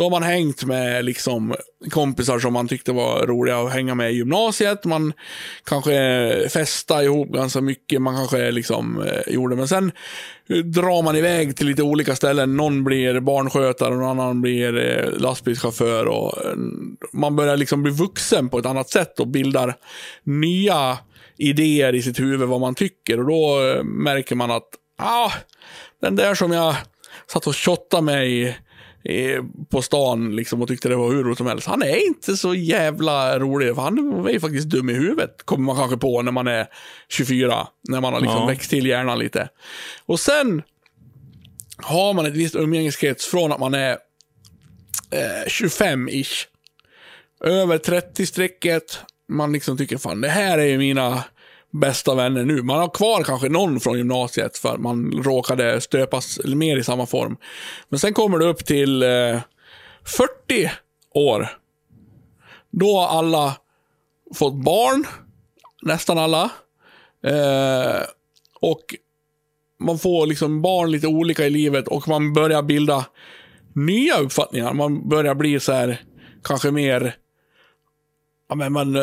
Då 0.00 0.04
har 0.04 0.10
man 0.10 0.22
hängt 0.22 0.64
med 0.64 1.04
liksom 1.04 1.54
kompisar 1.90 2.38
som 2.38 2.52
man 2.52 2.68
tyckte 2.68 2.92
var 2.92 3.26
roliga 3.26 3.58
att 3.58 3.72
hänga 3.72 3.94
med 3.94 4.12
i 4.12 4.14
gymnasiet. 4.14 4.84
Man 4.84 5.12
kanske 5.64 6.48
festade 6.52 7.04
ihop 7.04 7.28
ganska 7.28 7.60
mycket. 7.60 8.02
Man 8.02 8.16
kanske 8.16 8.50
liksom 8.50 9.02
eh, 9.02 9.34
gjorde. 9.34 9.56
Men 9.56 9.68
sen 9.68 9.92
drar 10.64 11.02
man 11.02 11.16
iväg 11.16 11.56
till 11.56 11.66
lite 11.66 11.82
olika 11.82 12.16
ställen. 12.16 12.56
Någon 12.56 12.84
blir 12.84 13.20
barnskötare 13.20 13.94
och 13.94 14.00
någon 14.00 14.20
annan 14.20 14.40
blir 14.40 14.78
eh, 14.78 15.20
lastbilschaufför. 15.20 16.06
Och, 16.06 16.44
eh, 16.44 16.56
man 17.12 17.36
börjar 17.36 17.56
liksom 17.56 17.82
bli 17.82 17.92
vuxen 17.92 18.48
på 18.48 18.58
ett 18.58 18.66
annat 18.66 18.90
sätt 18.90 19.20
och 19.20 19.28
bildar 19.28 19.74
nya 20.24 20.98
idéer 21.38 21.94
i 21.94 22.02
sitt 22.02 22.20
huvud 22.20 22.48
vad 22.48 22.60
man 22.60 22.74
tycker. 22.74 23.20
Och 23.20 23.26
då 23.26 23.68
eh, 23.68 23.84
märker 23.84 24.34
man 24.34 24.50
att 24.50 24.68
ah, 24.98 25.32
den 26.00 26.16
där 26.16 26.34
som 26.34 26.52
jag 26.52 26.76
satt 27.32 27.46
och 27.46 27.54
tjottade 27.54 28.02
med 28.02 28.28
i, 28.28 28.54
på 29.70 29.82
stan 29.82 30.36
liksom, 30.36 30.62
och 30.62 30.68
tyckte 30.68 30.88
det 30.88 30.96
var 30.96 31.12
hur 31.12 31.24
roligt 31.24 31.38
som 31.38 31.46
helst. 31.46 31.66
Han 31.66 31.82
är 31.82 32.06
inte 32.06 32.36
så 32.36 32.54
jävla 32.54 33.38
rolig, 33.38 33.74
för 33.74 33.82
han 33.82 34.26
är 34.28 34.32
ju 34.32 34.40
faktiskt 34.40 34.68
dum 34.68 34.90
i 34.90 34.92
huvudet. 34.92 35.42
Kommer 35.44 35.64
man 35.64 35.76
kanske 35.76 35.96
på 35.96 36.22
när 36.22 36.32
man 36.32 36.46
är 36.46 36.66
24. 37.08 37.68
När 37.88 38.00
man 38.00 38.12
har 38.12 38.20
liksom 38.20 38.38
Ja. 38.40 38.46
växt 38.46 38.70
till 38.70 38.86
hjärnan 38.86 39.18
lite. 39.18 39.48
Och 40.06 40.20
sen 40.20 40.62
har 41.76 42.14
man 42.14 42.26
ett 42.26 42.34
visst 42.36 42.54
umgängeskrets 42.56 43.26
från 43.26 43.52
att 43.52 43.60
man 43.60 43.74
är 43.74 43.90
eh, 45.10 45.46
25-ish. 45.46 46.46
Över 47.44 47.78
30-strecket. 47.78 48.98
Man 49.28 49.52
liksom 49.52 49.76
tycker 49.76 49.98
fan 49.98 50.20
det 50.20 50.28
här 50.28 50.58
är 50.58 50.66
ju 50.66 50.78
mina 50.78 51.24
bästa 51.70 52.14
vänner 52.14 52.44
nu. 52.44 52.62
Man 52.62 52.80
har 52.80 52.88
kvar 52.88 53.22
kanske 53.22 53.48
någon 53.48 53.80
från 53.80 53.98
gymnasiet 53.98 54.58
för 54.58 54.74
att 54.74 54.80
man 54.80 55.22
råkade 55.24 55.80
stöpas 55.80 56.40
mer 56.44 56.76
i 56.76 56.84
samma 56.84 57.06
form. 57.06 57.36
Men 57.88 57.98
sen 57.98 58.14
kommer 58.14 58.38
du 58.38 58.46
upp 58.46 58.64
till 58.64 59.02
eh, 59.02 59.40
40 60.04 60.70
år. 61.14 61.48
Då 62.70 62.96
har 62.96 63.18
alla 63.18 63.56
fått 64.34 64.54
barn. 64.54 65.04
Nästan 65.82 66.18
alla. 66.18 66.50
Eh, 67.24 68.02
och 68.60 68.94
man 69.80 69.98
får 69.98 70.26
liksom 70.26 70.62
barn 70.62 70.90
lite 70.90 71.06
olika 71.06 71.46
i 71.46 71.50
livet 71.50 71.88
och 71.88 72.08
man 72.08 72.32
börjar 72.32 72.62
bilda 72.62 73.06
nya 73.74 74.18
uppfattningar. 74.18 74.74
Man 74.74 75.08
börjar 75.08 75.34
bli 75.34 75.60
så 75.60 75.72
här, 75.72 76.00
kanske 76.44 76.70
mer 76.70 77.16
ja, 78.50 78.56
men 78.56 78.72
man 78.72 78.96
eh, 78.96 79.02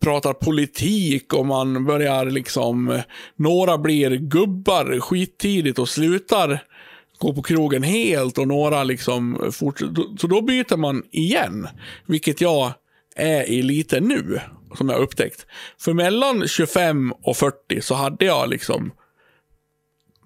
pratar 0.00 0.32
politik 0.32 1.32
och 1.32 1.46
man 1.46 1.84
börjar 1.84 2.24
liksom, 2.24 2.90
eh, 2.90 3.00
några 3.36 3.78
blir 3.78 4.10
gubbar 4.10 5.00
skittidigt 5.00 5.78
och 5.78 5.88
slutar 5.88 6.62
gå 7.18 7.34
på 7.34 7.42
krogen 7.42 7.82
helt 7.82 8.38
och 8.38 8.48
några 8.48 8.84
liksom 8.84 9.50
fortsätter. 9.52 10.16
Så 10.18 10.26
då 10.26 10.42
byter 10.42 10.76
man 10.76 11.02
igen, 11.10 11.68
vilket 12.06 12.40
jag 12.40 12.72
är 13.16 13.48
i 13.50 13.62
lite 13.62 14.00
nu, 14.00 14.40
som 14.76 14.88
jag 14.88 15.00
upptäckt. 15.00 15.46
För 15.78 15.92
mellan 15.92 16.48
25 16.48 17.12
och 17.22 17.36
40 17.36 17.80
så 17.80 17.94
hade 17.94 18.24
jag 18.24 18.48
liksom 18.48 18.92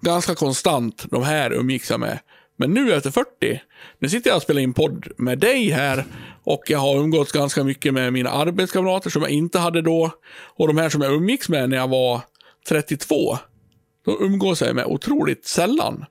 ganska 0.01 0.35
konstant, 0.35 1.05
de 1.11 1.23
här 1.23 1.53
umgicks 1.53 1.89
jag 1.89 1.99
med. 1.99 2.19
Men 2.57 2.73
nu 2.73 2.93
efter 2.93 3.11
40, 3.11 3.61
nu 3.99 4.09
sitter 4.09 4.29
jag 4.29 4.37
och 4.37 4.43
spelar 4.43 4.61
in 4.61 4.73
podd 4.73 5.07
med 5.17 5.39
dig 5.39 5.69
här 5.69 6.05
och 6.43 6.63
jag 6.67 6.79
har 6.79 6.97
umgåtts 6.97 7.31
ganska 7.31 7.63
mycket 7.63 7.93
med 7.93 8.13
mina 8.13 8.29
arbetskamrater 8.29 9.09
som 9.09 9.21
jag 9.21 9.31
inte 9.31 9.59
hade 9.59 9.81
då. 9.81 10.11
Och 10.55 10.67
de 10.67 10.77
här 10.77 10.89
som 10.89 11.01
jag 11.01 11.13
umgicks 11.13 11.49
med 11.49 11.69
när 11.69 11.77
jag 11.77 11.87
var 11.87 12.21
32, 12.69 13.37
de 14.05 14.17
umgås 14.25 14.61
jag 14.61 14.75
med 14.75 14.85
otroligt 14.85 15.45
sällan. 15.45 16.05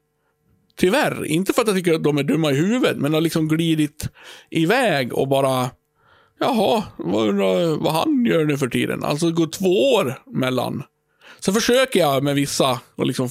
Tyvärr, 0.76 1.24
inte 1.26 1.52
för 1.52 1.62
att 1.62 1.68
jag 1.68 1.76
tycker 1.76 1.94
att 1.94 2.04
de 2.04 2.18
är 2.18 2.22
dumma 2.22 2.50
i 2.50 2.54
huvudet, 2.54 2.96
men 2.96 3.14
har 3.14 3.20
liksom 3.20 3.48
glidit 3.48 4.08
iväg 4.50 5.12
och 5.12 5.28
bara 5.28 5.70
Jaha, 6.40 6.82
vad, 6.96 7.28
undrar 7.28 7.76
vad 7.76 7.92
han 7.92 8.24
gör 8.24 8.44
nu 8.44 8.56
för 8.56 8.68
tiden. 8.68 9.04
Alltså 9.04 9.26
det 9.26 9.32
går 9.32 9.46
två 9.46 9.94
år 9.94 10.22
mellan. 10.26 10.82
Sen 11.44 11.54
försöker 11.54 12.00
jag 12.00 12.22
med 12.22 12.34
vissa 12.34 12.80
och 12.94 13.06
liksom 13.06 13.28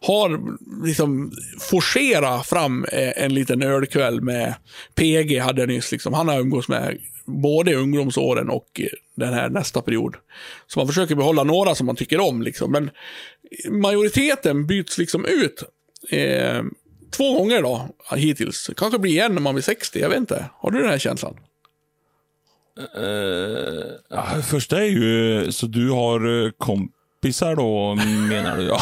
har 0.00 0.40
liksom 0.86 1.32
forcera 1.60 2.42
fram 2.42 2.84
eh, 2.84 3.24
en 3.24 3.34
liten 3.34 3.62
ölkväll 3.62 4.20
med 4.20 4.54
PG 4.94 5.38
hade 5.38 5.62
jag 5.62 5.68
nyss. 5.68 5.92
Liksom. 5.92 6.12
Han 6.14 6.28
har 6.28 6.40
umgås 6.40 6.68
med 6.68 6.98
både 7.24 7.74
ungdomsåren 7.74 8.50
och 8.50 8.80
den 9.14 9.34
här 9.34 9.48
nästa 9.48 9.82
period. 9.82 10.16
Så 10.66 10.78
man 10.78 10.88
försöker 10.88 11.14
behålla 11.14 11.44
några 11.44 11.74
som 11.74 11.86
man 11.86 11.96
tycker 11.96 12.20
om. 12.20 12.42
Liksom. 12.42 12.72
Men 12.72 12.90
majoriteten 13.70 14.66
byts 14.66 14.98
liksom 14.98 15.24
ut. 15.24 15.62
Eh, 16.10 16.62
två 17.16 17.38
gånger 17.38 17.62
då, 17.62 17.88
hittills. 18.16 18.70
Kanske 18.76 18.98
blir 18.98 19.12
igen 19.12 19.34
när 19.34 19.40
man 19.40 19.54
blir 19.54 19.62
60, 19.62 20.00
jag 20.00 20.08
vet 20.08 20.18
inte. 20.18 20.46
Har 20.54 20.70
du 20.70 20.78
den 20.78 20.90
här 20.90 20.98
känslan? 20.98 21.36
Uh, 22.98 23.84
ja, 24.10 24.42
första 24.42 24.78
är 24.78 24.88
ju, 24.88 25.52
så 25.52 25.66
du 25.66 25.90
har 25.90 26.50
kompisar 27.22 27.56
då, 27.56 27.94
menar 28.28 28.56
du? 28.56 28.62
Ja. 28.62 28.80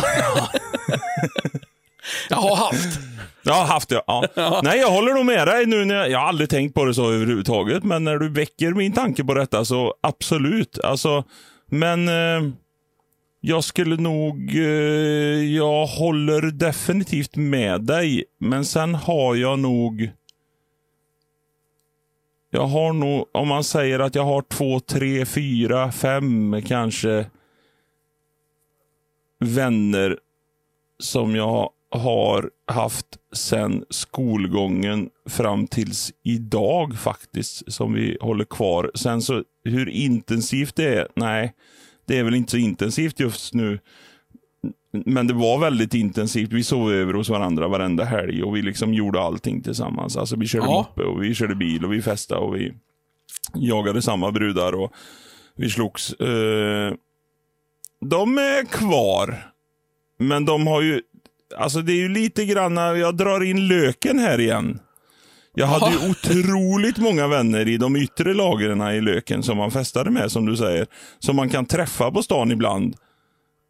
jag 2.28 2.36
har 2.36 2.56
haft. 2.56 2.98
Jag 3.42 3.54
har 3.54 3.64
haft 3.64 3.88
det, 3.88 4.02
ja. 4.06 4.24
ja. 4.34 4.60
Nej, 4.64 4.78
jag 4.78 4.90
håller 4.90 5.14
nog 5.14 5.26
med 5.26 5.46
dig 5.46 5.66
nu. 5.66 5.84
När 5.84 5.94
jag, 5.94 6.10
jag 6.10 6.18
har 6.18 6.26
aldrig 6.26 6.50
tänkt 6.50 6.74
på 6.74 6.84
det 6.84 6.94
så 6.94 7.10
överhuvudtaget, 7.12 7.84
men 7.84 8.04
när 8.04 8.16
du 8.16 8.28
väcker 8.28 8.70
min 8.70 8.92
tanke 8.92 9.24
på 9.24 9.34
detta 9.34 9.64
så 9.64 9.94
absolut. 10.00 10.78
Alltså, 10.78 11.24
men 11.66 12.08
eh, 12.08 12.52
jag 13.40 13.64
skulle 13.64 13.96
nog, 13.96 14.56
eh, 14.56 15.54
jag 15.56 15.86
håller 15.86 16.42
definitivt 16.42 17.36
med 17.36 17.80
dig, 17.80 18.24
men 18.40 18.64
sen 18.64 18.94
har 18.94 19.34
jag 19.34 19.58
nog 19.58 20.10
jag 22.52 22.66
har 22.66 22.92
nog, 22.92 23.26
om 23.32 23.48
man 23.48 23.64
säger 23.64 23.98
att 23.98 24.14
jag 24.14 24.24
har 24.24 24.42
två, 24.42 24.80
tre, 24.80 25.24
fyra, 25.24 25.92
fem 25.92 26.62
kanske 26.66 27.26
vänner 29.40 30.18
som 30.98 31.36
jag 31.36 31.70
har 31.90 32.50
haft 32.66 33.06
sen 33.32 33.84
skolgången 33.90 35.10
fram 35.28 35.66
tills 35.66 36.12
idag 36.22 36.98
faktiskt, 36.98 37.72
som 37.72 37.92
vi 37.92 38.18
håller 38.20 38.44
kvar. 38.44 38.90
Sen 38.94 39.22
så 39.22 39.44
hur 39.64 39.88
intensivt 39.88 40.76
det 40.76 40.94
är, 40.94 41.08
nej, 41.16 41.54
det 42.06 42.18
är 42.18 42.24
väl 42.24 42.34
inte 42.34 42.50
så 42.50 42.56
intensivt 42.56 43.20
just 43.20 43.54
nu. 43.54 43.78
Men 44.92 45.26
det 45.26 45.34
var 45.34 45.58
väldigt 45.58 45.94
intensivt. 45.94 46.52
Vi 46.52 46.64
sov 46.64 46.92
över 46.92 47.12
hos 47.12 47.28
varandra 47.28 47.68
varenda 47.68 48.04
helg 48.04 48.42
och 48.42 48.56
vi 48.56 48.62
liksom 48.62 48.94
gjorde 48.94 49.20
allting 49.20 49.62
tillsammans. 49.62 50.16
Alltså 50.16 50.36
vi 50.36 50.46
körde 50.46 50.66
ja. 50.66 50.72
moppe 50.72 51.02
och 51.02 51.22
vi 51.22 51.34
körde 51.34 51.54
bil 51.54 51.84
och 51.84 51.92
vi 51.92 52.02
festade 52.02 52.40
och 52.40 52.56
vi 52.56 52.72
jagade 53.54 54.02
samma 54.02 54.32
brudar 54.32 54.72
och 54.72 54.92
vi 55.56 55.70
slogs. 55.70 56.12
Eh, 56.12 56.94
de 58.00 58.38
är 58.38 58.64
kvar. 58.64 59.46
Men 60.18 60.44
de 60.44 60.66
har 60.66 60.82
ju, 60.82 61.00
alltså 61.56 61.82
det 61.82 61.92
är 61.92 61.96
ju 61.96 62.08
lite 62.08 62.44
grann, 62.44 62.76
jag 62.76 63.16
drar 63.16 63.44
in 63.44 63.68
löken 63.68 64.18
här 64.18 64.40
igen. 64.40 64.78
Jag 65.54 65.66
hade 65.66 65.90
ju 65.90 66.10
otroligt 66.10 66.98
många 66.98 67.28
vänner 67.28 67.68
i 67.68 67.76
de 67.76 67.96
yttre 67.96 68.34
lagren 68.34 68.82
i 68.94 69.00
löken 69.00 69.42
som 69.42 69.56
man 69.56 69.70
festade 69.70 70.10
med, 70.10 70.32
som 70.32 70.46
du 70.46 70.56
säger. 70.56 70.86
Som 71.18 71.36
man 71.36 71.48
kan 71.48 71.66
träffa 71.66 72.10
på 72.10 72.22
stan 72.22 72.50
ibland. 72.50 72.96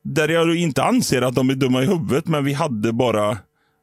Där 0.04 0.28
jag 0.28 0.56
inte 0.56 0.82
anser 0.82 1.22
att 1.22 1.34
de 1.34 1.50
är 1.50 1.54
dumma 1.54 1.82
i 1.82 1.86
huvudet, 1.86 2.26
men 2.26 2.44
vi 2.44 2.52
hade 2.52 2.92
bara 2.92 3.38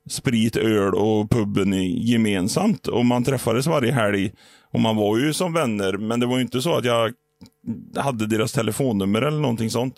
sprit, 0.09 0.55
öl 0.55 0.93
och 0.93 1.29
puben 1.29 1.73
gemensamt. 1.83 2.87
Och 2.87 3.05
man 3.05 3.23
träffades 3.23 3.67
varje 3.67 3.91
helg. 3.91 4.31
Och 4.73 4.79
man 4.79 4.95
var 4.95 5.17
ju 5.17 5.33
som 5.33 5.53
vänner, 5.53 5.93
men 5.93 6.19
det 6.19 6.25
var 6.25 6.35
ju 6.35 6.41
inte 6.41 6.61
så 6.61 6.75
att 6.75 6.85
jag 6.85 7.13
hade 7.95 8.27
deras 8.27 8.51
telefonnummer 8.51 9.21
eller 9.21 9.39
någonting 9.39 9.69
sånt. 9.69 9.95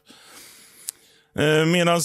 Eh, 1.35 1.65
Medan 1.65 2.01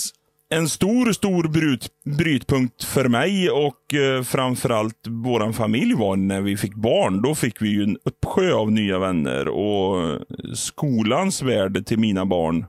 en 0.48 0.68
stor, 0.68 1.12
stor 1.12 1.48
bryt, 1.48 1.88
brytpunkt 2.18 2.84
för 2.84 3.08
mig 3.08 3.50
och 3.50 3.94
eh, 3.94 4.22
framförallt 4.22 5.06
vår 5.08 5.52
familj 5.52 5.94
var 5.94 6.16
när 6.16 6.40
vi 6.40 6.56
fick 6.56 6.74
barn. 6.74 7.22
Då 7.22 7.34
fick 7.34 7.62
vi 7.62 7.68
ju 7.68 7.82
en 7.82 7.98
uppsjö 8.04 8.52
av 8.52 8.72
nya 8.72 8.98
vänner 8.98 9.48
och 9.48 10.10
eh, 10.10 10.20
skolans 10.54 11.42
värde 11.42 11.82
till 11.82 11.98
mina 11.98 12.26
barn 12.26 12.66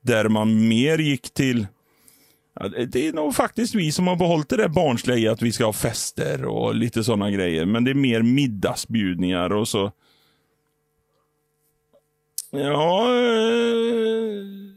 där 0.00 0.28
man 0.28 0.68
mer 0.68 0.98
gick 0.98 1.34
till 1.34 1.66
det 2.88 3.08
är 3.08 3.12
nog 3.12 3.34
faktiskt 3.34 3.74
vi 3.74 3.92
som 3.92 4.06
har 4.06 4.16
behållit 4.16 4.48
det 4.48 4.56
där 4.56 4.68
barnsliga 4.68 5.16
i 5.18 5.28
att 5.28 5.42
vi 5.42 5.52
ska 5.52 5.64
ha 5.64 5.72
fester 5.72 6.44
och 6.44 6.74
lite 6.74 7.04
sådana 7.04 7.30
grejer. 7.30 7.66
Men 7.66 7.84
det 7.84 7.90
är 7.90 7.94
mer 7.94 8.22
middagsbjudningar 8.22 9.52
och 9.52 9.68
så. 9.68 9.92
Ja, 12.50 13.02
eh, 13.14 14.67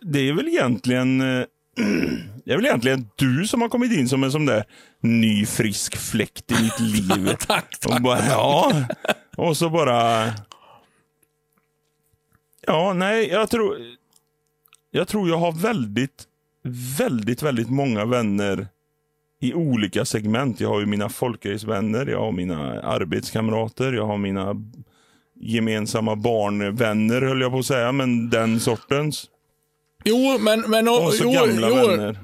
det 0.00 0.28
är 0.28 0.32
väl 0.32 0.48
egentligen 0.48 1.20
eh, 1.20 1.44
det 2.44 2.52
är 2.52 2.56
väl 2.56 2.66
egentligen 2.66 3.08
du 3.16 3.46
som 3.46 3.60
har 3.62 3.68
kommit 3.68 3.92
in 3.92 4.08
som 4.08 4.24
en 4.24 4.32
sån 4.32 4.46
där 4.46 4.64
ny 5.00 5.46
frisk 5.46 5.96
fläkt 5.96 6.50
i 6.50 6.62
mitt 6.62 6.80
liv. 7.08 7.26
tack, 7.38 7.78
tack, 7.80 7.94
och 7.94 8.02
bara, 8.02 8.26
ja. 8.26 8.72
Och 9.36 9.56
så 9.56 9.70
bara 9.70 10.32
Ja, 12.66 12.92
nej, 12.92 13.28
jag 13.28 13.50
tror... 13.50 13.76
Jag 14.90 15.08
tror 15.08 15.28
jag 15.28 15.38
har 15.38 15.52
väldigt, 15.52 16.24
väldigt, 16.98 17.42
väldigt 17.42 17.70
många 17.70 18.04
vänner 18.04 18.68
i 19.40 19.54
olika 19.54 20.04
segment. 20.04 20.60
Jag 20.60 20.68
har 20.68 20.80
ju 20.80 20.86
mina 20.86 21.08
folkracevänner, 21.08 22.06
jag 22.06 22.20
har 22.20 22.32
mina 22.32 22.80
arbetskamrater, 22.82 23.92
jag 23.92 24.06
har 24.06 24.18
mina 24.18 24.54
gemensamma 25.40 26.16
barnvänner 26.16 27.22
höll 27.22 27.40
jag 27.40 27.52
på 27.52 27.58
att 27.58 27.66
säga, 27.66 27.92
men 27.92 28.30
den 28.30 28.60
sortens. 28.60 29.26
Jo, 30.04 30.38
men... 30.38 30.60
men 30.60 30.88
och 30.88 31.12
så 31.12 31.24
jo, 31.24 31.30
gamla 31.32 31.68
jo, 31.68 31.74
vänner. 31.74 32.18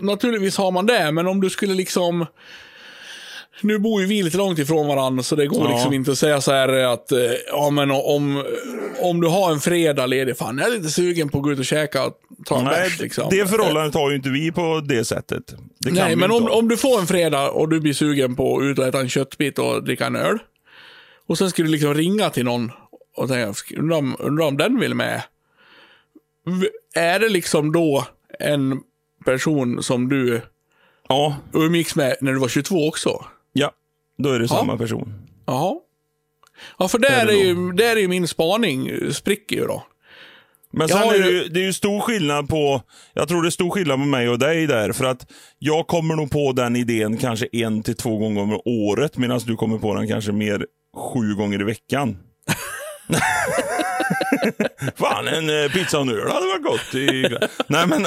Naturligtvis 0.00 0.56
har 0.56 0.70
man 0.70 0.86
det, 0.86 1.12
men 1.12 1.26
om 1.26 1.40
du 1.40 1.50
skulle 1.50 1.74
liksom 1.74 2.26
nu 3.62 3.78
bor 3.78 4.00
ju 4.00 4.06
vi 4.06 4.22
lite 4.22 4.36
långt 4.36 4.58
ifrån 4.58 4.86
varandra, 4.86 5.22
så 5.22 5.36
det 5.36 5.46
går 5.46 5.64
ja. 5.64 5.74
liksom 5.74 5.92
inte 5.92 6.10
att 6.10 6.18
säga 6.18 6.40
så 6.40 6.52
här 6.52 6.68
att, 6.68 7.12
eh, 7.12 7.18
ja 7.52 7.70
men 7.70 7.90
om, 7.90 8.44
om 9.00 9.20
du 9.20 9.28
har 9.28 9.52
en 9.52 9.60
fredag 9.60 10.06
ledig, 10.06 10.36
fan 10.36 10.58
jag 10.58 10.68
är 10.68 10.76
lite 10.76 10.90
sugen 10.90 11.28
på 11.28 11.38
att 11.38 11.44
gå 11.44 11.52
ut 11.52 11.58
och 11.58 11.64
käka 11.64 12.06
och 12.06 12.14
ta 12.46 12.58
en 12.58 12.64
bärs. 12.64 13.00
Liksom. 13.00 13.28
Det 13.30 13.46
förhållandet 13.46 13.94
har 13.94 14.10
ju 14.10 14.16
inte 14.16 14.28
vi 14.30 14.52
på 14.52 14.80
det 14.88 15.04
sättet. 15.04 15.54
Det 15.78 15.90
Nej, 15.90 16.16
men 16.16 16.30
om, 16.30 16.48
om 16.50 16.68
du 16.68 16.76
får 16.76 17.00
en 17.00 17.06
fredag 17.06 17.50
och 17.50 17.68
du 17.68 17.80
blir 17.80 17.92
sugen 17.92 18.36
på 18.36 18.58
att 18.58 18.64
ut 18.64 18.78
och 18.78 18.86
äta 18.86 19.00
en 19.00 19.08
köttbit 19.08 19.58
och 19.58 19.84
dricka 19.84 20.06
en 20.06 20.16
öl. 20.16 20.38
Och 21.26 21.38
sen 21.38 21.50
ska 21.50 21.62
du 21.62 21.68
liksom 21.68 21.94
ringa 21.94 22.30
till 22.30 22.44
någon 22.44 22.72
och 23.16 23.28
tänka, 23.28 23.54
undrar 23.76 23.96
om, 23.96 24.16
undrar 24.18 24.46
om 24.46 24.56
den 24.56 24.80
vill 24.80 24.94
med. 24.94 25.22
Är 26.94 27.18
det 27.20 27.28
liksom 27.28 27.72
då 27.72 28.06
en 28.38 28.80
person 29.24 29.82
som 29.82 30.08
du 30.08 30.42
Ja, 31.08 31.36
umgicks 31.52 31.96
med 31.96 32.16
när 32.20 32.32
du 32.32 32.38
var 32.38 32.48
22 32.48 32.88
också? 32.88 33.24
ja. 33.52 33.72
Då 34.18 34.30
är 34.30 34.38
det 34.38 34.48
samma 34.48 34.76
person. 34.78 35.14
Jaha. 35.46 35.74
Ja, 36.78 36.88
för 36.88 36.98
där 36.98 37.10
Är 37.10 37.22
är, 37.22 37.26
det 37.26 37.34
ju, 37.34 37.72
där 37.72 37.96
är 37.96 38.00
ju 38.00 38.08
min 38.08 38.28
spaning 38.28 38.88
eh, 38.88 39.10
spricker 39.10 39.56
ju 39.56 39.66
då. 39.66 39.86
Men 40.72 40.88
sen 40.88 40.98
är 40.98 41.18
det, 41.18 41.30
ju, 41.30 41.48
det 41.48 41.60
är 41.60 41.64
ju 41.64 41.72
stor 41.72 42.00
skillnad 42.00 42.48
på, 42.48 42.82
jag 43.14 43.28
tror 43.28 43.42
det 43.42 43.48
är 43.48 43.50
stor 43.50 43.70
skillnad 43.70 43.98
på 43.98 44.04
mig 44.06 44.28
och 44.28 44.38
dig 44.38 44.66
där. 44.66 44.92
För 44.92 45.04
att 45.04 45.30
jag 45.58 45.86
kommer 45.86 46.16
nog 46.16 46.30
på 46.30 46.52
den 46.52 46.76
idén 46.76 47.16
kanske 47.16 47.48
en 47.52 47.82
till 47.82 47.96
två 47.96 48.16
gånger 48.18 48.42
om 48.42 48.60
året. 48.64 49.16
Medan 49.16 49.40
du 49.46 49.56
kommer 49.56 49.78
på 49.78 49.94
den 49.94 50.08
kanske 50.08 50.32
mer 50.32 50.66
sju 50.96 51.34
gånger 51.34 51.60
i 51.60 51.64
veckan. 51.64 52.18
Fan, 54.96 55.28
en 55.28 55.62
eh, 55.64 55.70
pizza 55.70 55.98
och 55.98 56.02
en 56.06 56.10
öl 56.10 56.28
hade 56.30 56.46
varit 56.46 56.62
gott. 56.62 56.94
I... 56.94 57.36
Nej, 57.66 57.86
men 57.86 58.06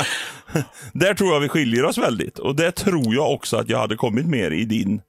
där 0.93 1.13
tror 1.13 1.33
jag 1.33 1.39
vi 1.39 1.49
skiljer 1.49 1.85
oss 1.85 1.97
väldigt. 1.97 2.39
Och 2.39 2.55
det 2.55 2.71
tror 2.71 3.13
jag 3.15 3.31
också 3.31 3.57
att 3.57 3.69
jag 3.69 3.77
hade 3.77 3.95
kommit 3.95 4.25
mer 4.25 4.51
i 4.51 4.65
din, 4.65 5.01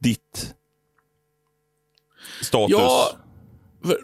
ditt 0.00 0.54
status. 2.40 2.76
Ja, 2.78 3.10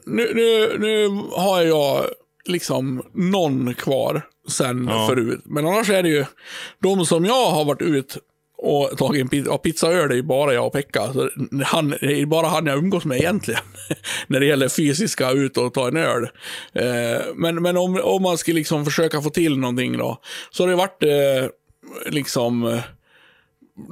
nu, 0.07 0.33
nu, 0.35 0.77
nu 0.79 1.09
har 1.33 1.63
jag 1.63 2.05
liksom 2.45 3.03
någon 3.15 3.75
kvar 3.75 4.23
sen 4.49 4.89
Ja. 4.91 5.07
förut. 5.09 5.41
Men 5.45 5.67
annars 5.67 5.91
är 5.91 6.03
det 6.03 6.09
ju 6.09 6.25
de 6.79 7.07
som 7.07 7.25
jag 7.25 7.51
har 7.51 7.65
varit 7.65 7.83
ut 7.83 8.19
och 8.63 8.99
tagit 8.99 9.21
en 9.21 9.29
pizza, 9.29 9.51
Och 9.51 9.63
pizza 9.63 9.87
och 9.87 9.93
öl, 9.93 10.11
är 10.11 10.15
ju 10.15 10.23
bara 10.23 10.55
jag 10.55 10.67
och 10.67 10.73
Pekka. 10.73 11.13
Så 11.13 11.31
han, 11.65 11.91
det 12.01 12.21
är 12.21 12.27
bara 12.27 12.47
han 12.47 12.67
jag 12.67 12.79
umgås 12.79 13.05
med 13.05 13.19
egentligen. 13.19 13.61
När 14.27 14.41
det 14.41 14.47
gäller 14.47 14.69
fysiska, 14.69 15.31
ut 15.31 15.57
och 15.57 15.75
ta 15.75 15.89
en 15.89 15.97
öl. 15.97 16.29
Eh, 16.73 17.23
men 17.35 17.63
men 17.63 17.77
om, 17.77 18.01
om 18.05 18.23
man 18.23 18.39
ska 18.39 18.53
liksom 18.53 18.85
försöka 18.85 19.23
få 19.23 19.31
till 19.31 19.59
någonting 19.59 19.99
då. 19.99 20.21
Så 20.51 20.63
har 20.63 20.69
det 20.69 20.77
varit 20.77 21.03
eh, 21.03 21.51
liksom 22.13 22.65
eh, 22.67 22.81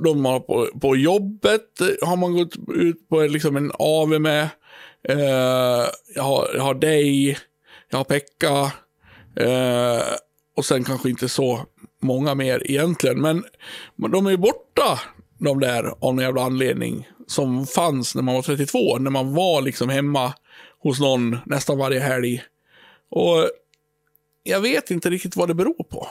de 0.04 0.24
har 0.24 0.40
på, 0.40 0.68
på 0.80 0.96
jobbet 0.96 1.66
har 2.02 2.16
man 2.16 2.32
gått 2.32 2.54
ut 2.74 3.08
på 3.08 3.20
liksom 3.20 3.56
en 3.56 3.72
AV 3.78 4.20
med. 4.20 4.48
Eh, 5.08 5.86
jag, 6.14 6.22
har, 6.22 6.48
jag 6.54 6.62
har 6.62 6.74
dig, 6.74 7.38
jag 7.90 7.98
har 7.98 8.04
Pekka. 8.04 8.72
Eh, 9.36 10.02
och 10.56 10.64
sen 10.64 10.84
kanske 10.84 11.10
inte 11.10 11.28
så 11.28 11.60
många 12.02 12.34
mer 12.34 12.70
egentligen. 12.70 13.20
Men 13.20 13.44
men 13.96 14.10
de 14.10 14.26
är 14.26 14.30
ju 14.30 14.36
borta, 14.36 15.00
de 15.38 15.60
där, 15.60 15.84
av 15.84 16.14
någon 16.14 16.18
jävla 16.18 16.42
anledning. 16.42 17.08
Som 17.26 17.66
fanns 17.66 18.14
när 18.14 18.22
man 18.22 18.34
var 18.34 18.42
32, 18.42 18.98
när 18.98 19.10
man 19.10 19.34
var 19.34 19.62
liksom 19.62 19.88
hemma 19.88 20.34
hos 20.82 21.00
någon 21.00 21.38
nästan 21.46 21.78
varje 21.78 22.00
helg. 22.00 22.42
Och 23.10 23.48
jag 24.42 24.60
vet 24.60 24.90
inte 24.90 25.10
riktigt 25.10 25.36
vad 25.36 25.48
det 25.48 25.54
beror 25.54 25.84
på. 25.84 26.08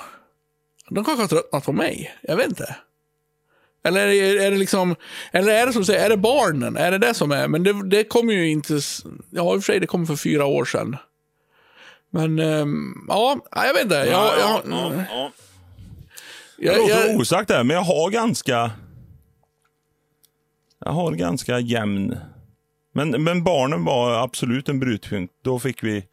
De 0.89 1.05
kanske 1.05 1.23
har 1.23 1.27
tröttnat 1.27 1.65
på 1.65 1.71
mig. 1.71 2.11
Jag 2.21 2.35
vet 2.35 2.47
inte. 2.47 2.75
Eller 3.83 4.07
är 4.07 4.51
det, 4.51 4.57
liksom, 4.57 4.95
eller 5.31 5.53
är 5.53 5.65
det 5.65 5.73
som 5.73 5.81
du 5.81 5.85
säger, 5.85 6.05
är 6.05 6.09
det 6.09 6.17
barnen? 6.17 6.77
Är 6.77 6.91
det 6.91 6.97
det 6.97 7.13
som 7.13 7.31
är? 7.31 7.47
Men 7.47 7.63
det, 7.63 7.89
det 7.89 8.03
kommer 8.03 8.33
ju 8.33 8.49
inte, 8.49 8.79
ja 9.29 9.55
i 9.55 9.57
och 9.57 9.63
för 9.63 9.71
sig 9.71 9.79
det 9.79 9.87
kom 9.87 10.07
för 10.07 10.15
fyra 10.15 10.45
år 10.45 10.65
sedan. 10.65 10.97
Men, 12.09 12.39
ehm, 12.39 13.05
ja, 13.07 13.39
jag 13.51 13.73
vet 13.73 13.83
inte. 13.83 13.95
Jag, 13.95 14.07
jag, 14.07 14.39
ja, 14.39 14.61
ja, 14.69 14.91
ja. 15.09 15.31
Jag, 16.57 16.75
Det 16.75 16.81
låter 16.81 17.07
jag, 17.07 17.19
osagt 17.19 17.47
där, 17.47 17.63
men 17.63 17.75
jag 17.75 17.83
har 17.83 18.09
ganska... 18.09 18.71
Jag 20.79 20.91
har 20.91 21.11
ganska 21.11 21.59
jämn... 21.59 22.17
Men, 22.91 23.23
men 23.23 23.43
barnen 23.43 23.83
var 23.83 24.23
absolut 24.23 24.69
en 24.69 24.79
brytpunkt. 24.79 25.33
Då 25.41 25.59
fick 25.59 25.83
vi... 25.83 26.07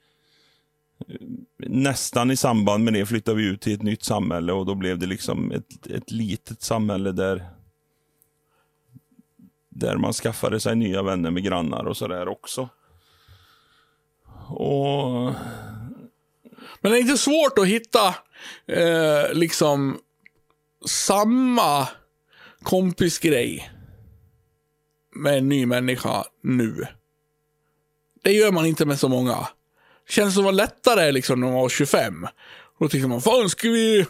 Nästan 1.58 2.30
i 2.30 2.36
samband 2.36 2.84
med 2.84 2.92
det 2.92 3.06
flyttade 3.06 3.36
vi 3.36 3.44
ut 3.44 3.60
till 3.60 3.74
ett 3.74 3.82
nytt 3.82 4.04
samhälle 4.04 4.52
och 4.52 4.66
då 4.66 4.74
blev 4.74 4.98
det 4.98 5.06
liksom 5.06 5.52
ett, 5.52 5.86
ett 5.86 6.10
litet 6.10 6.62
samhälle 6.62 7.12
där 7.12 7.44
där 9.74 9.96
man 9.96 10.12
skaffade 10.12 10.60
sig 10.60 10.76
nya 10.76 11.02
vänner 11.02 11.30
med 11.30 11.44
grannar 11.44 11.84
och 11.84 11.96
sådär 11.96 12.28
också. 12.28 12.68
Och 14.48 15.32
Men 16.80 16.92
det 16.92 16.98
är 16.98 17.00
inte 17.00 17.18
svårt 17.18 17.58
att 17.58 17.66
hitta 17.66 18.14
eh, 18.66 19.32
liksom 19.32 19.98
samma 20.88 21.88
kompisgrej 22.62 23.70
med 25.14 25.38
en 25.38 25.48
ny 25.48 25.66
människa 25.66 26.24
nu. 26.42 26.86
Det 28.24 28.32
gör 28.32 28.52
man 28.52 28.66
inte 28.66 28.86
med 28.86 28.98
så 28.98 29.08
många. 29.08 29.48
Känns 30.08 30.34
som 30.34 30.42
att 30.42 30.44
var 30.44 30.52
lättare 30.52 31.12
liksom 31.12 31.40
när 31.40 31.46
man 31.46 31.56
var 31.56 31.68
25. 31.68 32.26
Då 32.80 32.88
tyckte 32.88 33.08
man, 33.08 33.22
fan 33.22 33.50
ska 33.50 33.68
vi, 33.68 34.06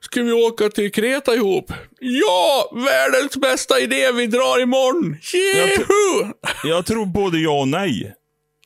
ska 0.00 0.22
vi 0.22 0.32
åka 0.32 0.68
till 0.68 0.92
Kreta 0.92 1.34
ihop? 1.34 1.72
Ja, 2.00 2.72
världens 2.74 3.36
bästa 3.36 3.80
idé, 3.80 4.12
vi 4.12 4.26
drar 4.26 4.62
imorgon! 4.62 5.16
Tjoho! 5.20 6.32
Jag 6.64 6.86
tror 6.86 7.06
både 7.06 7.38
ja 7.38 7.60
och 7.60 7.68
nej. 7.68 8.14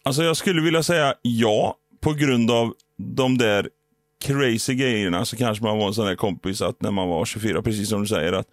Alltså 0.03 0.23
jag 0.23 0.37
skulle 0.37 0.63
vilja 0.63 0.83
säga 0.83 1.15
ja, 1.23 1.77
på 2.01 2.13
grund 2.13 2.51
av 2.51 2.75
de 3.17 3.39
där 3.39 3.69
crazy 4.23 4.75
grejerna 4.75 5.25
så 5.25 5.37
kanske 5.37 5.65
man 5.65 5.79
var 5.79 5.87
en 5.87 5.95
sån 5.95 6.07
där 6.07 6.15
kompis 6.17 6.63
att 6.63 6.83
när 6.83 6.91
man 6.91 7.09
var 7.09 7.25
24, 7.25 7.63
precis 7.63 7.89
som 7.89 8.01
du 8.01 8.07
säger, 8.07 8.33
att 8.33 8.47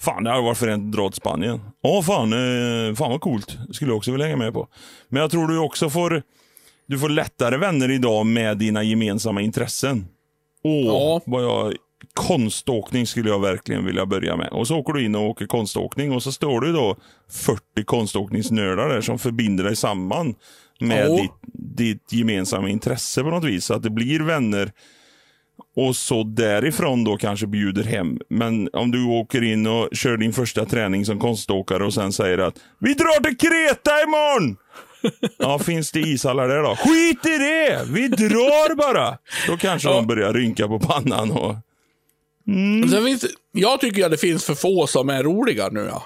fan 0.00 0.24
det 0.24 0.30
hade 0.30 0.42
varit 0.42 0.58
fränt 0.58 0.84
att 0.86 0.92
dra 0.92 1.08
till 1.10 1.16
Spanien. 1.20 1.60
Ja, 1.82 2.02
fan, 2.02 2.32
eh, 2.32 2.94
fan 2.94 3.10
vad 3.10 3.20
coolt. 3.20 3.58
Det 3.68 3.74
skulle 3.74 3.90
jag 3.90 3.96
också 3.96 4.12
vilja 4.12 4.26
hänga 4.26 4.36
med 4.38 4.52
på. 4.52 4.68
Men 5.08 5.20
jag 5.22 5.30
tror 5.30 5.48
du 5.48 5.58
också 5.58 5.90
får, 5.90 6.22
du 6.86 6.98
får 6.98 7.08
lättare 7.08 7.56
vänner 7.56 7.90
idag 7.90 8.26
med 8.26 8.58
dina 8.58 8.82
gemensamma 8.82 9.40
intressen. 9.40 10.06
Åh, 10.64 10.84
Ja. 10.86 11.20
vad 11.26 11.44
jag 11.44 11.74
konståkning 12.14 13.06
skulle 13.06 13.28
jag 13.30 13.40
verkligen 13.40 13.84
vilja 13.86 14.06
börja 14.06 14.36
med. 14.36 14.48
Och 14.48 14.66
så 14.66 14.76
åker 14.78 14.92
du 14.92 15.04
in 15.04 15.14
och 15.14 15.22
åker 15.22 15.46
konståkning 15.46 16.12
och 16.12 16.22
så 16.22 16.32
står 16.32 16.60
du 16.60 16.72
då 16.72 16.96
40 17.30 17.84
konståkningsnördar 17.84 18.88
där 18.88 19.00
som 19.00 19.18
förbinder 19.18 19.64
dig 19.64 19.76
samman 19.76 20.34
med 20.80 21.06
Ja. 21.08 21.16
ditt, 21.16 21.30
ditt 21.76 22.12
gemensamma 22.12 22.68
intresse 22.68 23.22
på 23.22 23.30
något 23.30 23.44
vis. 23.44 23.64
Så 23.64 23.74
att 23.74 23.82
det 23.82 23.90
blir 23.90 24.20
vänner 24.20 24.72
och 25.76 25.96
så 25.96 26.22
därifrån 26.22 27.04
då 27.04 27.16
kanske 27.16 27.46
bjuder 27.46 27.82
hem. 27.84 28.18
Men 28.28 28.68
om 28.72 28.90
du 28.90 29.04
åker 29.04 29.42
in 29.42 29.66
och 29.66 29.88
kör 29.92 30.16
din 30.16 30.32
första 30.32 30.64
träning 30.64 31.04
som 31.04 31.18
konståkare 31.20 31.84
och 31.84 31.94
sen 31.94 32.12
säger 32.12 32.38
att 32.38 32.54
vi 32.78 32.94
drar 32.94 33.22
till 33.22 33.36
Kreta 33.36 34.02
imorgon! 34.02 34.56
Ja, 35.38 35.58
finns 35.58 35.92
det 35.92 36.00
ishallar 36.00 36.48
där 36.48 36.62
då? 36.62 36.76
Skit 36.76 37.26
i 37.26 37.38
det! 37.38 37.84
Vi 37.92 38.08
drar 38.08 38.74
bara! 38.74 39.18
Då 39.46 39.56
kanske 39.56 39.88
Ja. 39.88 39.94
de 39.94 40.06
börjar 40.06 40.32
rynka 40.32 40.68
på 40.68 40.78
pannan 40.78 41.30
och... 41.30 41.56
Sen 42.90 43.04
finns 43.04 43.24
jag 43.52 43.80
tycker 43.80 44.04
att 44.04 44.10
det 44.10 44.16
finns 44.16 44.44
för 44.44 44.54
få 44.54 44.86
som 44.86 45.08
är 45.08 45.22
roliga 45.22 45.68
nu. 45.68 45.80
Ja. 45.90 46.02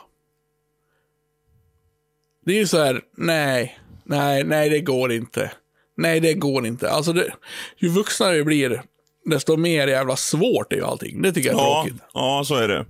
Det 2.47 2.53
är 2.53 2.57
ju 2.57 2.67
så 2.67 2.79
här, 2.85 3.01
nej, 3.17 3.79
nej, 4.05 4.45
nej 4.45 4.69
det 4.71 4.81
går 4.81 5.13
inte. 5.13 5.51
Nej, 5.97 6.21
det 6.21 6.35
går 6.35 6.67
inte. 6.67 6.91
Alltså, 6.91 7.13
det, 7.13 7.33
ju 7.77 7.89
vuxnare 7.89 8.37
vi 8.37 8.45
blir, 8.45 8.83
desto 9.31 9.57
mer 9.57 9.87
jävla 9.89 10.17
svårt 10.17 10.73
är 10.73 10.77
ju 10.77 10.85
allting. 10.85 11.23
Det 11.23 11.33
tycker 11.33 11.49
jag 11.51 11.59
är 11.61 11.63
Ja, 11.65 11.83
tråkigt. 11.85 12.03
ja, 12.15 12.43
så 12.47 12.55
är 12.55 12.69
det. 12.69 12.87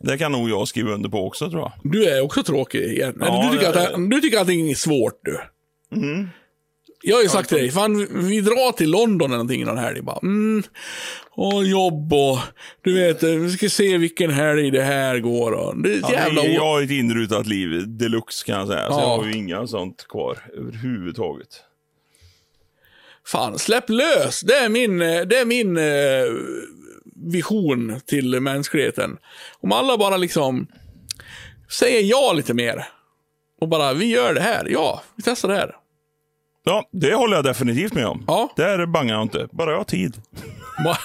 Det 0.00 0.18
kan 0.18 0.32
nog 0.32 0.50
jag 0.50 0.68
skriva 0.68 0.90
under 0.90 1.08
på 1.08 1.26
också 1.26 1.50
tror 1.50 1.60
jag. 1.62 1.72
Du 1.92 2.04
är 2.04 2.20
också 2.20 2.42
tråkig 2.42 2.80
igen. 2.84 3.16
Ja, 3.20 3.48
du, 3.52 3.58
tycker 3.58 3.72
det- 3.72 3.88
att, 3.88 4.10
du 4.10 4.20
tycker 4.20 4.38
allting 4.38 4.70
är 4.70 4.74
svårt 4.74 5.20
du. 5.22 5.40
Jag 7.02 7.16
har 7.16 7.22
ju 7.22 7.28
sagt 7.28 7.48
till 7.48 7.58
dig, 7.58 7.70
fan 7.70 8.06
vi 8.28 8.40
drar 8.40 8.72
till 8.72 8.90
London 8.90 9.26
eller 9.30 9.36
någonting 9.36 9.64
någon 9.64 9.78
helg. 9.78 10.02
Bara, 10.02 10.18
mm, 10.22 10.62
och 11.30 11.64
jobb 11.64 12.12
och 12.12 12.38
du 12.84 12.94
vet, 12.94 13.22
vi 13.22 13.50
ska 13.50 13.68
se 13.68 13.98
vilken 13.98 14.30
helg 14.30 14.70
det 14.70 14.82
här 14.82 15.18
går. 15.18 15.52
Och, 15.52 15.82
det 15.82 15.92
är 15.94 16.00
Ja, 16.00 16.12
jävla 16.12 16.44
jag, 16.44 16.60
har 16.62 16.82
ett 16.82 16.90
inrutat 16.90 17.46
liv 17.46 17.84
deluxe 17.86 18.46
kan 18.46 18.58
jag 18.58 18.68
säga. 18.68 18.86
Så 18.92 18.92
Ja. 18.92 19.00
jag 19.00 19.16
har 19.18 19.24
ju 19.26 19.36
inga 19.36 19.66
sånt 19.66 20.06
kvar 20.08 20.38
överhuvudtaget. 20.58 21.48
Fan, 23.26 23.58
släpp 23.58 23.88
lös! 23.90 24.40
Det 24.40 24.54
är 24.56 24.68
min, 24.68 25.02
eh, 25.02 25.20
det 25.22 25.38
är 25.38 25.44
min 25.44 25.76
eh, 25.76 26.32
vision 27.32 28.00
till 28.06 28.40
mänskligheten. 28.40 29.16
Om 29.60 29.72
alla 29.72 29.98
bara 29.98 30.16
liksom 30.16 30.66
säger 31.70 32.02
ja 32.02 32.32
lite 32.32 32.54
mer. 32.54 32.88
Och 33.60 33.68
bara, 33.68 33.92
vi 33.92 34.06
gör 34.06 34.34
det 34.34 34.40
här. 34.40 34.66
Ja, 34.70 35.02
vi 35.16 35.22
testar 35.22 35.48
det 35.48 35.54
här. 35.54 35.74
Ja, 36.64 36.88
det 36.92 37.14
håller 37.14 37.36
jag 37.36 37.44
definitivt 37.44 37.94
med 37.94 38.06
om. 38.06 38.24
Ja. 38.26 38.52
Där 38.56 38.86
bangar 38.86 39.14
jag 39.14 39.22
inte. 39.22 39.48
Bara 39.52 39.70
jag 39.70 39.78
har 39.78 39.84
tid. 39.84 40.16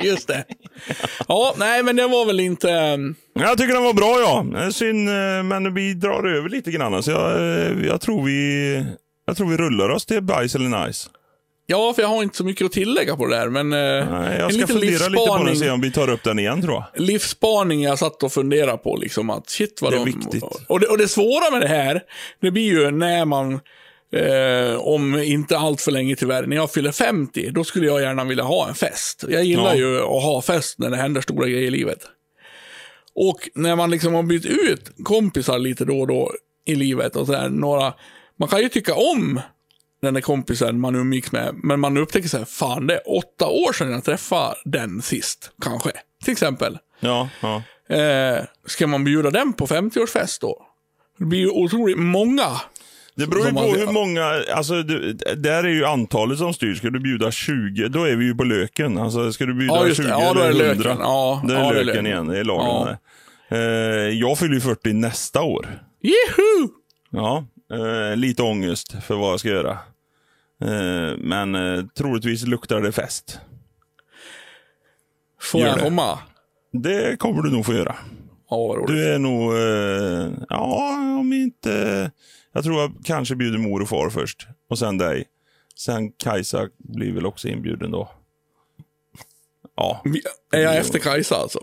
Just 0.00 0.28
det. 0.28 0.44
Ja, 1.28 1.54
nej, 1.58 1.82
men 1.82 1.96
det 1.96 2.06
var 2.06 2.26
väl 2.26 2.40
inte... 2.40 2.70
eh, 2.70 2.96
Jag 3.34 3.58
tycker 3.58 3.74
den 3.74 3.84
var 3.84 3.92
bra 3.94 4.20
ja. 4.20 4.60
Är 4.66 4.70
Synd, 4.70 5.08
eh, 5.08 5.42
men 5.42 5.74
vi 5.74 5.94
drar 5.94 6.24
över 6.28 6.48
lite 6.48 6.70
grann. 6.70 7.02
Så 7.02 7.10
jag, 7.10 7.32
eh, 7.36 7.86
jag, 7.86 8.00
tror 8.00 8.24
vi, 8.24 8.84
jag 9.28 9.36
tror 9.36 9.46
vi 9.50 9.56
rullar 9.56 9.88
oss 9.88 10.06
till 10.06 10.22
bajs 10.22 10.54
eller 10.54 10.86
nice. 10.86 11.08
Ja, 11.66 11.92
för 11.94 12.02
jag 12.02 12.08
har 12.08 12.22
inte 12.22 12.36
så 12.36 12.44
mycket 12.44 12.64
att 12.66 12.72
tillägga 12.72 13.16
på 13.16 13.26
det 13.26 13.36
där, 13.36 13.48
men... 13.48 13.72
eh, 13.72 14.10
Nej, 14.20 14.38
jag 14.38 14.54
ska 14.54 14.66
fundera 14.66 15.08
lite 15.08 15.26
på 15.26 15.36
den 15.36 15.48
och 15.48 15.58
se 15.58 15.70
om 15.70 15.80
vi 15.80 15.90
tar 15.92 16.10
upp 16.10 16.22
den 16.24 16.38
igen 16.38 16.62
tror 16.62 16.74
jag. 16.74 17.02
livsspaning 17.06 17.82
jag 17.82 17.98
satt 17.98 18.22
och 18.22 18.32
funderade 18.32 18.78
på. 18.78 18.96
Liksom, 18.96 19.30
att 19.30 19.50
shit 19.50 19.78
vad 19.82 19.92
Det 19.92 19.96
är 19.96 19.98
de, 19.98 20.04
viktigt. 20.04 20.44
Och 20.68 20.80
det, 20.80 20.86
och 20.86 20.98
det 20.98 21.08
svåra 21.08 21.50
med 21.50 21.60
det 21.60 21.68
här, 21.68 22.02
det 22.40 22.50
blir 22.50 22.62
ju 22.64 22.90
när 22.90 23.24
man, 23.24 23.52
eh, 24.12 24.76
om 24.80 25.18
inte 25.18 25.58
allt 25.58 25.80
för 25.80 25.90
länge 25.92 26.16
tyvärr, 26.16 26.46
när 26.46 26.56
jag 26.56 26.72
fyller 26.72 26.92
50, 26.92 27.50
då 27.50 27.64
skulle 27.64 27.86
jag 27.86 28.00
gärna 28.00 28.24
vilja 28.24 28.44
ha 28.44 28.68
en 28.68 28.74
fest. 28.74 29.24
Jag 29.28 29.44
gillar 29.44 29.74
Ja. 29.74 29.76
ju 29.76 29.96
att 29.98 30.22
ha 30.22 30.42
fest 30.42 30.78
när 30.78 30.90
det 30.90 30.96
händer 30.96 31.20
stora 31.20 31.48
grejer 31.48 31.66
i 31.66 31.70
livet. 31.70 31.98
Och 33.14 33.48
när 33.54 33.76
man 33.76 33.90
liksom 33.90 34.14
har 34.14 34.22
bytt 34.22 34.46
ut 34.46 34.90
kompisar 35.04 35.58
lite 35.58 35.84
då 35.84 36.00
och 36.00 36.06
då 36.06 36.32
i 36.66 36.74
livet 36.74 37.16
och 37.16 37.26
sådär, 37.26 37.48
några, 37.48 37.92
man 38.38 38.48
kan 38.48 38.60
ju 38.60 38.68
tycka 38.68 38.94
om 38.94 39.40
den 40.02 40.14
där 40.14 40.20
kompisen 40.20 40.80
man 40.80 40.94
umgicks 40.94 41.32
med, 41.32 41.54
men 41.54 41.80
man 41.80 41.96
upptäcker 41.96 42.28
så 42.28 42.38
här, 42.38 42.44
fan 42.44 42.86
det 42.86 42.94
är 42.94 43.00
åtta 43.18 43.46
år 43.46 43.72
sedan 43.72 43.90
jag 43.92 44.04
träffade 44.04 44.54
den 44.64 45.02
sist, 45.02 45.50
kanske. 45.62 45.90
Till 46.24 46.32
exempel. 46.32 46.78
Ja, 47.00 47.28
ja. 47.40 47.62
Eh, 47.96 48.44
ska 48.66 48.86
man 48.86 49.04
bjuda 49.04 49.30
den 49.30 49.52
på 49.52 49.66
50-årsfest 49.66 50.40
då? 50.40 50.66
Det 51.18 51.24
blir 51.24 51.38
ju 51.38 51.48
otroligt 51.50 51.98
många. 51.98 52.46
Det 53.14 53.26
beror 53.26 53.46
ju 53.46 53.52
på 53.52 53.60
hur 53.62 53.92
många, 53.92 54.42
alltså 54.54 54.82
det, 54.82 55.12
där 55.34 55.64
är 55.64 55.68
ju 55.68 55.84
antalet 55.84 56.38
som 56.38 56.54
styr. 56.54 56.74
Ska 56.74 56.90
du 56.90 57.00
bjuda 57.00 57.30
20, 57.30 57.88
då 57.88 58.04
är 58.04 58.16
vi 58.16 58.24
ju 58.24 58.34
på 58.34 58.44
löken. 58.44 58.98
Alltså 58.98 59.32
ska 59.32 59.46
du 59.46 59.54
bjuda 59.54 59.74
Ja, 59.74 59.86
just 59.86 59.96
det. 59.96 60.02
20 60.02 60.10
Ja, 60.10 60.32
då 60.34 60.40
är 60.40 60.48
eller 60.50 60.64
det 60.64 60.70
100, 60.70 60.84
löken. 60.88 61.00
Ja, 61.02 61.42
det 61.46 61.54
är 61.54 61.58
ja, 61.58 61.70
löken 61.70 61.86
löken. 61.86 62.06
igen. 62.06 62.26
Det 62.28 62.38
är 62.38 62.44
lagen 62.44 62.66
Ja. 62.66 62.96
där. 63.48 64.08
Eh, 64.08 64.14
jag 64.18 64.38
fyller 64.38 64.54
ju 64.54 64.60
40 64.60 64.92
nästa 64.92 65.42
år. 65.42 65.82
Juhu! 66.02 66.68
Ja, 67.10 67.44
eh, 67.72 68.16
lite 68.16 68.42
ångest 68.42 69.02
för 69.02 69.14
vad 69.16 69.32
jag 69.32 69.40
ska 69.40 69.48
göra. 69.48 69.78
Eh, 70.60 71.16
men 71.18 71.54
eh, 71.54 71.84
troligtvis 71.86 72.46
luktar 72.46 72.80
det 72.80 72.92
fest. 72.92 73.40
Får 75.40 75.60
Gör 75.60 75.68
jag 75.68 75.76
det. 75.78 75.82
komma? 75.82 76.18
Det 76.72 77.18
kommer 77.20 77.42
du 77.42 77.50
nog 77.50 77.66
få 77.66 77.72
göra. 77.72 77.96
Ja, 78.50 78.56
vad 78.66 78.76
roligt. 78.76 78.88
Du 78.88 79.08
är 79.14 79.18
nog, 79.18 79.52
eh, 79.54 80.44
ja 80.48 80.88
om 81.20 81.32
inte, 81.32 82.10
jag 82.52 82.64
tror 82.64 82.80
jag 82.80 82.92
kanske 83.04 83.36
bjuder 83.36 83.58
mor 83.58 83.82
och 83.82 83.88
far 83.88 84.10
först. 84.10 84.46
Och 84.70 84.78
sen 84.78 84.98
dig. 84.98 85.24
Sen 85.78 86.12
Kajsa 86.12 86.68
blir 86.78 87.12
väl 87.12 87.26
också 87.26 87.48
inbjuden 87.48 87.90
då. 87.90 88.10
Ja, 89.76 90.02
Är 90.52 90.60
jag 90.60 90.76
efter 90.76 90.98
Kajsa 90.98 91.36
alltså? 91.36 91.60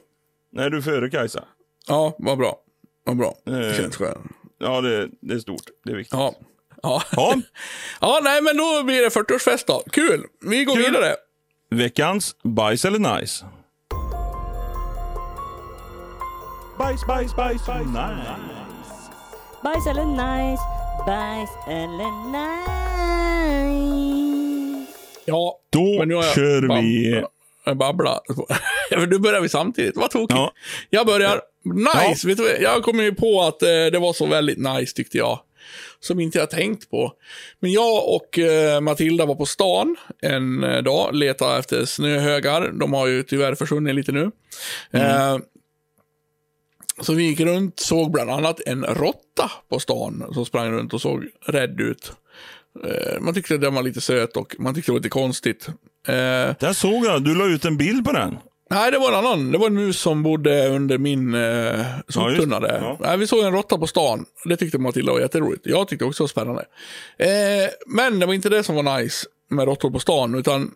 nej 0.51 0.69
du 0.71 0.77
är 0.77 0.81
före 0.81 1.09
Kajsa. 1.09 1.43
Ja, 1.87 2.15
vad 2.19 2.37
bra. 2.37 2.55
Vad 3.05 3.17
bra. 3.17 3.35
Det 3.45 3.67
Eh. 3.69 3.75
känns 3.77 3.95
skönt. 3.95 4.31
Ja, 4.59 4.81
det, 4.81 5.09
det 5.21 5.33
är 5.33 5.39
stort. 5.39 5.61
Det 5.85 5.91
är 5.91 5.95
viktigt. 5.95 6.13
Ja. 6.13 6.35
Ja. 6.83 7.03
Ja, 7.11 7.35
ja, 8.01 8.19
nej 8.23 8.41
men 8.41 8.57
då 8.57 8.83
blir 8.83 9.01
det 9.01 9.09
40-årsfest 9.09 9.63
då. 9.67 9.83
Kul! 9.91 10.23
Vi 10.41 10.63
går 10.63 10.75
Kul. 10.75 10.83
vidare. 10.83 11.15
veckans 11.69 12.35
bajs 12.43 12.85
eller 12.85 13.19
nice? 13.19 13.45
Bajs, 16.77 17.05
bajs, 17.07 17.35
bajs, 17.35 17.67
nice. 17.67 18.35
Bajs 19.63 19.87
eller 19.87 20.05
nice, 20.05 20.63
bajs 21.05 21.49
eller 21.67 22.11
nice. 22.31 22.55
Ja, 25.25 25.59
Då 25.69 25.99
men 25.99 26.07
nu 26.07 26.15
har 26.15 26.23
jag 26.23 26.33
kör 26.35 26.81
vi... 26.81 27.23
Men 28.91 29.09
nu 29.09 29.19
börjar 29.19 29.41
vi 29.41 29.49
samtidigt. 29.49 29.95
Vad 29.95 30.11
tokigt. 30.11 30.37
Ja. 30.37 30.53
Jag 30.89 31.05
börjar. 31.05 31.41
Nice! 31.63 32.27
Vad? 32.27 32.61
jag 32.61 32.83
kom 32.83 32.99
ju 32.99 33.15
på 33.15 33.41
att 33.41 33.61
eh, 33.61 33.67
det 33.67 33.99
var 33.99 34.13
så 34.13 34.25
väldigt 34.25 34.57
nice 34.57 34.95
tyckte 34.95 35.17
jag. 35.17 35.39
Som 35.99 36.19
inte 36.19 36.37
jag 36.37 36.49
tänkt 36.49 36.89
på. 36.89 37.13
Men 37.59 37.71
jag 37.71 38.15
och 38.15 38.39
eh, 38.39 38.81
Matilda 38.81 39.25
var 39.25 39.35
på 39.35 39.45
stan 39.45 39.95
en 40.21 40.63
eh, 40.63 40.81
dag, 40.81 41.15
letade 41.15 41.59
efter 41.59 41.85
snöhögar. 41.85 42.71
De 42.71 42.93
har 42.93 43.07
ju 43.07 43.23
tyvärr 43.23 43.55
försvunnit 43.55 43.95
lite 43.95 44.11
nu. 44.11 44.31
Eh, 44.91 45.37
så 47.01 47.13
vi 47.13 47.23
gick 47.23 47.39
runt, 47.39 47.79
såg 47.79 48.11
bland 48.11 48.29
annat 48.31 48.61
en 48.65 48.83
råtta 48.83 49.51
på 49.69 49.79
stan 49.79 50.29
som 50.33 50.45
sprang 50.45 50.71
runt 50.71 50.93
och 50.93 51.01
såg 51.01 51.27
rädd 51.45 51.81
ut. 51.81 52.11
Eh, 52.83 53.19
man 53.21 53.33
tyckte 53.33 53.57
den 53.57 53.75
var 53.75 53.83
lite 53.83 54.01
söt 54.01 54.37
och 54.37 54.55
man 54.59 54.75
tyckte 54.75 54.91
det 54.91 54.93
var 54.93 54.99
lite 54.99 55.09
konstigt. 55.09 55.67
Eh, 56.07 56.55
Där 56.59 56.73
såg 56.73 57.05
jag, 57.05 57.23
du 57.23 57.35
la 57.35 57.45
ut 57.45 57.65
en 57.65 57.77
bild 57.77 58.05
på 58.05 58.11
den. 58.11 58.37
Nej, 58.69 58.91
det 58.91 58.97
var 58.99 59.07
en 59.07 59.17
annan. 59.25 59.51
Det 59.51 59.57
var 59.57 59.67
en 59.67 59.73
mus 59.73 59.99
som 59.99 60.23
bodde 60.23 60.67
under 60.69 60.97
min 60.97 61.33
eh, 61.33 61.41
Ja, 61.41 61.85
soptunna 62.07 62.59
ja. 62.61 62.97
Nej, 63.01 63.17
vi 63.17 63.27
såg 63.27 63.43
en 63.45 63.51
råtta 63.51 63.77
på 63.77 63.87
stan. 63.87 64.25
Det 64.45 64.57
tyckte 64.57 64.77
Matilda 64.77 65.11
var 65.11 65.19
jätteroligt. 65.19 65.65
Jag 65.65 65.87
tyckte 65.87 66.05
också 66.05 66.23
det 66.23 66.23
var 66.23 66.27
spännande. 66.27 66.65
Eh, 67.17 67.69
men 67.87 68.19
det 68.19 68.25
var 68.25 68.33
inte 68.33 68.49
det 68.49 68.63
som 68.63 68.75
var 68.75 68.97
nice 68.97 69.27
med 69.49 69.65
råttor 69.65 69.91
på 69.91 69.99
stan, 69.99 70.35
utan 70.35 70.71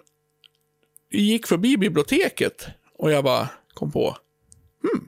vi 1.10 1.22
gick 1.22 1.47
förbi 1.47 1.77
biblioteket 1.77 2.68
och 2.97 3.11
jag 3.11 3.23
bara 3.23 3.47
kom 3.73 3.91
på, 3.91 4.18
hmm, 4.84 5.07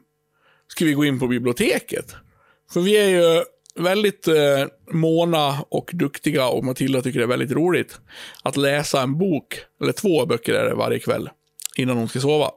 ska 0.68 0.86
vi 0.86 0.94
gå 0.94 1.06
in 1.06 1.20
på 1.20 1.28
biblioteket? 1.28 2.16
För 2.74 2.82
vi 2.82 2.98
är 2.98 3.08
ju 3.10 3.44
väldigt 3.76 4.28
eh, 4.28 4.66
måna 4.92 5.66
och 5.70 5.90
duktiga 5.94 6.48
och 6.48 6.64
Matilda 6.64 7.02
tycker 7.02 7.20
det 7.20 7.26
är 7.26 7.28
väldigt 7.28 7.52
roligt 7.52 8.00
att 8.44 8.58
läsa 8.58 9.02
en 9.02 9.18
bok, 9.18 9.60
eller 9.82 9.92
två 9.92 10.26
böcker 10.26 10.54
är 10.54 10.70
det 10.70 10.76
varje 10.76 11.00
kväll, 11.00 11.30
innan 11.78 11.98
hon 11.98 12.10
ska 12.10 12.20
sova. 12.20 12.52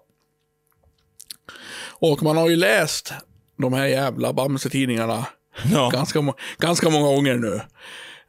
Och 1.86 2.22
man 2.22 2.36
har 2.36 2.48
ju 2.48 2.56
läst 2.56 3.12
de 3.58 3.72
här 3.72 3.86
jävla 3.86 4.32
Bamse-tidningarna 4.32 5.26
Ja. 5.72 5.90
ganska, 5.92 6.34
ganska 6.58 6.90
många 6.90 7.06
gånger 7.06 7.34
nu. 7.34 7.60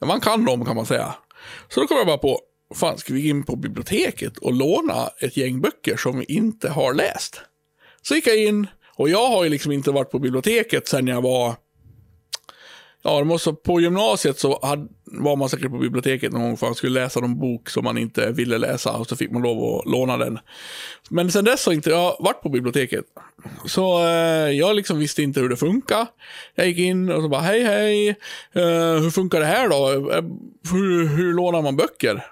Man 0.05 0.21
kan 0.21 0.45
dem 0.45 0.65
kan 0.65 0.75
man 0.75 0.85
säga. 0.85 1.15
Så 1.69 1.81
då 1.81 1.87
kom 1.87 1.97
jag 1.97 2.07
bara 2.07 2.17
på, 2.17 2.39
fan 2.75 2.97
ska 2.97 3.13
vi 3.13 3.21
gå 3.21 3.27
in 3.27 3.43
på 3.43 3.55
biblioteket 3.55 4.37
och 4.37 4.53
låna 4.53 5.09
ett 5.19 5.37
gäng 5.37 5.61
böcker 5.61 5.97
som 5.97 6.19
vi 6.19 6.25
inte 6.25 6.69
har 6.69 6.93
läst? 6.93 7.41
Så 8.01 8.15
gick 8.15 8.27
jag 8.27 8.37
in 8.37 8.67
och 8.97 9.09
jag 9.09 9.27
har 9.27 9.43
ju 9.43 9.49
liksom 9.49 9.71
inte 9.71 9.91
varit 9.91 10.11
på 10.11 10.19
biblioteket 10.19 10.87
sen 10.87 11.07
jag 11.07 11.21
var 11.21 11.55
Ja, 13.07 13.19
det 13.19 13.25
måste, 13.25 13.53
på 13.53 13.81
gymnasiet 13.81 14.39
så 14.39 14.59
hade, 14.61 14.87
var 15.03 15.35
man 15.35 15.49
säkert 15.49 15.71
på 15.71 15.77
biblioteket 15.77 16.31
någon 16.31 16.41
gång 16.41 16.57
för 16.57 16.65
att 16.65 16.69
man 16.69 16.75
skulle 16.75 17.01
läsa 17.01 17.19
någon 17.19 17.39
bok 17.39 17.69
som 17.69 17.83
man 17.83 17.97
inte 17.97 18.31
ville 18.31 18.57
läsa 18.57 18.91
och 18.91 19.07
så 19.07 19.15
fick 19.15 19.31
man 19.31 19.41
lov 19.41 19.79
att 19.79 19.91
låna 19.91 20.17
den. 20.17 20.39
Men 21.09 21.31
sen 21.31 21.45
dess 21.45 21.65
har 21.65 21.73
inte 21.73 21.89
jag 21.89 22.15
varit 22.19 22.41
på 22.41 22.49
biblioteket. 22.49 23.05
Så 23.65 24.03
eh, 24.03 24.51
jag 24.51 24.75
liksom 24.75 24.99
visste 24.99 25.23
inte 25.23 25.39
hur 25.39 25.49
det 25.49 25.57
funkar. 25.57 26.07
Jag 26.55 26.67
gick 26.67 26.77
in 26.77 27.11
och 27.11 27.21
så 27.21 27.29
bara, 27.29 27.41
hej 27.41 27.63
hej, 27.63 28.09
eh, 28.53 29.01
hur 29.01 29.09
funkar 29.09 29.39
det 29.39 29.45
här 29.45 29.69
då? 29.69 30.11
Eh, 30.11 30.23
hur, 30.71 31.07
hur 31.07 31.33
lånar 31.33 31.61
man 31.61 31.75
böcker? 31.75 32.25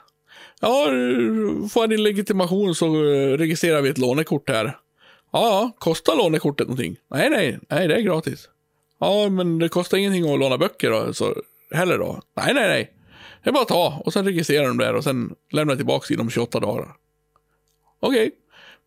Ja, 0.61 0.85
får 1.71 1.83
jag 1.83 1.89
din 1.89 2.03
legitimation 2.03 2.75
så 2.75 2.85
eh, 2.85 3.37
registrerar 3.37 3.81
vi 3.81 3.89
ett 3.89 3.97
lånekort 3.97 4.49
här. 4.49 4.77
Ja, 5.31 5.71
kostar 5.79 6.15
lånekortet 6.15 6.67
någonting? 6.67 6.95
Nej, 7.11 7.29
nej, 7.29 7.59
nej, 7.69 7.87
det 7.87 7.95
är 7.95 8.01
gratis. 8.01 8.49
Ja, 9.03 9.30
men 9.30 9.59
det 9.59 9.69
kostar 9.69 9.97
ingenting 9.97 10.34
att 10.34 10.39
låna 10.39 10.57
böcker 10.57 10.89
då, 10.91 11.13
så, 11.13 11.35
heller 11.71 11.97
då? 11.97 12.21
Nej, 12.38 12.53
nej, 12.53 12.67
nej. 12.67 12.93
Det 13.43 13.49
är 13.49 13.53
bara 13.53 13.61
att 13.61 13.67
ta 13.67 14.01
och 14.05 14.13
sen 14.13 14.25
registrerar 14.25 14.67
de 14.67 14.77
där 14.77 14.93
och 14.95 15.03
sen 15.03 15.34
lämnar 15.51 15.75
tillbaka 15.75 16.13
inom 16.13 16.30
28 16.30 16.59
dagar. 16.59 16.88
Okej. 17.99 18.31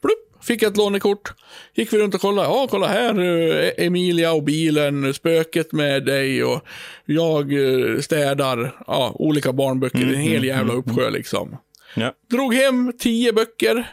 Plupp, 0.03 0.45
fick 0.45 0.63
ett 0.63 0.77
lånekort. 0.77 1.33
Gick 1.75 1.93
vi 1.93 1.99
runt 1.99 2.15
och 2.15 2.21
kollade. 2.21 2.49
Ja, 2.49 2.67
kolla 2.71 2.87
här. 2.87 3.19
eh, 3.21 3.87
Emilia 3.87 4.33
och 4.33 4.43
bilen, 4.43 5.15
spöket 5.15 5.73
med 5.73 6.05
dig 6.05 6.45
och 6.45 6.61
jag 7.05 7.53
eh, 7.53 8.01
städar. 8.01 8.77
Ja, 8.87 9.13
olika 9.15 9.53
barnböcker. 9.53 9.99
en 9.99 10.15
hel 10.15 10.45
jävla 10.45 10.73
uppsjö 10.73 11.11
liksom. 11.11 11.57
Ja. 11.95 12.13
Drog 12.31 12.55
hem 12.55 12.93
tio 12.99 13.33
böcker. 13.33 13.93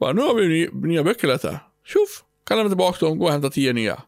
Bara, 0.00 0.12
nu 0.12 0.22
har 0.22 0.34
vi 0.34 0.48
ny, 0.48 0.68
nya 0.72 1.04
böcker 1.04 1.28
läsa. 1.28 1.60
Tjoff! 1.86 2.22
Kan 2.46 2.56
lämna 2.56 2.70
tillbaka 2.70 3.06
dem, 3.06 3.18
gå 3.18 3.24
och 3.24 3.32
hämta 3.32 3.50
tio 3.50 3.72
nya. 3.72 4.02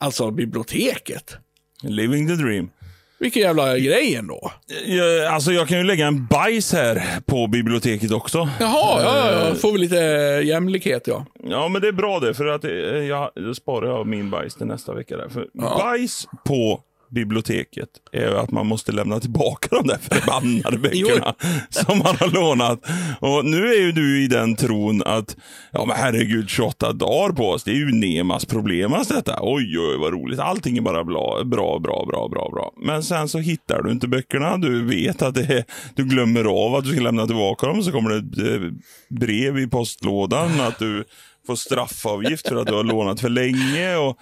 Alltså 0.00 0.30
biblioteket. 0.30 1.36
Living 1.82 2.28
the 2.28 2.34
dream. 2.34 2.70
Vilken 3.18 3.42
jävla 3.42 3.78
grej 3.78 4.14
ändå. 4.14 4.52
Jag, 4.86 5.24
alltså 5.26 5.52
jag 5.52 5.68
kan 5.68 5.78
ju 5.78 5.84
lägga 5.84 6.06
en 6.06 6.26
bajs 6.26 6.72
här 6.72 7.20
på 7.26 7.46
biblioteket 7.46 8.10
också. 8.12 8.38
Jaha, 8.60 9.02
ja, 9.02 9.02
ja, 9.02 9.42
Eh. 9.42 9.48
ja. 9.48 9.54
Får 9.54 9.72
vi 9.72 9.78
lite 9.78 9.96
jämlikhet 10.44 11.06
ja. 11.06 11.26
Ja, 11.44 11.68
men 11.68 11.82
det 11.82 11.88
är 11.88 11.92
bra 11.92 12.20
det, 12.20 12.34
för 12.34 12.46
att 12.46 12.64
eh, 12.64 12.70
jag, 12.70 13.30
sparar 13.56 13.88
jag 13.88 14.06
min 14.06 14.30
bajs 14.30 14.54
till 14.54 14.66
nästa 14.66 14.94
vecka. 14.94 15.16
Där. 15.16 15.28
För 15.28 15.46
Bajs 15.54 16.26
på 16.44 16.80
biblioteket 17.10 17.88
är 18.12 18.28
att 18.28 18.50
man 18.50 18.66
måste 18.66 18.92
lämna 18.92 19.20
tillbaka 19.20 19.68
de 19.70 19.86
där 19.86 19.98
förbannade 19.98 20.78
böckerna 20.78 21.34
som 21.70 21.98
man 21.98 22.16
har 22.16 22.30
lånat. 22.30 22.80
Och 23.20 23.44
nu 23.44 23.68
är 23.68 23.80
ju 23.80 23.92
du 23.92 24.24
i 24.24 24.26
den 24.26 24.56
tron 24.56 25.02
att, 25.02 25.36
ja 25.72 25.84
men 25.84 25.96
herregud, 25.96 26.50
28 26.50 26.92
dagar 26.92 27.32
på 27.32 27.50
oss, 27.50 27.64
det 27.64 27.70
är 27.70 27.74
ju 27.74 27.92
Nemas 27.92 28.44
problemas 28.44 29.08
detta. 29.08 29.38
Oj, 29.40 29.78
oj, 29.78 29.96
vad 29.98 30.12
roligt. 30.12 30.38
Allting 30.38 30.76
är 30.76 30.82
bara 30.82 31.04
bra, 31.04 31.44
bra, 31.44 31.78
bra, 31.78 32.04
bra, 32.08 32.28
bra, 32.28 32.50
bra. 32.52 32.72
Men 32.76 33.02
sen 33.02 33.28
så 33.28 33.38
hittar 33.38 33.82
du 33.82 33.92
inte 33.92 34.08
böckerna. 34.08 34.56
Du 34.56 34.84
vet 34.84 35.22
att 35.22 35.34
det 35.34 35.54
är, 35.54 35.64
du 35.94 36.04
glömmer 36.04 36.44
av 36.44 36.74
att 36.74 36.84
du 36.84 36.90
ska 36.90 37.00
lämna 37.00 37.26
tillbaka 37.26 37.66
dem. 37.66 37.82
Så 37.82 37.92
kommer 37.92 38.10
det 38.10 38.16
ett 38.16 38.62
eh, 38.62 38.70
brev 39.08 39.58
i 39.58 39.66
postlådan 39.66 40.60
att 40.60 40.78
du 40.78 41.04
får 41.46 41.56
straffavgift 41.56 42.48
för 42.48 42.56
att 42.56 42.66
du 42.66 42.74
har 42.74 42.84
lånat 42.84 43.20
för 43.20 43.28
länge. 43.28 43.96
Och, 43.96 44.18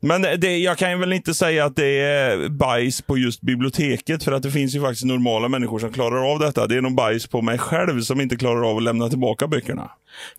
men 0.00 0.22
det, 0.22 0.58
jag 0.58 0.78
kan 0.78 1.00
väl 1.00 1.12
inte 1.12 1.34
säga 1.34 1.64
att 1.64 1.76
det 1.76 2.00
är 2.00 2.48
bajs 2.48 3.02
på 3.02 3.18
just 3.18 3.40
biblioteket, 3.40 4.24
för 4.24 4.32
att 4.32 4.42
det 4.42 4.50
finns 4.50 4.74
ju 4.74 4.80
faktiskt 4.80 5.04
normala 5.04 5.48
människor 5.48 5.78
som 5.78 5.92
klarar 5.92 6.32
av 6.32 6.38
detta. 6.38 6.66
Det 6.66 6.76
är 6.76 6.80
nog 6.80 6.94
bajs 6.94 7.26
på 7.26 7.42
mig 7.42 7.58
själv 7.58 8.00
som 8.00 8.20
inte 8.20 8.36
klarar 8.36 8.70
av 8.70 8.76
att 8.76 8.82
lämna 8.82 9.08
tillbaka 9.08 9.46
böckerna. 9.46 9.90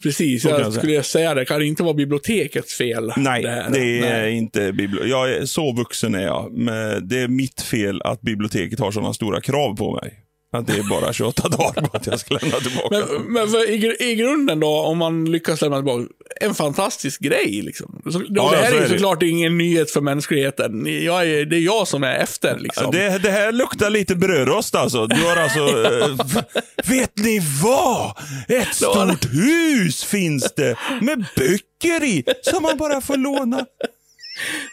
Precis, 0.03 0.45
jag 0.45 0.61
jag 0.61 0.73
skulle 0.73 1.03
säga 1.03 1.33
det. 1.33 1.45
kan 1.45 1.61
inte 1.61 1.83
vara 1.83 1.93
bibliotekets 1.93 2.73
fel. 2.73 3.13
Nej, 3.17 3.43
det, 3.43 3.69
det 3.71 3.99
är 3.99 4.21
Nej. 4.21 4.33
inte 4.33 4.71
bibliotek. 4.71 5.11
Jag 5.11 5.31
är, 5.31 5.45
så 5.45 5.73
vuxen 5.73 6.15
är 6.15 6.23
jag. 6.23 6.51
Men 6.51 7.07
det 7.07 7.19
är 7.19 7.27
mitt 7.27 7.61
fel 7.61 8.01
att 8.01 8.21
biblioteket 8.21 8.79
har 8.79 8.91
sådana 8.91 9.13
stora 9.13 9.41
krav 9.41 9.75
på 9.75 9.95
mig. 9.95 10.28
Att 10.51 10.67
det 10.67 10.73
är 10.73 10.83
bara 10.89 11.13
28 11.13 11.49
dagar 11.49 11.81
på 11.81 11.97
att 11.97 12.07
jag 12.07 12.19
ska 12.19 12.37
lämna 12.41 12.57
tillbaka 12.57 12.89
Men, 13.09 13.23
men 13.33 13.47
för 13.49 13.69
i, 13.69 14.11
i 14.11 14.15
grunden 14.15 14.59
då, 14.59 14.67
om 14.67 14.97
man 14.97 15.25
lyckas 15.25 15.61
lämna 15.61 15.77
tillbaka, 15.77 16.03
en 16.41 16.55
fantastisk 16.55 17.19
grej 17.21 17.61
liksom. 17.61 18.01
Så, 18.11 18.21
Ja, 18.29 18.51
det 18.51 18.57
här 18.57 18.69
så 18.71 18.77
är 18.77 18.81
är 18.81 18.87
såklart 18.87 19.23
ingen 19.23 19.57
nyhet 19.57 19.91
för 19.91 20.01
mänskligheten. 20.01 21.03
Jag 21.03 21.29
är, 21.29 21.45
det 21.45 21.55
är 21.55 21.59
jag 21.59 21.87
som 21.87 22.03
är 22.03 22.15
efter 22.15 22.59
liksom. 22.59 22.91
Det, 22.91 23.17
det 23.17 23.29
här 23.31 23.51
luktar 23.51 23.89
lite 23.89 24.15
brödrost 24.15 24.75
alltså. 24.75 25.07
Du 25.07 25.15
har 25.23 25.35
alltså... 25.35 25.83
eh, 25.83 26.15
f- 26.25 26.63
vet 26.89 27.17
ni 27.17 27.41
vad? 27.63 28.17
Ett 28.47 28.75
stort 28.75 29.25
hus 29.33 30.03
finns 30.03 30.53
det 30.55 30.75
med 31.01 31.25
böcker 31.35 32.03
i 32.03 32.23
som 32.41 32.63
man 32.63 32.77
bara 32.77 33.01
får 33.01 33.17
låna. 33.17 33.65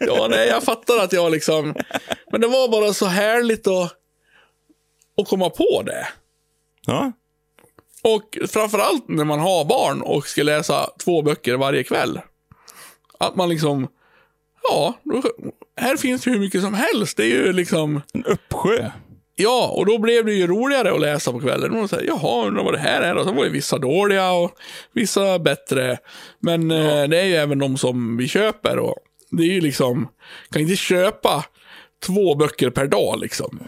Ja, 0.01 0.27
nej, 0.31 0.49
jag 0.49 0.63
fattar 0.63 0.99
att 0.99 1.13
jag 1.13 1.33
liksom... 1.33 1.75
Men 2.33 2.41
det 2.41 2.47
var 2.47 2.69
bara 2.69 2.93
så 2.93 3.07
härligt 3.07 3.67
att, 3.67 3.93
att 5.17 5.29
komma 5.29 5.51
på 5.51 5.83
det. 5.87 6.07
Ja, 6.87 7.13
Och 8.03 8.39
framförallt 8.49 9.09
när 9.09 9.25
man 9.25 9.41
har 9.41 9.65
barn 9.65 10.03
och 10.03 10.27
ska 10.27 10.43
läsa 10.43 10.91
två 11.05 11.23
böcker 11.23 11.55
varje 11.55 11.83
kväll. 11.85 12.21
Att 13.19 13.37
man 13.37 13.49
liksom... 13.49 13.89
Ja, 14.71 14.95
här 15.81 15.97
finns 15.97 16.23
det 16.23 16.31
hur 16.31 16.39
mycket 16.39 16.63
som 16.63 16.75
helst. 16.75 17.17
Det 17.17 17.23
är 17.23 17.29
ju 17.29 17.53
liksom... 17.53 18.01
en 18.13 18.25
uppsjö. 18.25 18.91
Ja, 19.37 19.69
och 19.77 19.87
då 19.87 19.99
blev 19.99 20.25
det 20.25 20.33
ju 20.33 20.47
roligare 20.47 20.95
att 20.95 21.01
läsa 21.01 21.33
på 21.33 21.41
kvällen. 21.41 21.73
Och 21.77 21.91
så 21.91 21.97
här, 21.97 22.03
Jaha, 22.03 22.47
undrar 22.47 22.65
vad 22.65 22.75
det 22.75 22.79
här 22.79 23.03
är. 23.03 23.15
Och 23.17 23.25
så 23.25 23.33
var 23.33 23.45
det 23.45 23.51
vissa 23.51 23.79
dåliga 23.79 24.33
och 24.33 24.51
vissa 24.93 25.39
bättre. 25.39 25.99
Men 26.41 26.71
eh, 26.71 27.05
det 27.09 27.21
är 27.21 27.25
ju 27.25 27.35
även 27.35 27.59
de 27.59 27.77
som 27.79 28.17
vi 28.17 28.29
köper. 28.29 28.79
Och 28.79 28.97
det 29.31 29.43
är 29.43 29.53
ju 29.53 29.61
liksom, 29.61 30.09
kan 30.51 30.63
inte 30.63 30.77
köpa 30.77 31.45
två 32.07 32.35
böcker 32.35 32.71
per 32.71 32.87
dag 32.87 33.21
liksom. 33.21 33.61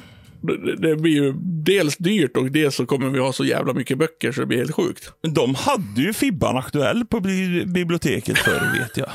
Det, 0.57 0.97
blir 0.97 1.13
ju 1.13 1.33
dels 1.43 1.97
dyrt 1.97 2.37
och 2.37 2.51
dels 2.51 2.75
så 2.75 2.87
kommer 2.87 3.09
vi 3.09 3.19
ha 3.19 3.33
så 3.33 3.45
jävla 3.45 3.73
mycket 3.73 3.99
böcker 3.99 4.33
så 4.33 4.41
det 4.41 4.47
blir 4.47 4.59
helt 4.59 4.75
sjukt. 4.75 5.13
De 5.35 5.55
hade 5.55 6.03
ju 6.03 6.13
Fibban 6.13 6.57
aktuell 6.57 7.07
på 7.07 7.21
bi- 7.21 7.65
biblioteket 7.67 8.39
förr, 8.39 8.79
vet 8.79 8.97
jag. 8.97 9.11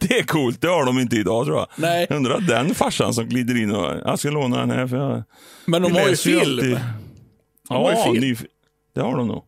Det 0.00 0.18
är 0.18 0.22
coolt, 0.22 0.60
det 0.60 0.68
har 0.68 0.84
de 0.86 0.98
inte 0.98 1.16
idag 1.16 1.46
tror 1.46 1.56
jag. 1.56 1.66
Nej. 1.76 2.06
Jag 2.10 2.16
undrar 2.16 2.40
den 2.40 2.74
farsan 2.74 3.14
som 3.14 3.28
glider 3.28 3.56
in 3.62 3.70
och 3.74 3.94
jag 4.04 4.18
ska 4.18 4.30
låna 4.30 4.58
den 4.60 4.70
här 4.70 4.86
för 4.86 4.96
jag... 4.96 5.22
Men 5.66 5.82
de 5.82 5.92
har 5.92 6.08
ju 6.08 6.16
film. 6.16 6.40
alltid- 6.40 6.78
har 7.68 7.90
ju 7.92 7.96
Ja, 7.98 8.04
film. 8.04 8.20
ny... 8.24 8.36
det 8.94 9.00
har 9.00 9.16
de 9.16 9.28
nog. 9.28 9.44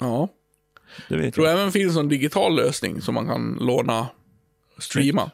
Ja. 0.00 0.28
Det 1.08 1.16
vet 1.16 1.34
tror 1.34 1.46
jag. 1.46 1.58
även 1.58 1.72
finns 1.72 1.96
en 1.96 2.08
digital 2.08 2.56
lösning 2.56 3.00
som 3.00 3.14
man 3.14 3.26
kan 3.26 3.58
låna, 3.60 4.06
streama. 4.78 5.30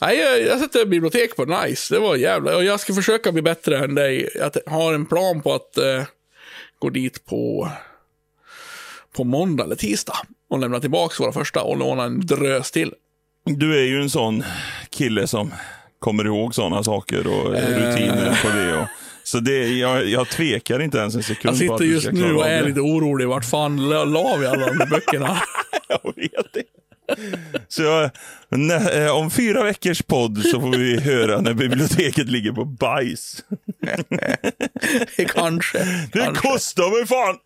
Nej, 0.00 0.18
jag, 0.18 0.42
jag 0.42 0.58
sätter 0.60 0.86
bibliotek 0.86 1.36
på 1.36 1.44
nice. 1.44 1.94
Det 1.94 2.00
var 2.00 2.16
jävla... 2.16 2.56
Och 2.56 2.64
jag 2.64 2.80
ska 2.80 2.94
försöka 2.94 3.32
bli 3.32 3.42
bättre 3.42 3.78
än 3.78 3.94
dig. 3.94 4.28
Jag 4.34 4.72
har 4.72 4.92
en 4.94 5.06
plan 5.06 5.42
på 5.42 5.54
att 5.54 5.76
eh, 5.78 6.02
gå 6.78 6.90
dit 6.90 7.24
på, 7.24 7.70
på 9.16 9.24
måndag 9.24 9.64
eller 9.64 9.76
tisdag 9.76 10.16
och 10.50 10.58
lämna 10.58 10.80
tillbaka 10.80 11.14
våra 11.22 11.32
första 11.32 11.62
och 11.62 11.76
låna 11.76 12.04
en 12.04 12.26
drös 12.26 12.70
till. 12.70 12.94
Du 13.44 13.78
är 13.78 13.84
ju 13.84 14.00
en 14.02 14.10
sån 14.10 14.44
kille 14.90 15.26
som 15.26 15.52
kommer 15.98 16.24
ihåg 16.24 16.54
sådana 16.54 16.82
saker 16.84 17.26
och 17.26 17.56
Eh. 17.56 17.68
rutiner 17.68 18.38
på 18.42 18.48
det. 18.58 18.78
Och, 18.78 18.86
så 19.24 19.40
det, 19.40 19.68
jag, 19.68 20.06
jag 20.06 20.28
tvekar 20.28 20.82
inte 20.82 20.98
ens 20.98 21.14
en 21.14 21.22
sekund 21.22 21.52
Jag 21.52 21.56
sitter 21.58 21.84
just 21.84 22.12
nu 22.12 22.34
och 22.34 22.46
är 22.46 22.64
lite 22.64 22.80
orolig. 22.80 23.28
Vart 23.28 23.44
fan 23.44 23.88
la 23.90 24.36
vi 24.36 24.46
alla 24.46 24.66
de 24.66 24.86
böckerna? 24.90 25.42
Jag 25.88 26.12
vet 26.16 26.52
det. 26.52 26.62
Så 27.68 27.82
jag, 27.82 28.10
nä, 28.48 29.04
eh, 29.04 29.16
om 29.16 29.30
fyra 29.30 29.62
veckors 29.64 30.02
podd 30.02 30.42
så 30.42 30.60
får 30.60 30.70
vi 30.76 31.00
höra 31.00 31.40
när 31.40 31.54
biblioteket 31.54 32.26
ligger 32.28 32.52
på 32.52 32.64
bajs. 32.64 33.44
Kanske. 35.34 35.78
Det 36.12 36.20
kanske. 36.24 36.48
kostar 36.48 36.98
mig 36.98 37.06
fan 37.06 37.36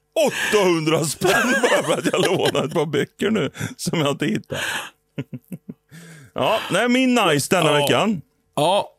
800 0.52 1.04
spänn 1.04 1.54
bara 1.62 1.82
för 1.82 1.92
att 1.92 2.06
jag 2.12 2.26
lånar 2.26 2.64
ett 2.64 2.74
par 2.74 2.86
böcker 2.86 3.30
nu 3.30 3.50
som 3.76 3.98
jag 4.00 4.10
inte 4.10 4.26
hittar. 4.26 4.60
Ja, 6.36 6.58
nej, 6.72 6.88
min 6.88 7.14
nice 7.14 7.56
denna 7.56 7.70
Ja. 7.70 7.76
veckan. 7.86 8.20
Ja, 8.56 8.90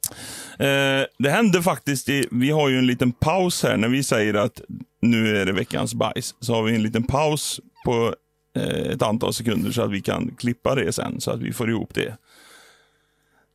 Eh, 0.60 1.06
det 1.20 1.30
hände 1.30 1.64
faktiskt, 1.64 2.10
i, 2.10 2.28
vi 2.32 2.50
har 2.52 2.70
ju 2.70 2.78
en 2.78 2.88
liten 2.88 3.12
paus 3.12 3.64
här 3.64 3.78
när 3.78 3.88
vi 3.88 4.04
säger 4.04 4.34
att 4.34 4.62
nu 5.02 5.38
är 5.42 5.46
det 5.46 5.52
veckans 5.52 5.94
bajs. 5.94 6.36
Så 6.40 6.54
har 6.54 6.64
vi 6.64 6.76
en 6.76 6.84
liten 6.84 7.04
paus 7.04 7.60
på 7.86 8.16
Eh, 8.56 8.92
ett 8.92 9.02
antal 9.02 9.34
sekunder 9.34 9.72
så 9.72 9.82
att 9.82 9.92
vi 9.92 10.02
kan 10.02 10.36
klippa 10.38 10.76
det 10.76 10.94
sen 10.94 11.22
så 11.22 11.32
att 11.32 11.42
vi 11.42 11.54
får 11.54 11.70
ihop 11.70 11.94
det. 11.94 12.18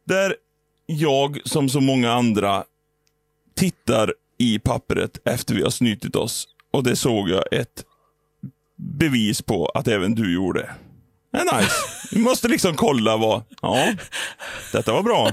Där 0.04 0.34
jag, 0.86 1.40
som 1.44 1.68
så 1.68 1.80
många 1.80 2.12
andra, 2.12 2.64
tittar 3.54 4.14
i 4.38 4.58
pappret 4.58 5.18
efter 5.24 5.54
vi 5.54 5.62
har 5.62 5.70
snytit 5.70 6.16
oss. 6.16 6.48
Och 6.70 6.82
det 6.82 6.96
såg 6.96 7.28
jag 7.28 7.44
ett 7.52 7.84
bevis 8.76 9.42
på 9.42 9.66
att 9.66 9.88
även 9.88 10.14
du 10.14 10.34
gjorde. 10.34 10.70
Det 11.32 11.38
är 11.38 11.58
nice. 11.58 11.74
Vi 12.12 12.20
måste 12.20 12.48
liksom 12.48 12.76
kolla 12.76 13.16
vad... 13.16 13.42
Ja, 13.62 13.94
detta 14.72 14.92
var 14.92 15.02
bra. 15.02 15.30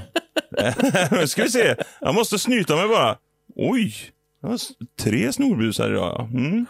Nu 1.18 1.26
ska 1.26 1.42
vi 1.42 1.50
se. 1.50 1.76
Jag 2.00 2.14
måste 2.14 2.38
snyta 2.38 2.76
mig 2.76 2.88
bara. 2.88 3.16
Oj, 3.56 3.94
jag 4.42 4.48
har 4.48 4.58
tre 5.00 5.32
snorbusar 5.32 5.90
idag. 5.90 6.28
Mm. 6.34 6.66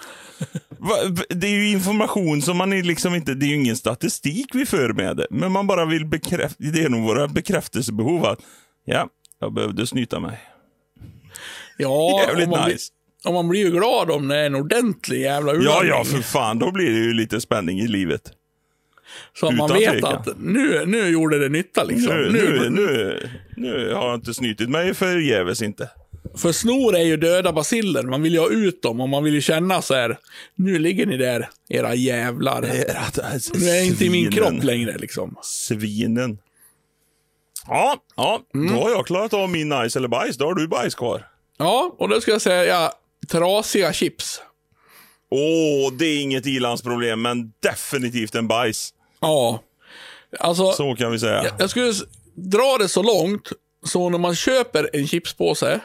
Va- 0.79 1.25
Det 1.29 1.47
är 1.47 1.51
ju 1.51 1.69
information 1.71 2.43
som 2.43 2.57
man 2.57 2.73
är 2.73 2.83
liksom 2.83 3.15
inte... 3.15 3.35
Det 3.35 3.47
är 3.47 3.49
ju 3.49 3.55
ingen 3.55 3.77
statistik 3.77 4.47
vi 4.55 4.67
för 4.67 4.93
med 4.93 5.17
det. 5.17 5.27
Men 5.31 5.53
man 5.53 5.67
bara 5.67 5.85
vill 5.85 6.07
bekräfta... 6.07 6.57
Det 6.59 6.83
är 6.85 6.89
nog 6.89 7.03
våra 7.03 7.29
bekräftelsebehov 7.29 8.25
att 8.27 8.39
ja, 8.85 9.09
jag 9.41 9.53
behövde 9.53 9.87
snyta 9.87 10.21
mig. 10.21 10.39
ja 11.77 12.23
Jävligt 12.27 12.49
man 12.49 12.65
blir, 12.65 12.75
nice. 12.75 12.93
och 13.25 13.33
man 13.35 13.49
blir 13.49 13.61
ju 13.65 13.71
glad 13.71 14.11
om 14.11 14.29
det 14.29 14.37
är 14.37 14.47
en 14.47 14.55
ordentlig 14.55 15.21
jävla 15.21 15.53
Ja, 15.53 15.59
urladdning. 15.59 15.89
ja, 15.91 16.05
för 16.05 16.23
fan. 16.23 16.59
Då 16.59 16.73
blir 16.73 16.91
det 16.91 16.99
ju 16.99 17.13
lite 17.15 17.41
spänning 17.41 17.81
i 17.81 17.89
livet. 17.89 18.23
Så 19.41 19.47
att 19.49 19.55
man 19.57 19.69
vet 19.73 19.91
tvekan. 19.91 20.15
att 20.15 20.29
nu, 20.39 20.85
nu 20.87 21.09
gjorde 21.09 21.39
det 21.39 21.49
nytta 21.49 21.85
liksom. 21.85 22.15
Nu, 22.17 22.31
nu, 22.33 22.71
nu, 22.71 23.21
nu 23.57 23.95
har 23.95 24.07
jag 24.07 24.15
inte 24.15 24.35
snytit 24.35 24.69
mig 24.71 24.95
förgäves 24.95 25.63
inte. 25.63 25.91
För 26.37 26.53
snor 26.53 26.97
är 26.97 27.03
ju 27.05 27.17
döda 27.17 27.53
basiller. 27.53 28.03
Man 28.03 28.23
vill 28.23 28.33
ju 28.33 28.39
ha 28.41 28.49
ut 28.51 28.83
dem 28.83 29.01
och 29.01 29.09
man 29.09 29.25
vill 29.25 29.35
ju 29.35 29.41
känna 29.41 29.83
så 29.83 29.95
här. 29.95 30.19
Nu 30.55 30.79
ligger 30.79 31.07
ni 31.07 31.17
där, 31.17 31.49
era 31.69 31.95
jävlar. 31.95 32.61
Nu 33.55 33.69
är 33.71 33.75
jag 33.75 33.87
inte 33.87 34.05
i 34.05 34.11
min 34.11 34.31
kropp 34.33 34.65
längre 34.65 34.99
liksom. 34.99 35.37
Svinen. 35.43 36.39
Ja, 37.67 37.97
ja 38.17 38.41
Mm. 38.55 38.75
då 38.75 38.83
har 38.83 38.91
jag 38.91 39.07
klarat 39.07 39.35
av 39.35 39.49
min 39.51 39.69
nice 39.69 39.99
eller 39.99 40.09
bajs. 40.09 40.37
Då 40.37 40.45
har 40.45 40.55
du 40.55 40.69
bajs 40.69 40.95
kvar. 40.95 41.27
Ja, 41.59 41.95
och 41.99 42.09
då 42.09 42.21
ska 42.21 42.31
jag 42.31 42.43
säga 42.43 42.65
ja, 42.65 42.93
trasiga 43.29 43.93
chips. 43.93 44.41
Åh, 45.31 45.93
det 45.93 46.05
är 46.07 46.21
inget 46.23 46.47
ilandsproblem, 46.47 47.23
men 47.23 47.53
definitivt 47.63 48.35
en 48.35 48.49
bajs. 48.49 48.91
Ja. 49.21 49.63
Alltså, 50.41 50.73
Så 50.73 50.95
kan 50.95 51.13
vi 51.13 51.19
säga. 51.19 51.45
jag, 51.45 51.53
jag 51.59 51.71
skulle 51.71 51.93
dra 52.35 52.77
det 52.79 52.89
så 52.89 53.03
långt 53.03 53.49
så 53.87 54.09
när 54.09 54.19
man 54.19 54.35
köper 54.35 54.91
en 54.93 55.07
chipspåse 55.09 55.81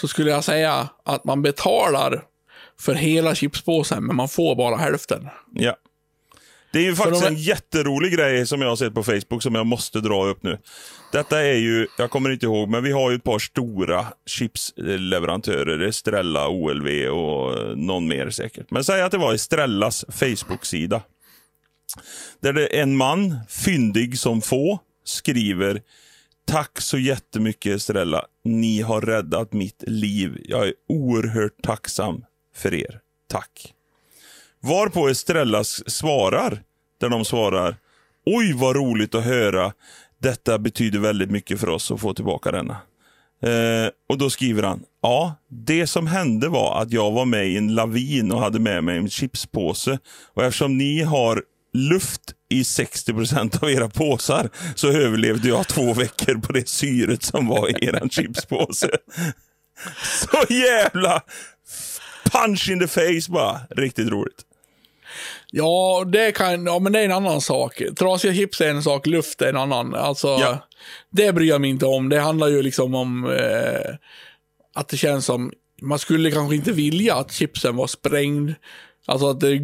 så 0.00 0.08
skulle 0.08 0.30
jag 0.30 0.44
säga 0.44 0.88
att 1.04 1.24
man 1.24 1.42
betalar 1.42 2.22
för 2.80 2.94
hela 2.94 3.34
chipspåsen 3.34 4.04
men 4.04 4.16
man 4.16 4.28
får 4.28 4.56
bara 4.56 4.76
hälften. 4.76 5.28
Ja. 5.54 5.76
Det 6.72 6.78
är 6.78 6.82
ju 6.82 6.94
faktiskt 6.94 7.22
de 7.22 7.28
en 7.28 7.36
jätterolig 7.36 8.12
grej 8.12 8.46
som 8.46 8.62
jag 8.62 8.68
har 8.68 8.76
sett 8.76 8.94
på 8.94 9.02
Facebook 9.02 9.42
som 9.42 9.54
jag 9.54 9.66
måste 9.66 10.00
dra 10.00 10.26
upp 10.26 10.42
nu. 10.42 10.58
Detta 11.12 11.40
är 11.40 11.54
ju, 11.54 11.86
jag 11.98 12.10
kommer 12.10 12.30
inte 12.30 12.46
ihåg, 12.46 12.68
men 12.68 12.84
vi 12.84 12.92
har 12.92 13.10
ju 13.10 13.16
ett 13.16 13.24
par 13.24 13.38
stora 13.38 14.06
chipsleverantörer. 14.26 15.88
Estrella, 15.88 16.48
OLV 16.48 16.86
och 17.10 17.78
någon 17.78 18.08
mer 18.08 18.30
säkert. 18.30 18.70
Men 18.70 18.84
säg 18.84 19.02
att 19.02 19.10
det 19.12 19.18
var 19.18 19.34
Estrellas 19.34 20.04
Facebook-sida. 20.08 21.02
Där 22.40 22.52
det 22.52 22.76
är 22.78 22.82
en 22.82 22.96
man, 22.96 23.36
fyndig 23.48 24.18
som 24.18 24.42
få, 24.42 24.78
skriver 25.04 25.82
Tack 26.46 26.80
så 26.80 26.98
jättemycket 26.98 27.76
Estrella. 27.76 28.24
Ni 28.44 28.80
har 28.80 29.00
räddat 29.00 29.52
mitt 29.52 29.84
liv. 29.86 30.40
Jag 30.44 30.68
är 30.68 30.74
oerhört 30.88 31.62
tacksam 31.62 32.24
för 32.56 32.74
er. 32.74 33.00
Tack. 33.28 33.74
Varpå 34.60 35.08
Estrella 35.08 35.64
svarar, 35.64 36.62
där 37.00 37.08
de 37.08 37.24
svarar 37.24 37.76
Oj 38.26 38.52
vad 38.52 38.76
roligt 38.76 39.14
att 39.14 39.24
höra. 39.24 39.72
Detta 40.18 40.58
betyder 40.58 40.98
väldigt 40.98 41.30
mycket 41.30 41.60
för 41.60 41.68
oss 41.68 41.90
att 41.90 42.00
få 42.00 42.14
tillbaka 42.14 42.52
denna. 42.52 42.76
Eh, 43.42 43.90
och 44.08 44.18
då 44.18 44.30
skriver 44.30 44.62
han, 44.62 44.84
ja, 45.02 45.34
det 45.48 45.86
som 45.86 46.06
hände 46.06 46.48
var 46.48 46.82
att 46.82 46.92
jag 46.92 47.10
var 47.10 47.24
med 47.24 47.46
i 47.46 47.56
en 47.56 47.74
lavin 47.74 48.32
och 48.32 48.40
hade 48.40 48.58
med 48.58 48.84
mig 48.84 48.98
en 48.98 49.10
chipspåse. 49.10 49.98
Och 50.34 50.44
eftersom 50.44 50.78
ni 50.78 51.02
har 51.02 51.42
luft 51.76 52.20
i 52.50 52.62
60% 52.62 53.62
av 53.62 53.70
era 53.70 53.88
påsar 53.88 54.48
så 54.74 54.88
överlevde 54.92 55.48
jag 55.48 55.68
två 55.68 55.94
veckor 55.94 56.34
på 56.34 56.52
det 56.52 56.68
syret 56.68 57.22
som 57.22 57.46
var 57.48 57.68
i 57.68 57.86
er 57.86 58.08
chipspåse. 58.08 58.90
Så 60.20 60.52
jävla 60.54 61.22
punch 62.32 62.68
in 62.70 62.80
the 62.80 62.86
face 62.86 63.32
bara. 63.32 63.60
Riktigt 63.70 64.08
roligt. 64.08 64.42
Ja, 65.50 66.04
det 66.12 66.32
kan, 66.32 66.66
ja, 66.66 66.78
men 66.78 66.92
det 66.92 67.00
är 67.00 67.04
en 67.04 67.12
annan 67.12 67.40
sak. 67.40 67.82
Trasiga 67.98 68.34
chips 68.34 68.60
är 68.60 68.68
en 68.68 68.82
sak, 68.82 69.06
luft 69.06 69.42
är 69.42 69.48
en 69.48 69.56
annan. 69.56 69.94
Alltså, 69.94 70.28
Ja. 70.28 70.66
det 71.10 71.32
bryr 71.32 71.48
jag 71.48 71.60
mig 71.60 71.70
inte 71.70 71.86
om. 71.86 72.08
Det 72.08 72.20
handlar 72.20 72.48
ju 72.48 72.62
liksom 72.62 72.94
om 72.94 73.30
eh, 73.30 73.94
att 74.74 74.88
det 74.88 74.96
känns 74.96 75.24
som 75.24 75.52
man 75.82 75.98
skulle 75.98 76.30
kanske 76.30 76.56
inte 76.56 76.72
vilja 76.72 77.14
att 77.14 77.32
chipsen 77.32 77.76
var 77.76 77.86
sprängd. 77.86 78.54
Alltså 79.06 79.28
att 79.30 79.40
det, 79.40 79.60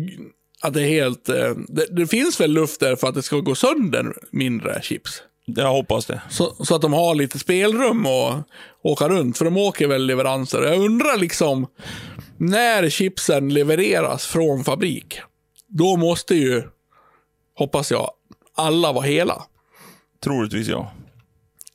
att 0.63 0.75
det 0.75 0.83
är 0.83 0.87
helt... 0.89 1.29
eh, 1.29 1.51
Det, 1.69 1.87
det 1.97 2.07
finns 2.07 2.41
väl 2.41 2.51
luft 2.53 2.81
där 2.81 2.97
för 2.97 3.09
att 3.09 3.15
det 3.15 3.23
ska 3.23 3.37
gå 3.37 3.55
sönder 3.55 4.15
mindre 4.31 4.83
chips. 4.83 5.23
Jag 5.45 5.73
hoppas 5.73 6.07
det. 6.07 6.23
Så, 6.31 6.65
så 6.65 6.75
att 6.75 6.83
de 6.83 6.93
har 6.93 7.15
lite 7.15 7.39
spelrum 7.39 8.07
och 8.07 8.33
åka 8.83 9.09
runt, 9.09 9.39
för 9.39 9.45
de 9.45 9.57
åker 9.57 9.87
väl 9.87 10.07
leveranser. 10.07 10.63
Jag 10.63 10.79
undrar 10.85 11.17
liksom, 11.19 11.67
när 12.37 12.91
chipsen 12.91 13.55
levereras 13.55 14.27
från 14.27 14.65
fabrik, 14.65 15.21
då 15.69 15.97
måste 15.97 16.35
ju, 16.35 16.63
hoppas 17.59 17.91
jag, 17.91 18.11
alla 18.57 18.93
vara 18.93 19.05
hela. 19.05 19.43
Troligtvis 20.25 20.69
ja. 20.69 20.93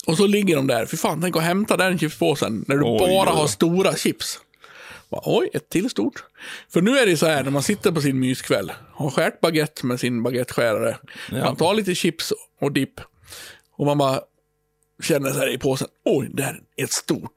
Och 0.07 0.17
så 0.17 0.27
ligger 0.27 0.55
de 0.55 0.67
där, 0.67 0.85
för 0.85 0.97
fan, 0.97 1.21
tänk 1.21 1.35
att 1.35 1.43
hämta 1.43 1.77
den 1.77 1.99
chipspåsen 1.99 2.65
när 2.67 2.75
du 2.75 2.83
Oj, 2.83 2.99
bara 2.99 3.31
oj, 3.31 3.37
har 3.39 3.47
stora 3.47 3.95
chips. 3.95 4.39
Bara, 5.11 5.21
Oj, 5.25 5.49
ett 5.53 5.69
till 5.69 5.89
stort. 5.89 6.23
För 6.73 6.81
nu 6.81 6.97
är 6.97 7.05
det 7.05 7.17
så 7.17 7.25
här 7.25 7.43
när 7.43 7.51
man 7.51 7.63
sitter 7.63 7.91
på 7.91 8.01
sin 8.01 8.19
myskväll, 8.19 8.71
har 8.93 9.09
skärt 9.09 9.41
baguette 9.41 9.85
med 9.85 9.99
sin 9.99 10.23
baguetteskärare, 10.23 10.97
Ja. 11.31 11.37
man 11.37 11.55
tar 11.55 11.73
lite 11.73 11.95
chips 11.95 12.33
och 12.61 12.71
dipp 12.71 12.93
och 13.77 13.85
man 13.85 13.97
bara 13.97 14.19
känner 15.03 15.31
så 15.31 15.39
här 15.39 15.49
i 15.53 15.57
påsen, 15.57 15.87
oj, 16.05 16.29
det 16.33 16.43
här 16.43 16.59
är 16.77 16.83
ett 16.83 16.91
stort. 16.91 17.33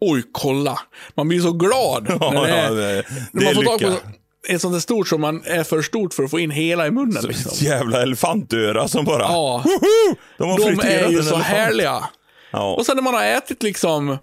Oj, 0.00 0.22
kolla. 0.32 0.78
Man 1.14 1.28
blir 1.28 1.40
så 1.40 1.52
glad 1.52 2.08
när 2.20 2.42
det 2.46 2.48
är, 2.48 2.64
Ja, 2.64 2.70
det, 2.74 3.04
när 3.32 3.44
man 3.44 3.54
får 3.54 3.62
tag 3.62 3.80
på 3.80 3.88
lycka. 3.88 4.02
ett 4.48 4.60
sånt 4.60 4.74
där 4.74 4.80
stort 4.80 5.08
som 5.08 5.20
man 5.20 5.42
är 5.44 5.64
för 5.64 5.82
stort 5.82 6.14
för 6.14 6.22
att 6.22 6.30
få 6.30 6.38
in 6.38 6.50
hela 6.50 6.86
i 6.86 6.90
munnen. 6.90 7.22
Så 7.22 7.28
Liksom. 7.28 7.66
jävla 7.66 8.02
elefantöra 8.02 8.88
som 8.88 9.04
bara... 9.04 9.22
Ja. 9.22 9.62
Woho! 9.64 10.16
De 10.38 10.50
har 10.50 10.58
De 10.58 10.64
är 10.88 11.08
ju 11.08 11.16
så 11.22 11.34
elefant. 11.34 11.44
härliga. 11.44 12.08
Ja. 12.50 12.74
Och 12.74 12.86
sen 12.86 12.96
när 12.96 13.02
man 13.02 13.14
har 13.14 13.24
ätit 13.24 13.62
liksom, 13.62 14.18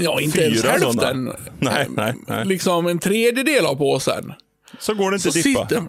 ja 0.00 0.20
inte 0.20 0.40
ens 0.40 0.62
Fyra 0.62 0.70
hälften. 0.70 0.92
sådana. 0.92 1.36
Nej, 1.58 1.86
nej, 1.90 2.14
nej. 2.26 2.44
Liksom 2.46 2.86
en 2.86 2.98
tredjedel 2.98 3.66
av 3.66 3.74
påsen. 3.74 4.32
Så 4.78 4.94
går 4.94 5.10
det 5.10 5.14
inte 5.14 5.32
Så 5.32 5.38
att 5.38 5.44
dippa. 5.44 5.68
sitter, 5.68 5.82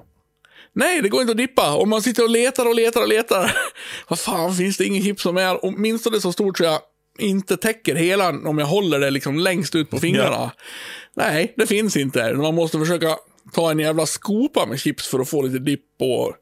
nej, 0.74 1.02
det 1.02 1.10
går 1.10 1.22
inte 1.22 1.32
att 1.32 1.38
dippa. 1.38 1.76
Och 1.76 1.88
man 1.88 2.02
sitter 2.02 2.24
och 2.24 2.30
letar 2.30 2.66
och 2.66 2.76
letar 2.76 3.02
och 3.02 3.08
letar. 3.08 3.52
Vad 4.10 4.20
fan, 4.20 4.56
finns 4.56 4.78
det 4.78 4.86
ingen 4.86 5.04
chips 5.04 5.22
som 5.22 5.38
är 5.38 5.66
åtminstone 5.66 6.22
så 6.22 6.32
stort 6.32 6.58
så 6.58 6.64
jag 6.64 6.80
inte 7.20 7.58
täcker 7.58 7.96
hela 7.96 8.30
om 8.30 8.58
jag 8.58 8.66
håller 8.68 9.00
det 9.00 9.10
liksom 9.10 9.40
längst 9.40 9.76
ut 9.76 9.90
på 9.90 10.00
fingrarna? 10.00 10.52
Nej, 11.16 11.54
det 11.58 11.68
finns 11.68 11.98
inte. 11.98 12.34
Man 12.34 12.56
måste 12.56 12.80
försöka 12.80 13.18
ta 13.54 13.72
en 13.72 13.80
jävla 13.80 14.06
skopa 14.06 14.66
med 14.66 14.80
chips 14.80 15.08
för 15.08 15.20
att 15.20 15.30
få 15.30 15.42
lite 15.42 15.60
dipp 15.60 15.82
och 16.00 16.34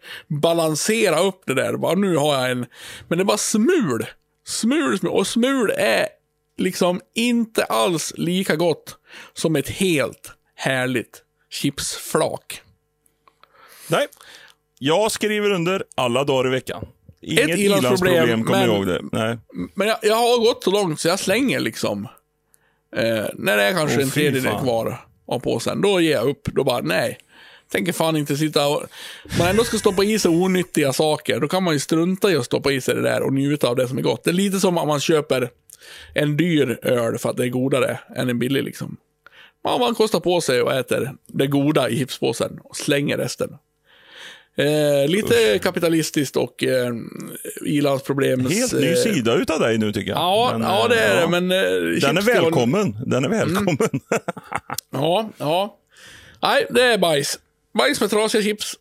balansera 0.41 1.19
upp 1.19 1.41
det 1.45 1.53
där. 1.53 1.77
Bara, 1.77 1.95
nu 1.95 2.15
har 2.15 2.33
jag 2.41 2.51
en... 2.51 2.65
Men 3.07 3.17
det 3.17 3.21
är 3.21 3.25
bara 3.25 3.37
smul. 3.37 4.05
Smul, 4.47 4.99
smul. 4.99 5.11
Och 5.11 5.27
smul 5.27 5.71
är 5.77 6.07
liksom 6.57 7.01
inte 7.15 7.63
alls 7.63 8.13
lika 8.17 8.55
gott 8.55 8.97
som 9.33 9.55
ett 9.55 9.69
helt 9.69 10.31
härligt 10.55 11.21
chipsflak. 11.49 12.61
Nej. 13.87 14.07
Jag 14.79 15.11
skriver 15.11 15.51
under 15.51 15.83
alla 15.95 16.23
dagar 16.23 16.47
i 16.47 16.51
veckan. 16.51 16.87
Inget 17.21 17.49
Ett 17.49 17.59
ilandsproblem, 17.59 18.43
kommer 18.43 18.59
jag 18.61 18.67
men- 18.69 18.75
ihåg 18.75 18.87
det. 18.87 19.01
Nej. 19.11 19.37
Men 19.75 19.87
jag, 19.87 19.97
jag 20.01 20.15
har 20.15 20.37
gått 20.39 20.63
så 20.63 20.71
långt 20.71 20.99
så 20.99 21.07
jag 21.07 21.19
slänger 21.19 21.59
liksom. 21.59 22.07
Eh, 22.95 23.25
när 23.33 23.57
det 23.57 23.63
är 23.63 23.73
kanske 23.73 23.97
Åh, 23.97 24.03
en 24.03 24.11
tredjedel 24.11 24.59
kvar 24.59 25.05
av 25.27 25.39
påsen, 25.39 25.81
då 25.81 26.01
ger 26.01 26.11
jag 26.11 26.29
upp. 26.29 26.45
Då 26.45 26.63
bara, 26.63 26.81
nej. 26.81 27.17
Tänker 27.71 27.93
fan 27.93 28.17
inte 28.17 28.37
sitta 28.37 28.67
och... 28.67 28.83
Man 29.39 29.47
ändå 29.47 29.63
ska 29.63 29.77
stoppa 29.77 30.03
i 30.03 30.19
sig 30.19 30.31
onyttiga 30.31 30.93
saker. 30.93 31.39
Då 31.39 31.47
kan 31.47 31.63
man 31.63 31.73
ju 31.73 31.79
strunta 31.79 32.31
i 32.31 32.35
att 32.35 32.45
stoppa 32.45 32.71
i 32.71 32.81
sig 32.81 32.95
det 32.95 33.01
där 33.01 33.21
och 33.23 33.33
njuta 33.33 33.67
av 33.67 33.75
det 33.75 33.87
som 33.87 33.97
är 33.97 34.01
gott. 34.01 34.23
Det 34.23 34.29
är 34.29 34.33
lite 34.33 34.59
som 34.59 34.77
om 34.77 34.87
man 34.87 34.99
köper 34.99 35.49
en 36.13 36.37
dyr 36.37 36.79
öl 36.81 37.17
för 37.17 37.29
att 37.29 37.37
det 37.37 37.43
är 37.45 37.49
godare 37.49 37.99
än 38.15 38.29
en 38.29 38.39
billig 38.39 38.63
liksom. 38.63 38.97
Man, 39.63 39.79
man 39.79 39.95
kostar 39.95 40.19
på 40.19 40.41
sig 40.41 40.61
och 40.61 40.73
äter 40.73 41.11
det 41.27 41.47
goda 41.47 41.89
i 41.89 41.97
chipspåsen 41.97 42.59
och 42.63 42.75
slänger 42.77 43.17
resten. 43.17 43.49
Eh, 44.57 45.07
lite 45.09 45.59
kapitalistiskt 45.63 46.35
och 46.35 46.63
eh, 46.63 46.93
ilandsproblems... 47.65 48.53
Helt 48.53 48.73
ny 48.73 48.87
eh, 48.91 48.95
sida 48.95 49.33
utav 49.33 49.59
dig 49.59 49.77
nu 49.77 49.93
tycker 49.93 50.11
jag. 50.11 50.19
Ja, 50.19 50.49
Men, 50.53 50.61
ja 50.61 50.83
eh, 50.83 50.89
det 50.89 50.99
är 50.99 51.15
ja. 51.15 51.21
det, 51.21 51.27
men... 51.41 51.51
eh, 51.51 51.99
Den 52.01 52.17
är 52.17 52.21
välkommen. 52.21 52.97
Den 53.05 53.25
är 53.25 53.29
välkommen. 53.29 53.77
Ja, 54.91 55.29
ja. 55.37 55.77
Nej, 56.41 56.67
det 56.69 56.81
är 56.81 56.97
bajs. 56.97 57.39
Bajs 57.77 58.01
med 58.01 58.09
trasiga 58.09 58.41
chips. 58.43 58.73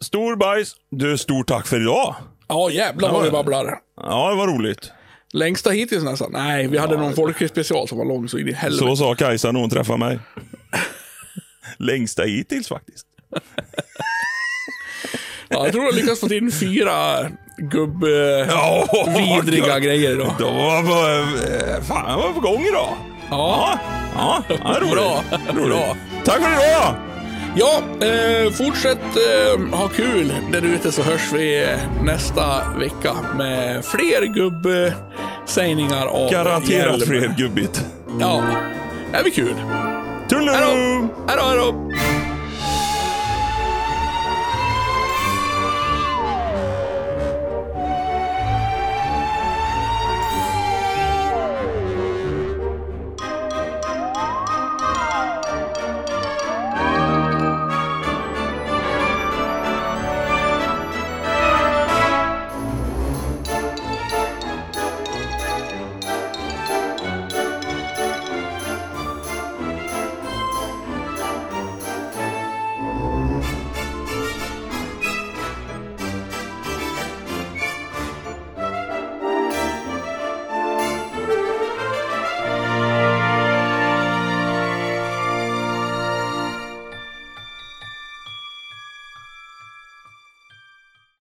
Stor 0.00 0.36
bajs. 0.36 0.76
Du, 0.90 1.18
stort 1.18 1.46
tack 1.48 1.66
för 1.66 1.80
idag. 1.80 2.14
Ja, 2.48 2.70
jävlar 2.70 3.08
vad 3.08 3.18
Ja, 3.18 3.22
vi 3.22 3.26
ja. 3.28 3.32
babblar. 3.32 3.78
Ja, 3.96 4.30
det 4.30 4.36
var 4.36 4.46
roligt. 4.46 4.92
Längsta 5.32 5.70
hittills 5.70 6.04
nästan. 6.04 6.32
Nej, 6.32 6.66
vi 6.68 6.78
hade 6.78 6.96
någon 6.96 7.14
folkspecial 7.14 7.88
som 7.88 7.98
var 7.98 8.04
lång 8.04 8.28
så 8.28 8.38
in 8.38 8.48
i 8.48 8.52
helvete. 8.52 8.84
Så 8.86 8.96
sa 8.96 9.14
Kajsa 9.14 9.52
när 9.52 9.60
hon 9.60 9.70
träffade 9.70 9.98
mig. 9.98 10.18
Längsta 11.78 12.22
hittills 12.22 12.68
faktiskt. 12.68 13.06
Ja, 15.48 15.64
jag 15.64 15.72
tror 15.72 15.84
jag 15.84 15.94
lyckas 15.94 16.20
få 16.20 16.34
in 16.34 16.52
fyra 16.52 17.26
gubb... 17.58 18.04
eh, 18.04 18.10
Ja, 18.48 19.78
grejer 19.78 20.16
då. 20.16 20.34
De 20.38 20.56
var 20.56 20.82
på, 20.82 21.46
eh, 21.46 21.82
fan, 21.82 22.10
jag 22.10 22.16
var 22.18 22.32
på 22.32 22.40
gång 22.40 22.62
idag. 22.66 22.96
Ja. 23.30 23.78
Ja, 24.14 24.42
ja, 24.48 24.56
ja 24.64 24.80
roligt. 24.80 24.92
Bra. 24.94 25.22
roligt. 25.54 25.68
Bra. 25.68 25.96
Tack 26.24 26.42
för 26.42 26.68
idag. 26.68 26.94
Ja, 27.56 27.82
eh, 28.00 28.52
fortsätt 28.52 28.98
eh, 28.98 29.78
ha 29.78 29.88
kul 29.88 30.32
där 30.52 30.64
ute 30.64 30.92
så 30.92 31.02
hörs 31.02 31.32
vi 31.32 31.62
eh, 31.62 32.02
nästa 32.04 32.44
vecka 32.78 33.12
med 33.36 33.84
fler 33.84 34.26
gubbsägningar 34.34 36.06
av 36.06 36.30
Garanterat 36.30 36.68
hjälm. 36.68 37.00
fler 37.06 37.34
gubbigt. 37.38 37.84
Ja, 38.20 38.42
det 39.12 39.22
blir 39.22 39.32
kul. 39.32 39.54
Tullu! 40.28 40.52
Hej 40.52 40.60
då! 40.60 41.08
Hej 41.28 41.36
då, 41.36 41.42
hej 41.44 41.56
då! 41.58 41.90